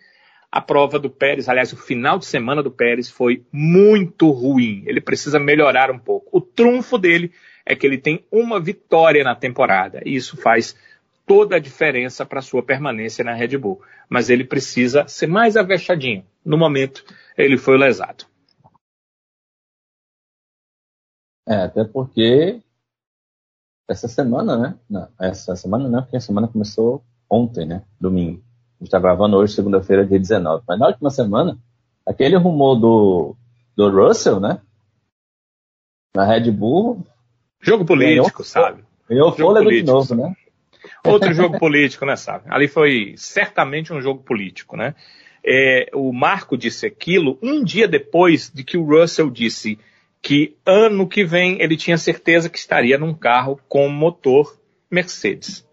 a 0.51 0.61
prova 0.61 0.99
do 0.99 1.09
Pérez, 1.09 1.49
aliás, 1.49 1.73
o 1.73 1.77
final 1.77 2.19
de 2.19 2.27
semana 2.27 2.63
do 2.63 2.71
Pérez 2.71 3.09
foi 3.09 3.43
muito 3.53 4.31
ruim. 4.31 4.83
Ele 4.85 5.01
precisa 5.01 5.39
melhorar 5.39 5.91
um 5.91 5.99
pouco. 5.99 6.29
O 6.31 6.41
trunfo 6.41 6.99
dele 6.99 7.33
é 7.65 7.77
que 7.77 7.87
ele 7.87 7.97
tem 7.97 8.27
uma 8.31 8.61
vitória 8.61 9.23
na 9.23 9.35
temporada. 9.35 10.03
E 10.05 10.15
isso 10.15 10.37
faz 10.37 10.77
toda 11.33 11.57
a 11.57 11.59
diferença 11.59 12.27
para 12.27 12.43
sua 12.43 12.63
permanência 12.63 13.25
na 13.25 13.33
Red 13.33 13.57
Bull. 13.57 13.81
Mas 14.07 14.29
ele 14.29 14.45
precisa 14.45 15.09
ser 15.09 15.27
mais 15.27 15.57
avexadinho. 15.57 16.27
No 16.45 16.59
momento, 16.59 17.03
ele 17.39 17.57
foi 17.57 17.79
lesado. 17.79 18.27
É, 21.49 21.55
até 21.55 21.85
porque 21.85 22.61
essa 23.89 24.09
semana, 24.09 24.59
né? 24.59 24.79
Não, 24.91 25.09
essa 25.19 25.57
semana 25.57 25.89
não, 25.89 26.03
porque 26.03 26.19
a 26.19 26.21
semana 26.21 26.49
começou 26.49 27.03
ontem, 27.31 27.65
né? 27.65 27.83
Domingo. 27.99 28.43
A 28.43 28.85
gente 28.85 28.89
está 28.89 28.99
gravando 28.99 29.39
hoje, 29.39 29.55
segunda-feira, 29.55 30.05
dia 30.05 30.19
19. 30.19 30.65
Mas 30.69 30.79
na 30.79 30.89
última 30.89 31.09
semana, 31.09 31.59
aquele 32.05 32.37
rumor 32.37 32.77
do, 32.77 33.35
do 33.75 33.89
Russell, 33.91 34.39
né? 34.39 34.61
Na 36.15 36.27
Red 36.27 36.51
Bull. 36.51 37.03
Jogo 37.59 37.87
político, 37.87 38.43
ganhou, 38.43 38.45
sabe? 38.45 38.85
Ganhou 39.09 39.33
fôlego 39.33 39.71
de 39.71 39.83
novo, 39.83 40.15
né? 40.15 40.37
Outro 41.05 41.33
jogo 41.33 41.59
político, 41.59 42.07
né, 42.07 42.17
sabe? 42.17 42.45
Ali 42.49 42.69
foi 42.69 43.15
certamente 43.17 43.93
um 43.93 44.01
jogo 44.01 44.23
político, 44.23 44.77
né? 44.77 44.95
É, 45.45 45.91
o 45.93 46.13
Marco 46.13 46.57
disse 46.57 46.87
aquilo 46.87 47.39
um 47.43 47.65
dia 47.65 47.89
depois 47.89 48.51
de 48.53 48.63
que 48.63 48.77
o 48.77 48.85
Russell 48.85 49.29
disse 49.29 49.79
que 50.21 50.57
ano 50.65 51.09
que 51.09 51.25
vem 51.25 51.61
ele 51.61 51.77
tinha 51.77 51.99
certeza 51.99 52.49
que 52.49 52.57
estaria 52.57 52.97
num 52.97 53.13
carro 53.13 53.61
com 53.69 53.89
motor 53.89 54.57
Mercedes. 54.89 55.67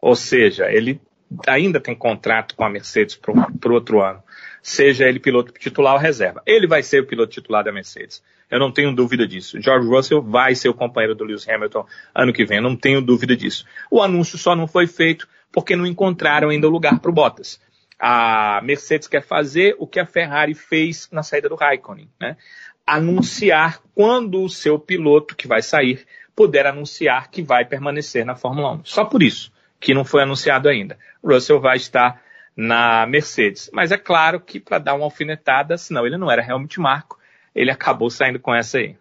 Ou 0.00 0.14
seja, 0.14 0.70
ele 0.70 1.00
ainda 1.48 1.80
tem 1.80 1.94
contrato 1.94 2.54
com 2.54 2.64
a 2.64 2.70
Mercedes 2.70 3.16
para 3.16 3.32
o 3.32 3.72
outro 3.72 4.00
ano. 4.00 4.22
Seja 4.66 5.06
ele 5.06 5.20
piloto 5.20 5.52
titular 5.52 5.94
ou 5.94 6.00
reserva. 6.00 6.42
Ele 6.44 6.66
vai 6.66 6.82
ser 6.82 7.00
o 7.00 7.06
piloto 7.06 7.32
titular 7.32 7.62
da 7.62 7.70
Mercedes. 7.70 8.20
Eu 8.50 8.58
não 8.58 8.72
tenho 8.72 8.92
dúvida 8.92 9.24
disso. 9.24 9.60
George 9.60 9.86
Russell 9.86 10.20
vai 10.20 10.56
ser 10.56 10.68
o 10.68 10.74
companheiro 10.74 11.14
do 11.14 11.22
Lewis 11.22 11.48
Hamilton 11.48 11.86
ano 12.12 12.32
que 12.32 12.44
vem. 12.44 12.60
Não 12.60 12.74
tenho 12.74 13.00
dúvida 13.00 13.36
disso. 13.36 13.64
O 13.88 14.02
anúncio 14.02 14.36
só 14.36 14.56
não 14.56 14.66
foi 14.66 14.88
feito 14.88 15.28
porque 15.52 15.76
não 15.76 15.86
encontraram 15.86 16.48
ainda 16.48 16.66
lugar 16.68 16.98
para 16.98 17.08
o 17.08 17.14
Bottas. 17.14 17.60
A 17.96 18.60
Mercedes 18.64 19.06
quer 19.06 19.22
fazer 19.22 19.76
o 19.78 19.86
que 19.86 20.00
a 20.00 20.04
Ferrari 20.04 20.52
fez 20.52 21.08
na 21.12 21.22
saída 21.22 21.48
do 21.48 21.54
Raikkonen, 21.54 22.10
né? 22.20 22.36
Anunciar 22.84 23.80
quando 23.94 24.42
o 24.42 24.48
seu 24.48 24.80
piloto 24.80 25.36
que 25.36 25.46
vai 25.46 25.62
sair 25.62 26.04
puder 26.34 26.66
anunciar 26.66 27.30
que 27.30 27.40
vai 27.40 27.64
permanecer 27.64 28.26
na 28.26 28.34
Fórmula 28.34 28.72
1. 28.72 28.84
Só 28.84 29.04
por 29.04 29.22
isso 29.22 29.52
que 29.78 29.94
não 29.94 30.04
foi 30.04 30.24
anunciado 30.24 30.68
ainda. 30.68 30.98
Russell 31.22 31.60
vai 31.60 31.76
estar 31.76 32.20
na 32.56 33.06
Mercedes. 33.06 33.70
Mas 33.72 33.92
é 33.92 33.98
claro 33.98 34.40
que 34.40 34.58
para 34.58 34.78
dar 34.78 34.94
uma 34.94 35.04
alfinetada, 35.04 35.76
senão 35.76 36.06
ele 36.06 36.16
não 36.16 36.30
era 36.30 36.40
realmente 36.40 36.80
Marco, 36.80 37.20
ele 37.54 37.70
acabou 37.70 38.08
saindo 38.08 38.40
com 38.40 38.54
essa 38.54 38.78
aí. 38.78 38.98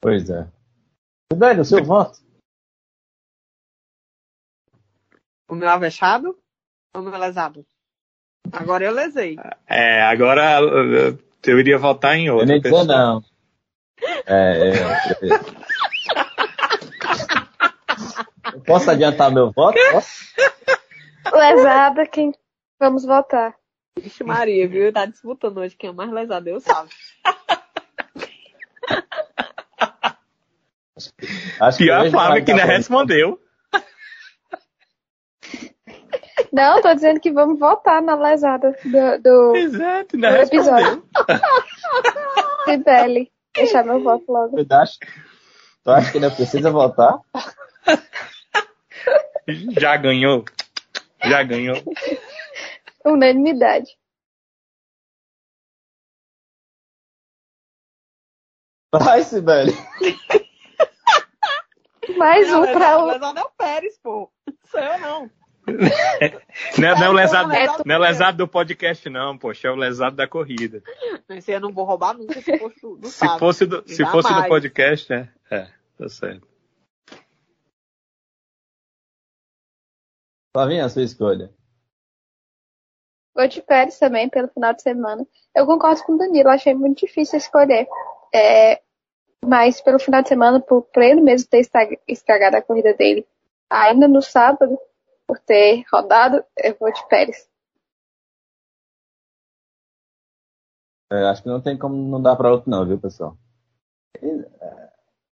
Pois 0.00 0.30
é. 0.30 0.48
Velho, 1.34 1.62
o 1.62 1.64
seu 1.64 1.84
voto? 1.84 2.20
O 5.48 5.54
meu 5.54 5.68
avexado 5.68 6.38
ou 6.94 7.02
o 7.02 7.04
meu 7.04 7.18
lesado? 7.18 7.66
Agora 8.52 8.84
eu 8.84 8.92
lesei. 8.92 9.36
É, 9.66 10.02
agora 10.02 10.60
eu 11.44 11.58
iria 11.58 11.78
votar 11.78 12.16
em 12.16 12.30
outro. 12.30 12.44
Eu 12.44 12.48
nem 12.48 12.62
pessoa. 12.62 12.84
não. 12.84 13.24
É, 14.26 14.70
é, 14.70 14.72
é. 14.72 15.58
Posso 18.68 18.90
adiantar 18.90 19.32
meu 19.32 19.50
voto? 19.50 19.78
Posso? 19.90 20.26
Lesada, 21.32 22.06
quem 22.06 22.34
vamos 22.78 23.06
votar? 23.06 23.54
Vixe 23.98 24.22
Maria, 24.22 24.68
viu? 24.68 24.92
Tá 24.92 25.06
disputando 25.06 25.56
hoje 25.58 25.74
quem 25.74 25.88
é 25.88 25.92
mais 25.92 26.12
lesado, 26.12 26.48
eu 26.48 26.60
sabe. 26.60 26.90
Acho 31.60 31.78
que 31.78 31.90
a 31.90 32.10
Flávia 32.10 32.44
que 32.44 32.52
não 32.52 32.66
respondeu. 32.66 33.40
Não, 36.52 36.80
tô 36.80 36.94
dizendo 36.94 37.20
que 37.20 37.32
vamos 37.32 37.58
votar 37.58 38.00
na 38.02 38.14
lesada 38.14 38.76
do, 38.84 39.22
do, 39.22 39.56
Exato, 39.56 40.16
do 40.16 40.26
episódio. 40.26 41.04
Sibeli, 42.64 43.30
deixar 43.54 43.84
meu 43.84 44.02
voto 44.02 44.24
logo. 44.28 44.64
Tu 44.64 44.74
acha, 44.74 44.94
tu 45.84 45.90
acha 45.90 46.10
que 46.10 46.18
ainda 46.18 46.30
precisa 46.30 46.70
votar? 46.70 47.18
Já 49.78 49.96
ganhou. 49.96 50.44
Já 51.24 51.42
ganhou. 51.42 51.76
Unanimidade. 53.04 53.96
Vai, 58.92 59.22
Sibeli. 59.22 59.72
Mais 62.16 62.52
um 62.52 62.62
pra 62.72 62.98
o. 62.98 63.06
Lesado 63.06 63.38
é 63.38 63.42
o 63.42 63.50
Pérez, 63.50 63.98
pô. 64.02 64.30
Sou 64.64 64.80
eu 64.80 64.98
não. 64.98 65.30
não, 66.78 66.88
é, 66.88 66.94
não, 66.94 67.04
é 67.04 67.08
o 67.10 67.12
lesado, 67.12 67.48
não 67.84 67.94
é 67.94 67.98
o 67.98 68.00
lesado 68.00 68.38
do 68.38 68.48
podcast, 68.48 69.06
não, 69.10 69.36
poxa, 69.36 69.68
é 69.68 69.70
o 69.70 69.76
lesado 69.76 70.16
da 70.16 70.26
corrida. 70.26 70.82
Esse 71.28 71.52
eu 71.52 71.60
não 71.60 71.72
vou 71.72 71.84
roubar 71.84 72.14
nunca 72.16 72.40
se 72.40 72.58
fosse 72.58 72.80
do, 72.80 72.96
do 72.96 73.08
Se 73.08 73.38
fosse 73.38 73.66
do, 73.66 73.84
se 73.86 74.04
fosse 74.06 74.32
do 74.32 74.48
podcast, 74.48 75.12
é. 75.12 75.28
É, 75.50 75.68
tá 75.98 76.08
certo. 76.08 76.48
Flavinha, 80.52 80.84
a 80.84 80.88
sua 80.88 81.02
escolha. 81.02 81.52
Vou 83.34 83.46
de 83.46 83.62
Pérez 83.62 83.98
também, 83.98 84.28
pelo 84.28 84.48
final 84.48 84.74
de 84.74 84.82
semana. 84.82 85.26
Eu 85.54 85.66
concordo 85.66 86.02
com 86.02 86.14
o 86.14 86.18
Danilo, 86.18 86.48
achei 86.48 86.74
muito 86.74 87.06
difícil 87.06 87.38
escolher. 87.38 87.86
É, 88.34 88.82
mas 89.44 89.80
pelo 89.80 89.98
final 89.98 90.22
de 90.22 90.28
semana, 90.28 90.60
por, 90.60 90.82
por 90.82 91.02
ele 91.02 91.20
mesmo 91.20 91.48
ter 91.48 91.62
estragado 92.08 92.56
a 92.56 92.62
corrida 92.62 92.94
dele 92.94 93.26
ainda 93.70 94.08
no 94.08 94.22
sábado, 94.22 94.78
por 95.26 95.38
ter 95.38 95.84
rodado, 95.92 96.44
eu 96.56 96.76
vou 96.80 96.92
de 96.92 97.06
Pérez. 97.08 97.48
É, 101.10 101.24
acho 101.24 101.42
que 101.42 101.48
não 101.48 101.62
tem 101.62 101.78
como 101.78 101.94
não 101.94 102.20
dar 102.20 102.36
para 102.36 102.50
outro 102.50 102.70
não, 102.70 102.84
viu, 102.86 102.98
pessoal? 102.98 103.36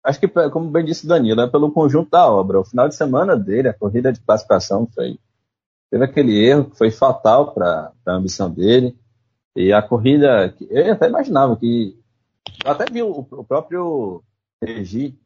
Acho 0.04 0.20
que, 0.20 0.28
como 0.28 0.70
bem 0.70 0.86
disse 0.86 1.08
Danilo, 1.08 1.42
é 1.42 1.48
pelo 1.48 1.72
conjunto 1.72 2.10
da 2.10 2.32
obra. 2.32 2.60
O 2.60 2.66
final 2.66 2.88
de 2.88 2.96
semana 2.96 3.36
dele, 3.36 3.68
a 3.68 3.74
corrida 3.74 4.12
de 4.14 4.22
classificação, 4.22 4.88
foi, 4.94 5.20
teve 5.92 6.04
aquele 6.04 6.38
erro 6.38 6.70
que 6.70 6.78
foi 6.78 6.90
fatal 6.90 7.54
para 7.54 7.92
a 8.06 8.14
ambição 8.14 8.50
dele. 8.50 8.98
E 9.56 9.74
a 9.74 9.82
corrida, 9.82 10.56
eu 10.70 10.94
até 10.94 11.08
imaginava 11.08 11.56
que 11.58 12.00
eu 12.64 12.72
até 12.72 12.86
vi 12.92 13.02
o, 13.02 13.28
o 13.32 13.44
próprio 13.44 14.24
Regi, 14.62 15.18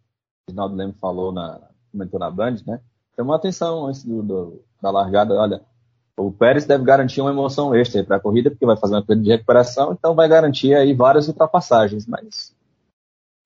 o 0.47 0.51
Rinaldo 0.51 0.75
Leme 0.75 0.93
falou 0.93 1.31
na, 1.31 1.59
comentou 1.91 2.19
na 2.19 2.29
Band, 2.29 2.57
né? 2.65 2.79
Chamou 3.15 3.35
atenção 3.35 3.87
antes 3.87 4.03
do, 4.03 4.23
do, 4.23 4.63
da 4.81 4.89
largada, 4.89 5.35
olha, 5.35 5.61
o 6.17 6.31
Pérez 6.31 6.65
deve 6.65 6.83
garantir 6.83 7.21
uma 7.21 7.31
emoção 7.31 7.73
extra 7.73 8.03
para 8.03 8.17
a 8.17 8.19
corrida, 8.19 8.49
porque 8.49 8.65
vai 8.65 8.77
fazer 8.77 8.95
uma 8.95 9.03
corrida 9.03 9.23
de 9.23 9.31
recuperação, 9.31 9.93
então 9.93 10.13
vai 10.15 10.27
garantir 10.27 10.73
aí 10.73 10.93
várias 10.93 11.27
ultrapassagens, 11.27 12.05
mas 12.05 12.55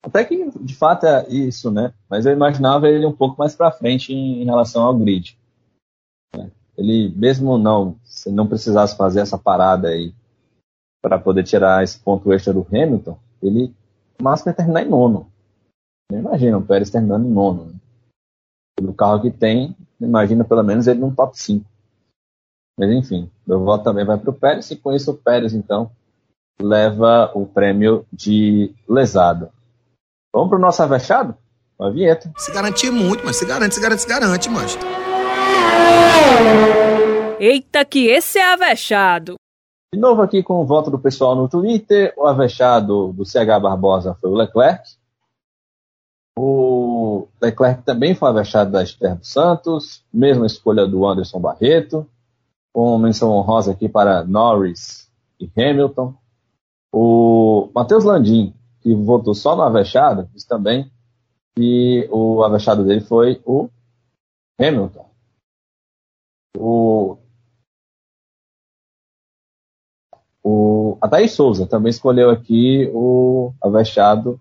até 0.03 0.23
que 0.23 0.49
de 0.59 0.75
fato 0.75 1.05
é 1.05 1.27
isso, 1.29 1.71
né? 1.71 1.93
Mas 2.09 2.25
eu 2.25 2.31
imaginava 2.31 2.87
ele 2.87 3.05
um 3.05 3.15
pouco 3.15 3.37
mais 3.37 3.55
para 3.55 3.71
frente 3.71 4.13
em, 4.13 4.45
relação 4.45 4.83
ao 4.83 4.97
grid. 4.97 5.37
Né? 6.35 6.51
Ele 6.77 7.09
mesmo 7.15 7.57
não, 7.57 7.99
se 8.03 8.31
não 8.31 8.47
precisasse 8.47 8.95
fazer 8.95 9.21
essa 9.21 9.37
parada 9.37 9.89
aí 9.89 10.13
para 11.01 11.19
poder 11.19 11.43
tirar 11.43 11.83
esse 11.83 11.99
ponto 11.99 12.31
extra 12.31 12.53
do 12.53 12.65
Hamilton, 12.71 13.17
ele 13.41 13.73
máximo 14.21 14.51
é 14.51 14.53
terminar 14.53 14.83
em 14.83 14.89
nono. 14.89 15.31
Imagina 16.11 16.57
o 16.57 16.65
Pérez 16.65 16.89
terminando 16.89 17.25
em 17.25 17.31
nono. 17.31 17.65
Né? 17.65 17.73
Pelo 18.77 18.93
carro 18.93 19.21
que 19.21 19.31
tem, 19.31 19.75
imagina 19.99 20.43
pelo 20.43 20.63
menos 20.63 20.87
ele 20.87 20.99
num 20.99 21.13
top 21.13 21.37
5. 21.37 21.65
Mas 22.79 22.91
enfim, 22.91 23.29
meu 23.45 23.59
voto 23.63 23.83
também 23.83 24.05
vai 24.05 24.17
para 24.17 24.29
o 24.29 24.33
Pérez, 24.33 24.69
e 24.69 24.75
com 24.75 24.93
isso 24.93 25.11
o 25.11 25.17
Pérez, 25.17 25.53
então, 25.53 25.91
leva 26.61 27.31
o 27.33 27.45
prêmio 27.45 28.05
de 28.13 28.73
lesado. 28.87 29.51
Vamos 30.33 30.49
para 30.49 30.57
o 30.57 30.61
nosso 30.61 30.83
avexado? 30.83 31.35
Uma 31.79 31.91
vinheta. 31.91 32.31
Se 32.37 32.51
garantir 32.51 32.91
muito, 32.91 33.23
mas 33.23 33.37
se 33.37 33.45
garante, 33.45 33.75
se 33.75 33.81
garante, 33.81 34.01
se 34.01 34.07
garante, 34.07 34.49
mas. 34.49 34.77
Eita, 37.39 37.85
que 37.85 38.07
esse 38.07 38.39
é 38.39 38.53
avexado. 38.53 39.35
De 39.93 39.99
novo 39.99 40.21
aqui 40.21 40.43
com 40.43 40.59
o 40.61 40.65
voto 40.65 40.91
do 40.91 40.99
pessoal 40.99 41.35
no 41.35 41.47
Twitter, 41.47 42.13
o 42.17 42.25
avexado 42.25 43.13
do 43.13 43.23
CH 43.23 43.61
Barbosa 43.61 44.17
foi 44.19 44.29
o 44.29 44.35
Leclerc. 44.35 44.83
O 46.37 47.27
Leclerc 47.41 47.83
também 47.83 48.13
foi 48.13 48.29
avexado 48.29 48.71
da 48.71 48.83
Esther 48.83 49.15
dos 49.15 49.31
Santos, 49.31 50.03
mesma 50.13 50.45
escolha 50.45 50.85
do 50.85 51.07
Anderson 51.07 51.39
Barreto. 51.39 52.07
Com 52.73 52.97
menção 52.97 53.31
honrosa 53.31 53.71
aqui 53.71 53.87
para 53.87 54.23
Norris 54.23 55.09
e 55.39 55.49
Hamilton. 55.55 56.13
O 56.93 57.69
Matheus 57.73 58.03
Landim, 58.03 58.53
que 58.87 58.95
votou 58.95 59.35
só 59.35 59.53
no 59.53 59.63
avexado, 59.63 60.29
disse 60.33 60.47
também 60.47 60.89
que 61.57 62.07
o 62.09 62.41
avexado 62.41 62.85
dele 62.85 63.01
foi 63.01 63.41
o 63.45 63.69
Hamilton. 64.57 65.11
O 66.57 67.17
O, 70.41 70.97
a 71.01 71.09
Thaís 71.09 71.33
Souza 71.33 71.67
também 71.67 71.89
escolheu 71.89 72.29
aqui 72.29 72.89
o 72.93 73.53
avexado 73.61 74.39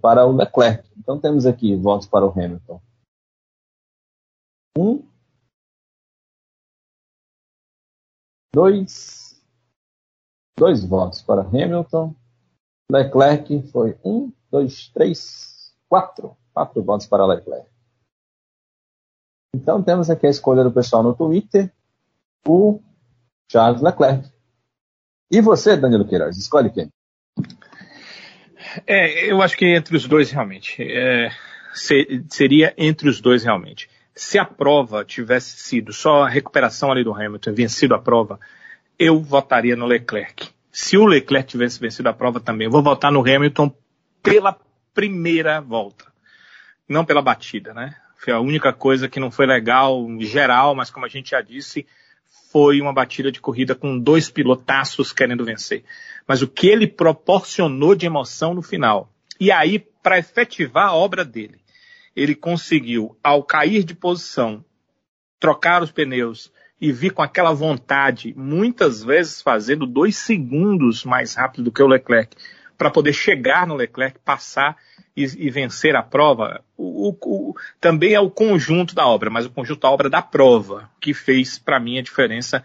para 0.00 0.24
o 0.24 0.32
Leclerc. 0.32 0.90
Então 0.96 1.20
temos 1.20 1.44
aqui 1.44 1.76
votos 1.76 2.08
para 2.08 2.24
o 2.24 2.30
Hamilton. 2.30 2.80
Um, 4.78 5.06
dois, 8.54 9.38
dois 10.58 10.82
votos 10.82 11.20
para 11.20 11.42
Hamilton. 11.42 12.14
Leclerc 12.90 13.62
foi 13.72 13.96
um, 14.04 14.32
dois, 14.50 14.88
três, 14.88 15.74
quatro. 15.88 16.36
Quatro 16.52 16.82
votos 16.82 17.06
para 17.06 17.26
Leclerc. 17.26 17.68
Então 19.54 19.82
temos 19.82 20.08
aqui 20.08 20.26
a 20.26 20.30
escolha 20.30 20.64
do 20.64 20.72
pessoal 20.72 21.02
no 21.02 21.14
Twitter, 21.14 21.70
o 22.46 22.80
Charles 23.50 23.82
Leclerc. 23.82 24.30
E 25.30 25.40
você, 25.40 25.76
Danilo 25.76 26.06
Queiroz, 26.06 26.36
escolhe 26.36 26.70
quem? 26.70 26.88
É, 28.86 29.30
eu 29.30 29.42
acho 29.42 29.56
que 29.56 29.66
entre 29.66 29.96
os 29.96 30.06
dois 30.06 30.30
realmente. 30.30 30.82
É, 30.82 31.30
seria 32.30 32.74
entre 32.76 33.08
os 33.08 33.20
dois 33.20 33.44
realmente. 33.44 33.90
Se 34.14 34.38
a 34.38 34.44
prova 34.44 35.04
tivesse 35.04 35.58
sido 35.58 35.92
só 35.92 36.22
a 36.22 36.28
recuperação 36.28 36.90
ali 36.90 37.04
do 37.04 37.12
Hamilton, 37.12 37.52
vencido 37.52 37.94
a 37.94 37.98
prova, 37.98 38.40
eu 38.98 39.20
votaria 39.20 39.76
no 39.76 39.86
Leclerc. 39.86 40.55
Se 40.78 40.98
o 40.98 41.06
Leclerc 41.06 41.48
tivesse 41.48 41.80
vencido 41.80 42.06
a 42.06 42.12
prova 42.12 42.38
também, 42.38 42.66
eu 42.66 42.70
vou 42.70 42.82
votar 42.82 43.10
no 43.10 43.20
Hamilton 43.20 43.74
pela 44.22 44.60
primeira 44.92 45.58
volta, 45.58 46.04
não 46.86 47.02
pela 47.02 47.22
batida, 47.22 47.72
né? 47.72 47.96
Foi 48.18 48.34
a 48.34 48.40
única 48.40 48.74
coisa 48.74 49.08
que 49.08 49.18
não 49.18 49.30
foi 49.30 49.46
legal 49.46 50.06
em 50.06 50.20
geral, 50.20 50.74
mas 50.74 50.90
como 50.90 51.06
a 51.06 51.08
gente 51.08 51.30
já 51.30 51.40
disse, 51.40 51.86
foi 52.52 52.78
uma 52.78 52.92
batida 52.92 53.32
de 53.32 53.40
corrida 53.40 53.74
com 53.74 53.98
dois 53.98 54.28
pilotaços 54.28 55.14
querendo 55.14 55.46
vencer. 55.46 55.82
Mas 56.28 56.42
o 56.42 56.46
que 56.46 56.66
ele 56.66 56.86
proporcionou 56.86 57.94
de 57.94 58.04
emoção 58.04 58.52
no 58.52 58.60
final. 58.60 59.10
E 59.40 59.50
aí, 59.50 59.78
para 59.78 60.18
efetivar 60.18 60.88
a 60.88 60.94
obra 60.94 61.24
dele, 61.24 61.58
ele 62.14 62.34
conseguiu, 62.34 63.16
ao 63.24 63.42
cair 63.42 63.82
de 63.82 63.94
posição, 63.94 64.62
trocar 65.40 65.82
os 65.82 65.90
pneus 65.90 66.52
e 66.80 66.92
vir 66.92 67.12
com 67.12 67.22
aquela 67.22 67.52
vontade, 67.52 68.34
muitas 68.36 69.02
vezes 69.02 69.40
fazendo 69.40 69.86
dois 69.86 70.16
segundos 70.16 71.04
mais 71.04 71.34
rápido 71.34 71.64
do 71.64 71.72
que 71.72 71.82
o 71.82 71.86
Leclerc, 71.86 72.36
para 72.76 72.90
poder 72.90 73.12
chegar 73.12 73.66
no 73.66 73.74
Leclerc, 73.74 74.18
passar 74.24 74.76
e, 75.16 75.24
e 75.24 75.50
vencer 75.50 75.96
a 75.96 76.02
prova, 76.02 76.62
o, 76.76 77.08
o, 77.08 77.16
o, 77.22 77.54
também 77.80 78.12
é 78.12 78.20
o 78.20 78.30
conjunto 78.30 78.94
da 78.94 79.06
obra, 79.06 79.30
mas 79.30 79.46
o 79.46 79.50
conjunto 79.50 79.80
da 79.80 79.90
obra 79.90 80.10
da 80.10 80.20
prova, 80.20 80.90
que 81.00 81.14
fez 81.14 81.58
para 81.58 81.80
mim 81.80 81.98
a 81.98 82.02
diferença 82.02 82.62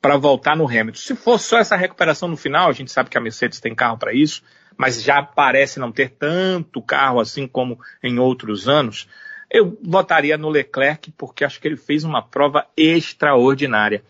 para 0.00 0.16
voltar 0.16 0.56
no 0.56 0.66
Hamilton. 0.66 0.98
Se 0.98 1.16
fosse 1.16 1.48
só 1.48 1.58
essa 1.58 1.76
recuperação 1.76 2.28
no 2.28 2.36
final, 2.36 2.68
a 2.68 2.72
gente 2.72 2.92
sabe 2.92 3.10
que 3.10 3.18
a 3.18 3.20
Mercedes 3.20 3.58
tem 3.58 3.74
carro 3.74 3.98
para 3.98 4.12
isso, 4.12 4.42
mas 4.76 5.02
já 5.02 5.20
parece 5.22 5.80
não 5.80 5.90
ter 5.90 6.10
tanto 6.10 6.80
carro 6.80 7.18
assim 7.18 7.48
como 7.48 7.80
em 8.00 8.20
outros 8.20 8.68
anos. 8.68 9.08
Eu 9.50 9.78
votaria 9.82 10.36
no 10.36 10.48
Leclerc 10.48 11.10
porque 11.12 11.44
acho 11.44 11.60
que 11.60 11.66
ele 11.66 11.76
fez 11.76 12.04
uma 12.04 12.22
prova 12.22 12.66
extraordinária. 12.76 14.02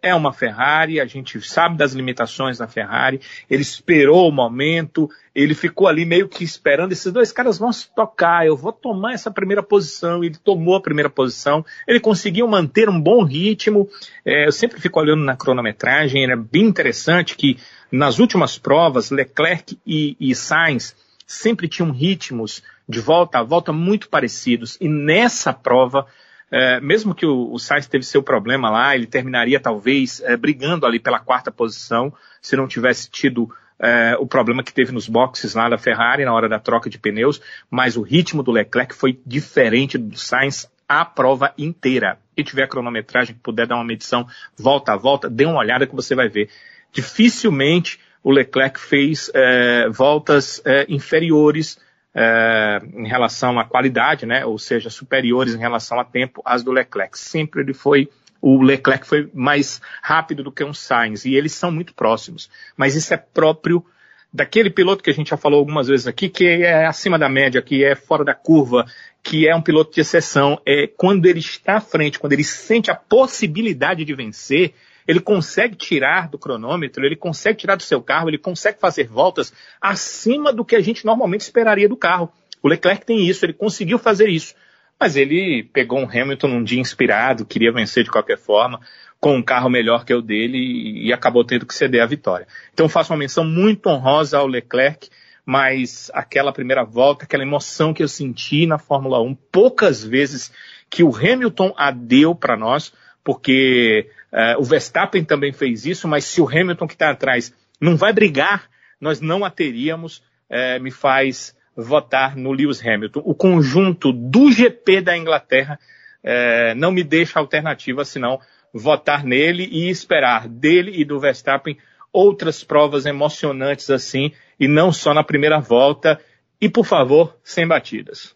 é 0.00 0.14
uma 0.14 0.32
Ferrari, 0.32 1.00
a 1.00 1.06
gente 1.06 1.40
sabe 1.42 1.76
das 1.76 1.92
limitações 1.92 2.58
da 2.58 2.68
Ferrari, 2.68 3.20
ele 3.50 3.62
esperou 3.62 4.28
o 4.28 4.32
momento, 4.32 5.10
ele 5.34 5.54
ficou 5.54 5.88
ali 5.88 6.04
meio 6.04 6.28
que 6.28 6.44
esperando, 6.44 6.92
esses 6.92 7.12
dois 7.12 7.32
caras 7.32 7.58
vão 7.58 7.72
se 7.72 7.92
tocar, 7.94 8.46
eu 8.46 8.56
vou 8.56 8.72
tomar 8.72 9.12
essa 9.12 9.28
primeira 9.28 9.60
posição, 9.62 10.22
ele 10.22 10.36
tomou 10.36 10.76
a 10.76 10.80
primeira 10.80 11.10
posição, 11.10 11.66
ele 11.86 11.98
conseguiu 11.98 12.46
manter 12.46 12.88
um 12.88 13.00
bom 13.00 13.24
ritmo, 13.24 13.88
é, 14.24 14.46
eu 14.46 14.52
sempre 14.52 14.80
fico 14.80 15.00
olhando 15.00 15.24
na 15.24 15.36
cronometragem, 15.36 16.30
é 16.30 16.36
bem 16.36 16.64
interessante 16.64 17.36
que 17.36 17.58
nas 17.90 18.20
últimas 18.20 18.56
provas, 18.56 19.10
Leclerc 19.10 19.78
e, 19.84 20.16
e 20.20 20.34
Sainz 20.34 20.94
sempre 21.26 21.66
tinham 21.68 21.90
ritmos 21.90 22.62
de 22.88 23.00
volta 23.00 23.38
a 23.38 23.42
volta 23.42 23.72
muito 23.72 24.08
parecidos, 24.08 24.76
e 24.80 24.88
nessa 24.88 25.52
prova 25.52 26.06
é, 26.50 26.80
mesmo 26.80 27.14
que 27.14 27.26
o, 27.26 27.52
o 27.52 27.58
Sainz 27.58 27.86
teve 27.86 28.04
seu 28.04 28.22
problema 28.22 28.70
lá, 28.70 28.94
ele 28.94 29.06
terminaria 29.06 29.60
talvez 29.60 30.20
é, 30.24 30.36
brigando 30.36 30.86
ali 30.86 30.98
pela 30.98 31.20
quarta 31.20 31.50
posição, 31.50 32.12
se 32.40 32.56
não 32.56 32.66
tivesse 32.66 33.10
tido 33.10 33.50
é, 33.78 34.16
o 34.18 34.26
problema 34.26 34.62
que 34.62 34.72
teve 34.72 34.90
nos 34.90 35.08
boxes 35.08 35.54
lá 35.54 35.68
da 35.68 35.78
Ferrari 35.78 36.24
na 36.24 36.32
hora 36.32 36.48
da 36.48 36.58
troca 36.58 36.88
de 36.88 36.98
pneus, 36.98 37.40
mas 37.70 37.96
o 37.96 38.02
ritmo 38.02 38.42
do 38.42 38.50
Leclerc 38.50 38.94
foi 38.94 39.20
diferente 39.26 39.98
do 39.98 40.18
Sainz 40.18 40.70
a 40.88 41.04
prova 41.04 41.52
inteira. 41.58 42.18
Quem 42.34 42.44
tiver 42.44 42.66
cronometragem 42.66 43.34
que 43.34 43.42
puder 43.42 43.66
dar 43.66 43.74
uma 43.74 43.84
medição 43.84 44.26
volta 44.56 44.94
a 44.94 44.96
volta, 44.96 45.28
dê 45.28 45.44
uma 45.44 45.58
olhada 45.58 45.86
que 45.86 45.94
você 45.94 46.14
vai 46.14 46.28
ver. 46.28 46.48
Dificilmente 46.92 48.00
o 48.24 48.32
Leclerc 48.32 48.80
fez 48.80 49.30
é, 49.34 49.88
voltas 49.90 50.62
é, 50.64 50.86
inferiores 50.88 51.78
é, 52.20 52.80
em 52.94 53.06
relação 53.06 53.60
à 53.60 53.64
qualidade, 53.64 54.26
né, 54.26 54.44
ou 54.44 54.58
seja, 54.58 54.90
superiores 54.90 55.54
em 55.54 55.58
relação 55.58 56.00
a 56.00 56.04
tempo 56.04 56.42
às 56.44 56.64
do 56.64 56.72
Leclerc. 56.72 57.16
Sempre 57.16 57.60
ele 57.60 57.72
foi 57.72 58.08
o 58.40 58.60
Leclerc 58.60 59.06
foi 59.06 59.30
mais 59.32 59.80
rápido 60.02 60.42
do 60.42 60.52
que 60.52 60.64
um 60.64 60.74
Sainz 60.74 61.24
e 61.24 61.34
eles 61.34 61.52
são 61.52 61.70
muito 61.70 61.94
próximos. 61.94 62.50
Mas 62.76 62.96
isso 62.96 63.14
é 63.14 63.16
próprio 63.16 63.84
daquele 64.32 64.68
piloto 64.68 65.02
que 65.02 65.10
a 65.10 65.14
gente 65.14 65.30
já 65.30 65.36
falou 65.36 65.60
algumas 65.60 65.86
vezes 65.86 66.06
aqui, 66.06 66.28
que 66.28 66.44
é 66.44 66.86
acima 66.86 67.18
da 67.18 67.28
média, 67.28 67.62
que 67.62 67.84
é 67.84 67.94
fora 67.94 68.24
da 68.24 68.34
curva, 68.34 68.84
que 69.22 69.48
é 69.48 69.54
um 69.54 69.62
piloto 69.62 69.94
de 69.94 70.00
exceção. 70.00 70.60
É 70.66 70.88
quando 70.88 71.26
ele 71.26 71.40
está 71.40 71.76
à 71.76 71.80
frente, 71.80 72.18
quando 72.18 72.32
ele 72.32 72.44
sente 72.44 72.90
a 72.90 72.96
possibilidade 72.96 74.04
de 74.04 74.14
vencer, 74.14 74.74
ele 75.08 75.20
consegue 75.20 75.74
tirar 75.74 76.28
do 76.28 76.38
cronômetro, 76.38 77.02
ele 77.02 77.16
consegue 77.16 77.60
tirar 77.60 77.76
do 77.76 77.82
seu 77.82 78.02
carro, 78.02 78.28
ele 78.28 78.36
consegue 78.36 78.78
fazer 78.78 79.08
voltas 79.08 79.54
acima 79.80 80.52
do 80.52 80.62
que 80.62 80.76
a 80.76 80.80
gente 80.82 81.06
normalmente 81.06 81.40
esperaria 81.40 81.88
do 81.88 81.96
carro. 81.96 82.30
O 82.62 82.68
Leclerc 82.68 83.06
tem 83.06 83.26
isso, 83.26 83.46
ele 83.46 83.54
conseguiu 83.54 83.98
fazer 83.98 84.28
isso. 84.28 84.54
Mas 85.00 85.16
ele 85.16 85.62
pegou 85.72 85.98
um 85.98 86.04
Hamilton 86.04 86.48
num 86.48 86.62
dia 86.62 86.78
inspirado, 86.78 87.46
queria 87.46 87.72
vencer 87.72 88.04
de 88.04 88.10
qualquer 88.10 88.36
forma, 88.36 88.80
com 89.18 89.34
um 89.34 89.42
carro 89.42 89.70
melhor 89.70 90.04
que 90.04 90.12
o 90.12 90.20
dele 90.20 90.58
e, 91.06 91.10
acabou 91.10 91.42
tendo 91.42 91.64
que 91.64 91.74
ceder 91.74 92.02
a 92.02 92.06
vitória. 92.06 92.46
Então 92.74 92.86
faço 92.86 93.10
uma 93.10 93.18
menção 93.18 93.44
muito 93.44 93.88
honrosa 93.88 94.36
ao 94.36 94.46
Leclerc, 94.46 95.08
mas 95.46 96.10
aquela 96.12 96.52
primeira 96.52 96.84
volta, 96.84 97.24
aquela 97.24 97.42
emoção 97.42 97.94
que 97.94 98.02
eu 98.02 98.08
senti 98.08 98.66
na 98.66 98.76
Fórmula 98.76 99.22
1, 99.22 99.34
poucas 99.50 100.04
vezes 100.04 100.52
que 100.90 101.02
o 101.02 101.16
Hamilton 101.16 101.72
a 101.78 101.90
deu 101.90 102.34
para 102.34 102.58
nós, 102.58 102.92
porque 103.24 104.10
uh, 104.32 104.60
o 104.60 104.64
Verstappen 104.64 105.24
também 105.24 105.52
fez 105.52 105.86
isso, 105.86 106.08
mas 106.08 106.24
se 106.24 106.40
o 106.40 106.48
Hamilton 106.48 106.86
que 106.86 106.94
está 106.94 107.10
atrás 107.10 107.54
não 107.80 107.96
vai 107.96 108.12
brigar, 108.12 108.68
nós 109.00 109.20
não 109.20 109.44
a 109.44 109.50
teríamos, 109.50 110.18
uh, 110.50 110.80
me 110.80 110.90
faz 110.90 111.56
votar 111.76 112.36
no 112.36 112.52
Lewis 112.52 112.84
Hamilton. 112.84 113.22
O 113.24 113.34
conjunto 113.34 114.12
do 114.12 114.50
GP 114.50 115.00
da 115.00 115.16
Inglaterra 115.16 115.78
uh, 116.24 116.74
não 116.76 116.90
me 116.90 117.04
deixa 117.04 117.38
alternativa 117.38 118.04
senão 118.04 118.40
votar 118.72 119.24
nele 119.24 119.68
e 119.70 119.88
esperar 119.88 120.48
dele 120.48 120.92
e 121.00 121.04
do 121.04 121.20
Verstappen 121.20 121.78
outras 122.12 122.64
provas 122.64 123.06
emocionantes 123.06 123.90
assim, 123.90 124.32
e 124.58 124.66
não 124.66 124.92
só 124.92 125.14
na 125.14 125.22
primeira 125.22 125.60
volta. 125.60 126.20
E, 126.60 126.68
por 126.68 126.84
favor, 126.84 127.38
sem 127.44 127.66
batidas. 127.66 128.34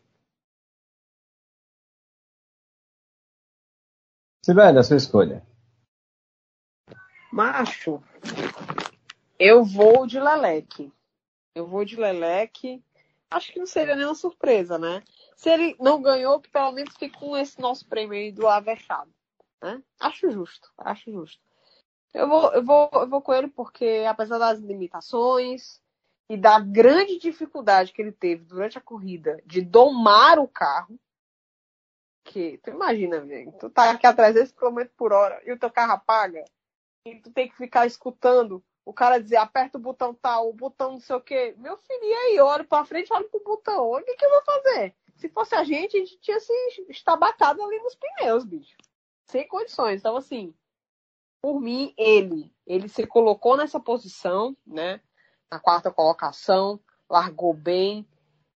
Sibeli, 4.45 4.79
a 4.79 4.83
sua 4.83 4.97
escolha. 4.97 5.43
Macho, 7.33 8.03
eu 9.39 9.65
vou 9.65 10.07
de 10.07 10.21
Leleque. 10.21 10.93
Eu 11.55 11.67
vou 11.67 11.83
de 11.83 11.97
Leleque. 11.97 12.85
Acho 13.31 13.51
que 13.51 13.59
não 13.59 13.65
seria 13.65 13.97
nenhuma 13.97 14.15
surpresa, 14.15 14.79
né? 14.79 15.03
Se 15.35 15.49
ele 15.49 15.75
não 15.81 16.03
ganhou, 16.03 16.39
que 16.43 16.51
pelo 16.51 16.73
menos 16.73 16.95
fique 16.95 17.19
com 17.19 17.35
esse 17.35 17.59
nosso 17.59 17.89
prêmio 17.89 18.13
aí 18.13 18.31
do 18.31 18.47
Avechado. 18.47 19.11
Né? 19.63 19.83
Acho 19.99 20.31
justo, 20.31 20.71
acho 20.77 21.11
justo. 21.11 21.41
Eu 22.13 22.29
vou, 22.29 22.53
eu, 22.53 22.63
vou, 22.63 22.91
eu 22.93 23.09
vou 23.09 23.23
com 23.23 23.33
ele 23.33 23.49
porque, 23.49 24.05
apesar 24.07 24.37
das 24.37 24.59
limitações 24.59 25.81
e 26.29 26.37
da 26.37 26.61
grande 26.61 27.19
dificuldade 27.19 27.95
que 27.95 28.03
ele 28.03 28.13
teve 28.13 28.45
durante 28.45 28.77
a 28.77 28.83
corrida 28.83 29.43
de 29.47 29.63
domar 29.63 30.39
o 30.39 30.47
carro, 30.47 31.01
que 32.25 32.59
tu 32.59 32.69
imagina, 32.69 33.21
velho, 33.21 33.53
tu 33.53 33.71
tá 33.71 33.91
aqui 33.91 34.07
a 34.07 34.13
300 34.13 34.53
km 34.53 34.83
por 34.99 35.15
hora 35.15 35.41
e 35.47 35.53
o 35.53 35.59
teu 35.59 35.71
carro 35.71 35.93
apaga 35.93 36.45
e 37.05 37.17
tu 37.17 37.31
tem 37.31 37.49
que 37.49 37.57
ficar 37.57 37.87
escutando 37.87 38.63
o 38.85 38.93
cara 38.93 39.21
dizer 39.21 39.37
aperta 39.37 39.79
o 39.79 39.81
botão 39.81 40.15
tal, 40.15 40.49
o 40.49 40.53
botão 40.53 40.93
não 40.93 41.01
sei 41.01 41.17
o 41.17 41.21
que. 41.21 41.55
Meu 41.59 41.77
filho, 41.77 42.05
e 42.05 42.13
aí, 42.13 42.41
olha 42.41 42.65
pra 42.65 42.85
frente, 42.85 43.13
olha 43.13 43.29
pro 43.29 43.43
botão. 43.45 43.91
O 43.91 44.03
que, 44.03 44.17
que 44.17 44.25
eu 44.25 44.31
vou 44.31 44.43
fazer? 44.43 44.95
Se 45.15 45.29
fosse 45.29 45.55
a 45.55 45.63
gente, 45.63 45.97
a 45.97 46.01
gente 46.01 46.19
tinha 46.19 46.41
se 46.41 46.53
estabacado 46.89 47.63
ali 47.63 47.79
nos 47.79 47.95
pneus, 47.95 48.45
bicho. 48.45 48.77
Sem 49.27 49.47
condições. 49.47 50.01
Então, 50.01 50.17
assim, 50.17 50.53
por 51.41 51.61
mim, 51.61 51.95
ele, 51.97 52.53
ele 52.67 52.89
se 52.89 53.07
colocou 53.07 53.57
nessa 53.57 53.79
posição, 53.79 54.57
né? 54.67 55.01
Na 55.51 55.61
quarta 55.61 55.93
colocação, 55.93 56.81
largou 57.09 57.55
bem, 57.55 58.07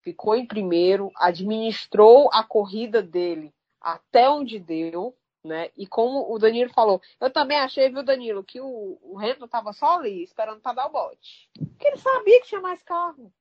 ficou 0.00 0.34
em 0.34 0.46
primeiro, 0.46 1.12
administrou 1.16 2.28
a 2.32 2.42
corrida 2.42 3.00
dele 3.00 3.54
até 3.80 4.28
onde 4.28 4.58
deu, 4.58 5.16
né? 5.46 5.70
E 5.76 5.86
como 5.86 6.32
o 6.32 6.38
Danilo 6.38 6.72
falou, 6.72 7.00
eu 7.20 7.30
também 7.30 7.58
achei, 7.58 7.88
viu, 7.88 8.02
Danilo, 8.02 8.44
que 8.44 8.60
o, 8.60 8.98
o 9.02 9.18
Hamilton 9.18 9.48
tava 9.48 9.72
só 9.72 9.98
ali, 9.98 10.22
esperando 10.22 10.60
para 10.60 10.74
dar 10.74 10.86
o 10.86 10.92
bote. 10.92 11.50
Porque 11.54 11.86
ele 11.86 11.98
sabia 11.98 12.40
que 12.40 12.48
tinha 12.48 12.60
mais 12.60 12.82
carro. 12.82 13.32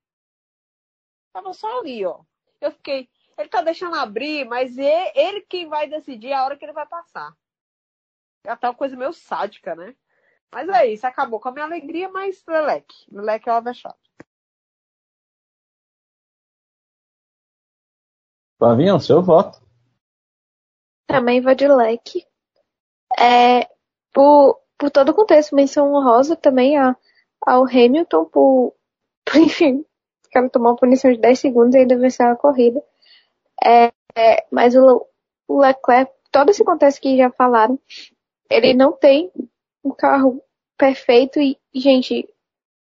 Tava 1.33 1.53
só 1.53 1.79
ali, 1.79 2.05
ó. 2.05 2.21
Eu 2.61 2.71
fiquei, 2.71 3.09
ele 3.37 3.49
tá 3.49 3.61
deixando 3.61 3.95
abrir, 3.95 4.45
mas 4.45 4.77
ele, 4.77 5.11
ele 5.15 5.41
quem 5.41 5.67
vai 5.67 5.87
decidir 5.87 6.31
a 6.31 6.45
hora 6.45 6.55
que 6.55 6.63
ele 6.63 6.71
vai 6.71 6.85
passar. 6.85 7.35
É 8.43 8.51
até 8.51 8.67
uma 8.67 8.75
coisa 8.75 8.95
meio 8.95 9.11
sádica, 9.11 9.75
né? 9.75 9.95
Mas 10.51 10.69
é 10.69 10.85
isso, 10.87 11.05
acabou 11.05 11.39
com 11.39 11.49
a 11.49 11.51
minha 11.51 11.65
alegria, 11.65 12.07
mas 12.09 12.43
Leleque. 12.47 12.95
Leleque 13.11 13.49
é 13.49 13.51
o 13.51 13.55
avexado. 13.55 13.97
Flavinho, 18.57 18.99
seu 18.99 19.21
voto. 19.21 19.64
Também 21.07 21.41
vou 21.41 21.55
de 21.55 21.67
leque. 21.67 22.25
É, 23.17 23.67
por, 24.13 24.59
por 24.77 24.89
todo 24.89 25.09
o 25.09 25.13
contexto, 25.13 25.55
menção 25.55 25.93
honrosa 25.93 26.35
também 26.35 26.77
a, 26.77 26.95
ao 27.41 27.63
Hamilton 27.63 28.25
por, 28.25 28.73
por 29.25 29.37
enfim, 29.37 29.85
cara 30.35 30.49
tomar 30.49 30.71
uma 30.71 30.75
punição 30.75 31.11
de 31.11 31.17
10 31.19 31.39
segundos 31.39 31.75
e 31.75 31.79
ainda 31.79 31.97
vencer 31.97 32.25
a 32.25 32.35
corrida. 32.35 32.83
É, 33.63 33.91
é, 34.15 34.45
mas 34.51 34.75
o, 34.75 35.07
o 35.47 35.59
Leclerc, 35.59 36.11
todo 36.31 36.49
esse 36.49 36.63
contexto 36.63 37.01
que 37.01 37.17
já 37.17 37.31
falaram, 37.31 37.79
ele 38.49 38.73
não 38.73 38.91
tem 38.91 39.31
um 39.83 39.91
carro 39.91 40.41
perfeito 40.77 41.39
e, 41.39 41.57
gente, 41.73 42.27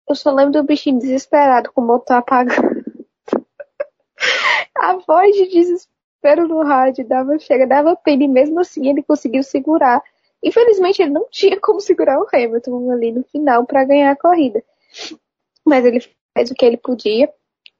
eu 0.07 0.15
só 0.15 0.31
lembro 0.31 0.53
do 0.53 0.63
bichinho 0.63 0.99
desesperado 0.99 1.71
com 1.73 1.81
o 1.81 1.85
motor 1.85 2.17
apagando. 2.17 2.83
a 4.77 4.95
voz 4.97 5.35
de 5.35 5.47
desespero 5.49 5.92
desespero 6.23 6.47
no 6.47 6.63
rádio, 6.63 7.05
dava, 7.05 7.37
chega, 7.37 7.67
dava 7.67 7.95
pena, 7.95 8.23
e 8.23 8.27
mesmo 8.27 8.59
assim 8.59 8.89
ele 8.89 9.03
conseguiu 9.03 9.43
segurar. 9.43 10.01
Infelizmente 10.41 11.01
ele 11.01 11.11
não 11.11 11.27
tinha 11.29 11.59
como 11.59 11.81
segurar 11.81 12.19
o 12.19 12.27
Hamilton 12.31 12.91
ali 12.91 13.11
no 13.11 13.23
final 13.25 13.65
para 13.65 13.83
ganhar 13.83 14.11
a 14.11 14.15
corrida. 14.15 14.63
Mas 15.65 15.85
ele 15.85 15.99
fez 16.33 16.49
o 16.49 16.55
que 16.55 16.65
ele 16.65 16.77
podia, 16.77 17.31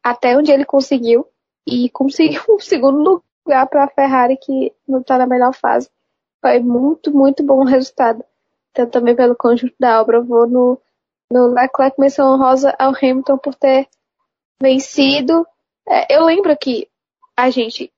até 0.03 0.37
onde 0.37 0.51
ele 0.51 0.65
conseguiu, 0.65 1.25
e 1.65 1.89
conseguiu 1.89 2.41
um 2.49 2.59
segundo 2.59 3.23
lugar 3.45 3.67
para 3.67 3.85
a 3.85 3.89
Ferrari, 3.89 4.37
que 4.37 4.73
não 4.87 4.99
está 4.99 5.17
na 5.17 5.25
melhor 5.25 5.53
fase. 5.53 5.89
Foi 6.41 6.59
muito, 6.59 7.15
muito 7.15 7.41
bom 7.41 7.61
o 7.61 7.65
resultado. 7.65 8.23
Então 8.71 8.85
também 8.87 9.15
pelo 9.15 9.35
conjunto 9.35 9.75
da 9.79 10.01
obra, 10.01 10.17
eu 10.17 10.25
vou 10.25 10.47
no, 10.47 10.81
no 11.31 11.47
Leclerc 11.47 11.99
menção 11.99 12.33
honrosa 12.33 12.75
ao 12.77 12.91
Hamilton 12.91 13.37
por 13.37 13.55
ter 13.55 13.87
vencido. 14.61 15.45
É, 15.87 16.17
eu 16.17 16.25
lembro 16.25 16.55
que 16.57 16.89
a 17.35 17.49
gente 17.49 17.92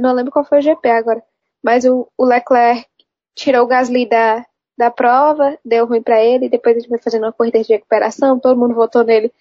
não 0.00 0.12
lembro 0.12 0.32
qual 0.32 0.44
foi 0.44 0.58
o 0.58 0.62
GP 0.62 0.88
agora, 0.88 1.22
mas 1.62 1.84
o, 1.84 2.08
o 2.16 2.24
Leclerc 2.24 2.86
tirou 3.34 3.64
o 3.64 3.66
Gasly 3.66 4.06
da, 4.06 4.44
da 4.76 4.90
prova, 4.90 5.58
deu 5.64 5.86
ruim 5.86 6.02
para 6.02 6.22
ele, 6.22 6.48
depois 6.48 6.76
a 6.76 6.80
gente 6.80 7.02
fazendo 7.02 7.24
uma 7.24 7.32
corrida 7.32 7.62
de 7.62 7.72
recuperação, 7.72 8.38
todo 8.38 8.58
mundo 8.58 8.74
votou 8.74 9.04
nele 9.04 9.32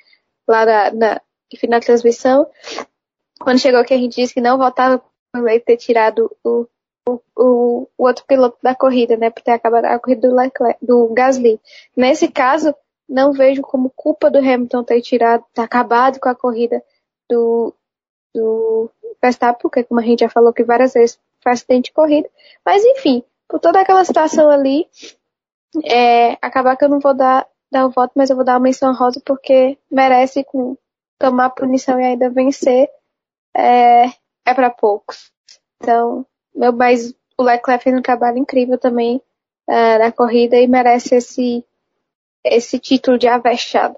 lá 0.48 0.66
na, 0.66 0.91
na 0.91 1.22
da 1.70 1.80
transmissão. 1.80 2.48
Quando 3.40 3.60
chegou 3.60 3.80
aqui 3.80 3.94
a 3.94 3.98
gente 3.98 4.16
disse 4.16 4.34
que 4.34 4.41
não 4.41 4.57
votava 4.57 5.02
por 5.32 5.48
ele 5.48 5.60
ter 5.60 5.78
tirado 5.78 6.36
o, 6.44 6.68
o, 7.07 7.22
o, 7.38 7.88
outro 7.98 8.26
piloto 8.26 8.57
da 8.61 8.76
corrida, 8.76 9.16
né? 9.18 9.30
Por 9.30 9.41
ter 9.41 9.52
acabado 9.52 9.86
a 9.86 9.99
corrida 9.99 10.28
do, 10.28 10.36
Leclerc, 10.36 10.86
do 10.86 11.07
Gasly. 11.14 11.60
Nesse 11.95 12.28
caso, 12.28 12.76
não 13.07 13.32
vejo 13.32 13.61
como 13.61 13.91
culpa 13.95 14.30
do 14.30 14.38
Hamilton 14.38 14.84
ter 14.84 15.02
tirado, 15.02 15.44
ter 15.53 15.61
acabado 15.61 16.20
com 16.20 16.30
a 16.30 16.36
corrida 16.36 16.84
do, 17.30 17.74
do 18.40 18.90
Verstappen, 19.22 19.61
porque 19.61 19.84
como 19.84 19.99
a 19.99 20.03
gente 20.03 20.22
já 20.22 20.30
falou 20.30 20.53
que 20.53 20.64
várias 20.64 20.94
vezes 20.94 21.20
foi 21.41 21.52
acidente 21.52 21.90
de 21.90 21.94
corrida. 21.94 22.30
Mas 22.66 22.84
enfim, 22.84 23.24
por 23.48 23.60
toda 23.60 23.80
aquela 23.80 24.03
situação 24.03 24.49
ali, 24.49 24.88
é, 25.84 26.38
acabar 26.41 26.76
que 26.78 26.86
eu 26.86 26.90
não 26.90 26.99
vou 26.99 27.14
dar, 27.14 27.48
dar 27.72 27.86
o 27.86 27.90
voto, 27.90 28.14
mas 28.16 28.30
eu 28.30 28.36
vou 28.36 28.45
dar 28.45 28.53
uma 28.53 28.61
menção 28.61 28.94
rosa 28.94 29.22
porque 29.26 29.78
merece 29.91 30.44
com, 30.44 30.78
tomar 31.18 31.49
punição 31.52 31.99
e 31.99 32.06
ainda 32.06 32.30
vencer. 32.30 32.90
É, 33.56 34.06
é 34.45 34.53
para 34.53 34.70
poucos. 34.70 35.32
Então, 35.82 36.26
meu, 36.56 36.72
mas 36.74 37.14
o 37.38 37.44
Leclerc 37.44 37.84
fez 37.84 37.95
um 37.95 38.02
trabalho 38.02 38.38
incrível 38.38 38.78
também 38.78 39.18
uh, 39.68 39.99
na 39.99 40.11
corrida 40.11 40.57
e 40.57 40.68
merece 40.68 41.16
esse, 41.16 41.66
esse 42.44 42.80
título 42.80 43.18
de 43.18 43.28
avexado. 43.28 43.95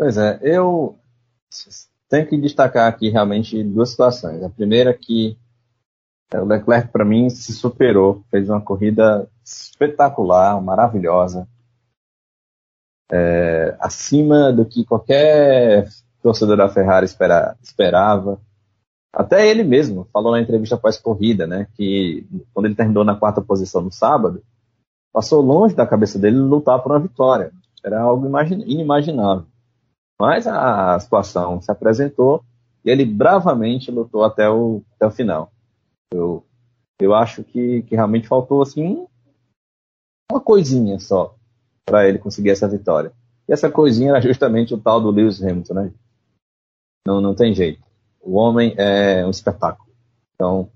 Pois 0.00 0.16
é, 0.16 0.38
eu 0.40 0.98
tenho 2.08 2.26
que 2.26 2.38
destacar 2.38 2.88
aqui 2.88 3.10
realmente 3.10 3.62
duas 3.62 3.90
situações. 3.90 4.42
A 4.42 4.48
primeira 4.48 4.92
é 4.92 4.94
que 4.94 5.36
o 6.32 6.44
Leclerc, 6.46 6.88
para 6.90 7.04
mim, 7.04 7.28
se 7.28 7.52
superou, 7.52 8.24
fez 8.30 8.48
uma 8.48 8.62
corrida 8.62 9.28
espetacular, 9.44 10.58
maravilhosa, 10.62 11.46
é, 13.12 13.76
acima 13.78 14.50
do 14.50 14.64
que 14.64 14.86
qualquer 14.86 15.86
torcedor 16.22 16.56
da 16.56 16.70
Ferrari 16.70 17.04
espera, 17.04 17.54
esperava. 17.62 18.40
Até 19.12 19.46
ele 19.46 19.62
mesmo 19.62 20.08
falou 20.10 20.32
na 20.32 20.40
entrevista 20.40 20.78
pós-corrida, 20.78 21.46
né, 21.46 21.66
que 21.74 22.26
quando 22.54 22.64
ele 22.64 22.74
terminou 22.74 23.04
na 23.04 23.16
quarta 23.16 23.42
posição 23.42 23.82
no 23.82 23.92
sábado, 23.92 24.42
passou 25.12 25.42
longe 25.42 25.74
da 25.74 25.86
cabeça 25.86 26.18
dele 26.18 26.38
lutar 26.38 26.82
por 26.82 26.90
uma 26.90 27.00
vitória. 27.00 27.52
Era 27.84 28.00
algo 28.00 28.26
inimaginável. 28.64 29.44
Mas 30.20 30.46
a 30.46 31.00
situação 31.00 31.62
se 31.62 31.72
apresentou 31.72 32.44
e 32.84 32.90
ele 32.90 33.06
bravamente 33.06 33.90
lutou 33.90 34.22
até 34.22 34.50
o, 34.50 34.82
até 34.94 35.06
o 35.06 35.10
final. 35.10 35.50
Eu, 36.12 36.44
eu 37.00 37.14
acho 37.14 37.42
que, 37.42 37.80
que 37.84 37.94
realmente 37.94 38.28
faltou 38.28 38.60
assim 38.60 39.06
uma 40.30 40.38
coisinha 40.38 40.98
só 41.00 41.34
para 41.86 42.06
ele 42.06 42.18
conseguir 42.18 42.50
essa 42.50 42.68
vitória. 42.68 43.14
E 43.48 43.52
essa 43.54 43.70
coisinha 43.70 44.10
era 44.10 44.20
justamente 44.20 44.74
o 44.74 44.78
tal 44.78 45.00
do 45.00 45.10
Lewis 45.10 45.42
Hamilton, 45.42 45.72
né? 45.72 45.94
Não, 47.06 47.22
não 47.22 47.34
tem 47.34 47.54
jeito. 47.54 47.82
O 48.20 48.34
homem 48.36 48.74
é 48.76 49.24
um 49.24 49.30
espetáculo. 49.30 49.90
Então, 50.34 50.70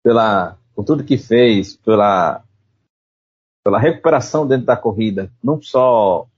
pela, 0.00 0.56
por 0.76 0.84
tudo 0.84 1.02
que 1.02 1.18
fez, 1.18 1.76
pela, 1.76 2.44
pela 3.64 3.80
recuperação 3.80 4.46
dentro 4.46 4.66
da 4.66 4.76
corrida, 4.76 5.28
não 5.42 5.60
só 5.60 6.29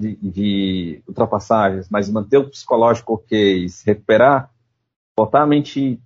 de, 0.00 0.16
de 0.16 1.02
ultrapassagens, 1.08 1.88
mas 1.90 2.08
manter 2.08 2.38
o 2.38 2.48
psicológico 2.48 3.14
ok, 3.14 3.68
se 3.68 3.84
recuperar, 3.84 4.50
botar 5.16 5.42
a 5.42 5.46
mente 5.46 6.00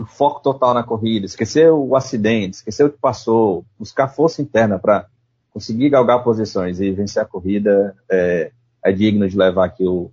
o 0.00 0.06
foco 0.06 0.42
total 0.42 0.74
na 0.74 0.82
corrida, 0.82 1.26
esquecer 1.26 1.70
o 1.70 1.96
acidente, 1.96 2.56
esquecer 2.56 2.84
o 2.84 2.90
que 2.90 2.98
passou, 2.98 3.64
buscar 3.78 4.08
força 4.08 4.42
interna 4.42 4.78
para 4.78 5.08
conseguir 5.50 5.90
galgar 5.90 6.24
posições 6.24 6.80
e 6.80 6.90
vencer 6.90 7.22
a 7.22 7.26
corrida 7.26 7.96
é, 8.10 8.52
é 8.84 8.92
digno 8.92 9.28
de 9.28 9.36
levar 9.36 9.66
aqui 9.66 9.86
o, 9.86 10.10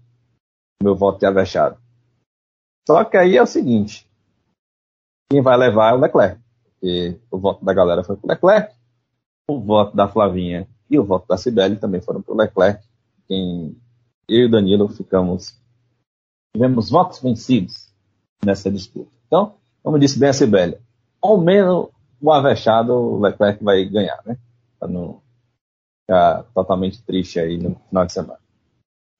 o 0.79 0.83
meu 0.83 0.95
voto 0.95 1.19
de 1.19 1.25
avexado. 1.25 1.77
Só 2.87 3.03
que 3.03 3.17
aí 3.17 3.35
é 3.35 3.41
o 3.41 3.47
seguinte, 3.47 4.07
quem 5.29 5.41
vai 5.41 5.57
levar 5.57 5.91
é 5.91 5.93
o 5.93 5.99
Leclerc, 5.99 6.39
porque 6.63 7.19
o 7.29 7.37
voto 7.37 7.65
da 7.65 7.73
galera 7.73 8.03
foi 8.03 8.15
para 8.15 8.25
o 8.25 8.29
Leclerc, 8.29 8.75
o 9.49 9.59
voto 9.59 9.95
da 9.95 10.07
Flavinha 10.07 10.67
e 10.89 10.97
o 10.97 11.03
voto 11.03 11.27
da 11.27 11.37
Cibele 11.37 11.77
também 11.77 12.01
foram 12.01 12.21
para 12.21 12.33
o 12.33 12.37
Leclerc, 12.37 12.88
quem 13.29 13.77
eu 14.27 14.39
e 14.41 14.45
o 14.45 14.51
Danilo 14.51 14.89
ficamos, 14.89 15.59
tivemos 16.53 16.89
votos 16.89 17.21
vencidos 17.21 17.93
nessa 18.43 18.71
disputa. 18.71 19.11
Então, 19.27 19.55
como 19.83 19.99
disse 19.99 20.19
bem 20.19 20.29
a 20.29 20.33
Sibeli, 20.33 20.77
ao 21.21 21.37
menos 21.39 21.89
o 22.19 22.31
avexado 22.31 22.93
o 22.93 23.21
Leclerc 23.21 23.63
vai 23.63 23.85
ganhar, 23.85 24.21
né? 24.25 24.37
Para 24.77 24.89
não 24.89 25.21
ficar 26.01 26.43
totalmente 26.53 27.01
triste 27.03 27.39
aí 27.39 27.57
no 27.57 27.75
final 27.87 28.05
de 28.05 28.13
semana. 28.13 28.39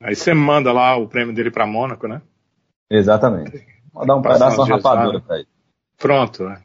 Aí 0.01 0.15
você 0.15 0.33
manda 0.33 0.71
lá 0.71 0.97
o 0.97 1.07
prêmio 1.07 1.33
dele 1.33 1.51
para 1.51 1.67
Mônaco, 1.67 2.07
né? 2.07 2.21
Exatamente. 2.89 3.65
Vou 3.93 4.05
dar 4.05 4.15
um 4.15 4.21
pedaço 4.21 4.63
de 4.63 4.71
rapadura 4.71 5.21
para 5.21 5.39
ele. 5.39 5.47
Pronto. 5.97 6.45
Né? 6.45 6.63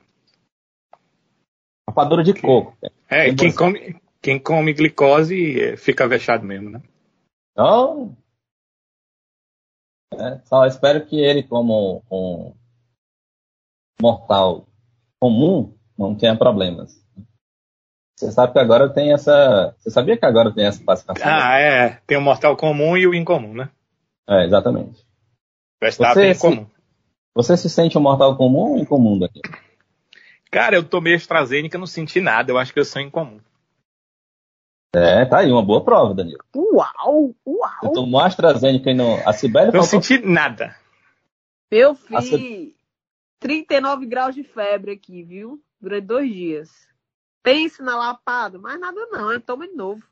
Rapadura 1.88 2.22
de 2.22 2.34
coco. 2.34 2.76
É, 3.08 3.34
quem 3.34 3.52
come, 3.52 3.96
quem 4.22 4.38
come 4.38 4.72
glicose 4.72 5.60
é, 5.60 5.76
fica 5.76 6.08
vexado 6.08 6.44
mesmo, 6.44 6.70
né? 6.70 6.82
Então, 7.55 8.16
é, 10.12 10.40
só 10.44 10.66
espero 10.66 11.06
que 11.06 11.20
ele, 11.20 11.44
como 11.44 12.02
um 12.10 12.52
mortal 14.02 14.66
comum, 15.20 15.72
não 15.97 16.16
tenha 16.16 16.36
problemas. 16.36 17.01
Você 18.18 18.32
sabe 18.32 18.52
que 18.52 18.59
agora 18.59 18.93
tem 18.93 19.12
essa. 19.12 19.74
Você 19.78 19.90
sabia 19.90 20.16
que 20.16 20.26
agora 20.26 20.52
tem 20.52 20.66
essa 20.66 20.85
classificação? 20.85 21.26
Ah, 21.26 21.59
é. 21.59 22.01
Tem 22.06 22.18
o 22.18 22.20
mortal 22.20 22.56
comum 22.56 22.97
e 22.97 23.06
o 23.06 23.14
incomum, 23.14 23.55
né? 23.55 23.70
É, 24.28 24.44
exatamente. 24.44 25.05
Verstappen 25.81 26.24
é 26.24 26.32
incomum. 26.32 26.66
Você 27.35 27.56
se 27.56 27.68
sente 27.68 27.97
um 27.97 28.01
mortal 28.01 28.36
comum 28.36 28.72
ou 28.72 28.78
incomum 28.78 29.18
daqui? 29.18 29.40
Cara, 30.51 30.76
eu 30.76 30.85
tomei 30.85 31.14
AstraZeneca, 31.14 31.78
não 31.78 31.86
senti 31.86 32.20
nada. 32.20 32.52
Eu 32.52 32.59
acho 32.59 32.72
que 32.72 32.78
eu 32.78 32.85
sou 32.85 33.02
incomum. 33.02 33.40
É, 34.94 35.24
tá 35.24 35.38
aí, 35.38 35.50
uma 35.50 35.64
boa 35.64 35.84
prova, 35.84 36.14
Danilo. 36.14 36.38
Uau, 36.54 37.34
uau. 37.46 37.70
Você 37.82 37.92
tomou 37.92 38.20
AstraZeneca 38.20 38.90
e 38.90 38.94
não... 38.94 39.20
A 39.26 39.32
Sibeli 39.32 39.66
Não 39.66 39.82
faltou... 39.82 40.02
senti 40.02 40.24
nada. 40.24 40.76
Eu 41.70 41.94
fiz 41.94 42.74
39 43.40 44.06
graus 44.06 44.34
de 44.34 44.44
febre 44.44 44.92
aqui, 44.92 45.22
viu? 45.22 45.60
Durante 45.80 46.06
dois 46.06 46.32
dias. 46.32 46.70
Pense 47.42 47.82
na 47.82 47.96
lapada, 47.96 48.58
mas 48.58 48.78
nada 48.78 49.06
não, 49.10 49.32
eu 49.32 49.40
tomo 49.40 49.66
de 49.66 49.74
novo. 49.74 50.02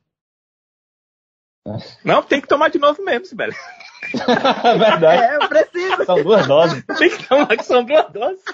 Não, 2.04 2.22
tem 2.22 2.40
que 2.40 2.48
tomar 2.48 2.68
de 2.68 2.78
novo 2.78 3.02
mesmo, 3.04 3.24
Sibeli. 3.24 3.54
Verdade. 4.12 5.22
É, 5.22 5.36
eu 5.36 5.48
preciso. 5.48 6.04
São 6.04 6.22
duas 6.22 6.46
doses. 6.46 6.84
Tem 6.98 7.08
que 7.08 7.28
tomar 7.28 7.56
que 7.56 7.64
são 7.64 7.84
duas 7.84 8.12
doses. 8.12 8.44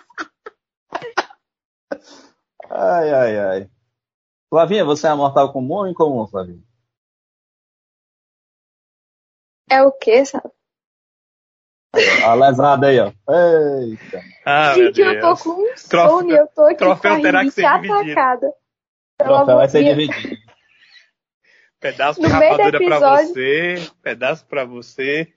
Ai, 2.71 3.11
ai, 3.11 3.39
ai. 3.39 3.71
Flavinha, 4.51 4.85
você 4.85 5.07
é 5.07 5.15
mortal 5.15 5.53
comum 5.53 5.75
ou 5.75 5.89
incomum, 5.89 6.27
Flavinha? 6.27 6.63
É 9.71 9.83
o 9.83 9.93
que, 9.93 10.25
sabe? 10.25 10.51
A 12.25 12.35
lesada 12.35 12.87
aí, 12.89 12.99
ó. 13.01 13.07
Eita. 13.07 14.23
Ah, 14.45 14.75
Gente, 14.75 15.01
eu 15.01 15.21
tô 15.21 15.37
com 15.37 15.51
um 15.51 15.77
sono 15.77 16.31
eu 16.31 16.47
tô 16.49 16.63
aqui 16.65 16.77
troféu 16.77 17.13
com 17.13 17.19
a 17.19 17.23
terá 17.23 17.43
que 17.45 17.51
ser 17.51 17.65
atacada. 17.65 18.53
Troféu 19.19 19.57
vai 19.57 19.69
ser 19.69 19.85
dividido. 19.85 20.37
Pedaço 21.81 22.21
No 22.21 22.27
de 22.27 22.33
rapadura 22.33 22.71
pra 22.79 22.87
episódio- 22.87 23.29
você, 23.29 23.91
pedaço 24.03 24.47
pra 24.47 24.65
você. 24.65 25.33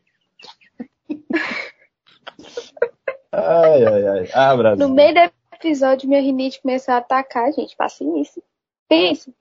Ai, 3.32 3.86
ai, 3.86 4.08
ai. 4.08 4.30
Ah, 4.34 4.56
Brasil. 4.56 4.88
No 4.88 4.94
meio 4.94 5.14
do 5.14 5.32
episódio, 5.56 6.10
minha 6.10 6.22
rinite 6.22 6.62
começou 6.62 6.94
a 6.94 6.98
atacar, 6.98 7.52
gente. 7.54 7.76
Paciência. 7.76 8.42
Pensa. 8.92 9.34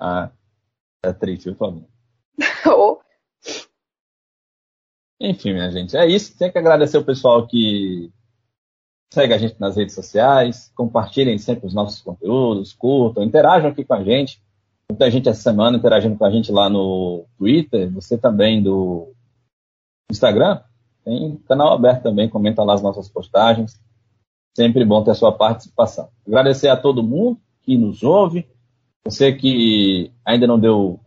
Ah, 0.00 0.32
é 1.04 1.12
triste, 1.12 1.44
viu, 1.44 1.54
Flavinha? 1.54 1.86
Oh, 2.66 2.98
Enfim, 5.20 5.52
minha 5.52 5.70
gente, 5.70 5.96
é 5.96 6.08
isso. 6.08 6.36
Tem 6.36 6.50
que 6.50 6.58
agradecer 6.58 6.98
o 6.98 7.04
pessoal 7.04 7.46
que 7.46 8.12
segue 9.14 9.32
a 9.32 9.38
gente 9.38 9.60
nas 9.60 9.76
redes 9.76 9.94
sociais, 9.94 10.72
compartilhem 10.74 11.38
sempre 11.38 11.68
os 11.68 11.72
nossos 11.72 12.02
conteúdos, 12.02 12.72
curtam, 12.72 13.22
interajam 13.22 13.70
aqui 13.70 13.84
com 13.84 13.94
a 13.94 14.02
gente. 14.02 14.42
Muita 14.90 15.08
gente 15.08 15.28
essa 15.28 15.42
semana 15.42 15.78
interagindo 15.78 16.18
com 16.18 16.24
a 16.24 16.30
gente 16.32 16.50
lá 16.50 16.68
no 16.68 17.26
Twitter, 17.38 17.92
você 17.92 18.18
também 18.18 18.60
do 18.60 19.14
Instagram. 20.10 20.60
Tem 21.04 21.36
canal 21.46 21.74
aberto 21.74 22.02
também, 22.02 22.28
comenta 22.28 22.64
lá 22.64 22.74
as 22.74 22.82
nossas 22.82 23.08
postagens. 23.08 23.80
Sempre 24.56 24.84
bom 24.84 25.04
ter 25.04 25.12
a 25.12 25.14
sua 25.14 25.30
participação. 25.30 26.10
Agradecer 26.26 26.66
a 26.66 26.76
todo 26.76 27.04
mundo 27.04 27.40
que 27.70 27.78
nos 27.78 28.02
ouve. 28.02 28.48
Você 29.04 29.32
que 29.32 30.10
ainda 30.26 30.44
não 30.44 30.58
deu, 30.58 30.98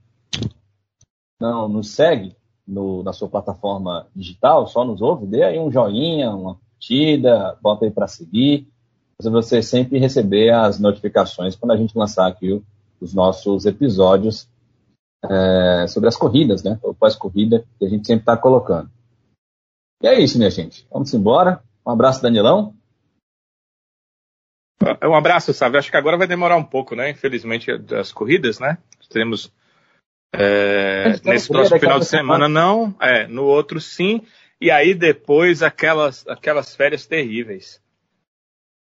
não 1.40 1.68
nos 1.68 1.90
segue, 1.90 2.38
no, 2.66 3.04
na 3.04 3.12
sua 3.12 3.28
plataforma 3.28 4.08
digital, 4.16 4.66
só 4.68 4.86
nos 4.86 5.02
ouve, 5.02 5.28
dê 5.28 5.44
aí 5.44 5.60
um 5.60 5.70
joinha, 5.70 6.32
uma 6.32 6.56
curtida, 6.56 7.58
bota 7.62 7.84
aí 7.84 7.92
para 7.92 8.08
seguir, 8.08 8.70
para 9.18 9.30
você 9.30 9.62
sempre 9.62 10.00
receber 10.00 10.54
as 10.54 10.80
notificações 10.80 11.58
quando 11.58 11.72
a 11.72 11.78
gente 11.78 11.98
lançar 11.98 12.28
aqui 12.28 12.54
o, 12.54 12.64
os 13.02 13.14
nossos 13.14 13.66
episódios 13.66 14.48
é, 15.30 15.86
sobre 15.90 16.08
as 16.08 16.16
corridas, 16.16 16.64
né? 16.64 16.80
O 16.82 16.94
pós-corrida 16.94 17.66
que 17.78 17.86
a 17.86 17.90
gente 17.90 18.08
sempre 18.08 18.22
está 18.22 18.38
colocando. 18.38 18.90
E 20.02 20.08
é 20.08 20.18
isso, 20.18 20.38
minha 20.38 20.50
gente. 20.50 20.88
Vamos 20.90 21.14
embora. 21.14 21.62
Um 21.86 21.92
abraço, 21.92 22.22
Danilão. 22.22 22.74
Um 25.04 25.16
abraço, 25.16 25.54
sabe? 25.54 25.78
Acho 25.78 25.92
que 25.92 25.98
agora 25.98 26.18
vai 26.18 26.28
demorar 26.28 26.58
um 26.58 26.64
pouco, 26.64 26.96
né? 26.96 27.10
Infelizmente, 27.10 27.78
das 27.78 28.12
corridas, 28.12 28.60
né? 28.60 28.78
Teremos 29.10 29.52
é, 30.36 31.14
nesse 31.24 31.48
próximo 31.48 31.80
final 31.80 32.00
de 32.00 32.06
semana, 32.06 32.50
não. 32.50 32.96
É, 33.00 33.28
no 33.28 33.44
outro 33.44 33.80
sim. 33.80 34.22
E 34.60 34.72
aí 34.72 34.94
depois 34.94 35.62
aquelas, 35.62 36.28
aquelas 36.28 36.76
férias 36.76 37.06
terríveis. 37.06 37.82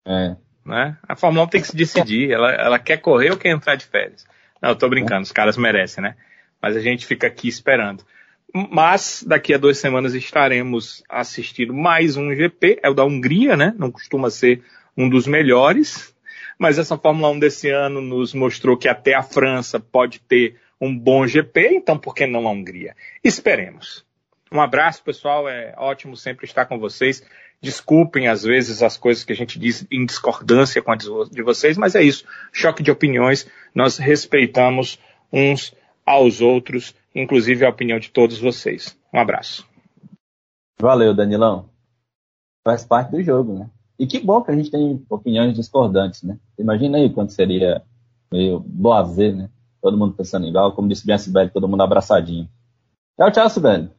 É. 0.07 0.37
Né? 0.65 0.97
A 1.09 1.15
Fórmula 1.15 1.45
1 1.45 1.49
tem 1.49 1.61
que 1.61 1.69
se 1.69 1.77
decidir. 1.77 2.33
Ela, 2.33 2.53
ela 2.53 2.79
quer 2.79 2.97
correr 2.97 3.31
ou 3.31 3.37
quer 3.37 3.51
entrar 3.51 3.77
de 3.77 3.87
férias? 3.87 4.27
Não, 4.61 4.71
eu 4.71 4.77
tô 4.77 4.89
brincando, 4.89 5.23
os 5.23 5.33
caras 5.33 5.57
merecem, 5.57 6.03
né? 6.03 6.17
Mas 6.61 6.77
a 6.77 6.81
gente 6.81 7.07
fica 7.07 7.27
aqui 7.29 7.47
esperando. 7.47 8.05
Mas 8.53 9.23
daqui 9.27 9.55
a 9.55 9.59
duas 9.59 9.79
semanas 9.79 10.15
estaremos 10.15 11.05
assistindo 11.09 11.75
mais 11.75 12.17
um 12.17 12.35
GP, 12.35 12.81
é 12.83 12.89
o 12.89 12.95
da 12.95 13.05
Hungria, 13.05 13.57
né? 13.57 13.75
Não 13.79 13.93
costuma 13.93 14.31
ser 14.31 14.65
um 14.97 15.09
dos 15.09 15.27
melhores, 15.27 16.15
mas 16.59 16.79
essa 16.79 16.97
Fórmula 16.97 17.31
1 17.31 17.39
desse 17.39 17.69
ano 17.69 18.01
nos 18.01 18.33
mostrou 18.33 18.77
que 18.77 18.89
até 18.89 19.15
a 19.15 19.23
França 19.23 19.79
pode 19.79 20.21
ter 20.21 20.57
um 20.81 20.97
bom 20.97 21.27
GP, 21.27 21.75
então 21.75 21.99
por 21.99 22.15
que 22.15 22.27
não 22.27 22.47
a 22.47 22.51
Hungria? 22.51 22.95
Esperemos. 23.23 24.05
Um 24.51 24.61
abraço, 24.61 25.03
pessoal, 25.03 25.49
é 25.49 25.75
ótimo 25.77 26.17
sempre 26.17 26.47
estar 26.47 26.67
com 26.67 26.79
vocês. 26.79 27.23
Desculpem, 27.61 28.29
às 28.29 28.43
vezes, 28.43 28.83
as 28.83 28.97
coisas 28.97 29.25
que 29.25 29.33
a 29.33 29.37
gente 29.37 29.59
diz 29.59 29.87
em 29.91 30.05
discordância 30.07 30.81
com 30.83 30.93
a 30.93 30.97
de 30.97 31.43
vocês, 31.43 31.77
mas 31.77 31.95
é 31.95 32.03
isso. 32.03 32.25
Choque 32.53 32.83
de 32.83 32.91
opiniões, 32.91 33.51
nós 33.75 33.99
respeitamos 33.99 34.99
uns 35.33 35.75
aos 36.05 36.41
outros, 36.41 36.95
inclusive 37.15 37.65
a 37.65 37.71
opinião 37.71 37.99
de 37.99 38.11
todos 38.11 38.39
vocês. 38.39 38.97
Um 39.13 39.19
abraço. 39.19 39.67
Valeu, 40.79 41.15
Danilão. 41.15 41.69
Faz 42.65 42.85
parte 42.85 43.11
do 43.11 43.23
jogo, 43.23 43.59
né? 43.59 43.71
E 43.99 44.07
que 44.07 44.21
bom 44.21 44.43
que 44.43 44.51
a 44.51 44.55
gente 44.55 44.71
tem 44.71 45.05
opiniões 45.09 45.55
discordantes, 45.55 46.23
né? 46.23 46.39
Imagina 46.59 46.99
aí 46.99 47.13
quando 47.13 47.31
seria 47.31 47.83
meio 48.31 48.61
boazer, 48.61 49.35
né? 49.35 49.51
Todo 49.81 49.97
mundo 49.97 50.15
pensando 50.15 50.47
igual, 50.47 50.73
como 50.73 50.89
disse 50.89 51.07
bem 51.07 51.15
a 51.15 51.19
Sibeli, 51.19 51.51
todo 51.51 51.69
mundo 51.69 51.83
abraçadinho. 51.83 52.49
Tchau, 53.17 53.31
tchau, 53.31 53.51
Sibeli. 53.51 53.91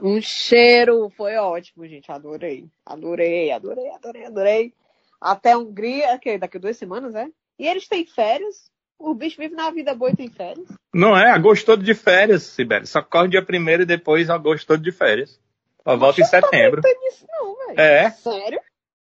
Um 0.00 0.20
cheiro, 0.20 1.10
foi 1.16 1.36
ótimo, 1.36 1.86
gente. 1.86 2.10
Adorei. 2.10 2.68
Adorei, 2.84 3.50
adorei, 3.50 3.90
adorei, 3.90 4.24
adorei. 4.26 4.74
Até 5.20 5.52
a 5.52 5.58
Hungria, 5.58 6.18
que 6.18 6.38
daqui 6.38 6.56
a 6.56 6.60
duas 6.60 6.76
semanas, 6.76 7.14
é? 7.14 7.28
E 7.58 7.66
eles 7.66 7.88
têm 7.88 8.04
férias. 8.06 8.70
O 8.98 9.14
bicho 9.14 9.40
vive 9.40 9.54
na 9.54 9.70
vida 9.70 9.94
boa 9.94 10.10
e 10.10 10.16
tem 10.16 10.28
férias. 10.28 10.66
Não 10.94 11.16
é? 11.16 11.30
Agosto 11.30 11.66
todo 11.66 11.82
de 11.82 11.94
férias, 11.94 12.42
Sibeli. 12.44 12.86
Só 12.86 13.02
corre 13.02 13.28
dia 13.28 13.44
primeiro 13.44 13.82
e 13.82 13.86
depois 13.86 14.30
agosto 14.30 14.66
todo 14.66 14.82
de 14.82 14.92
férias. 14.92 15.40
Só 15.82 15.96
volta 15.96 16.20
em 16.20 16.24
setembro. 16.24 16.80
Não 16.84 17.00
nisso, 17.00 17.26
não, 17.28 17.56
velho. 17.66 17.80
É. 17.80 18.10
Sério? 18.10 18.60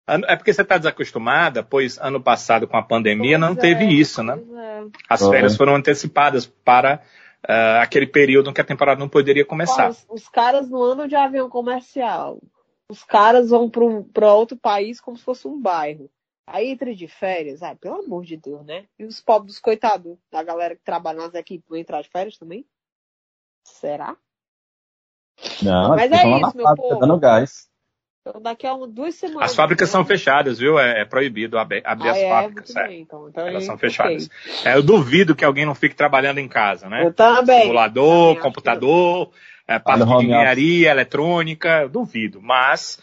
É 0.08 0.36
porque 0.36 0.52
você 0.52 0.62
está 0.62 0.78
desacostumada, 0.78 1.62
pois 1.62 1.98
ano 1.98 2.20
passado 2.20 2.66
com 2.66 2.76
a 2.76 2.82
pandemia 2.82 3.38
pois 3.38 3.50
não 3.50 3.56
é, 3.56 3.60
teve 3.60 3.84
isso, 3.84 4.22
né? 4.22 4.38
É. 4.38 4.84
As 5.08 5.26
férias 5.26 5.56
foram 5.56 5.74
antecipadas 5.74 6.46
para 6.46 7.02
uh, 7.44 7.82
aquele 7.82 8.06
período 8.06 8.50
em 8.50 8.52
que 8.52 8.60
a 8.60 8.64
temporada 8.64 8.98
não 8.98 9.08
poderia 9.08 9.44
começar. 9.44 9.90
Os, 9.90 10.06
os 10.08 10.28
caras 10.28 10.70
não 10.70 10.82
andam 10.82 11.06
de 11.06 11.14
avião 11.14 11.48
comercial. 11.48 12.40
Os 12.90 13.04
caras 13.04 13.50
vão 13.50 13.70
para 13.70 14.32
outro 14.32 14.56
país 14.56 15.00
como 15.00 15.16
se 15.16 15.24
fosse 15.24 15.46
um 15.46 15.60
bairro. 15.60 16.10
Aí 16.46 16.68
entra 16.68 16.94
de 16.94 17.06
férias, 17.06 17.62
ai, 17.62 17.76
pelo 17.76 17.96
amor 17.96 18.24
de 18.24 18.38
Deus, 18.38 18.64
né? 18.64 18.86
E 18.98 19.04
os 19.04 19.20
pobres 19.20 19.58
coitados 19.58 20.16
da 20.32 20.42
galera 20.42 20.74
que 20.74 20.82
trabalha 20.82 21.18
nas 21.18 21.34
equipes 21.34 21.68
vão 21.68 21.78
entrar 21.78 22.00
de 22.00 22.08
férias 22.08 22.38
também? 22.38 22.64
Será? 23.62 24.16
Não, 25.62 25.90
mas 25.90 26.10
é 26.10 26.40
isso, 26.40 26.56
meu 26.56 26.74
povo. 26.74 26.98
Dando 26.98 27.18
gás. 27.18 27.67
Então, 28.28 28.42
daqui 28.42 28.66
a 28.66 28.74
duas 28.74 29.14
semanas. 29.14 29.50
As 29.50 29.56
fábricas 29.56 29.88
são 29.88 30.04
fechadas, 30.04 30.58
viu? 30.58 30.78
É, 30.78 31.00
é 31.00 31.04
proibido 31.06 31.58
abrir, 31.58 31.82
ah, 31.84 31.92
as 31.92 32.16
é? 32.16 32.28
fábricas. 32.28 32.76
É. 32.76 32.88
Bem, 32.88 33.00
então. 33.00 33.28
Então, 33.28 33.46
Elas 33.46 33.64
são 33.64 33.78
fechadas. 33.78 34.26
Okay. 34.26 34.70
É, 34.70 34.76
eu 34.76 34.82
duvido 34.82 35.34
que 35.34 35.44
alguém 35.44 35.64
não 35.64 35.74
fique 35.74 35.94
trabalhando 35.94 36.38
em 36.38 36.48
casa, 36.48 36.88
né? 36.88 37.06
Eu 37.06 37.12
também. 37.12 37.62
Simulador, 37.62 38.34
também 38.34 38.42
computador, 38.42 39.30
é, 39.66 39.78
parte 39.78 40.04
de 40.04 40.12
engenharia, 40.12 40.90
eletrônica, 40.90 41.82
eu 41.82 41.88
duvido. 41.88 42.42
Mas, 42.42 43.00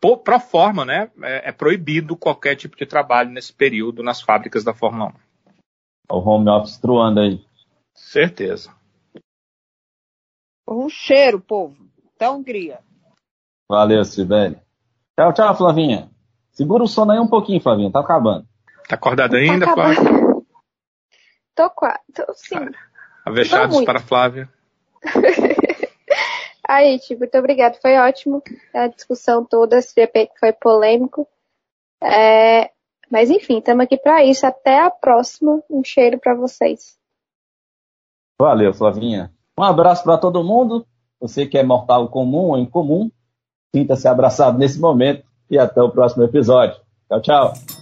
pro 0.00 0.38
forma, 0.38 0.84
né? 0.84 1.10
É, 1.22 1.48
é, 1.48 1.52
proibido 1.52 2.16
qualquer 2.16 2.54
tipo 2.54 2.76
de 2.76 2.86
trabalho 2.86 3.30
nesse 3.30 3.52
período 3.52 4.02
nas 4.02 4.22
fábricas 4.22 4.62
da 4.62 4.72
Fórmula 4.72 5.12
1. 6.10 6.16
O 6.16 6.18
home 6.20 6.48
office 6.48 6.78
truando 6.78 7.20
aí. 7.20 7.44
Certeza. 7.94 8.72
Um 10.68 10.88
cheiro, 10.88 11.40
povo. 11.40 11.76
Até 12.14 12.30
Hungria. 12.30 12.78
Valeu, 13.68 14.04
Sibeli. 14.04 14.56
Tchau, 15.18 15.32
tchau, 15.32 15.56
Flavinha. 15.56 16.08
Segura 16.52 16.84
o 16.84 16.86
sono 16.86 17.10
aí 17.10 17.18
um 17.18 17.26
pouquinho, 17.26 17.60
Flavinha. 17.60 17.90
Tá 17.90 17.98
acabando. 17.98 18.46
Tá 18.88 18.94
acordada 18.94 19.32
tá 19.32 19.36
ainda, 19.38 19.66
Flávia? 19.66 19.96
Tô 21.56 21.70
quase. 21.70 21.98
Tô 22.14 22.32
sim. 22.34 22.54
Avechados 23.24 23.84
para 23.84 23.98
Flávia. 23.98 24.48
aí, 26.68 27.00
tipo, 27.00 27.18
muito 27.18 27.36
obrigada. 27.36 27.76
Foi 27.82 27.96
ótimo 27.98 28.40
a 28.72 28.86
discussão 28.86 29.44
toda. 29.44 29.78
Esse 29.78 29.92
GP 29.92 30.28
que 30.28 30.38
foi 30.38 30.52
polêmico. 30.52 31.26
É... 32.00 32.70
Mas 33.10 33.28
enfim, 33.28 33.58
estamos 33.58 33.82
aqui 33.82 33.96
para 33.96 34.24
isso. 34.24 34.46
Até 34.46 34.78
a 34.78 34.88
próxima. 34.88 35.60
Um 35.68 35.82
cheiro 35.82 36.20
para 36.20 36.36
vocês. 36.36 36.96
Valeu, 38.40 38.72
Flavinha. 38.72 39.32
Um 39.58 39.64
abraço 39.64 40.04
para 40.04 40.16
todo 40.16 40.44
mundo. 40.44 40.86
Você 41.18 41.44
que 41.44 41.58
é 41.58 41.64
mortal 41.64 42.08
comum 42.08 42.50
ou 42.50 42.58
incomum, 42.58 43.10
Sinta-se 43.74 44.08
abraçado 44.08 44.58
nesse 44.58 44.80
momento 44.80 45.22
e 45.50 45.58
até 45.58 45.82
o 45.82 45.90
próximo 45.90 46.24
episódio. 46.24 46.76
Tchau, 47.08 47.20
tchau. 47.20 47.77